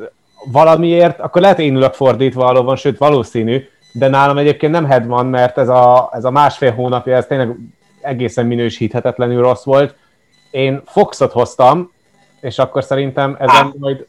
valamiért, 0.52 1.20
akkor 1.20 1.40
lehet 1.40 1.58
én 1.58 1.76
ülök 1.76 1.94
fordítva 1.94 2.44
valóban, 2.44 2.76
sőt 2.76 2.98
valószínű, 2.98 3.68
de 3.92 4.08
nálam 4.08 4.38
egyébként 4.38 4.72
nem 4.72 4.84
Hedman, 4.84 5.26
mert 5.26 5.58
ez 5.58 5.68
a, 5.68 6.10
ez 6.12 6.24
a 6.24 6.30
másfél 6.30 6.72
hónapja, 6.72 7.16
ez 7.16 7.26
tényleg 7.26 7.56
egészen 8.00 8.46
minősíthetetlenül 8.46 9.42
rossz 9.42 9.64
volt. 9.64 9.94
Én 10.50 10.82
Foxot 10.86 11.32
hoztam, 11.32 11.92
és 12.40 12.58
akkor 12.58 12.84
szerintem 12.84 13.36
ezen 13.38 13.74
majd 13.78 14.06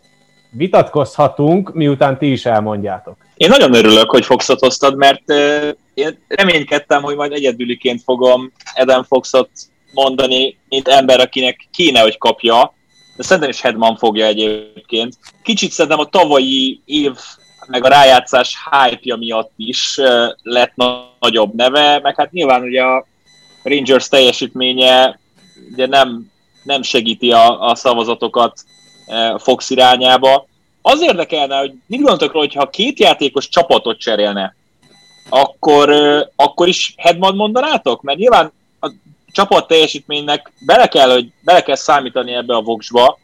vitatkozhatunk, 0.50 1.74
miután 1.74 2.18
ti 2.18 2.32
is 2.32 2.46
elmondjátok. 2.46 3.18
Én 3.36 3.50
nagyon 3.50 3.74
örülök, 3.74 4.10
hogy 4.10 4.26
Foxot 4.26 4.60
hoztad, 4.60 4.96
mert 4.96 5.32
én 5.94 6.18
reménykedtem, 6.28 7.02
hogy 7.02 7.16
majd 7.16 7.32
egyedüliként 7.32 8.02
fogom 8.04 8.52
Eden 8.74 9.04
Foxot 9.04 9.50
mondani, 9.94 10.58
mint 10.70 10.88
ember, 10.88 11.20
akinek 11.20 11.68
kéne, 11.72 12.00
hogy 12.00 12.18
kapja, 12.18 12.74
de 13.18 13.24
szerintem 13.24 13.50
is 13.50 13.62
Hedman 13.62 13.98
fogja 13.98 14.26
egyébként. 14.26 15.18
Kicsit 15.44 15.72
szerintem 15.72 16.00
a 16.00 16.06
tavalyi 16.06 16.82
év 16.86 17.12
meg 17.68 17.84
a 17.84 17.88
rájátszás 17.88 18.56
hype 18.72 19.18
miatt 19.18 19.52
is 19.56 20.00
lett 20.42 20.74
nagyobb 21.20 21.56
neve, 21.56 22.00
meg 22.00 22.16
hát 22.16 22.32
nyilván 22.32 22.62
ugye 22.62 22.84
a 22.84 23.06
Rangers 23.64 24.08
teljesítménye 24.08 25.20
ugye 25.72 25.88
nem, 25.88 26.32
nem 26.64 26.82
segíti 26.82 27.32
a, 27.32 27.62
a 27.62 27.76
szavazatokat 27.76 28.64
Fox 29.38 29.70
irányába. 29.70 30.48
Az 30.82 31.02
érdekelne, 31.02 31.58
hogy 31.58 31.74
mit 31.88 32.02
gondoltok 32.02 32.32
róla, 32.32 32.46
hogyha 32.46 32.70
két 32.70 33.00
játékos 33.00 33.50
csapatot 33.50 34.00
cserélne, 34.00 34.56
akkor, 35.30 35.90
akkor 36.36 36.68
is 36.68 36.94
Hedman 36.98 37.36
mondanátok? 37.36 38.02
Mert 38.02 38.18
nyilván 38.18 38.52
csapat 39.38 39.68
teljesítménynek 39.68 40.52
bele 40.60 40.88
kell, 40.88 41.12
hogy 41.12 41.28
bele 41.42 41.62
kell 41.62 41.76
számítani 41.76 42.34
ebbe 42.34 42.56
a 42.56 42.62
voksba, 42.62 43.20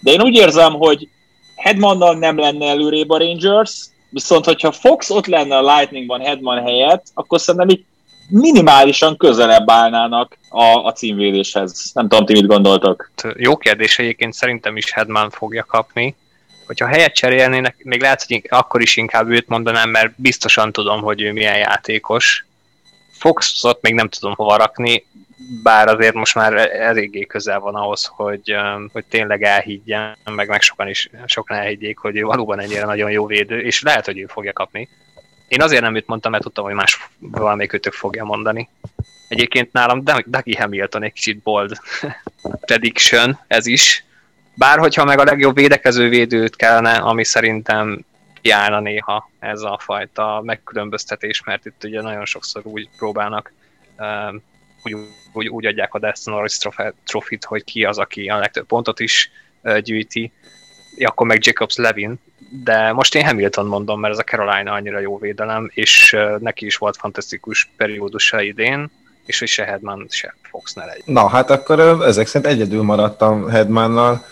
de 0.00 0.10
én 0.10 0.22
úgy 0.22 0.34
érzem, 0.34 0.72
hogy 0.72 1.08
Hedmannal 1.56 2.14
nem 2.14 2.38
lenne 2.38 2.66
előrébb 2.66 3.10
a 3.10 3.18
Rangers, 3.18 3.86
viszont 4.10 4.44
hogyha 4.44 4.72
Fox 4.72 5.10
ott 5.10 5.26
lenne 5.26 5.56
a 5.56 5.74
Lightningban 5.74 6.20
Hedman 6.20 6.62
helyett, 6.62 7.06
akkor 7.14 7.40
szerintem 7.40 7.68
itt 7.68 7.86
minimálisan 8.28 9.16
közelebb 9.16 9.70
állnának 9.70 10.38
a, 10.48 10.62
a 10.62 10.92
címvédéshez. 10.92 11.90
Nem 11.94 12.08
tudom, 12.08 12.26
ti 12.26 12.32
mit 12.32 12.46
gondoltok. 12.46 13.10
Jó 13.36 13.56
kérdés 13.56 13.98
egyébként 13.98 14.32
szerintem 14.32 14.76
is 14.76 14.92
Hedman 14.92 15.30
fogja 15.30 15.64
kapni. 15.64 16.16
Hogyha 16.66 16.86
helyet 16.86 17.14
cserélnének, 17.14 17.76
még 17.84 18.00
lehet, 18.00 18.24
hogy 18.26 18.42
akkor 18.48 18.82
is 18.82 18.96
inkább 18.96 19.28
őt 19.28 19.48
mondanám, 19.48 19.90
mert 19.90 20.12
biztosan 20.16 20.72
tudom, 20.72 21.00
hogy 21.00 21.20
ő 21.22 21.32
milyen 21.32 21.56
játékos. 21.56 22.46
Foxot 23.12 23.82
még 23.82 23.94
nem 23.94 24.08
tudom 24.08 24.34
hova 24.34 24.56
rakni, 24.56 25.04
bár 25.62 25.88
azért 25.88 26.14
most 26.14 26.34
már 26.34 26.56
eléggé 26.80 27.24
közel 27.24 27.60
van 27.60 27.74
ahhoz, 27.74 28.04
hogy, 28.04 28.56
hogy 28.92 29.04
tényleg 29.04 29.42
elhiggyen, 29.42 30.16
meg, 30.24 30.48
meg 30.48 30.60
sokan 30.60 30.88
is 30.88 31.10
sokan 31.26 31.56
elhiggyék, 31.56 31.98
hogy 31.98 32.16
ő 32.16 32.22
valóban 32.22 32.60
ennyire 32.60 32.84
nagyon 32.84 33.10
jó 33.10 33.26
védő, 33.26 33.60
és 33.60 33.82
lehet, 33.82 34.04
hogy 34.04 34.18
ő 34.18 34.26
fogja 34.26 34.52
kapni. 34.52 34.88
Én 35.48 35.62
azért 35.62 35.82
nem 35.82 35.94
őt 35.94 36.06
mondtam, 36.06 36.30
mert 36.30 36.42
tudtam, 36.42 36.64
hogy 36.64 36.74
más 36.74 37.08
valamelyik 37.18 37.72
őtök 37.72 37.92
fogja 37.92 38.24
mondani. 38.24 38.68
Egyébként 39.28 39.72
nálam 39.72 40.04
Dougie 40.04 40.60
Hamilton 40.60 41.02
egy 41.02 41.12
kicsit 41.12 41.42
bold 41.42 41.78
prediction, 42.66 43.38
ez 43.46 43.66
is. 43.66 44.04
Bár 44.54 44.78
hogyha 44.78 45.04
meg 45.04 45.18
a 45.18 45.24
legjobb 45.24 45.54
védekező 45.54 46.08
védőt 46.08 46.56
kellene, 46.56 46.92
ami 46.92 47.24
szerintem 47.24 48.04
járna 48.42 48.80
néha 48.80 49.30
ez 49.38 49.60
a 49.60 49.78
fajta 49.80 50.42
megkülönböztetés, 50.44 51.42
mert 51.44 51.66
itt 51.66 51.84
ugye 51.84 52.00
nagyon 52.00 52.24
sokszor 52.24 52.62
úgy 52.64 52.88
próbálnak 52.96 53.52
úgy, 54.82 54.96
úgy, 55.38 55.48
úgy 55.48 55.66
adják 55.66 55.94
a 55.94 55.98
Destin 55.98 56.32
Norris 56.32 56.58
trofit, 57.04 57.44
hogy 57.44 57.64
ki 57.64 57.84
az, 57.84 57.98
aki 57.98 58.26
a 58.26 58.38
legtöbb 58.38 58.66
pontot 58.66 59.00
is 59.00 59.30
gyűjti, 59.82 60.32
akkor 60.98 61.26
meg 61.26 61.44
Jacobs 61.44 61.76
Levin, 61.76 62.18
de 62.64 62.92
most 62.92 63.14
én 63.14 63.24
Hamilton 63.24 63.66
mondom, 63.66 64.00
mert 64.00 64.12
ez 64.12 64.18
a 64.18 64.22
Carolina 64.22 64.72
annyira 64.72 64.98
jó 64.98 65.18
védelem, 65.18 65.70
és 65.74 66.16
neki 66.38 66.66
is 66.66 66.76
volt 66.76 66.96
fantasztikus 66.96 67.70
periódusa 67.76 68.40
idén, 68.40 68.90
és 69.26 69.38
hogy 69.38 69.48
se 69.48 69.64
Hedman, 69.64 70.06
se 70.10 70.34
Fox 70.42 70.74
ne 70.74 70.84
legyen. 70.84 71.02
Na, 71.04 71.28
hát 71.28 71.50
akkor 71.50 71.80
ezek 71.80 72.26
szerint 72.26 72.52
egyedül 72.52 72.82
maradtam 72.82 73.48
Hedmannal. 73.48 74.24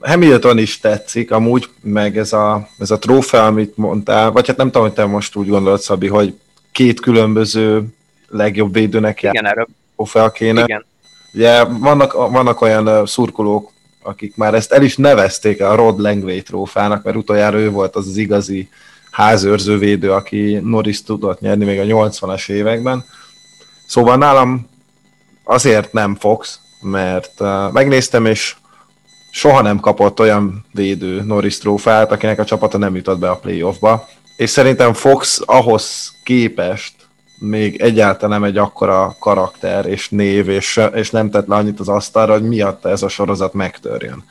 Hamilton 0.00 0.58
is 0.58 0.80
tetszik 0.80 1.30
amúgy, 1.30 1.68
meg 1.80 2.18
ez 2.18 2.32
a, 2.32 2.68
ez 2.78 2.90
a 2.90 2.98
trófea, 2.98 3.46
amit 3.46 3.76
mondtál, 3.76 4.30
vagy 4.30 4.46
hát 4.46 4.56
nem 4.56 4.66
tudom, 4.66 4.82
hogy 4.82 4.92
te 4.92 5.04
most 5.04 5.36
úgy 5.36 5.48
gondolod, 5.48 5.80
Szabi, 5.80 6.08
hogy 6.08 6.38
két 6.72 7.00
különböző 7.00 7.84
legjobb 8.28 8.72
védőnek 8.72 9.22
Igen, 9.22 9.46
erről. 9.46 9.68
Trófea 9.96 10.30
kéne. 10.30 10.62
Igen. 10.62 10.84
Ugye 11.32 11.64
vannak, 11.64 12.12
vannak 12.12 12.60
olyan 12.60 13.06
szurkolók, 13.06 13.70
akik 14.02 14.36
már 14.36 14.54
ezt 14.54 14.72
el 14.72 14.82
is 14.82 14.96
nevezték 14.96 15.60
a 15.62 15.74
Rod 15.74 16.00
Langway 16.00 16.42
trófának, 16.42 17.02
mert 17.02 17.16
utoljára 17.16 17.58
ő 17.58 17.70
volt 17.70 17.96
az 17.96 18.06
az 18.06 18.16
igazi 18.16 18.68
házőrző 19.10 19.78
védő, 19.78 20.12
aki 20.12 20.60
Norris 20.62 21.02
tudott 21.02 21.40
nyerni 21.40 21.64
még 21.64 21.78
a 21.78 21.82
80-as 21.82 22.48
években. 22.48 23.04
Szóval 23.86 24.16
nálam 24.16 24.68
azért 25.44 25.92
nem 25.92 26.14
Fox, 26.14 26.60
mert 26.80 27.40
uh, 27.40 27.72
megnéztem, 27.72 28.26
és 28.26 28.56
soha 29.30 29.62
nem 29.62 29.80
kapott 29.80 30.20
olyan 30.20 30.64
védő 30.72 31.22
Norris 31.22 31.58
trófát, 31.58 32.12
akinek 32.12 32.38
a 32.38 32.44
csapata 32.44 32.78
nem 32.78 32.96
jutott 32.96 33.18
be 33.18 33.30
a 33.30 33.36
playoffba. 33.36 34.08
És 34.36 34.50
szerintem 34.50 34.92
Fox 34.92 35.40
ahhoz 35.44 36.14
képest 36.24 36.92
még 37.44 37.80
egyáltalán 37.80 38.40
nem 38.40 38.48
egy 38.48 38.56
akkora 38.56 39.16
karakter 39.18 39.86
és 39.86 40.08
név, 40.08 40.48
és, 40.48 40.80
és 40.94 41.10
nem 41.10 41.30
tett 41.30 41.46
le 41.46 41.54
annyit 41.54 41.80
az 41.80 41.88
asztalra, 41.88 42.32
hogy 42.32 42.48
miatt 42.48 42.84
ez 42.84 43.02
a 43.02 43.08
sorozat 43.08 43.52
megtörjön. 43.52 44.24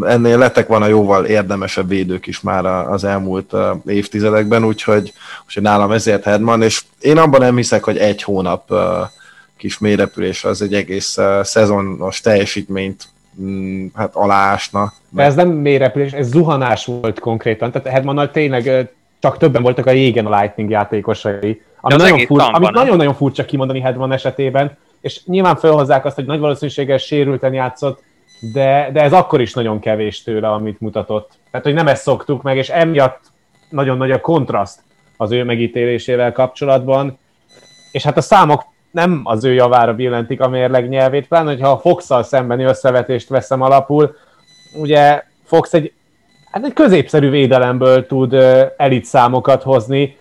Ennél 0.00 0.38
lettek 0.38 0.66
van 0.66 0.82
a 0.82 0.86
jóval 0.86 1.24
érdemesebb 1.24 1.88
védők 1.88 2.26
is 2.26 2.40
már 2.40 2.66
az 2.66 3.04
elmúlt 3.04 3.52
évtizedekben, 3.86 4.64
úgyhogy, 4.64 5.12
úgyhogy 5.46 5.62
nálam 5.62 5.90
ezért 5.90 6.24
Hedman, 6.24 6.62
és 6.62 6.84
én 7.00 7.18
abban 7.18 7.40
nem 7.40 7.56
hiszek, 7.56 7.84
hogy 7.84 7.96
egy 7.96 8.22
hónap 8.22 8.72
kis 9.56 9.78
mélyrepülés 9.78 10.44
az 10.44 10.62
egy 10.62 10.74
egész 10.74 11.18
szezonos 11.42 12.20
teljesítményt 12.20 13.08
mm, 13.40 13.86
hát 13.94 14.14
alásna. 14.14 14.92
De 15.08 15.22
ez 15.22 15.34
nem 15.34 15.48
mélyrepülés, 15.48 16.12
ez 16.12 16.28
zuhanás 16.28 16.86
volt 16.86 17.18
konkrétan. 17.18 17.70
Tehát 17.70 17.88
Hedmannal 17.88 18.30
tényleg 18.30 18.90
csak 19.18 19.38
többen 19.38 19.62
voltak 19.62 19.86
a 19.86 19.90
régen 19.90 20.26
a 20.26 20.40
Lightning 20.40 20.70
játékosai, 20.70 21.60
ami 21.84 22.02
nagyon 22.02 22.18
furcsa, 22.18 22.50
amit 22.50 22.70
nagyon-nagyon 22.70 23.14
furcsa 23.14 23.44
kimondani 23.44 23.80
Hedman 23.80 24.12
esetében, 24.12 24.76
és 25.00 25.24
nyilván 25.24 25.56
felhozzák 25.56 26.04
azt, 26.04 26.14
hogy 26.14 26.24
nagy 26.24 26.38
valószínűséggel 26.38 26.98
sérülten 26.98 27.52
játszott, 27.52 28.02
de, 28.52 28.90
de 28.92 29.02
ez 29.02 29.12
akkor 29.12 29.40
is 29.40 29.52
nagyon 29.52 29.78
kevés 29.78 30.22
tőle, 30.22 30.48
amit 30.52 30.80
mutatott. 30.80 31.32
Tehát, 31.50 31.66
hogy 31.66 31.74
nem 31.74 31.88
ezt 31.88 32.02
szoktuk 32.02 32.42
meg, 32.42 32.56
és 32.56 32.68
emiatt 32.68 33.20
nagyon 33.70 33.96
nagy 33.96 34.10
a 34.10 34.20
kontraszt 34.20 34.82
az 35.16 35.30
ő 35.30 35.44
megítélésével 35.44 36.32
kapcsolatban, 36.32 37.18
és 37.92 38.02
hát 38.02 38.16
a 38.16 38.20
számok 38.20 38.64
nem 38.90 39.20
az 39.24 39.44
ő 39.44 39.52
javára 39.52 39.94
billentik 39.94 40.40
a 40.40 40.48
mérleg 40.48 40.88
nyelvét, 40.88 41.28
pláne, 41.28 41.50
hogyha 41.50 41.70
a 41.70 41.78
fox 41.78 42.10
szembeni 42.22 42.64
összevetést 42.64 43.28
veszem 43.28 43.60
alapul, 43.60 44.16
ugye 44.74 45.22
Fox 45.44 45.74
egy, 45.74 45.92
hát 46.50 46.64
egy 46.64 46.72
középszerű 46.72 47.30
védelemből 47.30 48.06
tud 48.06 48.34
elit 48.76 49.04
számokat 49.04 49.62
hozni, 49.62 50.16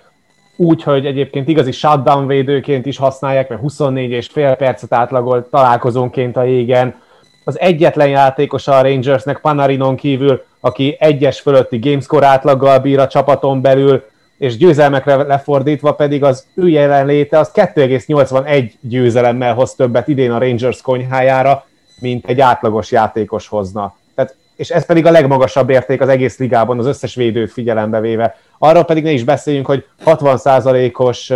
úgy, 0.55 0.83
hogy 0.83 1.05
egyébként 1.05 1.47
igazi 1.47 1.71
shutdown 1.71 2.27
védőként 2.27 2.85
is 2.85 2.97
használják, 2.97 3.49
mert 3.49 3.61
24 3.61 4.11
és 4.11 4.27
fél 4.27 4.55
percet 4.55 4.93
átlagolt 4.93 5.45
találkozónként 5.45 6.37
a 6.37 6.43
jégen. 6.43 7.01
Az 7.43 7.59
egyetlen 7.59 8.09
játékos 8.09 8.67
a 8.67 8.81
Rangersnek 8.81 9.39
Panarinon 9.39 9.95
kívül, 9.95 10.43
aki 10.59 10.97
egyes 10.99 11.39
fölötti 11.39 11.79
gamescore 11.79 12.27
átlaggal 12.27 12.79
bír 12.79 12.99
a 12.99 13.07
csapaton 13.07 13.61
belül, 13.61 14.03
és 14.37 14.57
győzelmekre 14.57 15.15
lefordítva 15.15 15.93
pedig 15.93 16.23
az 16.23 16.45
ő 16.55 16.69
jelenléte 16.69 17.39
az 17.39 17.51
2,81 17.53 18.71
győzelemmel 18.81 19.53
hoz 19.53 19.75
többet 19.75 20.07
idén 20.07 20.31
a 20.31 20.39
Rangers 20.39 20.81
konyhájára, 20.81 21.65
mint 21.99 22.27
egy 22.27 22.39
átlagos 22.39 22.91
játékos 22.91 23.47
hozna. 23.47 23.95
Tehát, 24.15 24.35
és 24.55 24.69
ez 24.69 24.85
pedig 24.85 25.05
a 25.05 25.11
legmagasabb 25.11 25.69
érték 25.69 26.01
az 26.01 26.09
egész 26.09 26.37
ligában, 26.37 26.79
az 26.79 26.85
összes 26.85 27.15
védőt 27.15 27.51
figyelembe 27.51 27.99
véve. 27.99 28.35
Arról 28.65 28.83
pedig 28.83 29.03
ne 29.03 29.11
is 29.11 29.23
beszéljünk, 29.23 29.65
hogy 29.65 29.85
60%-os 30.05 31.31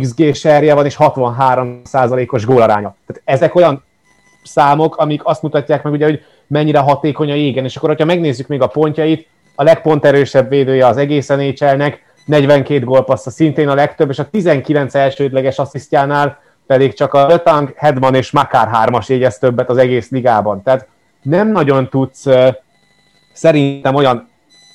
XG 0.00 0.34
serje 0.34 0.74
van, 0.74 0.84
és 0.84 0.96
63%-os 0.98 2.44
gólaránya. 2.44 2.94
Tehát 3.06 3.22
ezek 3.24 3.54
olyan 3.54 3.84
számok, 4.44 4.96
amik 4.96 5.20
azt 5.24 5.42
mutatják 5.42 5.82
meg, 5.82 5.92
ugye, 5.92 6.04
hogy 6.04 6.24
mennyire 6.46 6.78
hatékony 6.78 7.30
a 7.30 7.34
jégen, 7.34 7.64
és 7.64 7.76
akkor, 7.76 7.88
hogyha 7.88 8.04
megnézzük 8.04 8.46
még 8.46 8.62
a 8.62 8.66
pontjait, 8.66 9.28
a 9.54 9.62
legponterősebb 9.62 10.48
védője 10.48 10.86
az 10.86 10.96
egész 10.96 11.28
NHL-nek, 11.28 12.02
42 12.24 12.84
gólpassza 12.84 13.30
szintén 13.30 13.68
a 13.68 13.74
legtöbb, 13.74 14.10
és 14.10 14.18
a 14.18 14.30
19 14.30 14.94
elsődleges 14.94 15.58
asszisztjánál 15.58 16.38
pedig 16.66 16.94
csak 16.94 17.14
a 17.14 17.26
Lötang, 17.26 17.72
Hedman 17.76 18.14
és 18.14 18.30
Makár 18.30 18.68
hármas 18.68 19.08
jegyez 19.08 19.38
többet 19.38 19.70
az 19.70 19.76
egész 19.76 20.10
ligában. 20.10 20.62
Tehát 20.62 20.86
nem 21.22 21.48
nagyon 21.48 21.88
tudsz 21.88 22.26
szerintem 23.32 23.94
olyan 23.94 24.28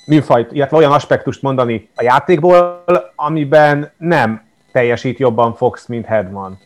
műfajt, 0.06 0.52
illetve 0.52 0.78
olyan 0.78 0.92
aspektust 0.92 1.42
mondani 1.42 1.90
a 1.96 2.04
játékból, 2.04 2.84
amiben 3.16 3.92
nem 3.98 4.44
teljesít 4.72 5.20
jobban 5.20 5.56
Fox, 5.56 5.86
mint 5.86 6.06
Hedman. 6.06 6.60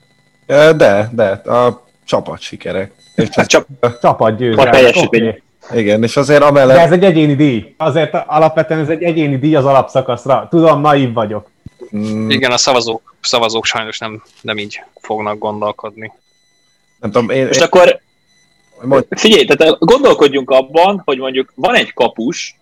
De, 0.48 1.10
de, 1.12 1.30
a 1.30 1.86
csapat 2.06 2.40
sikerek. 2.40 2.92
És 3.16 3.38
a 3.38 3.46
csap, 3.46 3.68
csapat 4.02 4.38
győzelem. 4.38 4.68
A 4.68 4.72
teljesítmény. 4.72 5.22
Okay. 5.22 5.42
Igen, 5.80 6.04
és 6.04 6.18
azért 6.18 6.42
amellett... 6.42 6.76
De 6.76 6.82
ez 6.82 6.92
egy 6.92 7.04
egyéni 7.04 7.36
díj. 7.36 7.74
Azért 7.78 8.14
alapvetően 8.14 8.80
ez 8.80 8.90
egy 8.90 9.04
egyéni 9.04 9.38
díj 9.38 9.56
az 9.56 9.66
alapszakaszra. 9.66 10.48
Tudom, 10.50 10.82
naív 10.82 11.14
vagyok. 11.14 11.50
Mm. 11.96 12.30
Igen, 12.30 12.52
a 12.52 12.58
szavazók, 12.58 13.16
szavazók 13.22 13.66
sajnos 13.66 14.00
nem, 14.00 14.24
nem 14.42 14.58
így 14.58 14.82
fognak 15.02 15.38
gondolkodni. 15.38 16.12
Nem 17.00 17.12
tudom, 17.12 17.30
én... 17.30 17.46
Most 17.46 17.60
én... 17.60 17.66
akkor 17.66 18.00
Mond... 18.82 19.06
figyelj, 19.10 19.46
tehát 19.46 19.80
gondolkodjunk 19.80 20.50
abban, 20.50 21.02
hogy 21.06 21.18
mondjuk 21.18 21.52
van 21.56 21.76
egy 21.76 21.94
kapus, 21.94 22.56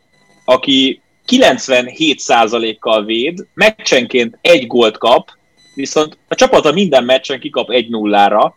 aki 0.46 1.02
97%-kal 1.28 3.06
véd, 3.06 3.48
meccsenként 3.54 4.38
egy 4.42 4.68
gólt 4.68 4.98
kap, 4.98 5.30
viszont 5.76 6.18
a 6.28 6.36
csapata 6.36 6.72
minden 6.72 7.04
meccsen 7.04 7.40
kikap 7.40 7.70
egy 7.70 7.90
nullára, 7.90 8.56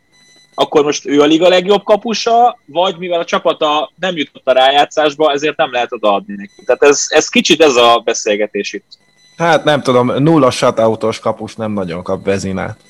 akkor 0.55 0.85
most 0.85 1.07
ő 1.07 1.21
a 1.21 1.25
liga 1.25 1.49
legjobb 1.49 1.83
kapusa, 1.83 2.59
vagy 2.67 2.97
mivel 2.99 3.21
a 3.21 3.25
csapata 3.25 3.91
nem 3.99 4.17
jutott 4.17 4.47
a 4.47 4.53
rájátszásba, 4.53 5.33
ezért 5.33 5.57
nem 5.57 5.73
lehet 5.73 5.93
odaadni 5.93 6.35
neki. 6.35 6.65
Tehát 6.67 6.83
ez, 6.83 7.07
ez 7.09 7.29
kicsit 7.29 7.63
ez 7.63 7.77
a 7.77 8.03
beszélgetés 8.05 8.73
itt. 8.73 8.99
Hát 9.37 9.65
nem 9.65 9.83
tudom, 9.83 10.23
nulla 10.23 10.51
shutoutos 10.51 11.19
kapus 11.19 11.55
nem 11.55 11.73
nagyon 11.73 12.03
kap 12.03 12.25
vezinát. 12.25 12.81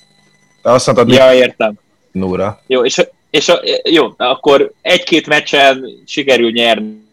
De 0.62 0.70
azt 0.70 0.86
mondtad, 0.86 1.08
ja, 1.08 1.34
értem. 1.34 1.74
Nulla. 2.12 2.62
Jó, 2.66 2.84
és, 2.84 3.06
és 3.30 3.48
a, 3.48 3.60
jó, 3.90 4.14
akkor 4.16 4.72
egy-két 4.82 5.26
meccsen 5.26 5.84
sikerül 6.06 6.50
nyerni 6.50 7.07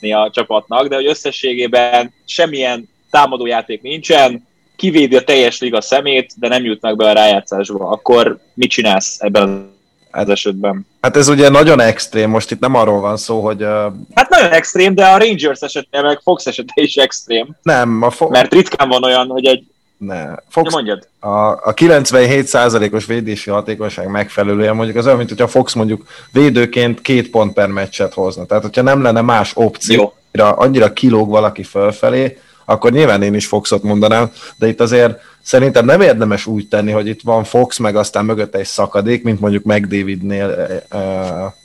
a 0.00 0.30
csapatnak, 0.32 0.88
de 0.88 0.94
hogy 0.94 1.06
összességében 1.06 2.12
semmilyen 2.24 2.88
támadójáték 3.10 3.82
nincsen, 3.82 4.46
kivédi 4.76 5.16
a 5.16 5.24
teljes 5.24 5.60
liga 5.60 5.80
szemét, 5.80 6.32
de 6.36 6.48
nem 6.48 6.64
jutnak 6.64 6.96
be 6.96 7.08
a 7.08 7.12
rájátszásba, 7.12 7.88
akkor 7.88 8.38
mit 8.54 8.70
csinálsz 8.70 9.16
ebben 9.20 9.76
ez 10.10 10.28
esetben. 10.28 10.86
Hát 11.00 11.16
ez 11.16 11.28
ugye 11.28 11.48
nagyon 11.48 11.80
extrém, 11.80 12.30
most 12.30 12.50
itt 12.50 12.60
nem 12.60 12.74
arról 12.74 13.00
van 13.00 13.16
szó, 13.16 13.40
hogy... 13.40 13.62
Uh... 13.62 13.92
Hát 14.14 14.28
nagyon 14.28 14.50
extrém, 14.50 14.94
de 14.94 15.06
a 15.06 15.18
Rangers 15.18 15.60
esetében, 15.60 16.04
meg 16.04 16.20
Fox 16.22 16.46
esetében 16.46 16.84
is 16.84 16.94
extrém. 16.94 17.56
Nem, 17.62 18.02
a 18.02 18.10
Fox... 18.10 18.30
Mert 18.30 18.52
ritkán 18.52 18.88
van 18.88 19.04
olyan, 19.04 19.26
hogy 19.26 19.46
egy... 19.46 19.64
Ne. 19.98 20.34
Fox, 20.48 20.72
mondjad. 20.72 21.08
A, 21.20 21.28
a 21.28 21.74
97%-os 21.74 23.06
védési 23.06 23.50
hatékonyság 23.50 24.08
megfelelően 24.08 24.74
mondjuk 24.74 24.96
az 24.96 25.04
olyan, 25.04 25.16
mint 25.16 25.28
hogyha 25.28 25.48
Fox 25.48 25.74
mondjuk 25.74 26.06
védőként 26.32 27.00
két 27.00 27.30
pont 27.30 27.52
per 27.52 27.68
meccset 27.68 28.14
hozna. 28.14 28.44
Tehát, 28.46 28.62
hogyha 28.62 28.82
nem 28.82 29.02
lenne 29.02 29.20
más 29.20 29.52
opció, 29.54 30.14
Jó. 30.32 30.44
annyira 30.44 30.92
kilóg 30.92 31.28
valaki 31.28 31.62
fölfelé, 31.62 32.38
akkor 32.64 32.92
nyilván 32.92 33.22
én 33.22 33.34
is 33.34 33.46
Foxot 33.46 33.82
mondanám, 33.82 34.30
de 34.56 34.68
itt 34.68 34.80
azért 34.80 35.20
szerintem 35.42 35.84
nem 35.84 36.00
érdemes 36.00 36.46
úgy 36.46 36.68
tenni, 36.68 36.90
hogy 36.90 37.06
itt 37.06 37.20
van 37.22 37.44
Fox, 37.44 37.78
meg 37.78 37.96
aztán 37.96 38.24
mögötte 38.24 38.58
egy 38.58 38.66
szakadék, 38.66 39.22
mint 39.22 39.40
mondjuk 39.40 39.64
McDavidnél 39.64 40.66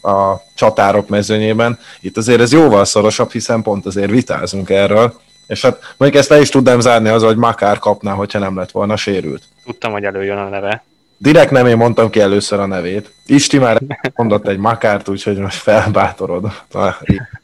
a 0.01 0.33
csatárok 0.55 1.09
mezőnyében. 1.09 1.79
Itt 2.01 2.17
azért 2.17 2.41
ez 2.41 2.51
jóval 2.51 2.85
szorosabb, 2.85 3.31
hiszen 3.31 3.61
pont 3.61 3.85
azért 3.85 4.11
vitázunk 4.11 4.69
erről. 4.69 5.13
És 5.53 5.61
hát 5.61 5.93
mondjuk 5.97 6.21
ezt 6.21 6.29
le 6.29 6.39
is 6.39 6.49
tudnám 6.49 6.79
zárni 6.79 7.09
az, 7.09 7.23
hogy 7.23 7.37
Makár 7.37 7.79
kapná, 7.79 8.11
hogyha 8.11 8.39
nem 8.39 8.57
lett 8.57 8.71
volna 8.71 8.95
sérült. 8.95 9.43
Tudtam, 9.65 9.91
hogy 9.91 10.03
előjön 10.03 10.37
a 10.37 10.49
neve. 10.49 10.83
Direkt 11.17 11.51
nem 11.51 11.67
én 11.67 11.77
mondtam 11.77 12.09
ki 12.09 12.19
először 12.19 12.59
a 12.59 12.65
nevét. 12.65 13.11
Isti 13.25 13.57
már 13.57 13.81
mondott 14.15 14.47
egy 14.47 14.57
Makárt, 14.57 15.07
úgyhogy 15.07 15.37
most 15.37 15.57
felbátorod. 15.57 16.51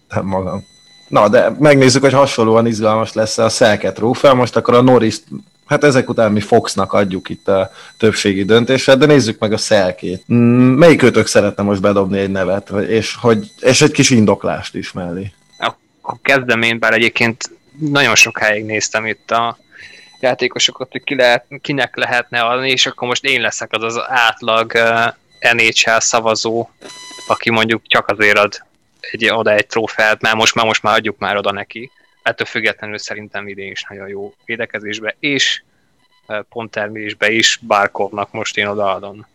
Nem 0.09 0.25
magam. 0.25 0.65
Na, 1.07 1.27
de 1.27 1.55
megnézzük, 1.59 2.01
hogy 2.01 2.13
hasonlóan 2.13 2.67
izgalmas 2.67 3.13
lesz 3.13 3.37
a 3.37 3.49
Szelke 3.49 3.91
trófea. 3.91 4.33
Most 4.33 4.55
akkor 4.55 4.73
a 4.73 4.81
Norris, 4.81 5.17
hát 5.65 5.83
ezek 5.83 6.09
után 6.09 6.31
mi 6.31 6.39
Foxnak 6.39 6.93
adjuk 6.93 7.29
itt 7.29 7.47
a 7.47 7.71
többségi 7.97 8.43
döntéset, 8.43 8.97
de 8.97 9.05
nézzük 9.05 9.39
meg 9.39 9.53
a 9.53 9.57
Szelkét. 9.57 10.23
Mm, 10.33 10.73
melyik 10.73 11.03
őtök 11.03 11.27
szeretne 11.27 11.63
most 11.63 11.81
bedobni 11.81 12.19
egy 12.19 12.31
nevet, 12.31 12.69
és, 12.69 13.15
hogy, 13.15 13.51
és 13.59 13.81
egy 13.81 13.91
kis 13.91 14.09
indoklást 14.09 14.75
is 14.75 14.91
mellé? 14.91 15.31
A 16.11 16.19
kezdem 16.21 16.61
én, 16.61 16.79
bár 16.79 16.93
egyébként 16.93 17.58
nagyon 17.79 18.15
sokáig 18.15 18.65
néztem 18.65 19.05
itt 19.05 19.31
a 19.31 19.57
játékosokat, 20.19 20.91
hogy 20.91 21.03
ki 21.03 21.15
lehet, 21.15 21.45
kinek 21.61 21.95
lehetne 21.95 22.41
adni, 22.41 22.69
és 22.69 22.85
akkor 22.85 23.07
most 23.07 23.25
én 23.25 23.41
leszek 23.41 23.73
az 23.73 23.83
az 23.83 24.01
átlag 24.07 24.71
uh, 24.75 25.13
NHL 25.53 25.99
szavazó, 25.99 26.69
aki 27.27 27.49
mondjuk 27.49 27.81
csak 27.87 28.07
azért 28.07 28.37
ad 28.37 28.63
egy, 28.99 29.29
oda 29.29 29.51
egy 29.51 29.67
trófeát, 29.67 30.21
mert 30.21 30.35
most 30.35 30.55
már, 30.55 30.65
most 30.65 30.83
már 30.83 30.95
adjuk 30.95 31.17
már 31.17 31.37
oda 31.37 31.51
neki. 31.51 31.91
Ettől 32.23 32.47
függetlenül 32.47 32.97
szerintem 32.97 33.47
idén 33.47 33.71
is 33.71 33.85
nagyon 33.89 34.07
jó 34.07 34.33
védekezésbe, 34.45 35.15
és 35.19 35.61
ponttermésbe 36.49 37.31
is 37.31 37.59
Barkovnak 37.67 38.31
most 38.31 38.57
én 38.57 38.67
odaadom. 38.67 39.27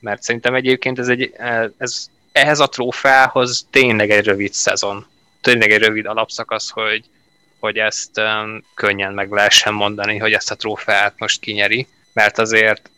Mert 0.00 0.22
szerintem 0.22 0.54
egyébként 0.54 0.98
ez 0.98 1.08
egy, 1.08 1.34
ez, 1.78 2.06
ehhez 2.32 2.60
a 2.60 2.68
trófeához 2.68 3.66
tényleg 3.70 4.10
egy 4.10 4.24
rövid 4.24 4.52
szezon. 4.52 5.06
Tényleg 5.40 5.70
egy 5.70 5.82
rövid 5.82 6.06
alapszakasz, 6.06 6.70
hogy, 6.70 7.04
hogy 7.64 7.78
ezt 7.78 8.18
um, 8.18 8.64
könnyen 8.74 9.12
meg 9.12 9.30
lehessen 9.30 9.72
mondani, 9.74 10.18
hogy 10.18 10.32
ezt 10.32 10.50
a 10.50 10.54
trófeát 10.54 11.14
most 11.18 11.40
kinyeri, 11.40 11.86
mert 12.12 12.38
azért 12.38 12.90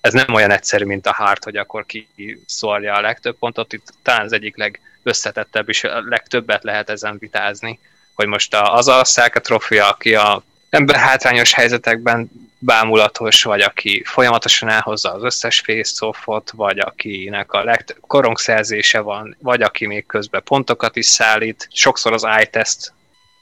ez 0.00 0.12
nem 0.12 0.34
olyan 0.34 0.50
egyszerű, 0.50 0.84
mint 0.84 1.06
a 1.06 1.12
Hart, 1.12 1.44
hogy 1.44 1.56
akkor 1.56 1.86
ki 1.86 2.08
szólja 2.46 2.94
a 2.94 3.00
legtöbb 3.00 3.36
pontot. 3.38 3.72
Itt 3.72 3.92
talán 4.02 4.24
az 4.24 4.32
egyik 4.32 4.56
leg, 4.56 4.80
összetettebb, 5.02 5.68
és 5.68 5.84
a 5.84 6.02
legtöbbet 6.08 6.62
lehet 6.62 6.90
ezen 6.90 7.16
vitázni, 7.18 7.78
hogy 8.14 8.26
most 8.26 8.54
az 8.54 8.88
a 8.88 9.04
Szelke 9.04 9.40
trofia, 9.40 9.88
aki 9.88 10.14
a 10.14 10.42
ember 10.70 10.96
hátrányos 10.96 11.52
helyzetekben 11.52 12.30
bámulatos, 12.58 13.42
vagy 13.42 13.60
aki 13.60 14.02
folyamatosan 14.04 14.68
elhozza 14.68 15.12
az 15.12 15.22
összes 15.22 15.60
face 15.60 16.06
vagy 16.52 16.78
akinek 16.78 17.52
a 17.52 17.64
legtöbb 17.64 17.98
korongszerzése 18.00 19.00
van, 19.00 19.36
vagy 19.40 19.62
aki 19.62 19.86
még 19.86 20.06
közben 20.06 20.42
pontokat 20.42 20.96
is 20.96 21.06
szállít. 21.06 21.68
Sokszor 21.72 22.12
az 22.12 22.24
eye-test 22.24 22.92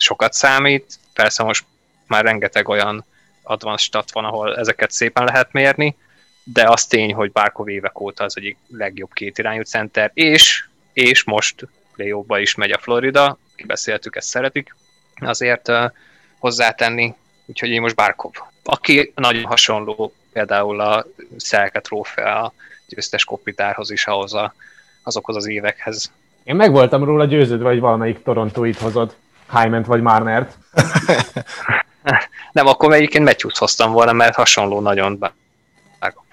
sokat 0.00 0.32
számít, 0.32 0.98
persze 1.14 1.42
most 1.42 1.64
már 2.06 2.24
rengeteg 2.24 2.68
olyan 2.68 3.04
advanced 3.42 3.86
stat 3.86 4.12
van, 4.12 4.24
ahol 4.24 4.56
ezeket 4.56 4.90
szépen 4.90 5.24
lehet 5.24 5.52
mérni, 5.52 5.96
de 6.44 6.68
az 6.68 6.84
tény, 6.86 7.14
hogy 7.14 7.32
Bárkov 7.32 7.68
évek 7.68 8.00
óta 8.00 8.24
az 8.24 8.36
egyik 8.36 8.56
legjobb 8.68 9.12
kétirányú 9.12 9.62
center, 9.62 10.10
és 10.14 10.64
és 10.92 11.24
most 11.24 11.66
playoffba 11.94 12.38
is 12.38 12.54
megy 12.54 12.70
a 12.70 12.78
Florida, 12.78 13.38
kibeszéltük, 13.56 14.16
ezt 14.16 14.28
szeretik, 14.28 14.74
azért 15.20 15.68
uh, 15.68 15.90
hozzátenni, 16.38 17.14
úgyhogy 17.46 17.68
én 17.68 17.80
most 17.80 17.94
Barkov. 17.94 18.32
Aki 18.64 19.12
nagyon 19.14 19.44
hasonló 19.44 20.12
például 20.32 20.80
a 20.80 21.06
Szelke 21.36 21.80
trófea 21.80 22.42
a 22.42 22.52
győztes 22.88 23.24
kopitárhoz 23.24 23.90
is 23.90 24.06
ahhoz 24.06 24.34
a, 24.34 24.54
azokhoz 25.02 25.36
az 25.36 25.48
évekhez, 25.48 26.12
Én 26.44 26.56
meg 26.56 26.70
voltam 26.70 27.04
róla 27.04 27.24
győződve, 27.24 27.68
hogy 27.68 27.80
valamelyik 27.80 28.22
Torontóit 28.22 28.78
hozod. 28.78 29.14
Hyment 29.50 29.86
vagy 29.86 30.00
Marnert. 30.00 30.58
Nem, 32.52 32.66
akkor 32.66 32.92
egyébként 32.92 33.24
Matthews 33.24 33.58
hoztam 33.58 33.92
volna, 33.92 34.12
mert 34.12 34.34
hasonló 34.34 34.80
nagyon 34.80 35.18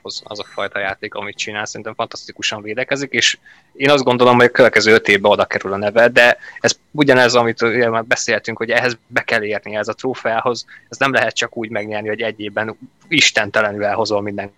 az, 0.08 0.22
az 0.24 0.40
a 0.40 0.46
fajta 0.54 0.80
játék, 0.80 1.14
amit 1.14 1.38
csinál, 1.38 1.66
szerintem 1.66 1.94
fantasztikusan 1.94 2.62
védekezik, 2.62 3.12
és 3.12 3.38
én 3.74 3.90
azt 3.90 4.04
gondolom, 4.04 4.36
hogy 4.36 4.46
a 4.46 4.50
következő 4.50 4.94
öt 4.94 5.08
évben 5.08 5.32
oda 5.32 5.46
kerül 5.46 5.74
a 5.74 5.78
neve, 5.78 6.08
de 6.08 6.38
ez 6.60 6.80
ugyanez, 6.92 7.36
amit 7.36 7.90
már 7.90 8.06
beszéltünk, 8.06 8.58
hogy 8.58 8.70
ehhez 8.70 8.98
be 9.08 9.22
kell 9.22 9.44
érni 9.44 9.76
ez 9.76 9.88
a 9.88 9.94
trófeához, 9.94 10.66
ez 10.90 10.98
nem 10.98 11.14
lehet 11.14 11.36
csak 11.36 11.58
úgy 11.58 11.70
megnyerni, 11.70 12.08
hogy 12.08 12.22
egy 12.22 12.40
évben 12.40 12.78
istentelenül 13.08 13.86
elhozol 13.86 14.22
minden 14.22 14.52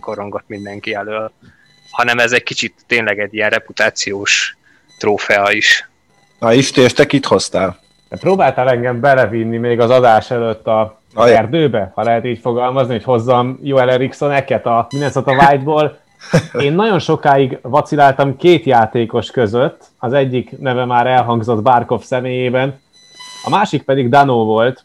korongot 0.00 0.44
mindenki 0.46 0.94
elől, 0.94 1.32
hanem 1.90 2.18
ez 2.18 2.32
egy 2.32 2.42
kicsit 2.42 2.74
tényleg 2.86 3.18
egy 3.18 3.34
ilyen 3.34 3.50
reputációs 3.50 4.56
trófea 4.98 5.52
is. 5.52 5.88
Na 6.38 6.52
Isti, 6.52 6.80
és 6.80 6.92
te 6.92 7.06
kit 7.06 7.26
hoztál? 7.26 7.84
Próbáltál 8.08 8.70
engem 8.70 9.00
belevinni 9.00 9.56
még 9.56 9.80
az 9.80 9.90
adás 9.90 10.30
előtt 10.30 10.66
a 10.66 10.98
Aj. 11.14 11.36
erdőbe, 11.36 11.90
ha 11.94 12.02
lehet 12.02 12.24
így 12.24 12.38
fogalmazni, 12.38 12.92
hogy 12.92 13.04
hozzam 13.04 13.58
Joel 13.62 13.90
Eriksson-eket 13.90 14.66
a 14.66 14.86
Minnesota 14.90 15.32
White-ból. 15.32 15.98
Én 16.60 16.72
nagyon 16.72 16.98
sokáig 16.98 17.58
vaciláltam 17.62 18.36
két 18.36 18.64
játékos 18.64 19.30
között, 19.30 19.84
az 19.98 20.12
egyik 20.12 20.58
neve 20.58 20.84
már 20.84 21.06
elhangzott 21.06 21.62
Barkov 21.62 22.02
személyében, 22.02 22.80
a 23.44 23.50
másik 23.50 23.82
pedig 23.82 24.08
Dano 24.08 24.44
volt, 24.44 24.84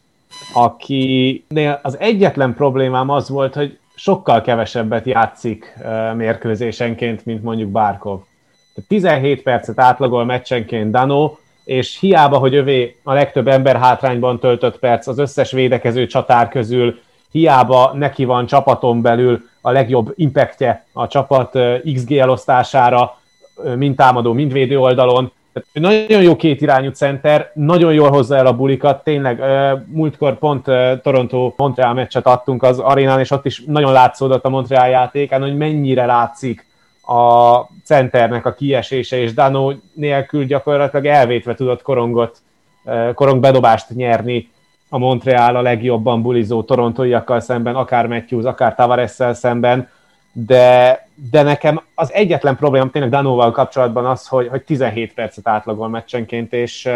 akinél 0.54 1.80
az 1.82 1.98
egyetlen 1.98 2.54
problémám 2.54 3.08
az 3.08 3.28
volt, 3.28 3.54
hogy 3.54 3.78
sokkal 3.94 4.40
kevesebbet 4.40 5.06
játszik 5.06 5.74
mérkőzésenként, 6.16 7.24
mint 7.24 7.42
mondjuk 7.42 7.70
Barkov. 7.70 8.20
17 8.88 9.42
percet 9.42 9.80
átlagol 9.80 10.24
meccsenként 10.24 10.90
Dano, 10.90 11.34
és 11.64 11.98
hiába, 11.98 12.38
hogy 12.38 12.54
övé 12.54 12.96
a 13.02 13.12
legtöbb 13.12 13.48
ember 13.48 13.76
hátrányban 13.76 14.38
töltött 14.38 14.78
perc 14.78 15.06
az 15.06 15.18
összes 15.18 15.52
védekező 15.52 16.06
csatár 16.06 16.48
közül, 16.48 16.98
hiába 17.30 17.92
neki 17.94 18.24
van 18.24 18.46
csapaton 18.46 19.02
belül 19.02 19.40
a 19.60 19.70
legjobb 19.70 20.12
impactje 20.16 20.84
a 20.92 21.06
csapat 21.06 21.58
XG 21.94 22.12
elosztására, 22.12 23.18
mind 23.76 23.96
támadó, 23.96 24.32
mind 24.32 24.52
védő 24.52 24.78
oldalon. 24.78 25.32
Nagyon 25.72 26.22
jó 26.22 26.36
két 26.36 26.60
irányú 26.60 26.90
center, 26.90 27.50
nagyon 27.54 27.92
jól 27.92 28.10
hozza 28.10 28.36
el 28.36 28.46
a 28.46 28.56
bulikat, 28.56 29.04
tényleg 29.04 29.42
múltkor 29.86 30.38
pont 30.38 30.64
Toronto-Montreal 31.02 31.94
meccset 31.94 32.26
adtunk 32.26 32.62
az 32.62 32.78
arénán, 32.78 33.18
és 33.18 33.30
ott 33.30 33.46
is 33.46 33.62
nagyon 33.66 33.92
látszódott 33.92 34.44
a 34.44 34.48
Montreal 34.48 34.88
játékán, 34.88 35.40
hogy 35.40 35.56
mennyire 35.56 36.06
látszik 36.06 36.66
a 37.02 37.60
centernek 37.84 38.46
a 38.46 38.52
kiesése, 38.52 39.16
és 39.16 39.34
Dano 39.34 39.72
nélkül 39.94 40.44
gyakorlatilag 40.44 41.06
elvétve 41.06 41.54
tudott 41.54 41.82
korongot, 41.82 42.38
korongbedobást 43.14 43.88
nyerni 43.88 44.50
a 44.88 44.98
Montreal 44.98 45.56
a 45.56 45.62
legjobban 45.62 46.22
bulizó 46.22 46.62
torontóiakkal 46.62 47.40
szemben, 47.40 47.74
akár 47.74 48.06
Matthews, 48.06 48.44
akár 48.44 48.74
tavares 48.74 49.16
szemben, 49.32 49.88
de, 50.32 51.06
de 51.30 51.42
nekem 51.42 51.82
az 51.94 52.12
egyetlen 52.12 52.56
probléma 52.56 52.90
tényleg 52.90 53.10
Danóval 53.10 53.50
kapcsolatban 53.50 54.06
az, 54.06 54.26
hogy, 54.26 54.48
hogy 54.48 54.62
17 54.62 55.14
percet 55.14 55.48
átlagol 55.48 55.88
meccsenként, 55.88 56.52
és 56.52 56.88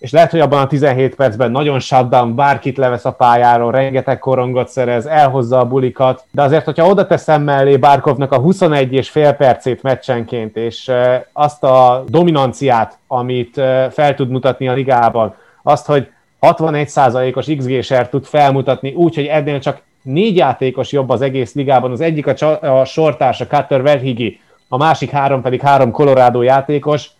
és 0.00 0.10
lehet, 0.10 0.30
hogy 0.30 0.40
abban 0.40 0.62
a 0.62 0.66
17 0.66 1.14
percben 1.14 1.50
nagyon 1.50 1.80
shutdown, 1.80 2.34
bárkit 2.34 2.76
levesz 2.76 3.04
a 3.04 3.12
pályáról, 3.12 3.72
rengeteg 3.72 4.18
korongot 4.18 4.68
szerez, 4.68 5.06
elhozza 5.06 5.58
a 5.58 5.66
bulikat, 5.66 6.24
de 6.30 6.42
azért, 6.42 6.64
hogyha 6.64 6.86
oda 6.86 7.06
teszem 7.06 7.42
mellé 7.42 7.76
Barkovnak 7.76 8.32
a 8.32 8.38
21 8.38 8.92
és 8.92 9.10
fél 9.10 9.32
percét 9.32 9.82
meccsenként, 9.82 10.56
és 10.56 10.90
azt 11.32 11.64
a 11.64 12.04
dominanciát, 12.06 12.98
amit 13.06 13.54
fel 13.90 14.14
tud 14.14 14.30
mutatni 14.30 14.68
a 14.68 14.72
ligában, 14.72 15.34
azt, 15.62 15.86
hogy 15.86 16.08
61%-os 16.40 17.46
XG-ser 17.56 18.08
tud 18.08 18.24
felmutatni 18.24 18.92
úgy, 18.92 19.14
hogy 19.14 19.26
ennél 19.26 19.58
csak 19.58 19.80
négy 20.02 20.36
játékos 20.36 20.92
jobb 20.92 21.10
az 21.10 21.20
egész 21.20 21.54
ligában, 21.54 21.90
az 21.90 22.00
egyik 22.00 22.26
a, 22.26 22.62
a 22.80 22.84
sortársa 22.84 23.46
Cutter 23.46 23.82
Verhigi, 23.82 24.40
a 24.68 24.76
másik 24.76 25.10
három 25.10 25.42
pedig 25.42 25.60
három 25.60 25.90
Colorado 25.90 26.42
játékos, 26.42 27.10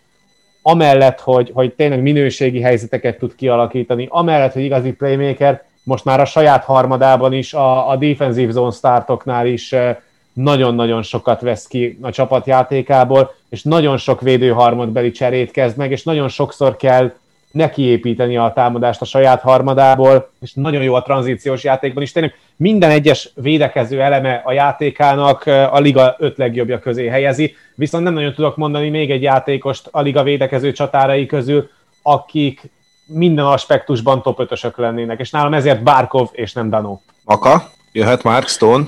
amellett, 0.61 1.19
hogy, 1.19 1.51
hogy 1.53 1.73
tényleg 1.73 2.01
minőségi 2.01 2.61
helyzeteket 2.61 3.17
tud 3.17 3.35
kialakítani, 3.35 4.07
amellett, 4.09 4.53
hogy 4.53 4.63
igazi 4.63 4.91
playmaker, 4.91 5.63
most 5.83 6.05
már 6.05 6.19
a 6.19 6.25
saját 6.25 6.63
harmadában 6.63 7.33
is, 7.33 7.53
a, 7.53 7.89
a 7.89 7.95
defensive 7.95 8.51
zone 8.51 8.71
startoknál 8.71 9.47
is 9.47 9.73
eh, 9.73 9.95
nagyon-nagyon 10.33 11.01
sokat 11.01 11.41
vesz 11.41 11.67
ki 11.67 11.97
a 12.01 12.11
csapatjátékából, 12.11 13.33
és 13.49 13.63
nagyon 13.63 13.97
sok 13.97 14.21
védőharmadbeli 14.21 15.11
cserét 15.11 15.51
kezd 15.51 15.77
meg, 15.77 15.91
és 15.91 16.03
nagyon 16.03 16.27
sokszor 16.27 16.75
kell 16.75 17.13
nekiépíteni 17.51 18.37
a 18.37 18.51
támadást 18.55 19.01
a 19.01 19.05
saját 19.05 19.41
harmadából, 19.41 20.31
és 20.41 20.53
nagyon 20.53 20.83
jó 20.83 20.93
a 20.93 21.01
tranzíciós 21.01 21.63
játékban 21.63 22.03
is. 22.03 22.11
Tényleg 22.11 22.35
minden 22.55 22.89
egyes 22.89 23.29
védekező 23.35 24.01
eleme 24.01 24.41
a 24.45 24.51
játékának 24.51 25.45
a 25.45 25.79
liga 25.79 26.15
öt 26.19 26.37
legjobbja 26.37 26.79
közé 26.79 27.07
helyezi, 27.07 27.55
viszont 27.75 28.03
nem 28.03 28.13
nagyon 28.13 28.33
tudok 28.33 28.57
mondani 28.57 28.89
még 28.89 29.11
egy 29.11 29.21
játékost 29.21 29.87
a 29.91 30.01
liga 30.01 30.23
védekező 30.23 30.71
csatárai 30.71 31.25
közül, 31.25 31.69
akik 32.01 32.69
minden 33.05 33.45
aspektusban 33.45 34.21
top 34.21 34.39
5 34.39 34.73
lennének, 34.75 35.19
és 35.19 35.29
nálam 35.29 35.53
ezért 35.53 35.83
Barkov 35.83 36.29
és 36.31 36.53
nem 36.53 36.69
Dano. 36.69 36.99
Aka, 37.25 37.69
jöhet 37.91 38.23
Mark 38.23 38.47
Stone. 38.47 38.83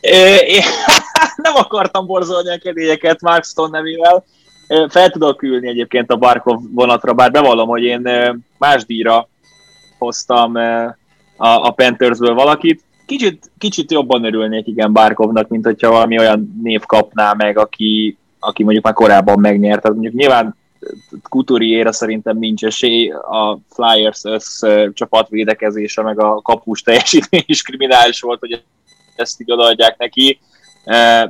É, 0.00 0.16
é, 0.56 0.60
nem 1.42 1.54
akartam 1.54 2.06
borzolni 2.06 2.50
a 2.50 2.58
kedélyeket 2.58 3.20
Mark 3.20 3.44
Stone 3.44 3.78
nevével, 3.78 4.24
fel 4.88 5.10
tudok 5.10 5.42
ülni 5.42 5.68
egyébként 5.68 6.10
a 6.10 6.16
Barkov 6.16 6.60
vonatra, 6.74 7.12
bár 7.12 7.30
bevallom, 7.30 7.68
hogy 7.68 7.82
én 7.82 8.08
más 8.58 8.84
díjra 8.84 9.28
hoztam 9.98 10.54
a, 11.36 11.66
a 11.66 11.70
Panthersből 11.70 12.34
valakit. 12.34 12.82
Kicsit, 13.06 13.50
kicsit 13.58 13.90
jobban 13.90 14.24
örülnék 14.24 14.66
igen 14.66 14.92
Barkovnak, 14.92 15.48
mint 15.48 15.64
hogyha 15.64 15.90
valami 15.90 16.18
olyan 16.18 16.60
név 16.62 16.84
kapná 16.86 17.32
meg, 17.32 17.58
aki, 17.58 18.16
aki 18.38 18.62
mondjuk 18.62 18.84
már 18.84 18.94
korábban 18.94 19.40
megnyert. 19.40 19.80
Tehát 19.80 19.96
mondjuk 19.96 20.20
nyilván 20.20 20.56
Couturier 21.28 21.94
szerintem 21.94 22.38
nincs 22.38 22.64
esély, 22.64 23.10
a 23.10 23.58
Flyers 23.70 24.24
össz 24.24 24.62
csapatvédekezése, 24.92 26.02
meg 26.02 26.20
a 26.20 26.40
kapus 26.42 26.82
teljesítmény 26.82 27.44
is 27.46 27.62
kriminális 27.62 28.20
volt, 28.20 28.40
hogy 28.40 28.62
ezt 29.16 29.40
így 29.40 29.52
odaadják 29.52 29.98
neki. 29.98 30.38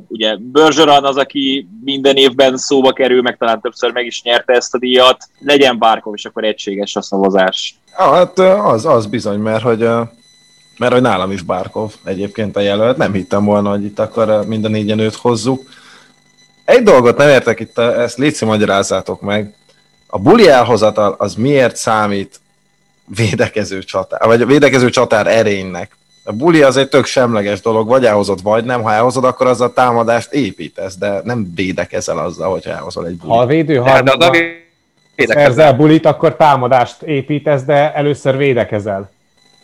Ugye 0.08 0.36
Bergeron 0.36 1.04
az, 1.04 1.16
aki 1.16 1.68
minden 1.84 2.16
évben 2.16 2.56
szóba 2.56 2.92
kerül, 2.92 3.22
meg 3.22 3.36
talán 3.36 3.60
többször 3.60 3.92
meg 3.92 4.06
is 4.06 4.22
nyerte 4.22 4.52
ezt 4.52 4.74
a 4.74 4.78
díjat. 4.78 5.24
Legyen 5.38 5.78
Barkov, 5.78 6.14
és 6.14 6.24
akkor 6.24 6.44
egységes 6.44 6.96
a 6.96 7.02
szavazás. 7.02 7.74
Ja, 7.98 8.12
hát 8.12 8.38
az, 8.38 8.86
az 8.86 9.06
bizony, 9.06 9.38
mert 9.38 9.62
hogy, 9.62 9.78
mert 10.78 10.92
hogy 10.92 11.02
nálam 11.02 11.30
is 11.30 11.42
Barkov 11.42 11.92
egyébként 12.04 12.56
a 12.56 12.60
jelölt. 12.60 12.96
Nem 12.96 13.12
hittem 13.12 13.44
volna, 13.44 13.70
hogy 13.70 13.84
itt 13.84 13.98
akkor 13.98 14.46
mind 14.46 14.64
a 14.64 14.68
négyen 14.68 14.98
őt 14.98 15.14
hozzuk. 15.14 15.62
Egy 16.64 16.82
dolgot 16.82 17.16
nem 17.16 17.28
értek 17.28 17.60
itt, 17.60 17.78
ezt 17.78 18.18
létszi 18.18 18.44
magyarázzátok 18.44 19.20
meg. 19.20 19.54
A 20.06 20.18
buli 20.18 20.48
elhozatal 20.48 21.14
az 21.18 21.34
miért 21.34 21.76
számít 21.76 22.40
védekező 23.16 23.82
csatár, 23.82 24.26
vagy 24.26 24.46
védekező 24.46 24.90
csatár 24.90 25.26
erénynek? 25.26 25.96
A 26.28 26.32
buli 26.32 26.62
az 26.62 26.76
egy 26.76 26.88
tök 26.88 27.04
semleges 27.04 27.60
dolog, 27.60 27.88
vagy 27.88 28.04
elhozod, 28.04 28.42
vagy 28.42 28.64
nem. 28.64 28.82
Ha 28.82 28.92
elhozod, 28.92 29.24
akkor 29.24 29.46
az 29.46 29.60
a 29.60 29.72
támadást 29.72 30.32
építesz, 30.32 30.96
de 30.96 31.20
nem 31.24 31.52
védekezel 31.54 32.18
azzal, 32.18 32.50
hogy 32.50 32.66
elhozol 32.66 33.06
egy 33.06 33.16
bulit. 33.16 33.34
Ha 33.34 33.40
a 33.40 33.46
védő 33.46 33.76
harmadban 33.76 34.36
szerzel 35.16 35.72
bulit, 35.72 36.06
akkor 36.06 36.36
támadást 36.36 37.02
építesz, 37.02 37.62
de 37.62 37.94
először 37.94 38.36
védekezel. 38.36 39.10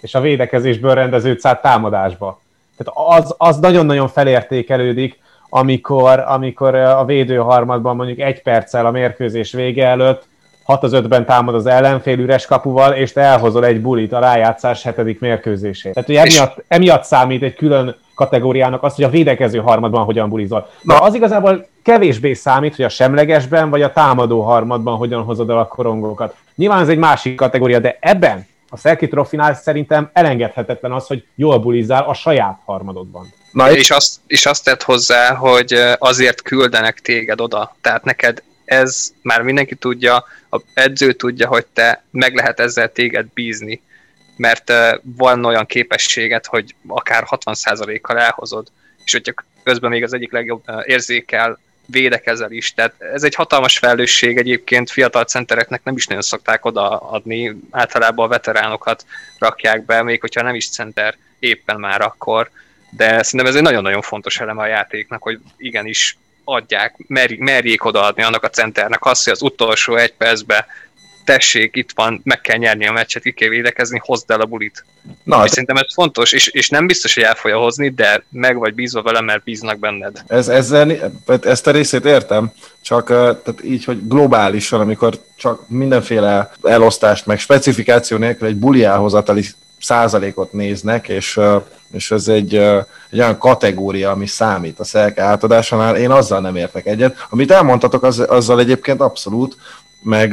És 0.01 0.15
a 0.15 0.21
védekezésből 0.21 0.95
rendeződsz 0.95 1.45
át 1.45 1.63
támadásba. 1.63 2.41
Tehát 2.77 3.21
az, 3.21 3.35
az 3.39 3.59
nagyon-nagyon 3.59 4.09
felértékelődik, 4.09 5.19
amikor, 5.49 6.19
amikor 6.19 6.75
a 6.75 7.05
védő 7.05 7.37
harmadban 7.37 7.97
mondjuk 7.97 8.19
egy 8.19 8.43
perccel 8.43 8.87
a 8.87 8.91
mérkőzés 8.91 9.53
vége 9.53 9.87
előtt 9.87 10.25
6 10.65 10.83
az 10.83 10.93
5-ben 10.95 11.25
támad 11.25 11.55
az 11.55 11.67
ellenfél 11.67 12.19
üres 12.19 12.47
kapuval, 12.47 12.93
és 12.93 13.13
te 13.13 13.21
elhozol 13.21 13.65
egy 13.65 13.81
bulit 13.81 14.13
a 14.13 14.19
rájátszás 14.19 14.83
hetedik 14.83 15.21
mérkőzését. 15.21 15.93
Tehát, 15.93 16.09
hogy 16.09 16.17
emiatt, 16.17 16.65
emiatt 16.69 17.05
számít 17.05 17.43
egy 17.43 17.55
külön 17.55 17.97
kategóriának 18.15 18.83
az, 18.83 18.95
hogy 18.95 19.05
a 19.05 19.11
védekező 19.11 19.59
harmadban 19.59 20.05
hogyan 20.05 20.29
bulizol. 20.29 20.71
De 20.83 20.95
az 21.01 21.15
igazából 21.15 21.67
kevésbé 21.83 22.33
számít, 22.33 22.77
hogy 22.77 22.85
a 22.85 22.89
semlegesben 22.89 23.71
vagy 23.71 23.83
a 23.83 23.93
támadó 23.93 24.41
harmadban 24.41 24.97
hogyan 24.97 25.23
hozod 25.23 25.51
el 25.51 25.59
a 25.59 25.67
korongokat. 25.67 26.35
Nyilván 26.55 26.81
ez 26.81 26.89
egy 26.89 26.99
másik 26.99 27.35
kategória, 27.35 27.79
de 27.79 27.97
ebben 28.01 28.47
a 28.69 28.77
Selkie 28.77 29.09
Trofinál 29.09 29.55
szerintem 29.55 30.11
elengedhetetlen 30.13 30.93
az, 30.93 31.07
hogy 31.07 31.25
jól 31.35 31.59
bulizál 31.59 32.05
a 32.05 32.15
saját 32.15 32.59
harmadodban. 32.65 33.33
Na, 33.53 33.73
és 33.73 33.91
azt, 33.91 34.21
és 34.27 34.47
azt 34.47 34.65
tett 34.65 34.83
hozzá, 34.83 35.35
hogy 35.35 35.75
azért 35.99 36.43
küldenek 36.43 36.99
téged 36.99 37.41
oda. 37.41 37.77
Tehát 37.81 38.05
neked 38.05 38.43
ez 38.65 39.13
már 39.23 39.43
mindenki 39.43 39.75
tudja, 39.75 40.25
a 40.51 40.61
edző 40.75 41.13
tudja, 41.13 41.49
hogy 41.49 41.67
te 41.67 42.05
meg 42.11 42.35
lehet 42.35 42.61
ezzel 42.61 42.93
téged 42.93 43.27
bízni, 43.35 43.83
mert 44.37 44.73
van 45.03 45.45
olyan 45.45 45.67
képességet, 45.67 46.47
hogy 46.47 46.75
akár 46.87 47.25
60%-kal 47.31 48.19
elhozod, 48.19 48.69
és 49.05 49.13
hogyha 49.13 49.33
közben 49.63 49.91
még 49.91 50.03
az 50.03 50.13
egyik 50.13 50.33
legjobb 50.33 50.65
érzékel 50.85 51.59
védekezel 51.87 52.53
is. 52.53 52.75
Tehát 52.75 52.95
ez 52.99 53.23
egy 53.23 53.35
hatalmas 53.35 53.79
felelősség 53.79 54.37
egyébként 54.37 54.91
fiatal 54.91 55.25
centereknek 55.25 55.85
nem 55.85 55.97
is 55.97 56.07
nagyon 56.07 56.23
szokták 56.23 56.65
odaadni, 56.65 57.57
általában 57.71 58.25
a 58.25 58.29
veteránokat 58.29 59.05
rakják 59.39 59.85
be, 59.85 60.03
még 60.03 60.21
hogyha 60.21 60.43
nem 60.43 60.55
is 60.55 60.71
center 60.71 61.17
éppen 61.39 61.81
már 61.81 62.01
akkor, 62.01 62.51
de 62.91 63.23
szerintem 63.23 63.47
ez 63.47 63.55
egy 63.55 63.63
nagyon-nagyon 63.63 64.03
fontos 64.03 64.41
eleme 64.41 64.63
a 64.63 64.67
játéknak, 64.67 65.23
hogy 65.23 65.39
igenis 65.57 66.17
adják, 66.45 66.95
merjék 67.39 67.85
odaadni 67.85 68.23
annak 68.23 68.43
a 68.43 68.51
centernek 68.51 69.05
azt, 69.05 69.25
hogy 69.25 69.33
az 69.33 69.43
utolsó 69.43 69.97
egy 69.97 70.13
percben 70.13 70.65
tessék, 71.25 71.77
itt 71.77 71.91
van, 71.95 72.21
meg 72.25 72.41
kell 72.41 72.57
nyerni 72.57 72.87
a 72.87 72.93
meccset, 72.93 73.23
ki 73.23 73.33
kell 73.33 73.49
védekezni, 73.49 74.01
hozd 74.05 74.31
el 74.31 74.41
a 74.41 74.45
bulit. 74.45 74.85
Na, 75.23 75.45
és 75.45 75.51
szerintem 75.51 75.77
ez 75.77 75.95
fontos, 75.95 76.33
és, 76.33 76.47
és 76.47 76.69
nem 76.69 76.87
biztos, 76.87 77.15
hogy 77.15 77.23
el 77.23 77.35
fogja 77.35 77.59
hozni, 77.59 77.89
de 77.89 78.25
meg 78.31 78.59
vagy 78.59 78.75
bízva 78.75 79.03
vele, 79.03 79.21
mert 79.21 79.45
bíznak 79.45 79.79
benned. 79.79 80.23
Ez, 80.27 80.49
ezzel, 80.49 81.13
ezt 81.43 81.67
a 81.67 81.71
részét 81.71 82.05
értem, 82.05 82.53
csak 82.83 83.07
tehát 83.07 83.65
így, 83.65 83.85
hogy 83.85 84.09
globálisan, 84.09 84.81
amikor 84.81 85.21
csak 85.37 85.69
mindenféle 85.69 86.53
elosztást, 86.63 87.27
meg 87.27 87.39
specifikáció 87.39 88.17
nélkül 88.17 88.47
egy 88.47 88.57
buli 88.57 88.85
elhozatali 88.85 89.45
százalékot 89.81 90.53
néznek, 90.53 91.09
és, 91.09 91.41
és 91.95 92.11
ez 92.11 92.29
egy, 92.29 92.55
egy 93.11 93.19
olyan 93.19 93.39
kategória, 93.39 94.11
ami 94.11 94.27
számít 94.27 94.79
a 94.79 94.85
szelke 94.85 95.23
átadásánál, 95.23 95.97
én 95.97 96.11
azzal 96.11 96.41
nem 96.41 96.57
értek 96.57 96.87
egyet. 96.87 97.27
Amit 97.31 97.51
elmondtatok, 97.51 98.03
az, 98.03 98.19
azzal 98.19 98.61
egyébként 98.61 99.01
abszolút, 99.01 99.57
meg 100.03 100.33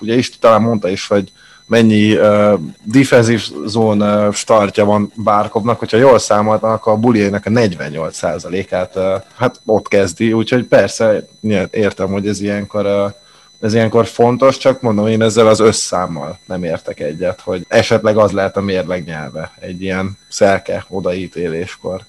ugye 0.00 0.14
Isti 0.14 0.38
talán 0.38 0.62
mondta 0.62 0.88
is, 0.88 1.06
hogy 1.06 1.32
mennyi 1.66 2.16
uh, 2.16 2.60
defensív 2.82 3.42
zón 3.66 4.02
uh, 4.02 4.32
startja 4.32 4.84
van 4.84 5.12
Bárkovnak, 5.14 5.78
hogyha 5.78 5.96
jól 5.96 6.18
számoltam, 6.18 6.70
akkor 6.70 6.92
a 6.92 6.96
buliainak 6.96 7.46
a 7.46 7.50
48%-át 7.50 8.96
uh, 8.96 9.02
hát 9.36 9.60
ott 9.64 9.88
kezdi, 9.88 10.32
úgyhogy 10.32 10.64
persze 10.64 11.26
értem, 11.70 12.08
hogy 12.08 12.28
ez 12.28 12.40
ilyenkor 12.40 12.86
uh, 12.86 13.12
ez 13.66 13.74
ilyenkor 13.74 14.06
fontos, 14.06 14.56
csak 14.58 14.80
mondom, 14.80 15.06
én 15.06 15.22
ezzel 15.22 15.46
az 15.46 15.60
összámmal 15.60 16.38
nem 16.44 16.64
értek 16.64 17.00
egyet, 17.00 17.40
hogy 17.40 17.64
esetleg 17.68 18.16
az 18.16 18.32
lehet 18.32 18.56
a 18.56 18.60
mérleg 18.60 19.04
nyelve 19.04 19.52
egy 19.60 19.82
ilyen 19.82 20.18
szelke 20.28 20.84
odaítéléskor. 20.88 22.00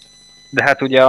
De 0.50 0.64
hát 0.64 0.82
ugye 0.82 1.04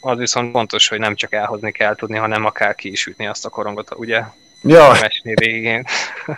az 0.00 0.18
viszont 0.18 0.52
fontos, 0.52 0.88
hogy 0.88 0.98
nem 0.98 1.14
csak 1.14 1.32
elhozni 1.32 1.72
kell 1.72 1.94
tudni, 1.94 2.16
hanem 2.16 2.44
akár 2.44 2.74
ki 2.74 2.90
is 2.90 3.06
ütni 3.06 3.26
azt 3.26 3.46
a 3.46 3.48
korongot, 3.48 3.90
ugye? 3.96 4.22
Ja. 4.62 4.88
Mesni 5.00 5.34
végén. 5.34 5.84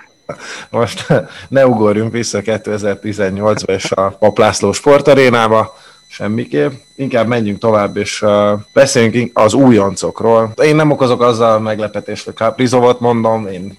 Most 0.70 1.06
ne 1.48 1.66
ugorjunk 1.66 2.12
vissza 2.12 2.40
2018-ba 2.44 3.68
és 3.68 3.90
a 3.90 4.08
Paplászló 4.08 4.72
sportarénába, 4.72 5.78
semmiképp. 6.10 6.70
Inkább 6.94 7.26
menjünk 7.26 7.58
tovább, 7.58 7.96
és 7.96 8.22
uh, 8.22 8.60
beszéljünk 8.72 9.38
az 9.38 9.54
újoncokról. 9.54 10.52
Én 10.62 10.76
nem 10.76 10.90
okozok 10.90 11.22
azzal 11.22 11.60
meglepetést, 11.60 12.24
hogy 12.24 12.34
Caprizovat 12.34 13.00
mondom, 13.00 13.46
én 13.46 13.78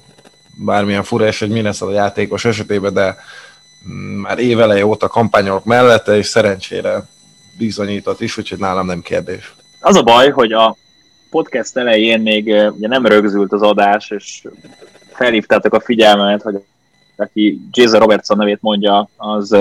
bármilyen 0.55 1.03
fura 1.03 1.27
és 1.27 1.39
hogy 1.39 1.49
Minnesota 1.49 1.91
játékos 1.91 2.45
esetében, 2.45 2.93
de 2.93 3.17
már 4.21 4.39
éveleje 4.39 4.85
óta 4.85 5.07
kampányolok 5.07 5.65
mellette, 5.65 6.17
és 6.17 6.25
szerencsére 6.25 7.07
bizonyított 7.57 8.21
is, 8.21 8.37
úgyhogy 8.37 8.59
nálam 8.59 8.85
nem 8.85 9.01
kérdés. 9.01 9.53
Az 9.79 9.95
a 9.95 10.03
baj, 10.03 10.29
hogy 10.29 10.51
a 10.51 10.75
podcast 11.29 11.77
elején 11.77 12.21
még 12.21 12.45
ugye 12.47 12.87
nem 12.87 13.05
rögzült 13.05 13.53
az 13.53 13.61
adás, 13.61 14.09
és 14.09 14.47
felhívtátok 15.13 15.73
a 15.73 15.79
figyelmet, 15.79 16.41
hogy 16.41 16.63
aki 17.15 17.61
Jason 17.71 17.99
Robertson 17.99 18.37
nevét 18.37 18.61
mondja, 18.61 19.09
az, 19.17 19.55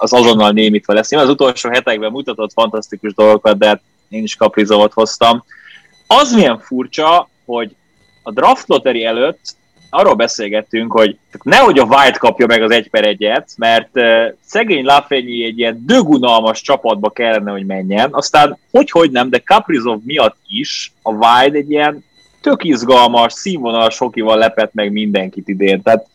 az 0.00 0.12
azonnal 0.12 0.50
némítva 0.50 0.92
lesz. 0.92 1.10
Én 1.10 1.18
az 1.18 1.28
utolsó 1.28 1.68
hetekben 1.70 2.10
mutatott 2.10 2.52
fantasztikus 2.52 3.14
dolgokat, 3.14 3.58
de 3.58 3.66
hát 3.66 3.80
én 4.08 4.22
is 4.22 4.36
kaprizovat 4.36 4.92
hoztam. 4.92 5.44
Az 6.06 6.32
milyen 6.32 6.58
furcsa, 6.58 7.28
hogy 7.44 7.74
a 8.22 8.32
draft 8.32 8.68
lottery 8.68 9.04
előtt 9.04 9.40
arról 9.90 10.14
beszélgettünk, 10.14 10.92
hogy 10.92 11.18
nehogy 11.42 11.78
a 11.78 11.84
White 11.84 12.18
kapja 12.18 12.46
meg 12.46 12.62
az 12.62 12.70
egy 12.70 12.90
per 12.90 13.04
egyet, 13.04 13.50
mert 13.56 13.90
szegény 14.44 14.84
Lafrenyi 14.84 15.44
egy 15.44 15.58
ilyen 15.58 15.82
dögunalmas 15.86 16.60
csapatba 16.60 17.10
kellene, 17.10 17.50
hogy 17.50 17.66
menjen. 17.66 18.08
Aztán 18.12 18.58
hogy-hogy 18.70 19.10
nem, 19.10 19.30
de 19.30 19.38
Caprizov 19.38 20.00
miatt 20.04 20.36
is 20.46 20.92
a 21.02 21.10
White 21.12 21.56
egy 21.56 21.70
ilyen 21.70 22.04
tök 22.40 22.64
izgalmas, 22.64 23.32
színvonalas 23.32 23.98
hokival 23.98 24.38
lepett 24.38 24.74
meg 24.74 24.92
mindenkit 24.92 25.48
idén. 25.48 25.82
Tehát 25.82 26.06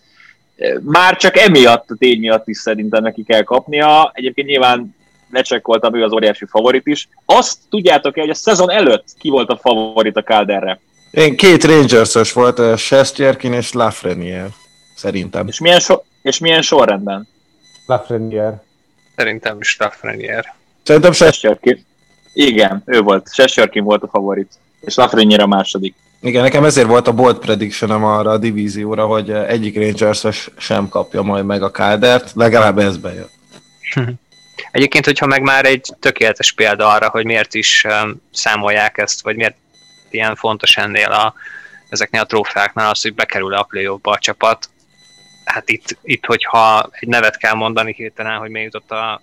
már 0.81 1.17
csak 1.17 1.37
emiatt, 1.37 1.89
a 1.89 1.95
tény 1.95 2.19
miatt 2.19 2.47
is 2.47 2.57
szerintem 2.57 3.03
neki 3.03 3.23
kell 3.23 3.43
kapnia. 3.43 4.11
Egyébként 4.13 4.47
nyilván 4.47 4.95
lecsekkoltam, 5.31 5.95
ő 5.95 6.03
az 6.03 6.11
óriási 6.11 6.45
favorit 6.45 6.87
is. 6.87 7.07
Azt 7.25 7.57
tudjátok-e, 7.69 8.21
hogy 8.21 8.29
a 8.29 8.33
szezon 8.33 8.71
előtt 8.71 9.05
ki 9.19 9.29
volt 9.29 9.49
a 9.49 9.57
favorit 9.57 10.17
a 10.17 10.23
Calderre? 10.23 10.79
Én 11.11 11.35
két 11.35 11.63
Rangers-ös 11.63 12.33
volt, 12.33 12.59
eh, 12.59 12.77
Sestjerkin 12.77 13.53
és 13.53 13.71
Lafreniere, 13.71 14.49
szerintem. 14.95 15.47
És 15.47 15.59
milyen, 15.59 15.79
so- 15.79 16.03
és 16.21 16.39
milyen 16.39 16.61
sorrendben? 16.61 17.27
Lafreniere. 17.85 18.63
Szerintem 19.15 19.57
is 19.59 19.77
Lafreniere. 19.79 20.55
Szerintem 20.83 21.11
Sestjerkin. 21.11 21.85
Igen, 22.33 22.81
ő 22.85 23.01
volt. 23.01 23.33
Sestjerkin 23.33 23.83
volt 23.83 24.03
a 24.03 24.07
favorit. 24.07 24.51
És 24.81 24.95
Lafreniere 24.95 25.43
a 25.43 25.47
második. 25.47 25.95
Igen, 26.25 26.41
nekem 26.41 26.63
ezért 26.63 26.87
volt 26.87 27.07
a 27.07 27.13
bold 27.13 27.37
prediction 27.37 28.03
arra 28.03 28.31
a 28.31 28.37
divízióra, 28.37 29.05
hogy 29.05 29.29
eh, 29.29 29.49
egyik 29.49 29.75
rangers 29.77 30.49
sem 30.57 30.89
kapja 30.89 31.21
majd 31.21 31.45
meg 31.45 31.63
a 31.63 31.71
kádert, 31.71 32.31
legalább 32.35 32.77
ez 32.77 32.97
bejön. 32.97 33.29
Egyébként, 34.71 35.05
hogyha 35.05 35.25
meg 35.25 35.41
már 35.41 35.65
egy 35.65 35.93
tökéletes 35.99 36.51
példa 36.51 36.87
arra, 36.87 37.09
hogy 37.09 37.25
miért 37.25 37.53
is 37.53 37.85
számolják 38.31 38.97
ezt, 38.97 39.21
vagy 39.21 39.35
miért 39.35 39.55
ilyen 40.09 40.35
fontos 40.35 40.77
ennél 40.77 41.11
a, 41.11 41.33
ezeknél 41.89 42.21
a 42.21 42.25
trófeáknál 42.25 42.89
az, 42.89 43.01
hogy 43.01 43.13
bekerül 43.13 43.53
a 43.53 43.63
play 43.63 43.85
a 43.85 44.17
csapat. 44.19 44.69
Hát 45.43 45.69
itt, 45.69 45.97
itt, 46.03 46.25
hogyha 46.25 46.89
egy 46.99 47.07
nevet 47.07 47.37
kell 47.37 47.53
mondani 47.53 47.93
hirtelen, 47.93 48.37
hogy 48.37 48.49
még 48.49 48.63
jutott 48.63 48.91
a 48.91 49.21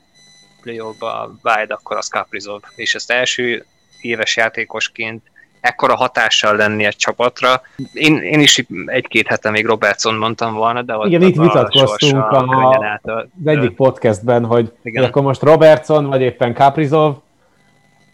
play-offba 0.60 1.20
a 1.20 1.34
Wild, 1.42 1.70
akkor 1.70 1.96
az 1.96 2.08
Kaprizov. 2.08 2.62
És 2.74 2.94
ezt 2.94 3.10
első 3.10 3.64
éves 4.00 4.36
játékosként 4.36 5.31
ekkora 5.62 5.96
hatással 5.96 6.56
lenni 6.56 6.84
egy 6.84 6.96
csapatra. 6.96 7.60
Én, 7.92 8.16
én 8.16 8.40
is 8.40 8.64
egy-két 8.86 9.26
hete 9.26 9.50
még 9.50 9.66
Robertson 9.66 10.14
mondtam 10.14 10.54
volna, 10.54 10.82
de 10.82 10.96
ott 10.96 11.06
Igen, 11.06 11.22
itt 11.22 11.36
vitatkoztunk 11.36 12.30
a, 12.30 12.38
a, 12.38 13.00
az 13.02 13.24
egyik 13.44 13.70
podcastben, 13.70 14.44
hogy, 14.44 14.72
hogy 14.82 14.96
akkor 14.96 15.22
most 15.22 15.42
Robertson, 15.42 16.06
vagy 16.06 16.20
éppen 16.20 16.54
Kaprizov, 16.54 17.14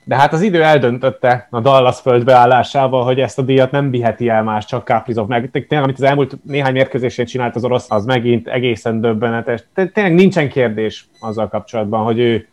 de 0.04 0.16
hát 0.16 0.32
az 0.32 0.42
idő 0.42 0.62
eldöntötte 0.62 1.46
a 1.50 1.60
Dallas 1.60 2.00
földbeállásával, 2.00 3.04
hogy 3.04 3.20
ezt 3.20 3.38
a 3.38 3.42
díjat 3.42 3.70
nem 3.70 3.90
viheti 3.90 4.28
el 4.28 4.42
más, 4.42 4.64
csak 4.64 4.84
Kaprizov 4.84 5.28
meg. 5.28 5.50
Tényleg, 5.50 5.82
amit 5.82 5.98
az 5.98 6.02
elmúlt 6.02 6.38
néhány 6.44 6.72
mérkőzésén 6.72 7.26
csinált 7.26 7.56
az 7.56 7.64
orosz, 7.64 7.90
az 7.90 8.04
megint 8.04 8.48
egészen 8.48 9.00
döbbenetes. 9.00 9.64
Tényleg 9.74 10.14
nincsen 10.14 10.48
kérdés 10.48 11.08
azzal 11.20 11.48
kapcsolatban, 11.48 12.04
hogy 12.04 12.18
ő 12.18 12.48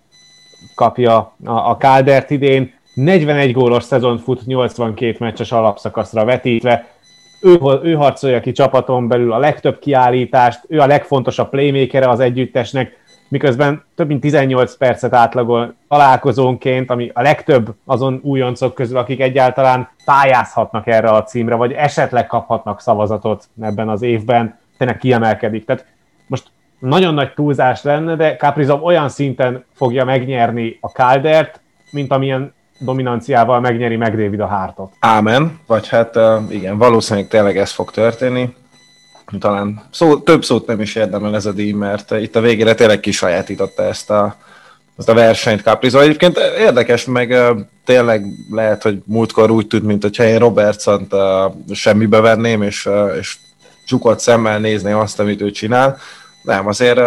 kapja 0.75 1.17
a, 1.45 1.51
a 1.51 1.77
Kádert 1.77 2.29
idén. 2.29 2.73
41 2.95 3.53
gólos 3.53 3.83
szezon 3.83 4.17
fut 4.17 4.45
82 4.45 5.15
meccses 5.19 5.51
alapszakaszra 5.51 6.25
vetítve. 6.25 6.87
Ő, 7.41 7.59
ő 7.83 7.93
harcolja 7.93 8.39
ki 8.39 8.51
csapaton 8.51 9.07
belül 9.07 9.33
a 9.33 9.37
legtöbb 9.37 9.79
kiállítást, 9.79 10.59
ő 10.67 10.79
a 10.79 10.85
legfontosabb 10.85 11.49
playmakere 11.49 12.09
az 12.09 12.19
együttesnek 12.19 13.03
miközben 13.27 13.83
több 13.95 14.07
mint 14.07 14.21
18 14.21 14.77
percet 14.77 15.13
átlagol 15.13 15.73
találkozónként, 15.87 16.89
ami 16.89 17.11
a 17.13 17.21
legtöbb 17.21 17.75
azon 17.85 18.19
újoncok 18.23 18.73
közül, 18.73 18.97
akik 18.97 19.19
egyáltalán 19.19 19.89
pályázhatnak 20.05 20.87
erre 20.87 21.09
a 21.09 21.23
címre, 21.23 21.55
vagy 21.55 21.71
esetleg 21.71 22.27
kaphatnak 22.27 22.81
szavazatot 22.81 23.49
ebben 23.61 23.89
az 23.89 24.01
évben, 24.01 24.59
tényleg 24.77 24.97
kiemelkedik. 24.97 25.65
Tehát 25.65 25.85
most 26.27 26.47
nagyon 26.79 27.13
nagy 27.13 27.33
túlzás 27.33 27.83
lenne, 27.83 28.15
de 28.15 28.35
Caprizov 28.35 28.83
olyan 28.83 29.09
szinten 29.09 29.63
fogja 29.73 30.05
megnyerni 30.05 30.77
a 30.81 30.87
Caldert, 30.87 31.61
mint 31.91 32.11
amilyen 32.11 32.53
dominanciával 32.77 33.59
megnyeri 33.59 33.95
meg 33.95 34.15
David 34.15 34.39
a 34.39 34.47
hártot. 34.47 34.93
Ámen, 34.99 35.59
vagy 35.67 35.87
hát 35.87 36.19
igen, 36.49 36.77
valószínűleg 36.77 37.29
tényleg 37.29 37.57
ez 37.57 37.71
fog 37.71 37.91
történni 37.91 38.53
talán 39.39 39.81
szó, 39.91 40.17
több 40.17 40.45
szót 40.45 40.67
nem 40.67 40.81
is 40.81 40.95
érdemel 40.95 41.35
ez 41.35 41.45
a 41.45 41.51
díj, 41.51 41.71
mert 41.71 42.11
itt 42.11 42.35
a 42.35 42.41
végére 42.41 42.75
tényleg 42.75 42.99
kisajátította 42.99 43.83
ezt 43.83 44.09
a, 44.09 44.35
ezt 44.97 45.09
a 45.09 45.13
versenyt 45.13 45.61
Caprizo. 45.61 45.99
Egyébként 45.99 46.37
érdekes, 46.57 47.05
meg 47.05 47.35
tényleg 47.85 48.25
lehet, 48.51 48.83
hogy 48.83 49.01
múltkor 49.05 49.51
úgy 49.51 49.67
tűnt, 49.67 49.83
mint 49.83 50.01
hogyha 50.01 50.23
én 50.23 50.39
Robertson 50.39 51.07
semmibe 51.73 52.19
venném, 52.19 52.61
és, 52.61 52.89
és 53.19 53.37
csukott 53.85 54.19
szemmel 54.19 54.59
nézném 54.59 54.97
azt, 54.97 55.19
amit 55.19 55.41
ő 55.41 55.51
csinál. 55.51 55.97
Nem, 56.43 56.67
azért 56.67 56.99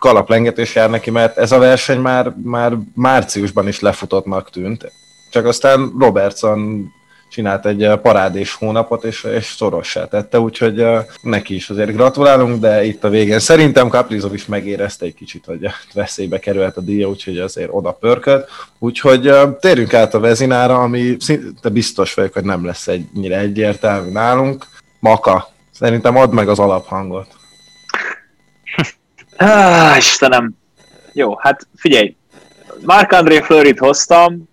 kalaplengetés 0.00 0.74
jár 0.74 0.90
neki, 0.90 1.10
mert 1.10 1.38
ez 1.38 1.52
a 1.52 1.58
verseny 1.58 2.00
már, 2.00 2.34
már 2.42 2.76
márciusban 2.94 3.68
is 3.68 3.80
lefutottnak 3.80 4.50
tűnt. 4.50 4.92
Csak 5.30 5.46
aztán 5.46 5.92
Robertson 5.98 6.90
csinált 7.30 7.66
egy 7.66 7.98
parádés 8.02 8.54
hónapot, 8.54 9.04
és, 9.04 9.24
és 9.24 9.44
szorossá 9.44 10.04
tette, 10.04 10.40
úgyhogy 10.40 10.86
neki 11.22 11.54
is 11.54 11.70
azért 11.70 11.92
gratulálunk, 11.92 12.60
de 12.60 12.84
itt 12.84 13.04
a 13.04 13.08
végén 13.08 13.38
szerintem 13.38 13.88
Kaprizov 13.88 14.34
is 14.34 14.46
megérezte 14.46 15.04
egy 15.04 15.14
kicsit, 15.14 15.44
hogy 15.44 15.66
veszélybe 15.94 16.38
került 16.38 16.76
a 16.76 16.80
díja, 16.80 17.08
úgyhogy 17.08 17.38
azért 17.38 17.70
oda 17.72 17.92
pörkölt. 17.92 18.48
Úgyhogy 18.78 19.32
térjünk 19.60 19.94
át 19.94 20.14
a 20.14 20.20
Vezinára, 20.20 20.82
ami 20.82 21.16
szinte 21.18 21.68
biztos 21.68 22.14
vagyok, 22.14 22.32
hogy 22.32 22.44
nem 22.44 22.64
lesz 22.64 22.88
ennyire 22.88 23.38
egyértelmű 23.38 24.10
nálunk. 24.10 24.66
Maka, 24.98 25.48
szerintem 25.70 26.16
add 26.16 26.30
meg 26.30 26.48
az 26.48 26.58
alaphangot. 26.58 27.39
Ah, 29.42 29.96
Istenem. 29.96 30.54
Jó, 31.12 31.36
hát 31.36 31.66
figyelj, 31.76 32.16
Mark 32.84 33.12
André 33.12 33.40
Fleurit 33.40 33.78
hoztam, 33.78 34.48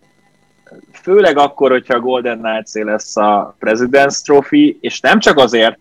főleg 1.02 1.38
akkor, 1.38 1.72
hogyha 1.72 1.96
a 1.96 2.00
Golden 2.00 2.38
knights 2.38 2.74
lesz 2.74 3.18
a 3.18 3.56
President's 3.60 4.22
Trophy, 4.24 4.78
és 4.82 5.00
nem 5.00 5.20
csak 5.20 5.38
azért, 5.38 5.80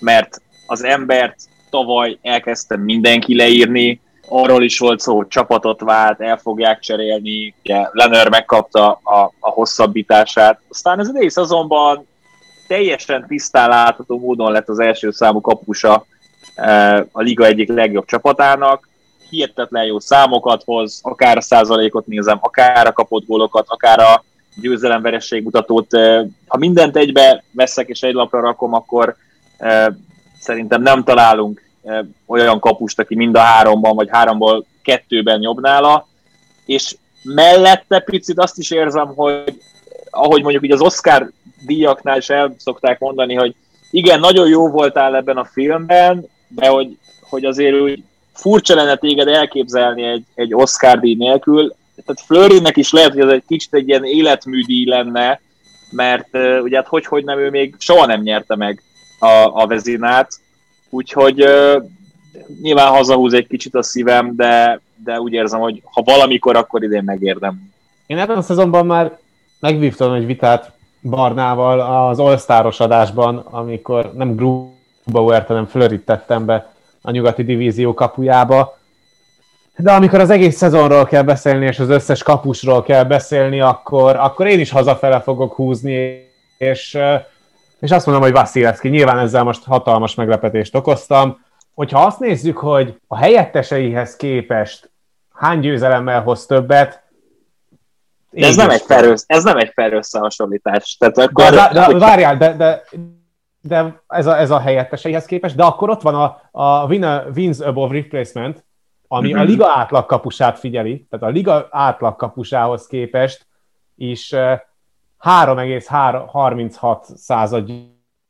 mert 0.00 0.42
az 0.66 0.84
embert 0.84 1.36
tavaly 1.70 2.18
elkezdte 2.22 2.76
mindenki 2.76 3.36
leírni, 3.36 4.00
arról 4.28 4.62
is 4.62 4.78
volt 4.78 5.00
szó, 5.00 5.16
hogy 5.16 5.28
csapatot 5.28 5.80
vált, 5.80 6.20
el 6.20 6.36
fogják 6.36 6.80
cserélni, 6.80 7.54
ugye 7.62 7.88
Lenner 7.90 8.28
megkapta 8.28 9.00
a, 9.02 9.32
a 9.40 9.50
hosszabbítását. 9.50 10.60
Aztán 10.68 11.00
ez 11.00 11.10
egész 11.14 11.36
azonban 11.36 12.06
teljesen 12.66 13.26
tisztán 13.26 13.68
látható 13.68 14.18
módon 14.18 14.52
lett 14.52 14.68
az 14.68 14.78
első 14.78 15.10
számú 15.10 15.40
kapusa 15.40 16.06
a 17.12 17.20
liga 17.20 17.44
egyik 17.46 17.68
legjobb 17.68 18.04
csapatának, 18.04 18.88
hihetetlen 19.30 19.84
jó 19.84 19.98
számokat 20.00 20.62
hoz, 20.64 21.00
akár 21.02 21.36
a 21.36 21.40
százalékot 21.40 22.06
nézem, 22.06 22.38
akár 22.40 22.86
a 22.86 22.92
kapott 22.92 23.26
gólokat, 23.26 23.64
akár 23.68 23.98
a 23.98 24.24
győzelemveresség 24.60 25.42
mutatót. 25.42 25.96
Ha 26.46 26.58
mindent 26.58 26.96
egybe 26.96 27.44
veszek 27.52 27.88
és 27.88 28.02
egy 28.02 28.14
lapra 28.14 28.40
rakom, 28.40 28.74
akkor 28.74 29.16
szerintem 30.40 30.82
nem 30.82 31.04
találunk 31.04 31.62
olyan 32.26 32.60
kapust, 32.60 32.98
aki 32.98 33.14
mind 33.14 33.36
a 33.36 33.40
háromban, 33.40 33.94
vagy 33.94 34.08
háromból 34.10 34.64
kettőben 34.82 35.42
jobb 35.42 35.60
nála, 35.60 36.08
és 36.66 36.96
mellette 37.22 38.00
picit 38.00 38.38
azt 38.38 38.58
is 38.58 38.70
érzem, 38.70 39.06
hogy 39.06 39.60
ahogy 40.10 40.42
mondjuk 40.42 40.64
így 40.64 40.72
az 40.72 40.80
Oscar 40.80 41.30
díjaknál 41.66 42.16
is 42.16 42.30
el 42.30 42.54
szokták 42.58 42.98
mondani, 42.98 43.34
hogy 43.34 43.54
igen, 43.90 44.20
nagyon 44.20 44.48
jó 44.48 44.68
voltál 44.68 45.16
ebben 45.16 45.36
a 45.36 45.44
filmben, 45.44 46.26
de 46.54 46.68
hogy, 46.68 46.96
hogy 47.20 47.44
azért 47.44 47.80
úgy 47.80 48.02
furcsa 48.32 48.74
lenne 48.74 48.96
téged 48.96 49.28
elképzelni 49.28 50.02
egy, 50.02 50.24
egy 50.34 50.54
Oscar 50.54 51.00
díj 51.00 51.14
nélkül, 51.14 51.74
tehát 52.04 52.20
Flörinnek 52.26 52.76
is 52.76 52.92
lehet, 52.92 53.12
hogy 53.12 53.22
ez 53.22 53.28
egy 53.28 53.44
kicsit 53.46 53.74
egy 53.74 53.88
ilyen 53.88 54.04
életműdíj 54.04 54.88
lenne, 54.88 55.40
mert 55.90 56.28
uh, 56.32 56.58
ugye 56.62 56.76
hát 56.76 56.86
hogy, 56.86 57.06
hogy 57.06 57.24
nem, 57.24 57.38
ő 57.38 57.50
még 57.50 57.74
soha 57.78 58.06
nem 58.06 58.20
nyerte 58.20 58.56
meg 58.56 58.82
a, 59.18 59.50
a 59.62 59.66
vezinát, 59.66 60.32
úgyhogy 60.90 61.42
uh, 61.42 61.82
nyilván 62.62 62.92
hazahúz 62.92 63.32
egy 63.32 63.46
kicsit 63.46 63.74
a 63.74 63.82
szívem, 63.82 64.36
de, 64.36 64.80
de 65.04 65.20
úgy 65.20 65.32
érzem, 65.32 65.60
hogy 65.60 65.82
ha 65.84 66.02
valamikor, 66.02 66.56
akkor 66.56 66.82
idén 66.82 67.04
megérdem. 67.04 67.72
Én 68.06 68.18
ebben 68.18 68.36
a 68.36 68.42
szezonban 68.42 68.86
már 68.86 69.18
megvívtam 69.60 70.12
egy 70.12 70.26
vitát 70.26 70.72
Barnával 71.00 72.08
az 72.08 72.18
all 72.18 72.38
adásban, 72.78 73.36
amikor 73.36 74.12
nem 74.14 74.36
Grubauer, 75.04 75.44
hanem 75.46 75.66
Flörit 75.66 76.04
tettem 76.04 76.44
be 76.44 76.72
a 77.02 77.10
nyugati 77.10 77.44
divízió 77.44 77.94
kapujába, 77.94 78.78
de 79.76 79.92
amikor 79.92 80.20
az 80.20 80.30
egész 80.30 80.56
szezonról 80.56 81.04
kell 81.04 81.22
beszélni, 81.22 81.66
és 81.66 81.78
az 81.78 81.88
összes 81.88 82.22
kapusról 82.22 82.82
kell 82.82 83.04
beszélni, 83.04 83.60
akkor, 83.60 84.16
akkor 84.16 84.46
én 84.46 84.60
is 84.60 84.70
hazafele 84.70 85.20
fogok 85.20 85.54
húzni, 85.54 86.28
és, 86.58 86.98
és 87.80 87.90
azt 87.90 88.06
mondom, 88.06 88.24
hogy 88.24 88.32
Vasilevski, 88.32 88.88
nyilván 88.88 89.18
ezzel 89.18 89.42
most 89.42 89.64
hatalmas 89.64 90.14
meglepetést 90.14 90.74
okoztam. 90.74 91.44
Hogyha 91.74 92.04
azt 92.04 92.18
nézzük, 92.18 92.56
hogy 92.56 93.00
a 93.06 93.16
helyetteseihez 93.16 94.16
képest 94.16 94.90
hány 95.32 95.60
győzelemmel 95.60 96.22
hoz 96.22 96.46
többet, 96.46 97.02
de 98.30 98.46
ez 98.46 98.56
nem, 98.56 98.70
egy 98.70 98.80
fair, 98.80 99.14
ez 99.26 99.44
nem 99.44 99.56
egy 99.56 99.70
fair 99.74 99.92
összehasonlítás. 99.92 100.96
Tehát 100.98 101.18
akkor, 101.18 101.50
de, 101.50 101.70
de, 101.72 101.86
de, 101.86 101.98
várjál, 101.98 102.36
de, 102.36 102.52
de, 102.52 102.82
de 103.66 104.02
ez, 104.08 104.26
a, 104.26 104.38
ez 104.38 104.50
a 104.50 104.58
helyetteseihez 104.58 105.24
képest, 105.24 105.56
de 105.56 105.64
akkor 105.64 105.90
ott 105.90 106.02
van 106.02 106.14
a, 106.14 106.40
a 106.50 106.86
winner, 106.86 107.26
wins 107.34 107.60
above 107.60 107.94
replacement, 107.94 108.64
ami 109.08 109.32
a 109.32 109.40
mhm. 109.40 109.46
liga 109.46 109.68
átlag 109.68 110.06
kapusát 110.06 110.58
figyeli, 110.58 111.06
tehát 111.10 111.26
a 111.26 111.30
liga 111.30 111.68
átlag 111.70 112.16
kapusához 112.16 112.86
képest 112.86 113.46
is 113.96 114.32
3,36 114.32 117.14
század 117.14 117.70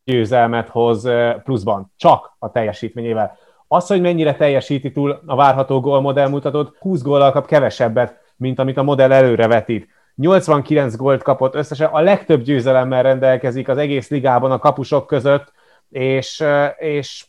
győzelmet 0.04 0.68
hoz 0.68 1.08
pluszban, 1.44 1.92
csak 1.96 2.36
a 2.38 2.50
teljesítményével. 2.50 3.36
Az, 3.68 3.86
hogy 3.86 4.00
mennyire 4.00 4.34
teljesíti 4.34 4.92
túl 4.92 5.22
a 5.26 5.36
várható 5.36 5.80
gólmodell 5.80 6.28
mutatott, 6.28 6.76
20 6.78 7.02
góllal 7.02 7.32
kap 7.32 7.46
kevesebbet, 7.46 8.20
mint 8.36 8.58
amit 8.58 8.76
a 8.76 8.82
modell 8.82 9.12
előre 9.12 9.46
vetít. 9.46 9.88
89 10.14 10.96
gólt 10.96 11.22
kapott 11.22 11.54
összesen, 11.54 11.88
a 11.88 12.00
legtöbb 12.00 12.42
győzelemmel 12.42 13.02
rendelkezik 13.02 13.68
az 13.68 13.78
egész 13.78 14.08
ligában 14.08 14.50
a 14.50 14.58
kapusok 14.58 15.06
között, 15.06 15.52
és, 15.90 16.44
és 16.76 17.26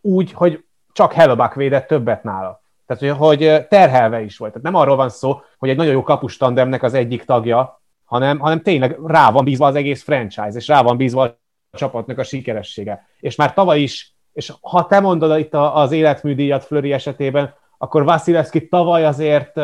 úgy, 0.00 0.32
hogy 0.32 0.64
csak 0.92 1.12
Hellebuck 1.12 1.54
védett 1.54 1.86
többet 1.86 2.22
nála. 2.22 2.62
Tehát, 2.86 3.16
hogy 3.16 3.66
terhelve 3.68 4.20
is 4.20 4.36
volt. 4.36 4.52
Tehát 4.52 4.66
nem 4.66 4.80
arról 4.80 4.96
van 4.96 5.08
szó, 5.08 5.40
hogy 5.58 5.68
egy 5.68 5.76
nagyon 5.76 5.92
jó 5.92 6.02
kapustandemnek 6.02 6.82
az 6.82 6.94
egyik 6.94 7.24
tagja, 7.24 7.80
hanem, 8.04 8.38
hanem 8.38 8.62
tényleg 8.62 8.98
rá 9.06 9.30
van 9.30 9.44
bízva 9.44 9.66
az 9.66 9.74
egész 9.74 10.02
franchise, 10.02 10.52
és 10.52 10.68
rá 10.68 10.82
van 10.82 10.96
bízva 10.96 11.22
a 11.22 11.36
csapatnak 11.76 12.18
a 12.18 12.22
sikeressége. 12.22 13.06
És 13.20 13.36
már 13.36 13.54
tavaly 13.54 13.80
is, 13.80 14.14
és 14.32 14.52
ha 14.60 14.86
te 14.86 15.00
mondod 15.00 15.38
itt 15.38 15.54
az 15.54 15.92
életműdíjat 15.92 16.64
Flöri 16.64 16.92
esetében, 16.92 17.54
akkor 17.78 18.04
Vasilevski 18.04 18.68
tavaly 18.68 19.04
azért 19.04 19.60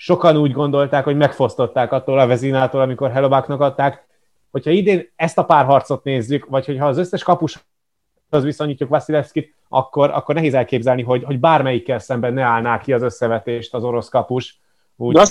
sokan 0.00 0.36
úgy 0.36 0.52
gondolták, 0.52 1.04
hogy 1.04 1.16
megfosztották 1.16 1.92
attól 1.92 2.18
a 2.18 2.26
vezinától, 2.26 2.80
amikor 2.80 3.10
Helobáknak 3.10 3.60
adták. 3.60 4.06
Hogyha 4.50 4.70
idén 4.70 5.12
ezt 5.16 5.38
a 5.38 5.44
párharcot 5.44 6.04
nézzük, 6.04 6.46
vagy 6.46 6.66
hogyha 6.66 6.86
az 6.86 6.98
összes 6.98 7.22
kapus 7.22 7.66
az 8.30 8.44
viszonyítjuk 8.44 8.88
Vasilevskit, 8.88 9.54
akkor, 9.68 10.10
akkor 10.10 10.34
nehéz 10.34 10.54
elképzelni, 10.54 11.02
hogy, 11.02 11.24
hogy 11.24 11.40
bármelyikkel 11.40 11.98
szemben 11.98 12.32
ne 12.32 12.42
állná 12.42 12.80
ki 12.80 12.92
az 12.92 13.02
összevetést 13.02 13.74
az 13.74 13.84
orosz 13.84 14.08
kapus. 14.08 14.60
Úgy... 14.96 15.14
De 15.14 15.24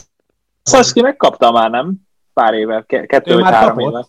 Vasilevski 0.64 1.02
megkapta 1.02 1.52
már, 1.52 1.70
nem? 1.70 1.94
Pár 2.34 2.54
éve, 2.54 2.84
kettő 2.86 3.34
vagy 3.34 3.44
három 3.44 3.80
éve. 3.80 4.06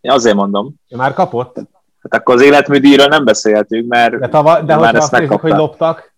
Én 0.00 0.10
azért 0.10 0.36
mondom. 0.36 0.74
Ő 0.88 0.96
már 0.96 1.14
kapott? 1.14 1.56
Hát 2.02 2.20
akkor 2.20 2.34
az 2.34 2.42
életműdíjról 2.42 3.06
nem 3.06 3.24
beszéltünk, 3.24 3.88
mert 3.88 4.18
De, 4.18 4.28
tava, 4.28 4.60
de 4.60 4.76
már 4.76 4.94
ezt 4.94 5.12
nézzük, 5.12 5.40
hogy 5.40 5.52
loptak. 5.52 6.14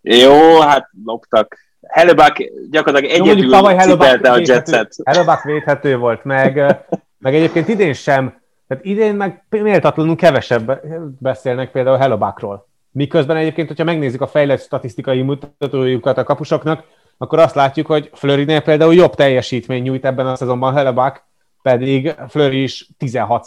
Jó, 0.00 0.60
hát 0.60 0.90
loptak. 1.04 1.56
Hellebuck 1.88 2.52
gyakorlatilag 2.70 3.14
egyedül 3.14 3.78
cipelte 3.78 4.30
a 4.30 4.38
jetset. 4.38 4.96
Hellebuck 5.04 5.42
védhető 5.42 5.96
volt, 5.96 6.24
meg, 6.24 6.54
meg 7.18 7.34
egyébként 7.34 7.68
idén 7.68 7.92
sem 7.92 8.40
tehát 8.72 8.86
idén 8.86 9.14
meg 9.14 9.44
méltatlanul 9.50 10.16
kevesebb 10.16 10.80
beszélnek 11.18 11.70
például 11.70 11.96
Hellobákról. 11.96 12.68
Miközben 12.90 13.36
egyébként, 13.36 13.68
hogyha 13.68 13.84
megnézzük 13.84 14.20
a 14.20 14.26
fejlett 14.26 14.60
statisztikai 14.60 15.22
mutatójukat 15.22 16.18
a 16.18 16.24
kapusoknak, 16.24 16.84
akkor 17.18 17.38
azt 17.38 17.54
látjuk, 17.54 17.86
hogy 17.86 18.10
Flörinél 18.12 18.60
például 18.60 18.94
jobb 18.94 19.14
teljesítmény 19.14 19.82
nyújt 19.82 20.04
ebben 20.04 20.26
a 20.26 20.34
szezonban 20.34 20.74
Hellebák, 20.74 21.24
pedig 21.62 22.14
Flöri 22.28 22.62
is 22.62 22.88
16 22.98 23.46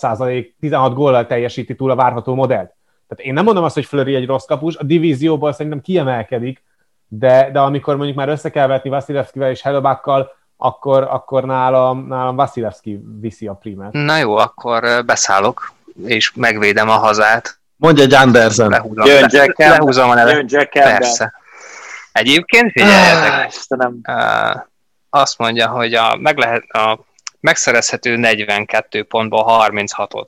16 0.60 0.94
góllal 0.94 1.26
teljesíti 1.26 1.76
túl 1.76 1.92
a 1.92 1.96
várható 1.96 2.36
modellt. 2.36 2.74
Tehát 3.08 3.26
én 3.26 3.34
nem 3.34 3.44
mondom 3.44 3.64
azt, 3.64 3.76
hogy 3.76 3.86
Flöri 3.86 4.16
egy 4.16 4.26
rossz 4.26 4.46
kapus, 4.46 4.76
a 4.76 4.84
divízióból 4.84 5.52
szerintem 5.52 5.82
kiemelkedik, 5.82 6.64
de, 7.08 7.50
de 7.52 7.60
amikor 7.60 7.96
mondjuk 7.96 8.18
már 8.18 8.30
össze 8.30 8.50
kell 8.50 8.68
vetni 8.68 8.90
Vasilevskivel 8.90 9.50
és 9.50 9.62
Hellebákkal, 9.62 10.36
akkor, 10.58 11.04
akkor 11.04 11.44
nálam, 11.44 12.08
nálam 12.08 12.36
Vasilevski 12.36 13.00
viszi 13.20 13.48
a 13.48 13.54
primát. 13.54 13.92
Na 13.92 14.18
jó, 14.18 14.36
akkor 14.36 15.06
beszállok, 15.06 15.74
és 16.06 16.32
megvédem 16.36 16.90
a 16.90 16.98
hazát. 16.98 17.60
Mondja 17.76 18.04
egy 18.04 18.14
Andersen. 18.14 18.70
Lehúzom, 18.70 19.06
Jön 19.06 19.30
le, 19.32 19.54
lehúzom 19.58 20.10
a 20.10 20.14
nevet. 20.14 20.52
Jön 20.52 20.68
Persze. 20.72 21.34
Egyébként 22.12 22.72
figyeljetek, 22.72 23.50
ah, 24.04 24.62
azt 25.10 25.38
mondja, 25.38 25.68
hogy 25.68 25.94
a, 25.94 26.16
meg 26.16 26.38
lehet, 26.38 26.64
a 26.64 27.00
megszerezhető 27.40 28.16
42 28.16 29.04
pontból 29.04 29.46
36-ot 29.48 30.28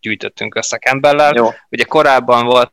gyűjtöttünk 0.00 0.54
össze 0.54 0.78
Campbell-lel. 0.78 1.54
Ugye 1.70 1.84
korábban 1.84 2.44
volt 2.44 2.72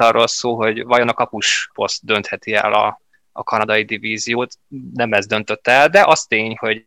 arról 0.00 0.26
szó, 0.26 0.56
hogy 0.56 0.84
vajon 0.84 1.08
a 1.08 1.14
kapus 1.14 1.70
poszt 1.74 2.04
döntheti 2.04 2.54
el 2.54 2.72
a 2.72 3.00
a 3.38 3.42
kanadai 3.42 3.84
divíziót, 3.84 4.54
nem 4.94 5.12
ez 5.12 5.26
döntött 5.26 5.66
el, 5.66 5.88
de 5.88 6.04
az 6.04 6.24
tény, 6.24 6.56
hogy 6.56 6.86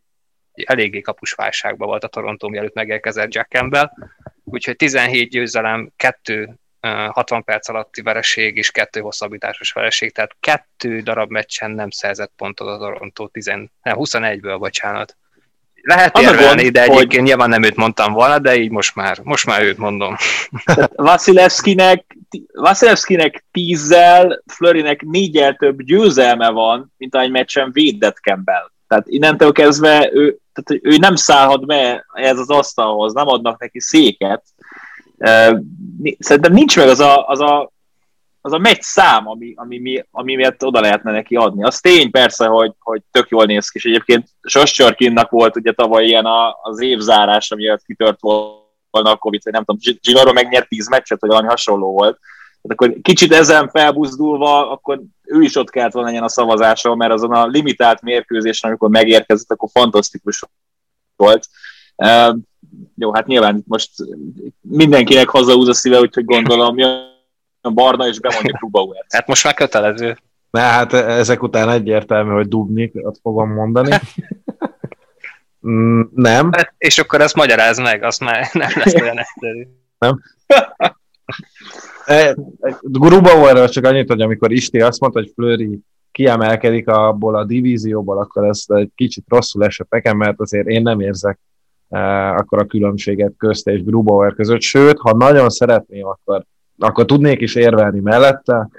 eléggé 0.54 1.02
kapusválságban 1.02 1.88
volt 1.88 2.04
a 2.04 2.08
Toronto, 2.08 2.50
mielőtt 2.50 2.74
megérkezett 2.74 3.34
Jack 3.34 3.50
Campbell, 3.50 3.92
úgyhogy 4.44 4.76
17 4.76 5.30
győzelem, 5.30 5.92
2 5.96 6.56
60 6.80 7.44
perc 7.44 7.70
alatti 7.70 8.02
vereség 8.02 8.58
és 8.58 8.72
kettő 8.72 9.00
hosszabbításos 9.00 9.72
vereség, 9.72 10.12
tehát 10.12 10.36
kettő 10.40 11.02
darab 11.02 11.32
meccsen 11.32 11.72
nem 11.72 11.90
szerzett 11.90 12.34
pontot 12.36 12.68
a 12.68 12.78
Toronto, 12.78 13.28
10, 13.28 13.46
nem, 13.46 13.70
21-ből, 13.84 14.56
bocsánat. 14.60 15.18
Lehet 15.82 16.20
érvelni, 16.20 16.70
de 16.70 16.82
egyébként 16.82 17.14
hogy... 17.14 17.24
nyilván 17.24 17.50
nem 17.50 17.64
őt 17.64 17.76
mondtam 17.76 18.14
volna, 18.14 18.40
de 18.40 18.58
így 18.58 18.72
most 18.72 18.96
már, 18.96 19.18
most 19.24 19.46
már 19.46 19.64
őt 19.64 19.78
mondom. 19.78 20.16
Vasilevskinek, 20.96 22.18
Vasilevskinek 22.54 23.46
tízzel, 23.52 24.44
Flörinek 24.46 25.02
négyel 25.02 25.56
több 25.56 25.82
győzelme 25.82 26.50
van, 26.50 26.94
mint 26.98 27.16
egy 27.16 27.32
meccsen 27.32 27.70
védett 27.72 28.18
Campbell. 28.18 28.72
Tehát 28.88 29.08
innentől 29.08 29.52
kezdve 29.52 30.10
ő, 30.14 30.38
tehát 30.54 30.84
ő 30.84 30.98
nem 30.98 31.16
szállhat 31.16 31.66
be 31.66 32.06
ez 32.14 32.38
az 32.38 32.50
asztalhoz, 32.50 33.14
nem 33.14 33.28
adnak 33.28 33.60
neki 33.60 33.80
széket. 33.80 34.44
Szerintem 36.20 36.54
nincs 36.54 36.78
meg 36.78 36.88
az 36.88 37.00
a, 37.00 37.28
az 37.28 37.40
a 37.40 37.72
az 38.42 38.54
a 38.54 38.58
megy 38.58 38.82
szám, 38.82 39.28
ami, 39.28 39.54
ami, 39.56 40.04
ami 40.12 40.36
miatt 40.36 40.66
oda 40.66 40.80
lehetne 40.80 41.12
neki 41.12 41.36
adni. 41.36 41.64
Az 41.64 41.80
tény 41.80 42.12
persze, 42.12 42.46
hogy, 42.46 42.74
hogy 42.80 43.02
tök 43.12 43.30
jól 43.30 43.46
néz 43.46 43.70
ki, 43.70 43.78
és 43.78 43.86
egyébként 43.86 44.28
Soscsorkinnak 44.42 45.30
volt 45.30 45.56
ugye 45.56 45.72
tavaly 45.72 46.06
ilyen 46.06 46.26
a, 46.26 46.56
az 46.62 46.82
évzárás, 46.82 47.54
miatt 47.56 47.84
kitört 47.86 48.20
volna 48.22 49.12
a 49.12 49.16
Covid, 49.16 49.42
vagy 49.44 49.54
nem 49.54 49.64
tudom, 49.64 49.82
Giloro 50.02 50.34
megnyert 50.34 50.68
10 50.68 50.90
meccset, 50.90 51.22
vagy 51.22 51.30
valami 51.30 51.48
hasonló 51.48 51.92
volt. 51.92 52.20
Tehát 52.62 52.94
akkor 52.94 53.02
kicsit 53.02 53.34
ezen 53.34 53.70
felbuzdulva, 53.70 54.72
akkor 54.72 55.02
ő 55.24 55.42
is 55.42 55.56
ott 55.56 55.70
kellett 55.70 55.94
volna 55.94 56.10
legyen 56.10 56.24
a 56.24 56.30
szavazáson, 56.30 56.98
mert 56.98 57.12
azon 57.12 57.32
a 57.32 57.48
limitált 57.48 58.02
mérkőzésen, 58.02 58.70
amikor 58.70 58.90
megérkezett, 58.90 59.52
akkor 59.52 59.70
fantasztikus 59.72 60.44
volt. 61.16 61.48
Uh, 61.96 62.36
jó, 62.96 63.14
hát 63.14 63.28
nyilván 63.28 63.64
most 63.68 63.92
mindenkinek 64.62 65.30
hazahúz 65.30 65.68
a 65.68 65.74
szíve, 65.74 66.00
úgyhogy 66.00 66.26
gondolom, 66.26 66.76
a 66.78 67.11
barna, 67.62 68.08
és 68.08 68.20
bemondja 68.20 68.58
Grubauer. 68.60 69.06
Hát 69.10 69.28
most 69.28 69.44
már 69.44 69.54
kötelező. 69.54 70.18
Na 70.50 70.60
hát 70.60 70.94
ezek 70.94 71.44
után 71.44 71.70
egyértelmű, 71.70 72.32
hogy 72.32 72.48
Dubnik, 72.48 72.94
azt 73.04 73.20
fogom 73.22 73.54
mondani. 73.54 73.96
Mm, 75.68 76.02
nem. 76.14 76.52
Hát, 76.52 76.74
és 76.78 76.98
akkor 76.98 77.22
ezt 77.22 77.36
magyaráz 77.36 77.78
meg, 77.78 78.04
azt 78.04 78.20
már 78.20 78.50
nem 78.54 78.70
lesz 78.76 78.94
olyan 78.94 79.18
egyszerű. 79.20 79.68
Nem. 79.98 80.22
E, 82.06 82.36
Grubauerről 82.82 83.70
csak 83.70 83.86
annyit, 83.86 84.10
hogy 84.10 84.22
amikor 84.22 84.52
Isti 84.52 84.82
azt 84.82 85.00
mondta, 85.00 85.20
hogy 85.20 85.32
Flöri 85.36 85.80
kiemelkedik 86.12 86.88
abból 86.88 87.36
a 87.36 87.46
divízióból, 87.46 88.18
akkor 88.18 88.46
ez 88.46 88.64
egy 88.68 88.92
kicsit 88.96 89.26
rosszul 89.28 89.66
esett 89.66 89.90
nekem, 89.90 90.18
mert 90.18 90.40
azért 90.40 90.68
én 90.68 90.82
nem 90.82 91.00
érzek 91.00 91.40
uh, 91.88 92.00
akkor 92.30 92.60
a 92.60 92.66
különbséget 92.66 93.34
közt 93.38 93.68
és 93.68 93.84
Grubauer 93.84 94.34
között. 94.34 94.62
Sőt, 94.62 95.00
ha 95.00 95.16
nagyon 95.16 95.50
szeretném, 95.50 96.06
akkor 96.06 96.46
akkor 96.84 97.06
tudnék 97.06 97.42
is 97.42 97.56
érvelni 97.56 98.00
mellette, 98.00 98.70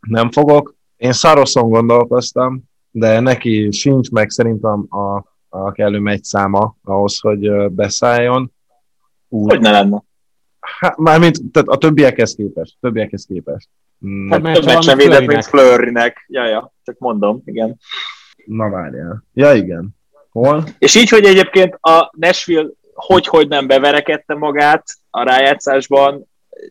nem 0.00 0.30
fogok. 0.30 0.74
Én 0.96 1.12
Szaroszon 1.12 1.68
gondolkoztam, 1.68 2.62
de 2.90 3.20
neki 3.20 3.70
sincs 3.70 4.10
meg 4.10 4.30
szerintem 4.30 4.86
a, 4.88 5.24
a 5.48 5.72
kellő 5.72 5.98
megy 5.98 6.24
száma 6.24 6.76
ahhoz, 6.82 7.20
hogy 7.20 7.70
beszálljon. 7.70 8.52
Úgy, 9.28 9.50
hogy 9.50 9.60
ne 9.60 9.70
lenne? 9.70 10.02
Hát, 10.60 10.96
mármint 10.96 11.38
tehát 11.52 11.68
a 11.68 11.76
többiekhez 11.76 12.34
képest. 12.34 12.76
Többiekhez 12.80 13.24
képest. 13.24 13.68
Hát 14.30 14.42
több 14.42 14.64
meccsen 14.64 14.96
védett, 14.96 15.26
mint 15.26 15.44
Flurrynek. 15.44 16.24
Ja, 16.28 16.46
ja, 16.46 16.72
csak 16.84 16.98
mondom, 16.98 17.42
igen. 17.44 17.78
Na 18.44 18.70
várjál. 18.70 19.24
Ja, 19.34 19.52
igen. 19.52 19.96
Hol? 20.30 20.64
És 20.78 20.94
így, 20.94 21.08
hogy 21.08 21.24
egyébként 21.24 21.78
a 21.80 22.10
Nashville 22.16 22.68
hogy-hogy 22.96 23.48
nem 23.48 23.66
beverekedte 23.66 24.34
magát 24.34 24.84
a 25.10 25.22
rájátszásban, 25.22 26.28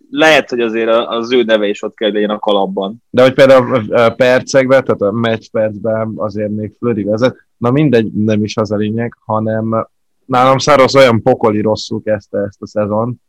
lehet, 0.09 0.49
hogy 0.49 0.59
azért 0.59 0.89
az 0.89 1.31
ő 1.31 1.43
neve 1.43 1.67
is 1.67 1.83
ott 1.83 1.95
kell 1.95 2.11
legyen 2.11 2.29
a 2.29 2.39
kalapban. 2.39 3.03
De 3.09 3.21
hogy 3.21 3.33
például 3.33 3.93
a 3.93 4.09
percekben, 4.09 4.83
tehát 4.83 5.01
a 5.01 5.11
meccs 5.11 5.47
percben 5.51 6.13
azért 6.15 6.51
még 6.51 6.75
Flöri 6.77 7.03
vezet, 7.03 7.36
na 7.57 7.71
mindegy, 7.71 8.11
nem 8.13 8.43
is 8.43 8.57
az 8.57 8.71
a 8.71 8.75
lényeg, 8.75 9.17
hanem 9.25 9.88
nálam 10.25 10.57
Száros 10.57 10.93
olyan 10.93 11.21
pokoli 11.21 11.61
rosszul 11.61 12.01
kezdte 12.03 12.38
ezt 12.38 12.61
a 12.61 12.67
szezon, 12.67 13.21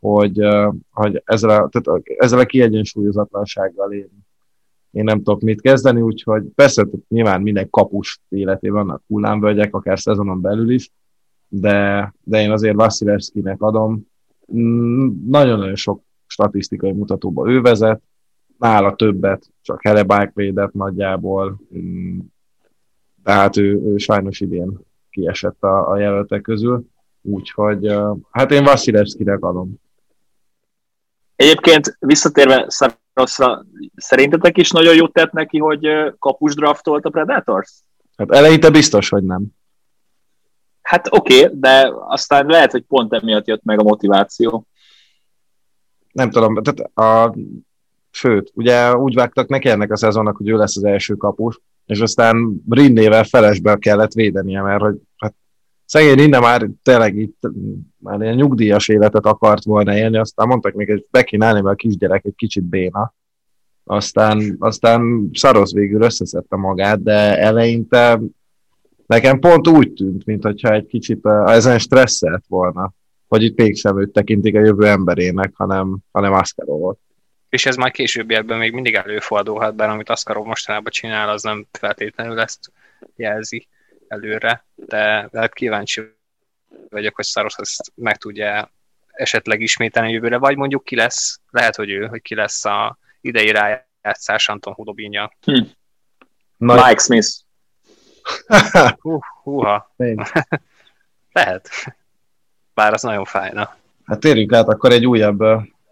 hogy, 0.00 0.38
hogy 0.90 1.22
ezzel, 1.24 1.50
a, 1.50 1.68
tehát 1.68 2.02
ezzel 2.04 2.38
a 2.38 2.44
kiegyensúlyozatlansággal 2.44 3.92
én, 3.92 4.08
én 4.90 5.04
nem 5.04 5.16
tudok 5.16 5.40
mit 5.40 5.60
kezdeni, 5.60 6.00
úgyhogy 6.00 6.42
persze 6.54 6.86
nyilván 7.08 7.42
minden 7.42 7.70
kapus 7.70 8.20
életében 8.28 8.86
vannak 8.86 9.02
hullámvölgyek, 9.06 9.74
akár 9.74 9.98
szezonon 9.98 10.40
belül 10.40 10.70
is, 10.70 10.90
de, 11.48 12.14
de 12.24 12.40
én 12.40 12.50
azért 12.50 12.74
Vasilevskinek 12.74 13.62
adom, 13.62 14.06
nagyon-nagyon 15.26 15.74
sok 15.74 16.02
statisztikai 16.26 16.92
mutatóba 16.92 17.50
ő 17.50 17.60
vezet, 17.60 18.02
nála 18.58 18.94
többet, 18.94 19.50
csak 19.62 19.82
Helebák 19.82 20.34
védett 20.34 20.72
nagyjából, 20.72 21.60
mm, 21.78 22.18
tehát 23.22 23.56
ő, 23.56 23.80
ő 23.84 23.96
sajnos 23.96 24.40
idén 24.40 24.78
kiesett 25.10 25.62
a, 25.62 25.90
a 25.90 25.98
jelöltek 25.98 26.40
közül, 26.40 26.84
úgyhogy 27.22 27.94
hát 28.30 28.50
én 28.50 28.64
Vasilevskinek 28.64 29.44
adom. 29.44 29.74
Egyébként 31.36 31.96
visszatérve 31.98 32.64
Szarosra, 32.68 33.64
szerintetek 33.96 34.56
is 34.56 34.70
nagyon 34.70 34.94
jót 34.94 35.12
tett 35.12 35.32
neki, 35.32 35.58
hogy 35.58 35.86
kapus 36.18 36.54
draftolt 36.54 37.04
a 37.04 37.10
Predators? 37.10 37.72
Hát 38.16 38.30
eleinte 38.30 38.70
biztos, 38.70 39.08
hogy 39.08 39.22
nem. 39.22 39.55
Hát 40.86 41.06
oké, 41.10 41.44
okay, 41.44 41.58
de 41.58 41.92
aztán 42.08 42.46
lehet, 42.46 42.70
hogy 42.70 42.82
pont 42.82 43.12
emiatt 43.12 43.46
jött 43.46 43.64
meg 43.64 43.80
a 43.80 43.82
motiváció. 43.82 44.66
Nem 46.12 46.30
tudom, 46.30 46.62
tehát 46.62 46.96
a, 46.96 47.36
sőt, 48.10 48.50
ugye 48.54 48.96
úgy 48.96 49.14
vágtak 49.14 49.48
neki 49.48 49.68
ennek 49.68 49.92
a 49.92 49.96
szezonnak, 49.96 50.36
hogy 50.36 50.48
ő 50.48 50.56
lesz 50.56 50.76
az 50.76 50.84
első 50.84 51.14
kapus, 51.14 51.60
és 51.86 52.00
aztán 52.00 52.62
Rinnével 52.68 53.24
felesbe 53.24 53.76
kellett 53.76 54.12
védenie, 54.12 54.62
mert 54.62 54.80
hogy 54.80 54.96
hát 55.16 55.34
szegény 55.84 56.14
Rinne 56.14 56.38
már 56.38 56.68
tényleg 56.82 57.16
itt 57.16 57.40
már 57.98 58.20
ilyen 58.20 58.34
nyugdíjas 58.34 58.88
életet 58.88 59.26
akart 59.26 59.64
volna 59.64 59.96
élni, 59.96 60.18
aztán 60.18 60.46
mondtak 60.46 60.72
még, 60.72 60.88
hogy 60.88 61.06
be 61.10 61.22
kéne 61.22 61.46
állni, 61.46 61.60
mert 61.60 61.74
a 61.74 61.86
kisgyerek 61.86 62.24
egy 62.24 62.36
kicsit 62.36 62.64
béna. 62.64 63.14
Aztán, 63.84 64.56
aztán 64.58 65.30
Szarosz 65.32 65.72
végül 65.72 66.02
összeszedte 66.02 66.56
magát, 66.56 67.02
de 67.02 67.38
eleinte 67.38 68.20
Nekem 69.06 69.38
pont 69.38 69.68
úgy 69.68 69.92
tűnt, 69.92 70.24
mintha 70.24 70.72
egy 70.72 70.86
kicsit 70.86 71.20
uh, 71.22 71.52
ezen 71.52 71.78
stresszelt 71.78 72.44
volna, 72.48 72.92
hogy 73.28 73.42
itt 73.42 73.56
mégsem 73.56 74.00
őt 74.00 74.12
tekintik 74.12 74.56
a 74.56 74.60
jövő 74.60 74.86
emberének, 74.86 75.52
hanem, 75.54 75.98
hanem 76.12 76.32
Aszkarovot. 76.32 76.98
És 77.48 77.66
ez 77.66 77.76
már 77.76 77.90
későbbiekben 77.90 78.58
még 78.58 78.72
mindig 78.72 78.94
előfordulhat, 78.94 79.74
bár 79.74 79.88
amit 79.88 80.08
Aszkarov 80.08 80.46
mostanában 80.46 80.92
csinál, 80.92 81.28
az 81.28 81.42
nem 81.42 81.66
feltétlenül 81.72 82.40
ezt 82.40 82.72
jelzi 83.16 83.68
előre, 84.08 84.66
de, 84.74 85.28
de 85.30 85.40
hát 85.40 85.52
kíváncsi 85.52 86.02
vagyok, 86.88 87.14
hogy 87.14 87.24
Szaros 87.24 87.54
ezt 87.56 87.92
meg 87.94 88.16
tudja 88.16 88.70
esetleg 89.06 89.60
ismételni 89.60 90.12
jövőre, 90.12 90.38
vagy 90.38 90.56
mondjuk 90.56 90.84
ki 90.84 90.96
lesz, 90.96 91.40
lehet, 91.50 91.76
hogy 91.76 91.90
ő, 91.90 92.06
hogy 92.06 92.22
ki 92.22 92.34
lesz 92.34 92.64
a 92.64 92.98
idei 93.20 93.50
rájátszás 93.50 94.48
Anton 94.48 94.72
Hudobinja. 94.72 95.32
Hm. 95.40 95.62
Mike 96.56 96.98
Smith. 96.98 97.28
Hú, 99.00 99.18
húha. 99.42 99.94
Lehet. 101.32 101.68
Bár 102.74 102.92
az 102.92 103.02
nagyon 103.02 103.24
fájna. 103.24 103.76
Hát 104.04 104.20
térjünk 104.20 104.52
át 104.52 104.68
akkor 104.68 104.92
egy 104.92 105.06
újabb 105.06 105.42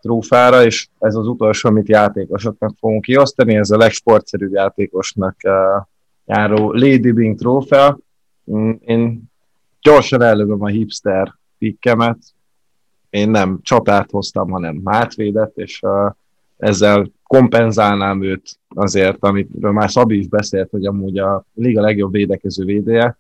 trófára, 0.01 0.65
és 0.65 0.89
ez 0.99 1.15
az 1.15 1.27
utolsó, 1.27 1.69
amit 1.69 1.89
játékosoknak 1.89 2.75
fogunk 2.79 3.03
kiosztani, 3.03 3.57
ez 3.57 3.71
a 3.71 3.77
legsportszerűbb 3.77 4.53
játékosnak 4.53 5.37
járó 6.27 6.73
Lady 6.73 7.13
Bing 7.13 7.39
trófea. 7.39 7.99
Mm, 8.53 8.71
én 8.81 9.23
gyorsan 9.81 10.23
előbb 10.23 10.63
a 10.63 10.67
hipster 10.67 11.35
pikkemet. 11.59 12.19
Én 13.11 13.31
nem 13.31 13.59
csatát 13.63 14.11
hoztam, 14.11 14.51
hanem 14.51 14.75
mátvédet, 14.75 15.53
és 15.55 15.83
ezzel 16.57 17.11
kompenzálnám 17.35 18.23
őt 18.23 18.59
azért, 18.69 19.17
amiről 19.21 19.73
már 19.73 19.91
Szabi 19.91 20.19
is 20.19 20.29
beszélt, 20.29 20.71
hogy 20.71 20.87
amúgy 20.87 21.19
a 21.19 21.47
liga 21.55 21.81
legjobb 21.81 22.13
védekező 22.13 22.65
védője. 22.65 23.19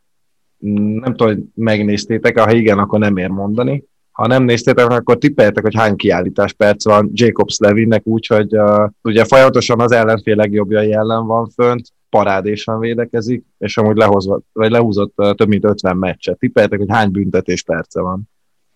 Nem 0.58 1.14
tudom, 1.14 1.26
hogy 1.26 1.42
megnéztétek, 1.54 2.38
ha 2.38 2.52
igen, 2.52 2.78
akkor 2.78 2.98
nem 2.98 3.16
ér 3.16 3.28
mondani. 3.28 3.84
Ha 4.10 4.26
nem 4.26 4.42
néztétek, 4.42 4.90
akkor 4.90 5.18
tippeljetek, 5.18 5.62
hogy 5.62 5.74
hány 5.74 5.96
kiállítás 5.96 6.52
perc 6.52 6.84
van 6.84 7.10
Jacobs 7.12 7.58
Levinnek, 7.58 8.06
úgyhogy 8.06 8.56
uh, 8.56 8.88
ugye 9.02 9.24
folyamatosan 9.24 9.80
az 9.80 9.92
ellenfél 9.92 10.36
legjobbjai 10.36 10.92
ellen 10.92 11.26
van 11.26 11.48
fönt, 11.48 11.88
parádésan 12.10 12.78
védekezik, 12.78 13.44
és 13.58 13.76
amúgy 13.76 13.96
lehozott, 13.96 14.46
vagy 14.52 14.70
lehúzott 14.70 15.12
uh, 15.16 15.34
több 15.34 15.48
mint 15.48 15.64
50 15.64 15.96
meccset. 15.96 16.38
Tippeljetek, 16.38 16.78
hogy 16.78 16.90
hány 16.90 17.10
büntetés 17.10 17.62
perce 17.62 18.00
van. 18.00 18.22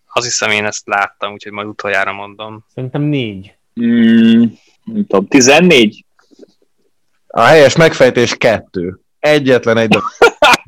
Az 0.06 0.24
hiszem 0.24 0.50
én 0.50 0.64
ezt 0.64 0.86
láttam, 0.86 1.32
úgyhogy 1.32 1.52
majd 1.52 1.66
utoljára 1.66 2.12
mondom. 2.12 2.64
Szerintem 2.74 3.02
négy. 3.02 3.56
Mm, 3.80 4.44
nem 4.92 5.06
tudom, 5.06 5.26
14? 5.26 6.04
A 7.26 7.40
helyes 7.40 7.76
megfejtés 7.76 8.36
kettő. 8.36 9.00
Egyetlen 9.18 9.76
egy 9.76 9.88
darab, 9.88 10.08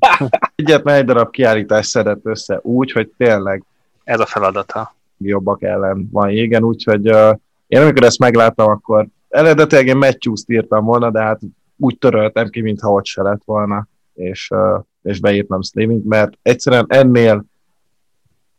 egyetlen 0.54 0.94
egy 0.94 1.04
darab 1.04 1.30
kiállítás 1.30 1.86
szedett 1.86 2.20
össze 2.22 2.60
úgy, 2.62 2.92
hogy 2.92 3.10
tényleg 3.16 3.64
ez 4.04 4.20
a 4.20 4.26
feladata. 4.26 4.94
Jobbak 5.18 5.62
ellen 5.62 6.08
van 6.12 6.30
igen, 6.30 6.62
úgyhogy 6.62 7.10
uh, 7.10 7.36
én 7.66 7.80
amikor 7.80 8.02
ezt 8.02 8.18
megláttam, 8.18 8.70
akkor 8.70 9.06
eredetileg 9.28 9.86
én 9.86 9.96
matthews 9.96 10.42
írtam 10.46 10.84
volna, 10.84 11.10
de 11.10 11.20
hát 11.20 11.40
úgy 11.76 11.98
töröltem 11.98 12.48
ki, 12.48 12.60
mintha 12.60 12.92
ott 12.92 13.06
se 13.06 13.22
lett 13.22 13.42
volna, 13.44 13.88
és 14.14 14.48
uh, 14.50 14.84
és 15.02 15.20
beírtam 15.20 15.62
Slavint, 15.62 16.04
mert 16.04 16.38
egyszerűen 16.42 16.86
ennél 16.88 17.44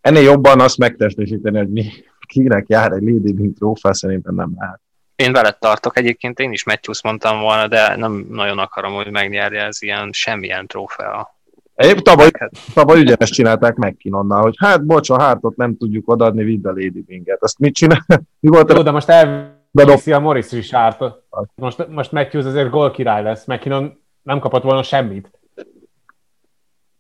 ennél 0.02 0.22
jobban 0.22 0.60
azt 0.60 0.78
megtestesíteni, 0.78 1.58
hogy 1.58 1.70
mi, 1.70 1.86
kinek 2.28 2.68
jár 2.68 2.92
egy 2.92 3.04
Lady 3.04 3.34
Bing 3.34 3.54
trófea, 3.58 3.94
szerintem 3.94 4.36
nem 4.36 4.54
lehet. 4.58 4.82
Én 5.22 5.34
veled 5.34 5.58
tartok 5.58 5.98
egyébként, 5.98 6.40
én 6.40 6.52
is 6.52 6.64
Matthews 6.64 7.04
mondtam 7.04 7.40
volna, 7.40 7.68
de 7.68 7.96
nem 7.96 8.26
nagyon 8.30 8.60
akarom, 8.60 8.94
hogy 8.94 9.12
megnyerje 9.12 9.64
ez 9.64 9.82
ilyen 9.82 10.10
semmilyen 10.12 10.68
trófea. 10.68 11.36
Épp 11.76 11.98
tavaly, 11.98 12.30
tavaly 12.74 13.00
ugyanezt 13.00 13.34
csinálták 13.34 13.76
McKinnonnal, 13.76 14.42
hogy 14.42 14.56
hát 14.58 14.86
bocs, 14.86 15.10
a 15.10 15.22
hártot 15.22 15.56
nem 15.56 15.78
tudjuk 15.78 16.10
odaadni, 16.10 16.44
vidd 16.44 16.68
a 16.68 16.70
Lady 16.70 17.02
Binget. 17.02 17.44
Azt 17.44 17.60
mit 17.60 17.74
csinál? 17.74 18.06
Mi 18.40 18.50
volt 18.50 18.74
Jó, 18.74 18.82
de 18.82 18.92
most 18.92 19.10
elviszi 19.10 20.12
a 20.12 20.20
Morris 20.20 20.52
is 20.52 20.72
hártot. 20.72 21.24
Most, 21.56 21.88
most 21.88 22.12
Matthews 22.12 22.46
azért 22.46 22.70
gól 22.70 22.92
király 22.92 23.24
lesz. 23.24 23.46
McKinnon 23.46 24.00
nem 24.22 24.40
kapott 24.40 24.64
volna 24.64 24.84
semmit. 24.84 25.32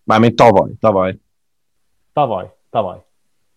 Mármint 0.03 0.35
tavaly, 0.35 0.71
tavaly. 0.79 1.17
Tavaly, 2.13 2.45
tavaly. 2.69 2.97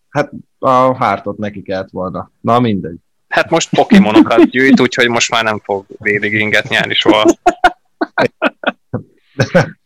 Hát 0.09 0.31
a 0.59 0.97
hártot 0.97 1.37
neki 1.37 1.63
kellett 1.63 1.91
volna. 1.91 2.31
Na 2.41 2.61
mindegy. 2.61 2.99
Hát 3.35 3.51
most 3.51 3.71
Pokémonokat 3.71 4.45
gyűjt, 4.51 4.81
úgyhogy 4.81 5.09
most 5.09 5.31
már 5.31 5.45
nem 5.45 5.59
fog 5.59 5.87
védiginget 5.99 6.69
nyerni 6.69 6.95
soha. 6.95 7.25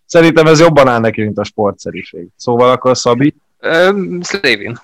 Szerintem 0.06 0.46
ez 0.46 0.60
jobban 0.60 0.88
áll 0.88 1.00
neki, 1.00 1.22
mint 1.22 1.38
a 1.38 1.44
sportszerűség. 1.44 2.28
Szóval 2.36 2.70
akkor 2.70 2.96
Szabi? 2.96 3.34
Slavin. 4.20 4.78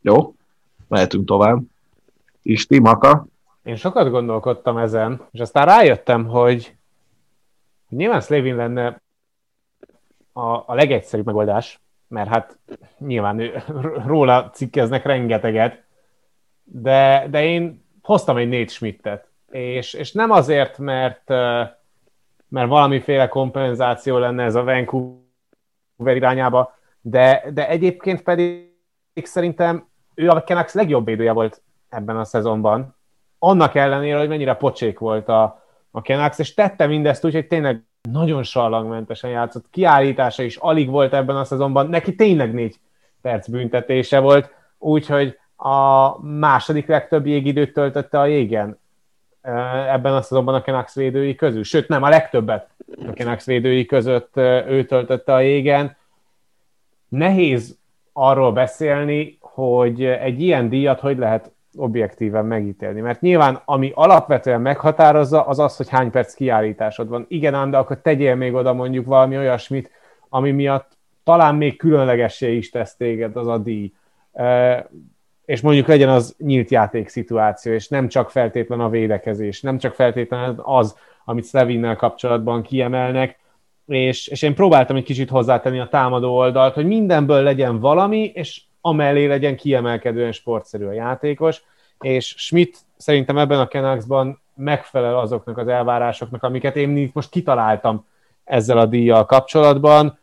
Jó, 0.00 0.34
mehetünk 0.88 1.26
tovább. 1.26 1.62
Isti, 2.42 2.78
Maka? 2.78 3.26
Én 3.62 3.76
sokat 3.76 4.10
gondolkodtam 4.10 4.76
ezen, 4.76 5.26
és 5.30 5.40
aztán 5.40 5.66
rájöttem, 5.66 6.26
hogy 6.26 6.74
nyilván 7.88 8.20
Slavin 8.20 8.56
lenne 8.56 9.02
a, 10.32 10.46
a 10.50 10.74
legegyszerűbb 10.74 11.26
megoldás, 11.26 11.80
mert 12.08 12.28
hát 12.28 12.58
nyilván 12.98 13.38
ő, 13.38 13.62
róla 14.06 14.50
cikkeznek 14.50 15.04
rengeteget, 15.04 15.84
de, 16.64 17.26
de 17.30 17.44
én 17.44 17.86
hoztam 18.08 18.36
egy 18.36 18.48
Nate 18.48 18.66
Schmidtet, 18.66 19.28
és, 19.50 19.94
és 19.94 20.12
nem 20.12 20.30
azért, 20.30 20.78
mert, 20.78 21.28
mert 22.48 22.68
valamiféle 22.68 23.28
kompenzáció 23.28 24.18
lenne 24.18 24.44
ez 24.44 24.54
a 24.54 24.64
Vancouver 24.64 26.16
irányába, 26.16 26.78
de, 27.00 27.44
de 27.52 27.68
egyébként 27.68 28.22
pedig 28.22 28.72
szerintem 29.14 29.88
ő 30.14 30.28
a 30.28 30.42
Canucks 30.42 30.72
legjobb 30.72 31.04
védője 31.04 31.32
volt 31.32 31.62
ebben 31.88 32.16
a 32.16 32.24
szezonban, 32.24 32.96
annak 33.38 33.74
ellenére, 33.74 34.18
hogy 34.18 34.28
mennyire 34.28 34.54
pocsék 34.54 34.98
volt 34.98 35.28
a, 35.28 35.64
a 35.90 36.00
Canucks, 36.00 36.38
és 36.38 36.54
tette 36.54 36.86
mindezt 36.86 37.24
úgy, 37.24 37.34
hogy 37.34 37.46
tényleg 37.46 37.84
nagyon 38.10 38.42
sallagmentesen 38.42 39.30
játszott, 39.30 39.70
kiállítása 39.70 40.42
is 40.42 40.56
alig 40.56 40.88
volt 40.88 41.14
ebben 41.14 41.36
a 41.36 41.44
szezonban, 41.44 41.88
neki 41.88 42.14
tényleg 42.14 42.54
négy 42.54 42.80
perc 43.22 43.48
büntetése 43.48 44.18
volt, 44.18 44.54
úgyhogy 44.78 45.38
a 45.60 46.18
második 46.22 46.86
legtöbb 46.86 47.26
jégidőt 47.26 47.72
töltötte 47.72 48.20
a 48.20 48.26
jégen 48.26 48.78
ebben 49.88 50.14
a 50.14 50.22
szezonban 50.22 50.54
a 50.54 50.62
Canucks 50.62 50.94
védői 50.94 51.34
közül. 51.34 51.62
Sőt, 51.62 51.88
nem, 51.88 52.02
a 52.02 52.08
legtöbbet 52.08 52.68
a 53.06 53.10
Canucks 53.14 53.44
védői 53.44 53.86
között 53.86 54.36
ő 54.66 54.84
töltötte 54.84 55.34
a 55.34 55.40
jégen. 55.40 55.96
Nehéz 57.08 57.78
arról 58.12 58.52
beszélni, 58.52 59.38
hogy 59.40 60.04
egy 60.04 60.40
ilyen 60.40 60.68
díjat 60.68 61.00
hogy 61.00 61.18
lehet 61.18 61.50
objektíven 61.76 62.44
megítélni. 62.44 63.00
Mert 63.00 63.20
nyilván, 63.20 63.62
ami 63.64 63.92
alapvetően 63.94 64.60
meghatározza, 64.60 65.46
az 65.46 65.58
az, 65.58 65.76
hogy 65.76 65.88
hány 65.88 66.10
perc 66.10 66.34
kiállításod 66.34 67.08
van. 67.08 67.24
Igen 67.28 67.54
ám, 67.54 67.70
de 67.70 67.76
akkor 67.76 68.00
tegyél 68.00 68.34
még 68.34 68.54
oda 68.54 68.72
mondjuk 68.72 69.06
valami 69.06 69.36
olyasmit, 69.36 69.90
ami 70.28 70.50
miatt 70.50 70.96
talán 71.24 71.54
még 71.54 71.76
különlegessé 71.76 72.56
is 72.56 72.70
tesz 72.70 72.96
téged 72.96 73.36
az 73.36 73.46
a 73.46 73.58
díj 73.58 73.92
és 75.48 75.60
mondjuk 75.60 75.86
legyen 75.86 76.08
az 76.08 76.34
nyílt 76.38 76.70
játék 76.70 77.08
szituáció, 77.08 77.72
és 77.72 77.88
nem 77.88 78.08
csak 78.08 78.30
feltétlen 78.30 78.80
a 78.80 78.88
védekezés, 78.88 79.60
nem 79.60 79.78
csak 79.78 79.94
feltétlen 79.94 80.60
az, 80.62 80.96
amit 81.24 81.46
Slevinnel 81.46 81.96
kapcsolatban 81.96 82.62
kiemelnek, 82.62 83.38
és, 83.86 84.26
és 84.26 84.42
én 84.42 84.54
próbáltam 84.54 84.96
egy 84.96 85.04
kicsit 85.04 85.28
hozzátenni 85.28 85.78
a 85.78 85.88
támadó 85.88 86.36
oldalt, 86.36 86.74
hogy 86.74 86.86
mindenből 86.86 87.42
legyen 87.42 87.80
valami, 87.80 88.30
és 88.34 88.62
amellé 88.80 89.26
legyen 89.26 89.56
kiemelkedően 89.56 90.32
sportszerű 90.32 90.84
a 90.84 90.92
játékos, 90.92 91.62
és 92.00 92.34
Schmidt 92.36 92.78
szerintem 92.96 93.38
ebben 93.38 93.60
a 93.60 93.68
Canucksban 93.68 94.40
megfelel 94.54 95.18
azoknak 95.18 95.58
az 95.58 95.68
elvárásoknak, 95.68 96.42
amiket 96.42 96.76
én 96.76 96.96
itt 96.96 97.14
most 97.14 97.30
kitaláltam 97.30 98.06
ezzel 98.44 98.78
a 98.78 98.86
díjjal 98.86 99.24
kapcsolatban, 99.24 100.18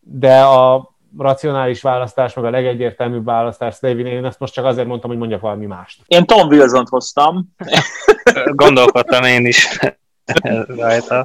de 0.00 0.42
a 0.42 0.93
racionális 1.18 1.82
választás, 1.82 2.34
meg 2.34 2.44
a 2.44 2.50
legegyértelműbb 2.50 3.24
választás 3.24 3.74
Slavin, 3.74 4.06
én 4.06 4.24
ezt 4.24 4.38
most 4.38 4.52
csak 4.52 4.64
azért 4.64 4.86
mondtam, 4.86 5.10
hogy 5.10 5.18
mondjak 5.18 5.40
valami 5.40 5.66
mást. 5.66 6.00
Én 6.06 6.24
Tom 6.24 6.48
wilson 6.48 6.86
hoztam. 6.90 7.54
Gondolkodtam 8.44 9.24
én 9.24 9.46
is 9.46 9.78
rajta. 10.76 11.22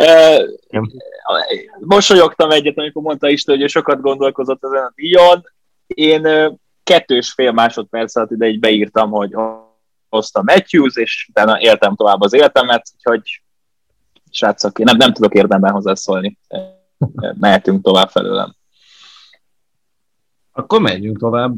Mosolyogtam 1.80 2.52
egyet, 2.52 2.78
amikor 2.78 3.02
mondta 3.02 3.30
Isten, 3.30 3.58
hogy 3.58 3.70
sokat 3.70 4.02
gondolkozott 4.02 4.64
ezen 4.64 4.84
a 4.84 4.92
díjon. 4.96 5.44
Én 5.88 6.28
kettős 6.84 7.32
fél 7.32 7.52
másodperc 7.52 8.16
alatt 8.16 8.32
ide 8.32 8.48
így 8.48 8.60
beírtam, 8.60 9.12
hogy 9.12 9.36
hoztam 10.10 10.44
Matthews, 10.46 10.96
és 10.96 11.28
utána 11.30 11.60
éltem 11.60 11.96
tovább 11.96 12.22
az 12.22 12.34
életemet, 12.34 12.92
úgyhogy 12.96 13.42
srácok, 14.32 14.80
én 14.80 14.86
nem, 14.86 14.98
nem 14.98 15.14
tudok 15.14 15.34
érdemben 15.34 15.72
hozzászólni. 15.72 16.38
Mehetünk 17.40 17.84
tovább 17.84 18.10
felőlem. 18.10 18.56
Akkor 20.52 20.82
menjünk 20.82 21.18
tovább, 21.20 21.58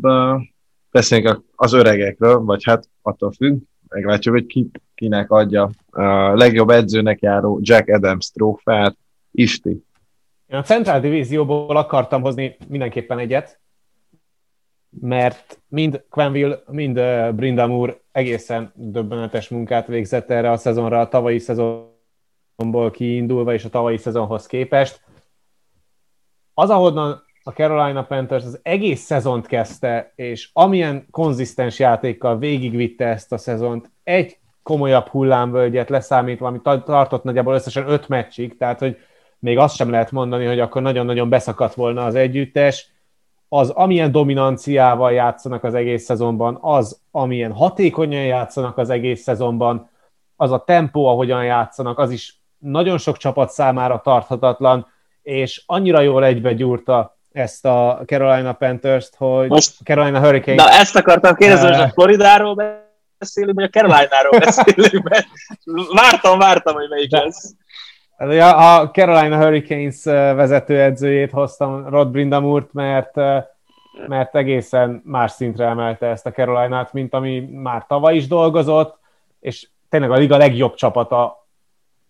beszéljünk 0.91 1.43
az 1.55 1.73
öregekről, 1.73 2.39
vagy 2.39 2.63
hát 2.63 2.89
attól 3.01 3.31
függ, 3.31 3.61
meglátjuk, 3.87 4.35
hogy 4.35 4.45
ki, 4.45 4.69
kinek 4.95 5.31
adja 5.31 5.69
a 5.89 6.33
legjobb 6.33 6.69
edzőnek 6.69 7.21
járó 7.21 7.59
Jack 7.61 7.87
Adams 7.87 8.31
trófeát, 8.31 8.97
Isti. 9.31 9.85
Én 10.47 10.57
a 10.57 10.61
Central 10.61 10.99
Divízióból 10.99 11.77
akartam 11.77 12.21
hozni 12.21 12.57
mindenképpen 12.67 13.19
egyet, 13.19 13.59
mert 14.99 15.61
mind 15.67 16.03
Quenville, 16.09 16.63
mind 16.67 17.01
Brindam 17.35 17.71
úr 17.71 18.01
egészen 18.11 18.71
döbbenetes 18.75 19.49
munkát 19.49 19.87
végzett 19.87 20.29
erre 20.29 20.51
a 20.51 20.57
szezonra, 20.57 20.99
a 20.99 21.07
tavalyi 21.07 21.39
szezonból 21.39 22.91
kiindulva 22.91 23.53
és 23.53 23.65
a 23.65 23.69
tavalyi 23.69 23.97
szezonhoz 23.97 24.45
képest. 24.45 25.01
Az, 26.53 26.69
ahonnan 26.69 27.23
a 27.43 27.51
Carolina 27.51 28.03
Panthers 28.03 28.45
az 28.45 28.59
egész 28.63 29.01
szezont 29.01 29.47
kezdte, 29.47 30.11
és 30.15 30.49
amilyen 30.53 31.07
konzisztens 31.11 31.79
játékkal 31.79 32.37
végigvitte 32.37 33.05
ezt 33.05 33.31
a 33.31 33.37
szezont, 33.37 33.91
egy 34.03 34.37
komolyabb 34.63 35.07
hullámvölgyet 35.07 35.89
leszámítva, 35.89 36.47
ami 36.47 36.61
tartott 36.61 37.23
nagyjából 37.23 37.53
összesen 37.53 37.89
öt 37.89 38.07
meccsig, 38.07 38.57
tehát 38.57 38.79
hogy 38.79 38.97
még 39.39 39.57
azt 39.57 39.75
sem 39.75 39.89
lehet 39.89 40.11
mondani, 40.11 40.45
hogy 40.45 40.59
akkor 40.59 40.81
nagyon-nagyon 40.81 41.29
beszakadt 41.29 41.73
volna 41.73 42.05
az 42.05 42.15
együttes, 42.15 42.89
az 43.49 43.69
amilyen 43.69 44.11
dominanciával 44.11 45.11
játszanak 45.11 45.63
az 45.63 45.73
egész 45.73 46.03
szezonban, 46.03 46.57
az 46.61 47.01
amilyen 47.11 47.51
hatékonyan 47.51 48.23
játszanak 48.23 48.77
az 48.77 48.89
egész 48.89 49.21
szezonban, 49.21 49.89
az 50.35 50.51
a 50.51 50.63
tempó, 50.63 51.05
ahogyan 51.05 51.45
játszanak, 51.45 51.99
az 51.99 52.11
is 52.11 52.39
nagyon 52.57 52.97
sok 52.97 53.17
csapat 53.17 53.49
számára 53.49 54.01
tarthatatlan, 54.03 54.87
és 55.21 55.63
annyira 55.65 55.99
jól 56.01 56.25
egybe 56.25 56.53
gyúrta 56.53 57.17
ezt 57.31 57.65
a 57.65 58.01
Carolina 58.05 58.53
Panthers-t, 58.53 59.15
hogy 59.15 59.49
Most, 59.49 59.77
Carolina 59.83 60.19
Hurricane... 60.19 60.63
Na, 60.63 60.69
ezt 60.69 60.95
akartam 60.95 61.35
kérdezni, 61.35 61.67
hogy 61.67 61.79
a. 61.79 61.89
Floridáról 61.89 62.55
beszélünk, 63.17 63.55
vagy 63.55 63.63
a 63.63 63.69
Carolina-ról 63.69 64.39
beszélünk, 64.45 65.09
mert 65.09 65.27
vártam, 65.93 66.39
vártam, 66.39 66.75
hogy 66.75 66.89
melyik 66.89 67.11
lesz. 67.11 67.53
Hát, 68.17 68.29
a 68.57 68.89
Carolina 68.91 69.37
Hurricanes 69.37 70.03
vezetőedzőjét 70.35 71.31
hoztam, 71.31 71.89
Rod 71.89 72.07
Brindamurt, 72.07 72.73
mert, 72.73 73.15
mert 74.07 74.35
egészen 74.35 75.01
más 75.05 75.31
szintre 75.31 75.65
emelte 75.65 76.05
ezt 76.05 76.25
a 76.25 76.31
Carolina-t, 76.31 76.93
mint 76.93 77.13
ami 77.13 77.39
már 77.39 77.85
tavaly 77.87 78.15
is 78.15 78.27
dolgozott, 78.27 78.99
és 79.39 79.67
tényleg 79.89 80.11
a 80.11 80.15
liga 80.15 80.37
legjobb 80.37 80.75
csapata, 80.75 81.47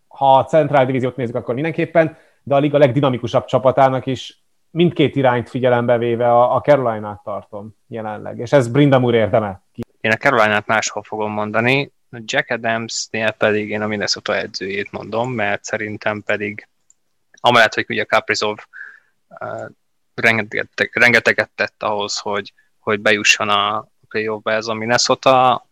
ha 0.08 0.38
a 0.38 0.44
Central 0.44 0.86
Divíziót 0.86 1.16
nézzük, 1.16 1.36
akkor 1.36 1.54
mindenképpen, 1.54 2.18
de 2.44 2.56
a 2.56 2.60
liga 2.60 2.78
legdinamikusabb 2.78 3.46
csapatának 3.46 4.06
is 4.06 4.41
mindkét 4.72 5.16
irányt 5.16 5.50
figyelembe 5.50 5.98
véve 5.98 6.32
a, 6.32 6.56
a 6.56 6.62
Carolina-t 6.62 7.24
tartom 7.24 7.76
jelenleg, 7.88 8.38
és 8.38 8.52
ez 8.52 8.68
Brindam 8.68 9.04
úr 9.04 9.14
érdeme. 9.14 9.62
Én 10.02 10.12
a 10.12 10.16
Carolina-t 10.16 10.68
máshol 10.68 11.04
fogom 11.04 11.32
mondani, 11.32 11.92
Jack 12.12 12.50
Adams-nél 12.50 13.32
pedig 13.32 13.70
én 13.70 13.82
a 13.82 13.88
Minnesota 13.88 14.36
edzőjét 14.36 14.92
mondom, 14.92 15.32
mert 15.32 15.64
szerintem 15.64 16.24
pedig 16.24 16.68
amellett, 17.32 17.74
hogy 17.74 17.86
ugye 17.90 18.04
Kaprizov 18.04 18.58
uh, 19.28 19.70
rengeteget, 20.16 20.90
rengeteget 20.94 21.50
tett 21.56 21.84
ahhoz, 21.84 22.18
hogy, 22.18 22.54
hogy 22.80 23.00
bejusson 23.00 23.50
a 23.50 23.88
playoffba 24.08 24.52
ez 24.52 24.68
a 24.68 24.74
Minnesota, 24.74 25.66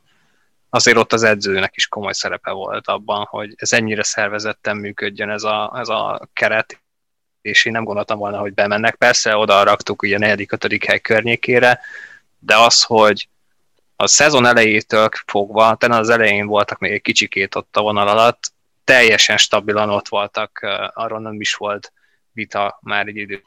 azért 0.70 0.98
ott 0.98 1.14
az 1.14 1.24
edzőnek 1.24 1.76
is 1.76 1.88
komoly 1.88 2.14
szerepe 2.14 2.52
volt 2.52 2.88
abban, 2.88 3.26
hogy 3.30 3.54
ez 3.58 3.74
ennyire 3.74 4.04
szervezetten 4.04 4.78
működjön 4.78 5.30
ez 5.30 5.44
a, 5.44 5.74
ez 5.76 5.90
a 5.90 6.30
keret, 6.34 6.82
és 7.42 7.66
én 7.66 7.72
nem 7.72 7.84
gondoltam 7.84 8.18
volna, 8.18 8.40
hogy 8.40 8.54
bemennek. 8.54 8.96
Persze 8.96 9.38
oda 9.38 9.64
raktuk 9.64 10.02
ugye 10.02 10.16
a 10.16 10.20
negyedik, 10.20 10.52
ötödik 10.52 10.86
hely 10.86 11.00
környékére, 11.00 11.80
de 12.40 12.58
az, 12.58 12.84
hogy 12.84 13.28
a 13.96 14.08
szezon 14.08 14.46
elejétől 14.46 15.10
fogva, 15.26 15.76
talán 15.76 16.00
az 16.00 16.10
elején 16.10 16.48
voltak 16.48 16.80
még 16.80 16.92
egy 16.92 17.02
kicsikét 17.02 17.56
ott 17.56 17.78
a 17.78 17.82
vonal 17.82 18.08
alatt, 18.08 18.52
teljesen 18.84 19.38
stabilan 19.38 19.90
ott 19.90 20.08
voltak, 20.08 20.60
arról 20.94 21.20
nem 21.20 21.42
is 21.42 21.54
volt 21.54 21.94
vita 22.32 22.80
már 22.82 23.08
egy 23.08 23.16
idő 23.16 23.42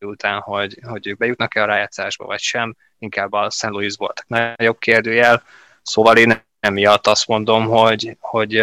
után, 0.00 0.40
hogy, 0.40 0.78
hogy 0.82 1.06
ők 1.06 1.16
bejutnak-e 1.16 1.62
a 1.62 1.66
rájátszásba, 1.66 2.24
vagy 2.24 2.40
sem, 2.40 2.76
inkább 2.98 3.32
a 3.32 3.50
St. 3.50 3.62
Louis 3.62 3.94
volt 3.96 4.24
nagyobb 4.26 4.78
kérdőjel, 4.78 5.42
szóval 5.82 6.16
én 6.16 6.42
emiatt 6.60 7.06
azt 7.06 7.26
mondom, 7.26 7.66
hogy, 7.66 8.16
hogy 8.20 8.62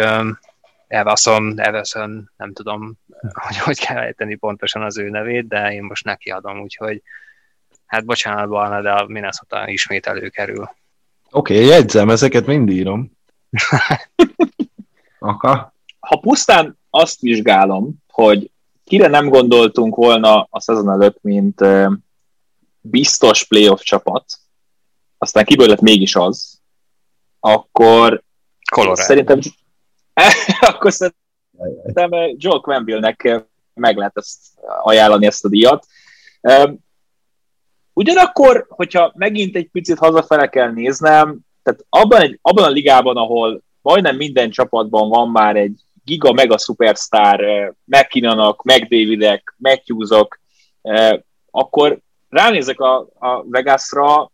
Everson, 0.94 1.60
Everson, 1.60 2.30
nem 2.36 2.52
tudom, 2.52 2.98
hogy 3.32 3.58
hogy 3.58 3.78
kell 3.78 3.96
ejteni 3.96 4.34
pontosan 4.34 4.82
az 4.82 4.98
ő 4.98 5.08
nevét, 5.08 5.48
de 5.48 5.72
én 5.72 5.82
most 5.82 6.04
neki 6.04 6.30
adom, 6.30 6.60
úgyhogy 6.60 7.02
hát 7.86 8.04
bocsánat, 8.04 8.48
Barna, 8.48 8.82
de 8.82 8.90
a 8.90 9.06
Minnesota 9.06 9.68
ismét 9.68 10.06
előkerül. 10.06 10.70
Oké, 11.30 11.54
okay, 11.54 11.66
jegyzem, 11.66 12.10
ezeket 12.10 12.46
mind 12.46 12.70
írom. 12.70 13.12
Aka? 15.18 15.74
Ha 15.98 16.16
pusztán 16.16 16.78
azt 16.90 17.20
vizsgálom, 17.20 17.94
hogy 18.08 18.50
kire 18.84 19.06
nem 19.06 19.28
gondoltunk 19.28 19.94
volna 19.94 20.46
a 20.50 20.60
szezon 20.60 20.90
előtt, 20.90 21.18
mint 21.22 21.64
biztos 22.80 23.44
playoff 23.44 23.80
csapat, 23.80 24.24
aztán 25.18 25.44
kiből 25.44 25.68
lett 25.68 25.80
mégis 25.80 26.16
az, 26.16 26.60
akkor 27.40 28.22
Colorado. 28.70 29.02
szerintem 29.02 29.40
akkor 30.60 30.92
szerintem 30.92 32.10
Joel 32.36 32.60
Quenville-nek 32.60 33.46
meg 33.74 33.96
lehet 33.96 34.16
ezt 34.16 34.38
ajánlani 34.82 35.26
ezt 35.26 35.44
a 35.44 35.48
díjat. 35.48 35.86
Ugyanakkor, 37.92 38.66
hogyha 38.68 39.12
megint 39.16 39.56
egy 39.56 39.68
picit 39.70 39.98
hazafele 39.98 40.48
kell 40.48 40.70
néznem, 40.72 41.38
tehát 41.62 41.84
abban, 41.88 42.20
egy, 42.20 42.38
abban 42.42 42.64
a 42.64 42.68
ligában, 42.68 43.16
ahol 43.16 43.62
majdnem 43.82 44.16
minden 44.16 44.50
csapatban 44.50 45.08
van 45.08 45.28
már 45.28 45.56
egy 45.56 45.80
giga 46.04 46.32
mega 46.32 46.58
superstar, 46.58 47.44
McKinnonak, 47.84 48.62
McDavidek, 48.62 49.54
Matthewsok, 49.56 50.40
akkor 51.50 51.98
ránézek 52.28 52.80
a, 52.80 53.08
a 53.18 53.44
Vegasra, 53.44 54.30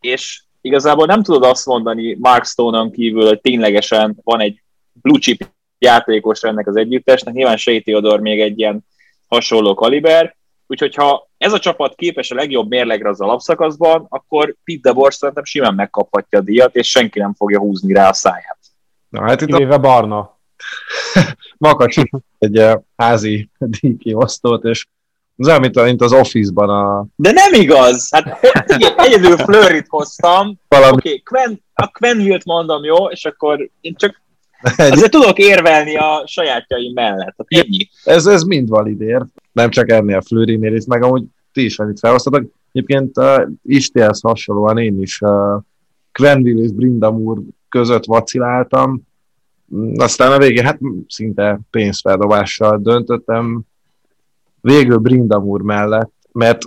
és 0.00 0.42
igazából 0.60 1.06
nem 1.06 1.22
tudod 1.22 1.44
azt 1.44 1.66
mondani 1.66 2.16
Mark 2.20 2.44
Stone-on 2.44 2.90
kívül, 2.90 3.26
hogy 3.26 3.40
ténylegesen 3.40 4.18
van 4.24 4.40
egy 4.40 4.62
blue 5.02 5.18
chip 5.18 5.48
játékos 5.78 6.42
ennek 6.42 6.66
az 6.66 6.76
együttesnek, 6.76 7.34
nyilván 7.34 7.56
Shea 7.56 7.80
Theodore 7.80 8.20
még 8.20 8.40
egy 8.40 8.58
ilyen 8.58 8.84
hasonló 9.26 9.74
kaliber, 9.74 10.36
úgyhogy 10.66 10.94
ha 10.94 11.28
ez 11.38 11.52
a 11.52 11.58
csapat 11.58 11.94
képes 11.94 12.30
a 12.30 12.34
legjobb 12.34 12.68
mérlegre 12.68 13.08
az 13.08 13.20
alapszakaszban, 13.20 14.06
akkor 14.08 14.56
Pete 14.64 14.80
DeBoer 14.82 15.14
szerintem 15.14 15.44
simán 15.44 15.74
megkaphatja 15.74 16.38
a 16.38 16.42
díjat, 16.42 16.76
és 16.76 16.90
senki 16.90 17.18
nem 17.18 17.34
fogja 17.34 17.58
húzni 17.58 17.92
rá 17.92 18.08
a 18.08 18.12
száját. 18.12 18.58
Na, 19.08 19.22
hát 19.22 19.40
itt 19.40 19.46
Kivéve 19.46 19.74
a... 19.74 19.78
Barna. 19.78 20.38
Makacs 21.58 21.96
egy 22.38 22.58
uh, 22.58 22.80
házi 22.96 23.50
díjkiosztót, 23.58 24.64
és 24.64 24.86
az 25.36 25.48
olyan, 25.48 25.60
mint, 25.60 25.82
mint 25.82 26.00
az 26.00 26.12
Office-ban 26.12 26.68
a... 26.68 27.06
De 27.16 27.32
nem 27.32 27.52
igaz! 27.52 28.08
Hát 28.10 28.38
igen, 28.66 28.92
egyedül 28.96 29.36
Fleurit 29.36 29.86
hoztam. 29.88 30.60
Valami... 30.68 30.96
Oké, 30.96 31.08
okay, 31.08 31.22
Quen, 31.22 31.62
a 31.74 31.86
Quenville-t 31.90 32.44
mondom, 32.44 32.84
jó? 32.84 33.08
És 33.08 33.24
akkor 33.24 33.70
én 33.80 33.94
csak 33.94 34.22
Azért 34.76 35.10
tudok 35.10 35.38
érvelni 35.38 35.96
a 35.96 36.24
sajátjaim 36.26 36.92
mellett. 36.92 37.34
Ennyi. 37.48 37.88
Ez, 38.04 38.26
ez 38.26 38.42
mind 38.42 38.68
valid 38.68 39.00
ér. 39.00 39.24
Nem 39.52 39.70
csak 39.70 39.90
ennél 39.90 40.16
a 40.16 40.22
Flőrinél, 40.22 40.74
itt 40.74 40.86
meg 40.86 41.02
amúgy 41.02 41.24
ti 41.52 41.64
is 41.64 41.78
annyit 41.78 41.98
felhoztatok. 41.98 42.52
Egyébként 42.72 43.18
uh, 43.18 43.48
Istihez 43.62 44.20
hasonlóan 44.20 44.78
én 44.78 45.00
is 45.00 45.20
uh, 45.20 45.62
Quenville 46.12 46.62
és 46.62 46.72
Brindamur 46.72 47.38
között 47.68 48.04
vaciláltam. 48.04 49.02
Aztán 49.96 50.32
a 50.32 50.38
végén 50.38 50.64
hát 50.64 50.78
szinte 51.08 51.60
pénzfeldobással 51.70 52.78
döntöttem. 52.78 53.60
Végül 54.60 54.96
Brindamur 54.96 55.62
mellett, 55.62 56.12
mert 56.32 56.62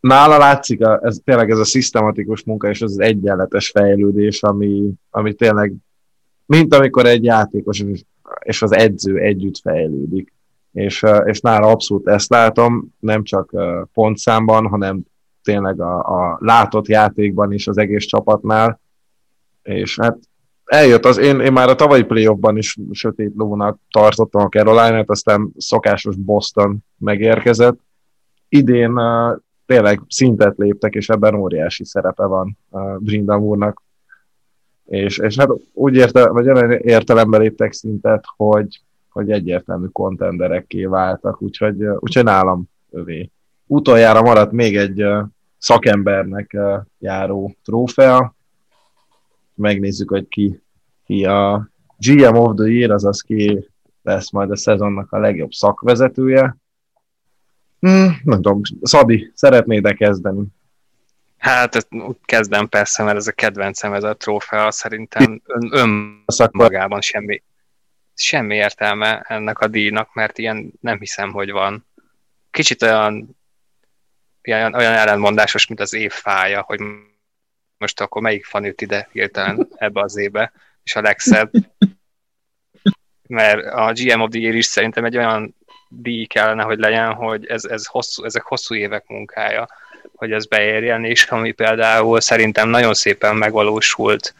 nála 0.00 0.38
látszik, 0.38 0.86
a, 0.86 1.00
ez, 1.02 1.18
tényleg 1.24 1.50
ez 1.50 1.58
a 1.58 1.64
szisztematikus 1.64 2.42
munka 2.42 2.68
és 2.68 2.82
az 2.82 3.00
egyenletes 3.00 3.70
fejlődés, 3.70 4.42
ami, 4.42 4.90
ami 5.10 5.34
tényleg 5.34 5.72
mint 6.46 6.74
amikor 6.74 7.06
egy 7.06 7.24
játékos 7.24 7.84
és 8.38 8.62
az 8.62 8.72
edző 8.72 9.18
együtt 9.18 9.58
fejlődik. 9.58 10.32
És, 10.72 11.04
és 11.24 11.40
nála 11.40 11.66
abszolút 11.66 12.08
ezt 12.08 12.30
látom, 12.30 12.94
nem 12.98 13.22
csak 13.22 13.52
pontszámban, 13.92 14.66
hanem 14.66 15.02
tényleg 15.42 15.80
a, 15.80 15.98
a 15.98 16.38
látott 16.40 16.88
játékban 16.88 17.52
is 17.52 17.66
az 17.66 17.78
egész 17.78 18.04
csapatnál. 18.04 18.80
És 19.62 19.98
hát 20.00 20.18
eljött 20.64 21.04
az, 21.04 21.18
én, 21.18 21.40
én 21.40 21.52
már 21.52 21.68
a 21.68 21.74
tavalyi 21.74 22.02
playoffban 22.02 22.56
is 22.56 22.76
sötét 22.90 23.32
lónak 23.36 23.78
tartottam 23.90 24.42
a 24.42 24.48
Carolina-t, 24.48 25.10
aztán 25.10 25.52
szokásos 25.56 26.16
Boston 26.16 26.78
megérkezett. 26.98 27.78
Idén 28.48 28.92
uh, 28.98 29.36
tényleg 29.66 30.00
szintet 30.08 30.56
léptek, 30.56 30.94
és 30.94 31.08
ebben 31.08 31.34
óriási 31.34 31.84
szerepe 31.84 32.24
van 32.24 32.58
uh, 32.70 32.98
Brindam 32.98 33.42
úrnak 33.42 33.82
és, 34.86 35.18
és 35.18 35.36
hát 35.36 35.50
úgy 35.72 35.94
érte, 35.94 36.28
vagy 36.28 36.50
olyan 36.50 36.72
értelemben 36.72 37.40
léptek 37.40 37.72
szintet, 37.72 38.24
hogy, 38.36 38.80
hogy 39.08 39.30
egyértelmű 39.30 39.86
kontenderekké 39.86 40.84
váltak, 40.84 41.42
úgyhogy, 41.42 41.84
úgyhogy 41.98 42.24
nálam 42.24 42.64
övé. 42.90 43.30
Utoljára 43.66 44.22
maradt 44.22 44.52
még 44.52 44.76
egy 44.76 45.04
szakembernek 45.58 46.56
járó 46.98 47.54
trófea. 47.64 48.34
Megnézzük, 49.54 50.10
hogy 50.10 50.28
ki, 50.28 50.62
ki 51.04 51.24
a 51.24 51.70
GM 51.98 52.36
of 52.36 52.54
the 52.56 52.68
Year, 52.68 52.90
azaz 52.90 53.20
ki 53.20 53.68
lesz 54.02 54.30
majd 54.30 54.50
a 54.50 54.56
szezonnak 54.56 55.12
a 55.12 55.18
legjobb 55.18 55.50
szakvezetője. 55.50 56.56
Hmm, 57.80 58.16
nem 58.24 58.42
tudom, 58.42 58.60
Szabi, 58.82 59.30
szeretnéd-e 59.34 59.92
kezdeni? 59.92 60.46
Hát 61.38 61.74
ezt 61.74 61.88
kezdem 62.24 62.68
persze, 62.68 63.02
mert 63.02 63.16
ez 63.16 63.26
a 63.26 63.32
kedvencem, 63.32 63.92
ez 63.92 64.04
a 64.04 64.16
trófea, 64.16 64.70
szerintem 64.70 65.42
ön, 65.70 66.24
önmagában 66.26 67.00
semmi, 67.00 67.42
semmi 68.14 68.54
értelme 68.54 69.20
ennek 69.28 69.58
a 69.58 69.66
díjnak, 69.66 70.14
mert 70.14 70.38
ilyen 70.38 70.72
nem 70.80 70.98
hiszem, 70.98 71.32
hogy 71.32 71.50
van. 71.50 71.86
Kicsit 72.50 72.82
olyan, 72.82 73.36
olyan, 74.48 74.74
olyan 74.74 74.92
ellenmondásos, 74.92 75.66
mint 75.66 75.80
az 75.80 75.92
év 75.92 76.12
fája, 76.12 76.62
hogy 76.62 76.80
most 77.78 78.00
akkor 78.00 78.22
melyik 78.22 78.44
fan 78.44 78.64
jött 78.64 78.80
ide 78.80 79.08
hirtelen 79.12 79.68
ebbe 79.76 80.00
az 80.00 80.16
évbe, 80.16 80.52
és 80.82 80.96
a 80.96 81.00
legszebb. 81.00 81.50
Mert 83.28 83.64
a 83.64 83.92
GM 83.92 84.20
of 84.20 84.30
the 84.30 84.40
Year 84.40 84.54
is 84.54 84.66
szerintem 84.66 85.04
egy 85.04 85.16
olyan 85.16 85.54
díj 85.88 86.24
kellene, 86.24 86.62
hogy 86.62 86.78
legyen, 86.78 87.12
hogy 87.12 87.46
ez, 87.46 87.64
ez 87.64 87.86
hosszú, 87.86 88.24
ezek 88.24 88.42
hosszú 88.42 88.74
évek 88.74 89.06
munkája 89.06 89.68
hogy 90.16 90.32
ez 90.32 90.46
beérjen, 90.46 91.04
és 91.04 91.26
ami 91.26 91.52
például 91.52 92.20
szerintem 92.20 92.68
nagyon 92.68 92.94
szépen 92.94 93.36
megvalósult 93.36 94.34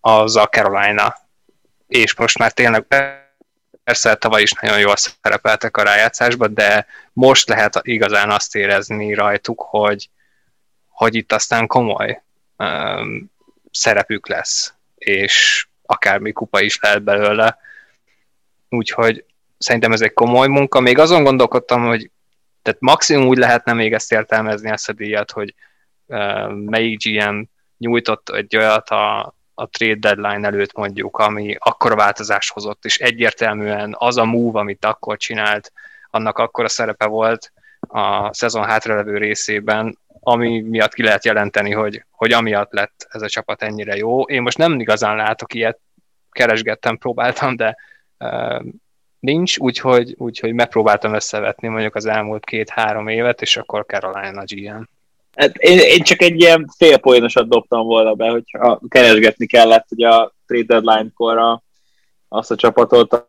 az 0.00 0.36
a 0.36 0.46
Carolina. 0.46 1.16
És 1.86 2.16
most 2.16 2.38
már 2.38 2.52
tényleg 2.52 2.86
persze 3.84 4.14
tavaly 4.14 4.42
is 4.42 4.52
nagyon 4.52 4.78
jól 4.78 4.94
szerepeltek 4.96 5.76
a 5.76 5.82
rájátszásban, 5.82 6.54
de 6.54 6.86
most 7.12 7.48
lehet 7.48 7.78
igazán 7.82 8.30
azt 8.30 8.54
érezni 8.54 9.14
rajtuk, 9.14 9.60
hogy, 9.60 10.08
hogy 10.88 11.14
itt 11.14 11.32
aztán 11.32 11.66
komoly 11.66 12.22
um, 12.56 13.30
szerepük 13.70 14.28
lesz, 14.28 14.74
és 14.94 15.66
akármi 15.86 16.32
kupa 16.32 16.60
is 16.60 16.78
lehet 16.80 17.02
belőle. 17.02 17.58
Úgyhogy 18.68 19.24
szerintem 19.58 19.92
ez 19.92 20.00
egy 20.00 20.12
komoly 20.12 20.48
munka. 20.48 20.80
Még 20.80 20.98
azon 20.98 21.24
gondolkodtam, 21.24 21.86
hogy 21.86 22.10
tehát 22.68 22.82
maximum 22.82 23.26
úgy 23.26 23.38
lehetne 23.38 23.72
még 23.72 23.92
ezt 23.92 24.12
értelmezni, 24.12 24.70
ezt 24.70 24.88
a 24.88 24.92
díjat, 24.92 25.30
hogy 25.30 25.54
uh, 26.06 26.52
melyik 26.52 27.02
GM 27.02 27.42
nyújtott 27.78 28.28
egy 28.28 28.56
olyat 28.56 28.88
a, 28.88 29.34
a 29.54 29.68
trade 29.68 30.14
deadline 30.14 30.46
előtt 30.46 30.76
mondjuk, 30.76 31.16
ami 31.16 31.56
akkor 31.58 31.96
változást 31.96 32.52
hozott, 32.52 32.84
és 32.84 32.98
egyértelműen 32.98 33.94
az 33.98 34.16
a 34.16 34.24
move, 34.24 34.58
amit 34.58 34.84
akkor 34.84 35.16
csinált, 35.16 35.72
annak 36.10 36.38
akkor 36.38 36.64
a 36.64 36.68
szerepe 36.68 37.06
volt 37.06 37.52
a 37.80 38.34
szezon 38.34 38.64
hátralevő 38.64 39.16
részében, 39.16 39.98
ami 40.20 40.60
miatt 40.60 40.94
ki 40.94 41.02
lehet 41.02 41.24
jelenteni, 41.24 41.72
hogy, 41.72 42.04
hogy 42.10 42.32
amiatt 42.32 42.72
lett 42.72 43.06
ez 43.10 43.22
a 43.22 43.28
csapat 43.28 43.62
ennyire 43.62 43.96
jó. 43.96 44.22
Én 44.22 44.42
most 44.42 44.58
nem 44.58 44.80
igazán 44.80 45.16
látok 45.16 45.54
ilyet, 45.54 45.78
keresgettem, 46.30 46.98
próbáltam, 46.98 47.56
de 47.56 47.76
nincs, 49.20 49.58
úgyhogy, 49.58 50.14
úgyhogy 50.18 50.52
megpróbáltam 50.52 51.14
összevetni 51.14 51.68
mondjuk 51.68 51.94
az 51.94 52.06
elmúlt 52.06 52.44
két-három 52.44 53.08
évet, 53.08 53.42
és 53.42 53.56
akkor 53.56 53.84
Carolina 53.86 54.42
GM. 54.44 54.82
Hát 55.34 55.56
én, 55.56 55.78
én 55.78 56.02
csak 56.02 56.22
egy 56.22 56.40
ilyen 56.40 56.68
félpoénosat 56.76 57.48
dobtam 57.48 57.86
volna 57.86 58.14
be, 58.14 58.30
hogyha 58.30 58.80
keresgetni 58.88 59.46
kellett 59.46 59.86
ugye 59.90 60.08
a 60.08 60.32
trade 60.46 60.64
deadline-kor 60.80 61.38
a, 61.38 61.62
azt 62.28 62.50
a 62.50 62.56
csapatot, 62.56 63.28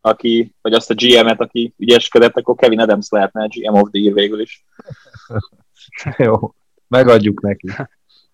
aki, 0.00 0.54
vagy 0.62 0.72
azt 0.72 0.90
a 0.90 0.94
GM-et, 0.94 1.40
aki 1.40 1.74
ügyeskedett, 1.78 2.36
akkor 2.36 2.54
Kevin 2.54 2.80
Adams 2.80 3.08
lehetne 3.10 3.42
a 3.42 3.48
GM 3.48 3.74
of 3.74 3.90
the 3.90 4.00
Year 4.00 4.14
végül 4.14 4.40
is. 4.40 4.64
Jó, 6.16 6.54
megadjuk 6.88 7.40
neki. 7.40 7.68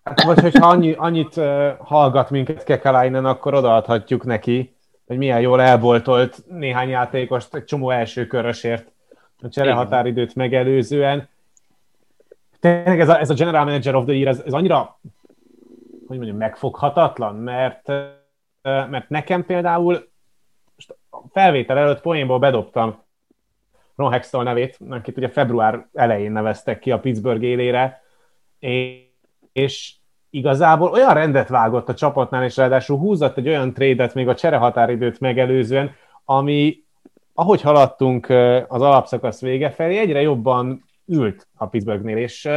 Hát, 0.03 0.23
vagy 0.23 0.39
hogyha 0.39 0.67
annyi, 0.67 0.93
annyit 0.93 1.35
uh, 1.35 1.69
hallgat 1.79 2.29
minket 2.29 2.63
Kekalainen, 2.63 3.25
akkor 3.25 3.53
odaadhatjuk 3.53 4.23
neki, 4.23 4.75
hogy 5.11 5.19
milyen 5.19 5.41
jól 5.41 5.61
elboltolt 5.61 6.43
néhány 6.47 6.89
játékost 6.89 7.55
egy 7.55 7.63
csomó 7.63 7.89
első 7.89 8.27
körösért 8.27 8.91
a 9.41 9.49
csere 9.49 9.73
határidőt 9.73 10.35
megelőzően. 10.35 11.29
Tényleg 12.59 12.99
ez 12.99 13.09
a, 13.09 13.19
ez 13.19 13.29
a 13.29 13.33
General 13.33 13.63
Manager 13.63 13.95
of 13.95 14.05
the 14.05 14.13
Year, 14.13 14.27
ez, 14.27 14.41
ez 14.45 14.53
annyira, 14.53 14.99
hogy 16.07 16.17
mondjam, 16.17 16.37
megfoghatatlan, 16.37 17.35
mert, 17.35 17.87
mert 18.61 19.09
nekem 19.09 19.45
például 19.45 20.09
felvétel 21.31 21.77
előtt 21.77 22.01
poénból 22.01 22.39
bedobtam 22.39 23.03
Ron 23.95 24.11
Hextall 24.11 24.43
nevét, 24.43 24.77
akit 24.89 25.17
ugye 25.17 25.29
február 25.29 25.87
elején 25.93 26.31
neveztek 26.31 26.79
ki 26.79 26.91
a 26.91 26.99
Pittsburgh 26.99 27.43
élére, 27.43 28.03
és 29.51 29.93
igazából 30.31 30.91
olyan 30.91 31.13
rendet 31.13 31.49
vágott 31.49 31.89
a 31.89 31.93
csapatnál, 31.93 32.43
és 32.43 32.57
ráadásul 32.57 32.97
húzott 32.97 33.37
egy 33.37 33.47
olyan 33.47 33.73
trédet 33.73 34.13
még 34.13 34.27
a 34.27 34.35
cserehatáridőt 34.35 35.19
megelőzően, 35.19 35.91
ami, 36.25 36.83
ahogy 37.33 37.61
haladtunk 37.61 38.29
az 38.67 38.81
alapszakasz 38.81 39.41
vége 39.41 39.69
felé, 39.69 39.97
egyre 39.97 40.21
jobban 40.21 40.83
ült 41.05 41.47
a 41.55 41.67
Pittsburghnél, 41.67 42.17
és, 42.17 42.49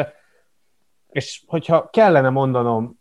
és 1.11 1.43
hogyha 1.47 1.91
kellene 1.91 2.31
mondanom 2.31 2.99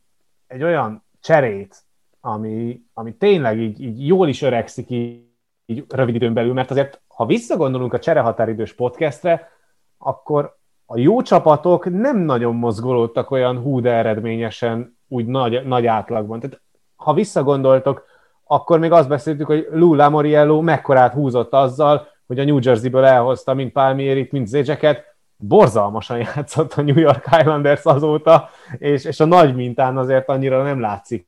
egy 0.47 0.63
olyan 0.63 1.05
cserét, 1.21 1.83
ami, 2.19 2.81
ami 2.93 3.15
tényleg 3.15 3.59
így, 3.59 3.81
így 3.81 4.07
jól 4.07 4.27
is 4.27 4.41
öregszik 4.41 4.89
így, 4.89 5.21
így 5.65 5.85
rövid 5.89 6.15
időn 6.15 6.33
belül, 6.33 6.53
mert 6.53 6.71
azért, 6.71 7.01
ha 7.07 7.25
visszagondolunk 7.25 7.93
a 7.93 7.99
cserehatáridős 7.99 8.73
podcastre, 8.73 9.51
akkor 9.97 10.57
a 10.85 10.97
jó 10.97 11.21
csapatok 11.21 11.89
nem 11.89 12.17
nagyon 12.17 12.55
mozgolódtak 12.55 13.31
olyan 13.31 13.57
hú, 13.57 13.79
de 13.79 13.91
eredményesen 13.91 14.97
úgy 15.07 15.25
nagy, 15.25 15.67
nagy 15.67 15.85
átlagban. 15.85 16.39
Tehát, 16.39 16.61
ha 16.95 17.13
visszagondoltok, 17.13 18.05
akkor 18.43 18.79
még 18.79 18.91
azt 18.91 19.09
beszéltük, 19.09 19.45
hogy 19.45 19.67
Lou 19.71 19.93
Lamoriello 19.93 20.61
mekkorát 20.61 21.13
húzott 21.13 21.53
azzal, 21.53 22.07
hogy 22.27 22.39
a 22.39 22.43
New 22.43 22.57
Jersey-ből 22.61 23.05
elhozta 23.05 23.53
mind 23.53 23.71
Palmierit, 23.71 24.31
mind 24.31 24.47
Zécseket, 24.47 25.15
borzalmasan 25.37 26.17
játszott 26.17 26.73
a 26.73 26.81
New 26.81 26.99
York 26.99 27.25
Islanders 27.39 27.83
azóta, 27.83 28.49
és, 28.77 29.05
és 29.05 29.19
a 29.19 29.25
nagy 29.25 29.55
mintán 29.55 29.97
azért 29.97 30.29
annyira 30.29 30.63
nem 30.63 30.79
látszik 30.79 31.27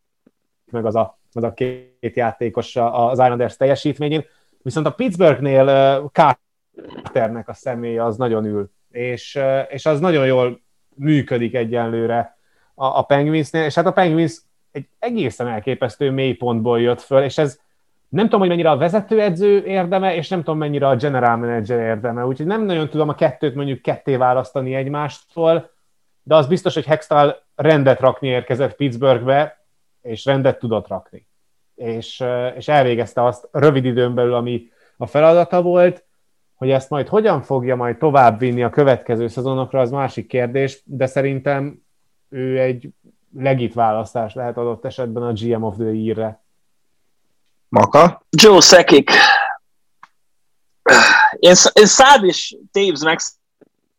meg 0.72 0.86
az 0.86 0.96
a, 0.96 1.18
az 1.34 1.44
a 1.44 1.54
két 1.54 2.16
játékos 2.16 2.76
az 2.76 3.20
Islanders 3.20 3.58
teljesítményén. 3.58 4.26
Viszont 4.62 4.86
a 4.86 4.94
Pittsburghnél 4.94 6.12
Carternek 6.12 7.50
a 7.50 7.54
személye 7.54 8.04
az 8.04 8.18
nagyon 8.18 8.46
ül 8.46 8.70
és, 8.96 9.40
és 9.70 9.86
az 9.86 10.00
nagyon 10.00 10.26
jól 10.26 10.62
működik 10.96 11.56
egyenlőre 11.56 12.38
a, 12.74 12.86
a 12.86 13.02
Penguinsnél, 13.02 13.64
és 13.64 13.76
hát 13.76 13.86
a 13.86 13.92
Penguins 13.92 14.42
egy 14.72 14.88
egészen 15.00 15.48
elképesztő 15.48 16.12
mélypontból 16.12 16.82
jött 16.82 17.02
föl, 17.02 17.24
és 17.24 17.38
ez 17.38 17.60
nem 18.10 18.24
tudom, 18.24 18.40
hogy 18.40 18.50
mennyire 18.50 18.70
a 18.70 18.78
vezetőedző 18.78 19.66
érdeme, 19.66 20.16
és 20.16 20.30
nem 20.30 20.40
tudom, 20.40 20.58
mennyire 20.58 20.88
a 20.88 20.96
general 20.96 21.36
manager 21.36 21.80
érdeme, 21.80 22.26
úgyhogy 22.26 22.46
nem 22.46 22.66
nagyon 22.66 22.90
tudom 22.90 23.10
a 23.10 23.16
kettőt 23.16 23.56
mondjuk 23.56 23.82
ketté 23.82 24.16
választani 24.16 24.76
egymástól, 24.76 25.70
de 26.24 26.36
az 26.36 26.48
biztos, 26.48 26.74
hogy 26.74 26.86
Hextall 26.86 27.42
rendet 27.56 28.00
rakni 28.00 28.28
érkezett 28.28 28.76
Pittsburghbe, 28.76 29.66
és 30.02 30.26
rendet 30.26 30.60
tudott 30.60 30.88
rakni. 30.88 31.28
És, 31.76 32.24
és 32.56 32.68
elvégezte 32.68 33.24
azt 33.24 33.48
rövid 33.52 33.86
időn 33.86 34.14
belül, 34.14 34.34
ami 34.34 34.70
a 34.98 35.06
feladata 35.06 35.62
volt, 35.62 36.05
hogy 36.56 36.70
ezt 36.70 36.90
majd 36.90 37.08
hogyan 37.08 37.42
fogja 37.42 37.76
majd 37.76 37.98
továbbvinni 37.98 38.64
a 38.64 38.70
következő 38.70 39.28
szezonokra, 39.28 39.80
az 39.80 39.92
másik 39.92 40.28
kérdés, 40.28 40.82
de 40.86 41.06
szerintem 41.06 41.84
ő 42.30 42.60
egy 42.60 42.90
legit 43.34 43.74
választás 43.74 44.34
lehet 44.34 44.58
adott 44.58 44.86
esetben 44.86 45.24
a 45.24 45.34
GM 45.34 45.64
of 45.64 45.76
the 45.76 45.92
Year-re. 45.92 46.44
Maka? 47.68 48.26
Joe 48.30 48.62
Szekik. 48.62 49.10
Én, 51.40 51.54
én 51.74 51.86
Szád 51.86 52.24
és 52.24 52.58
Taves 52.72 53.02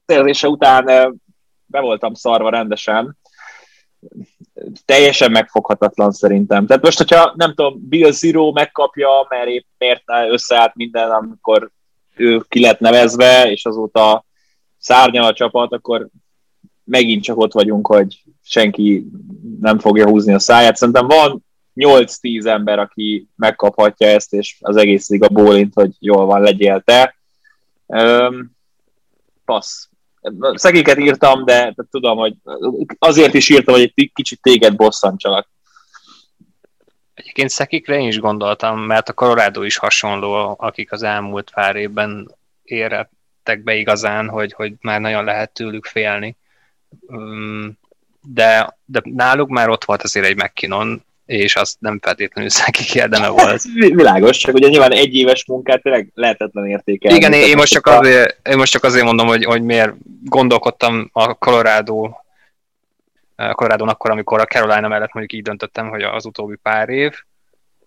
megszerzése 0.07 0.49
után 0.49 0.85
be 1.67 1.81
voltam 1.81 2.15
szarva 2.15 2.51
rendesen. 2.51 3.19
Teljesen 4.85 5.31
megfoghatatlan 5.31 6.13
szerintem. 6.13 6.67
Tehát 6.67 6.83
most, 6.83 6.99
hogyha 6.99 7.33
nem 7.37 7.55
tudom, 7.55 7.89
Bill 7.89 8.11
Zero 8.11 8.53
megkapja, 8.53 9.27
mert 9.29 9.49
épp 9.49 9.67
miért 9.79 10.03
összeállt 10.31 10.75
minden, 10.75 11.11
amikor 11.11 11.71
ő 12.17 12.45
ki 12.49 12.61
lett 12.61 12.79
nevezve, 12.79 13.51
és 13.51 13.65
azóta 13.65 14.25
szárnyal 14.79 15.25
a 15.25 15.33
csapat, 15.33 15.73
akkor 15.73 16.09
megint 16.85 17.23
csak 17.23 17.39
ott 17.39 17.53
vagyunk, 17.53 17.87
hogy 17.87 18.23
senki 18.43 19.07
nem 19.61 19.79
fogja 19.79 20.09
húzni 20.09 20.33
a 20.33 20.39
száját. 20.39 20.77
Szerintem 20.77 21.07
van 21.07 21.45
8-10 21.75 22.47
ember, 22.47 22.79
aki 22.79 23.29
megkaphatja 23.37 24.09
ezt, 24.09 24.33
és 24.33 24.57
az 24.61 24.77
egész 24.77 25.09
liga 25.09 25.29
bólint, 25.29 25.75
hogy 25.75 25.91
jól 25.99 26.27
van, 26.27 26.41
legyél 26.41 26.81
te. 26.85 27.17
Üm, 27.87 28.51
passz. 29.45 29.89
Szekéket 30.55 30.99
írtam, 30.99 31.45
de 31.45 31.75
tudom, 31.91 32.19
hogy 32.19 32.35
azért 32.99 33.35
is 33.35 33.49
írtam, 33.49 33.75
hogy 33.75 33.93
egy 33.95 34.11
kicsit 34.15 34.41
téged 34.43 34.77
bosszantsalak. 34.77 35.49
Egyébként 37.17 37.51
Szekikre 37.51 38.01
én 38.01 38.09
is 38.09 38.19
gondoltam, 38.19 38.81
mert 38.81 39.09
a 39.09 39.13
Colorado 39.13 39.63
is 39.63 39.77
hasonló, 39.77 40.55
akik 40.59 40.93
az 40.93 41.03
elmúlt 41.03 41.51
pár 41.51 41.77
évben 41.77 42.35
érettek 42.63 43.63
be 43.63 43.75
igazán, 43.75 44.29
hogy, 44.29 44.53
hogy 44.53 44.73
már 44.81 45.01
nagyon 45.01 45.25
lehet 45.25 45.53
tőlük 45.53 45.85
félni. 45.85 46.37
De, 48.21 48.77
de 48.85 49.01
náluk 49.05 49.49
már 49.49 49.69
ott 49.69 49.85
volt 49.85 50.03
azért 50.03 50.27
egy 50.27 50.37
McKinnon, 50.37 51.05
és 51.27 51.57
az 51.57 51.77
nem 51.79 51.99
feltétlenül 52.03 52.51
Szekik 52.51 52.95
érdeme 52.95 53.29
volt. 53.39 53.63
Világos, 53.73 54.37
csak 54.37 54.55
ugye 54.55 54.69
nyilván 54.69 54.93
egy 54.93 55.15
éves 55.15 55.45
munkát 55.47 55.83
tényleg 55.83 56.11
lehetetlen 56.15 56.67
értékelni. 56.67 57.17
Igen, 57.17 57.33
én 57.33 57.57
most, 57.57 57.73
csak 57.73 57.87
azért, 57.87 58.49
én 58.49 58.57
most 58.57 58.73
csak 58.73 58.85
azért 58.85 59.05
mondom, 59.05 59.27
hogy, 59.27 59.45
hogy 59.45 59.63
miért 59.63 59.93
gondolkodtam 60.25 61.09
a 61.13 61.35
Colorado 61.35 62.11
colorado 63.53 63.85
akkor, 63.85 64.11
amikor 64.11 64.41
a 64.41 64.45
Carolina 64.45 64.89
mellett 64.89 65.13
mondjuk 65.13 65.41
így 65.41 65.47
döntöttem, 65.47 65.89
hogy 65.89 66.03
az 66.03 66.27
utóbbi 66.27 66.57
pár 66.57 66.89
év. 66.89 67.13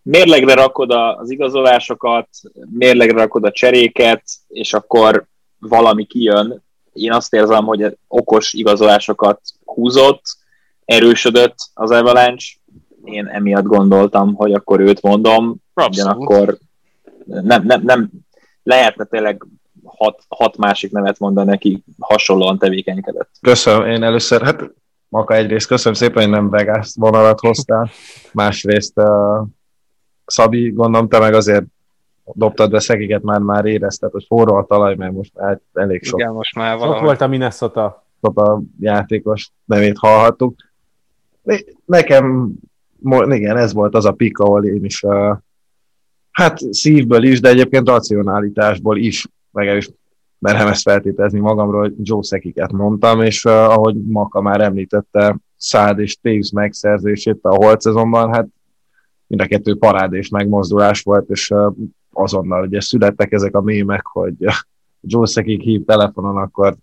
Mérlegre 0.01 0.53
rakod 0.53 0.91
az 0.91 1.29
igazolásokat, 1.29 2.27
mérlegre 2.69 3.17
rakod 3.17 3.43
a 3.43 3.51
cseréket, 3.51 4.23
és 4.47 4.73
akkor 4.73 5.25
valami 5.59 6.05
kijön. 6.05 6.63
Én 6.93 7.11
azt 7.11 7.33
érzem, 7.33 7.65
hogy 7.65 7.97
okos 8.07 8.53
igazolásokat 8.53 9.41
húzott, 9.65 10.21
erősödött 10.85 11.55
az 11.73 11.91
Avalanche. 11.91 12.57
Én 13.03 13.27
emiatt 13.27 13.63
gondoltam, 13.63 14.33
hogy 14.33 14.53
akkor 14.53 14.79
őt 14.79 15.01
mondom, 15.01 15.55
ugyanakkor 15.73 16.57
nem, 17.25 17.63
nem, 17.63 17.81
nem 17.83 18.09
lehetne 18.63 19.03
tényleg 19.03 19.45
hat, 19.83 20.23
hat 20.27 20.57
másik 20.57 20.91
nevet 20.91 21.19
mondani, 21.19 21.49
neki 21.49 21.83
hasonlóan 21.99 22.57
tevékenykedett. 22.57 23.29
Köszönöm, 23.41 23.89
én 23.89 24.03
először, 24.03 24.41
hát 24.41 24.71
Maka 25.09 25.35
egyrészt 25.35 25.67
köszönöm 25.67 25.93
szépen, 25.93 26.23
hogy 26.23 26.31
nem 26.31 26.49
Vegas 26.49 26.93
vonalat 26.95 27.39
hoztál, 27.39 27.89
másrészt 28.33 28.93
uh, 28.95 29.47
Szabi, 30.25 30.71
gondolom 30.71 31.07
te 31.07 31.19
meg 31.19 31.33
azért 31.33 31.65
dobtad 32.33 32.71
be 32.71 32.79
szegiket, 32.79 33.23
már 33.23 33.39
már 33.39 33.65
érezted, 33.65 34.11
hogy 34.11 34.25
forró 34.27 34.55
a 34.55 34.65
talaj, 34.65 34.95
mert 34.95 35.13
most 35.13 35.31
már 35.35 35.59
elég 35.73 36.03
sok. 36.03 36.19
Igen, 36.19 36.31
most 36.31 36.55
már 36.55 36.77
valahogy. 36.77 36.95
Sok 36.95 37.05
volt 37.05 37.21
a 37.21 37.27
Minnesota. 37.27 38.03
A 38.21 38.61
játékos 38.79 39.51
nevét 39.65 39.97
hallhattuk. 39.97 40.55
Nekem, 41.85 42.53
igen, 43.29 43.57
ez 43.57 43.73
volt 43.73 43.95
az 43.95 44.05
a 44.05 44.11
pik, 44.11 44.37
ahol 44.37 44.65
én 44.65 44.85
is 44.85 45.03
uh, 45.03 45.37
hát 46.31 46.59
szívből 46.73 47.23
is, 47.23 47.39
de 47.39 47.49
egyébként 47.49 47.87
racionálitásból 47.87 48.97
is, 48.97 49.27
meg 49.51 49.75
is 49.75 49.89
merem 50.39 50.67
ezt 50.67 50.81
feltételezni 50.81 51.39
magamról, 51.39 51.81
hogy 51.81 51.93
Joe 51.97 52.23
Szekiket 52.23 52.71
mondtam, 52.71 53.21
és 53.21 53.45
uh, 53.45 53.51
ahogy 53.51 53.95
Maka 54.03 54.41
már 54.41 54.61
említette, 54.61 55.37
Szád 55.57 55.99
és 55.99 56.17
Taves 56.21 56.51
megszerzését 56.51 57.39
a 57.41 57.55
holt 57.55 57.81
szezonban, 57.81 58.33
hát 58.33 58.47
mind 59.27 59.41
a 59.41 59.45
kettő 59.45 59.77
parád 59.77 60.13
és 60.13 60.29
megmozdulás 60.29 61.01
volt, 61.01 61.29
és 61.29 61.49
uh, 61.49 61.75
azonnal 62.11 62.65
ugye 62.65 62.81
születtek 62.81 63.31
ezek 63.31 63.55
a 63.55 63.61
mémek, 63.61 64.05
hogy 64.05 64.35
uh, 64.39 64.53
Joe 65.01 65.27
Szekik 65.27 65.61
hív 65.61 65.85
telefonon, 65.85 66.37
akkor 66.37 66.77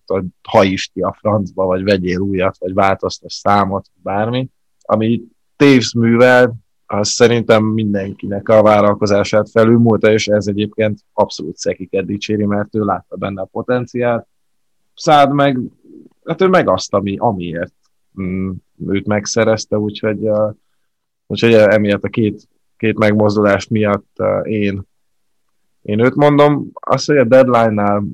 ha 0.48 0.64
is 0.64 0.90
ki 0.94 1.00
a 1.00 1.16
francba, 1.18 1.64
vagy 1.64 1.82
vegyél 1.82 2.18
újat, 2.18 2.56
vagy 2.58 2.74
változtas 2.74 3.34
számot, 3.34 3.86
bármi. 4.02 4.48
Ami 4.80 5.22
Taves 5.56 5.94
művel, 5.94 6.54
az 6.86 7.08
szerintem 7.08 7.64
mindenkinek 7.64 8.48
a 8.48 8.62
vállalkozását 8.62 9.50
felülmúlta, 9.50 10.12
és 10.12 10.26
ez 10.26 10.46
egyébként 10.46 10.98
abszolút 11.12 11.56
szekiket 11.56 12.06
dicséri, 12.06 12.44
mert 12.44 12.74
ő 12.74 12.84
látta 12.84 13.16
benne 13.16 13.40
a 13.40 13.48
potenciált. 13.52 14.26
Szád 14.94 15.32
meg, 15.32 15.58
hát 16.24 16.40
ő 16.40 16.46
meg 16.46 16.68
azt, 16.68 16.94
ami, 16.94 17.16
amiért 17.18 17.74
mm, 18.20 18.50
őt 18.86 19.06
megszerezte, 19.06 19.78
úgyhogy, 19.78 20.18
uh, 20.18 20.54
úgyhogy 21.26 21.52
emiatt 21.52 22.04
a 22.04 22.08
két, 22.08 22.48
két 22.76 22.98
megmozdulás 22.98 23.68
miatt 23.68 24.10
uh, 24.18 24.50
én 24.50 24.86
én 25.86 26.00
őt 26.00 26.14
mondom, 26.14 26.68
azt, 26.72 27.06
hogy 27.06 27.16
a 27.16 27.24
deadline-nál 27.24 28.04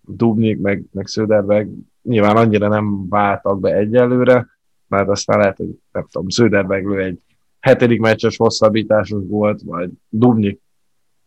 Dubnyik, 0.00 0.58
meg, 0.58 0.84
meg 0.92 1.06
Söderberg 1.06 1.68
nyilván 2.02 2.36
annyira 2.36 2.68
nem 2.68 3.08
váltak 3.08 3.60
be 3.60 3.74
egyelőre, 3.74 4.46
mert 4.88 5.08
aztán 5.08 5.38
lehet, 5.38 5.56
hogy 5.56 5.78
nem 5.92 6.06
tudom, 6.10 6.28
Söderberg 6.28 6.98
egy 6.98 7.20
hetedik 7.60 8.00
meccses 8.00 8.36
hosszabbításos 8.36 9.22
volt, 9.26 9.60
vagy 9.64 9.90
Dubnyik 10.08 10.60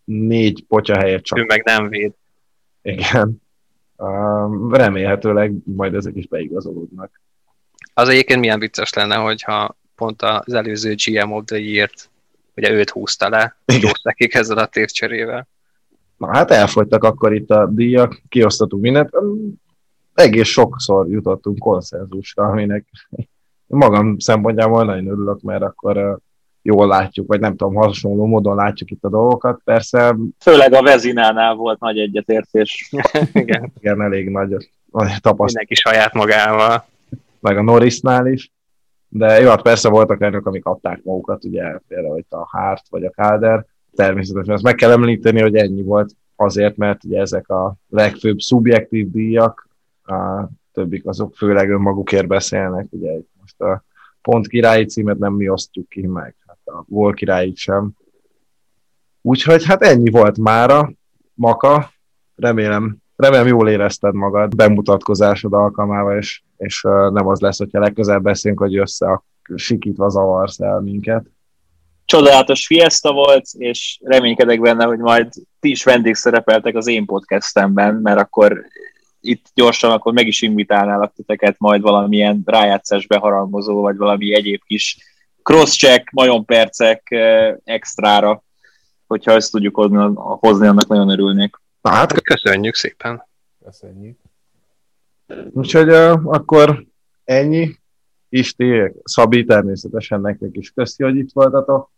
négy 0.04 0.66
potya 0.68 0.98
helyett 0.98 1.24
csak. 1.24 1.38
Ő 1.38 1.44
meg 1.44 1.64
nem 1.64 1.90
véd. 1.90 2.14
Igen. 2.82 3.42
Uh, 3.98 4.72
remélhetőleg 4.72 5.54
majd 5.64 5.94
ezek 5.94 6.16
is 6.16 6.28
beigazolódnak. 6.28 7.22
Az 7.94 8.10
egyébként 8.10 8.40
milyen 8.40 8.60
vicces 8.60 8.94
lenne, 8.94 9.16
hogyha 9.16 9.78
pont 9.96 10.22
az 10.22 10.54
előző 10.54 10.96
GM 11.06 11.32
of 11.32 11.44
the 11.46 11.60
Year-t, 11.60 12.10
ugye 12.56 12.72
őt 12.72 12.90
húzta 12.90 13.30
le, 13.30 13.58
nekik 14.04 14.34
ezzel 14.34 14.58
a 14.58 14.66
tévcserével. 14.66 15.48
Na 16.18 16.28
hát 16.34 16.52
elfogytak 16.52 17.04
akkor 17.04 17.34
itt 17.34 17.50
a 17.50 17.68
díjak, 17.72 18.22
kiosztottuk 18.30 18.82
mindent. 18.82 19.10
Egész 20.14 20.48
sokszor 20.48 21.10
jutottunk 21.10 21.58
konszenzusra, 21.58 22.44
aminek 22.44 22.86
magam 23.74 24.20
szempontjából 24.20 24.86
nagyon 24.86 25.08
örülök, 25.08 25.42
mert 25.42 25.62
akkor 25.62 26.20
jól 26.62 26.88
látjuk, 26.88 27.28
vagy 27.28 27.40
nem 27.40 27.56
tudom, 27.56 27.74
hasonló 27.74 28.26
módon 28.26 28.56
látjuk 28.56 28.92
itt 28.92 29.04
a 29.04 29.10
dolgokat. 29.10 29.62
Persze... 29.64 30.16
Főleg 30.40 30.74
a 30.74 30.82
Vezinánál 30.82 31.56
volt 31.56 31.80
nagy 31.80 31.98
egyetértés. 31.98 32.92
Igen. 33.34 33.72
Igen, 33.80 34.02
elég 34.02 34.30
nagy, 34.30 34.50
nagy 34.50 35.12
tapasztalat. 35.22 35.38
Mindenki 35.38 35.76
saját 35.76 36.14
magával. 36.14 36.86
Meg 37.40 37.58
a 37.58 37.62
Norrisnál 37.62 38.28
is. 38.28 38.52
De 39.08 39.40
jó, 39.40 39.50
hát 39.50 39.62
persze 39.62 39.90
voltak 39.90 40.22
olyanok, 40.22 40.46
amik 40.46 40.66
adták 40.66 41.04
magukat, 41.04 41.46
ugye 41.46 41.78
például 41.88 42.18
itt 42.18 42.32
a 42.32 42.48
Hárt 42.52 42.84
vagy 42.90 43.06
a 43.06 43.10
Káder. 43.10 43.66
Természetesen 43.96 44.54
ezt 44.54 44.64
meg 44.64 44.76
kell 44.76 44.92
említeni, 44.92 45.42
hogy 45.42 45.56
ennyi 45.56 45.82
volt 45.82 46.16
azért, 46.36 46.78
mert 46.78 47.04
ugye 47.04 47.20
ezek 47.20 47.50
a 47.50 47.76
legfőbb 47.90 48.40
szubjektív 48.40 49.12
díjak, 49.12 49.70
a 50.04 50.48
többik 50.72 51.06
azok 51.06 51.36
főleg 51.36 51.70
önmagukért 51.70 52.28
beszélnek, 52.28 52.88
ugye 52.90 53.12
most 53.58 53.72
a 53.72 53.84
pont 54.22 54.48
királyi 54.48 54.86
címet 54.86 55.18
nem 55.18 55.34
mi 55.34 55.50
osztjuk 55.50 55.90
ki 55.90 56.08
meg 56.08 56.36
a 56.66 56.84
Vol 56.88 57.14
királyit 57.14 57.58
sem. 57.58 57.92
Úgyhogy 59.22 59.66
hát 59.66 59.82
ennyi 59.82 60.10
volt 60.10 60.38
mára, 60.38 60.94
Maka, 61.34 61.92
remélem, 62.36 62.98
remélem 63.16 63.48
jól 63.48 63.70
érezted 63.70 64.14
magad 64.14 64.56
bemutatkozásod 64.56 65.54
alkalmával, 65.54 66.18
és, 66.18 66.42
és 66.58 66.82
nem 67.12 67.28
az 67.28 67.40
lesz, 67.40 67.58
hogyha 67.58 67.80
legközelebb 67.80 68.24
beszélünk, 68.24 68.60
hogy 68.60 68.78
össze 68.78 69.12
a 69.12 69.24
sikítva 69.56 70.10
zavarsz 70.10 70.60
el 70.60 70.80
minket. 70.80 71.26
Csodálatos 72.06 72.66
fiesta 72.66 73.12
volt, 73.12 73.46
és 73.58 74.00
reménykedek 74.04 74.62
benne, 74.62 74.86
hogy 74.86 75.00
majd 75.00 75.34
ti 75.60 75.70
is 75.70 75.84
vendégszerepeltek 75.84 76.76
az 76.76 76.88
én 76.88 77.06
podcastemben, 77.06 77.96
mert 77.96 78.20
akkor 78.20 78.66
itt 79.24 79.46
gyorsan 79.54 79.92
akkor 79.92 80.14
meg 80.14 80.28
is 80.28 80.42
invitálnálak 80.42 81.14
titeket 81.14 81.56
majd 81.60 81.82
valamilyen 81.82 82.42
rájátszás 82.46 83.08
beharangozó, 83.08 83.82
vagy 83.82 83.98
valami 83.98 84.34
egyéb 84.34 84.62
kis 84.66 84.98
cross-check, 85.44 86.12
percek 86.46 87.12
eh, 87.12 87.56
extrára, 87.64 88.44
hogyha 89.08 89.32
ezt 89.32 89.52
tudjuk 89.52 89.76
hozni, 89.76 89.98
hozni 90.16 90.68
annak 90.68 90.88
nagyon 90.88 91.10
örülnék. 91.10 91.62
Na 91.82 91.90
hát 91.90 92.22
köszönjük 92.22 92.76
szépen. 92.76 93.28
Köszönjük. 93.66 94.18
Úgyhogy 95.52 95.90
uh, 95.90 96.20
akkor 96.24 96.86
ennyi. 97.24 97.82
Isti, 98.30 98.92
Szabi 99.04 99.44
természetesen 99.44 100.22
nektek 100.22 100.50
is 100.52 100.72
köszi, 100.72 101.04
hogy 101.04 101.16
itt 101.18 101.32
voltatok. 101.34 101.92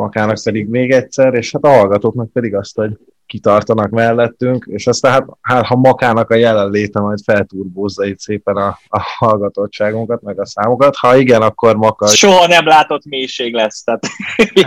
Makának 0.00 0.38
pedig 0.44 0.68
még 0.68 0.90
egyszer, 0.90 1.34
és 1.34 1.52
hát 1.52 1.64
a 1.64 1.68
hallgatóknak 1.68 2.32
pedig 2.32 2.54
azt, 2.54 2.76
hogy 2.76 2.90
kitartanak 3.26 3.90
mellettünk, 3.90 4.64
és 4.68 4.86
aztán 4.86 5.12
hát, 5.12 5.26
hát 5.40 5.66
ha 5.66 5.76
Makának 5.76 6.30
a 6.30 6.34
jelenléte 6.34 7.00
majd 7.00 7.18
felturbózza 7.24 8.04
itt 8.04 8.18
szépen 8.18 8.56
a, 8.56 8.78
a 8.88 9.00
hallgatottságunkat, 9.18 10.22
meg 10.22 10.40
a 10.40 10.46
számokat, 10.46 10.96
ha 10.96 11.16
igen, 11.16 11.42
akkor 11.42 11.76
Maka... 11.76 12.06
Soha 12.06 12.46
nem 12.46 12.66
látott 12.66 13.04
mélység 13.04 13.54
lesz, 13.54 13.82
tehát 13.82 14.02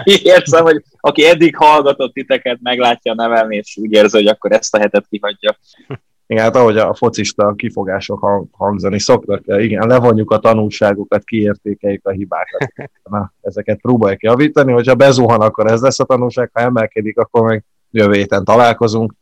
érzem, 0.35 0.64
hogy 0.64 0.84
aki 0.99 1.26
eddig 1.26 1.55
hallgatott 1.55 2.14
titeket, 2.14 2.60
meglátja 2.61 3.11
a 3.11 3.15
nevelni, 3.15 3.55
és 3.55 3.77
úgy 3.77 3.91
érzi, 3.91 4.18
hogy 4.18 4.27
akkor 4.27 4.51
ezt 4.51 4.76
a 4.76 4.80
hetet 4.80 5.05
kihagyja. 5.10 5.57
Igen, 6.34 6.45
hát 6.45 6.55
ahogy 6.55 6.77
a 6.77 6.93
focista 6.93 7.53
kifogások 7.53 8.47
hangzani 8.51 8.99
szoktak, 8.99 9.41
igen, 9.45 9.88
levonjuk 9.88 10.31
a 10.31 10.39
tanulságokat, 10.39 11.23
kiértékeljük 11.23 12.07
a 12.07 12.11
hibákat. 12.11 12.73
Na, 13.10 13.34
ezeket 13.41 13.81
próbáljuk 13.81 14.23
javítani, 14.23 14.72
hogyha 14.72 14.95
bezuhan, 14.95 15.41
akkor 15.41 15.72
ez 15.72 15.81
lesz 15.81 15.99
a 15.99 16.03
tanulság, 16.03 16.49
ha 16.53 16.61
emelkedik, 16.61 17.18
akkor 17.18 17.41
meg 17.41 17.65
jövő 17.91 18.14
héten 18.14 18.43
találkozunk, 18.43 19.14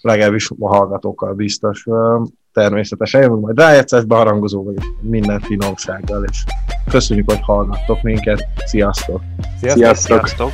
legalábbis 0.00 0.50
a 0.58 0.76
hallgatókkal 0.76 1.34
biztos. 1.34 1.84
Természetesen 2.52 3.22
jövünk 3.22 3.40
majd 3.40 3.58
rájegyszásba 3.58 4.16
harangozó 4.16 4.64
vagy 4.64 4.76
minden 5.00 5.40
finomsággal, 5.40 6.24
és 6.24 6.44
köszönjük, 6.90 7.30
hogy 7.30 7.40
hallgattok 7.40 8.02
minket. 8.02 8.46
Sziasztok! 8.64 9.20
Sziasztok! 9.58 9.96
Sziasztok. 9.96 10.50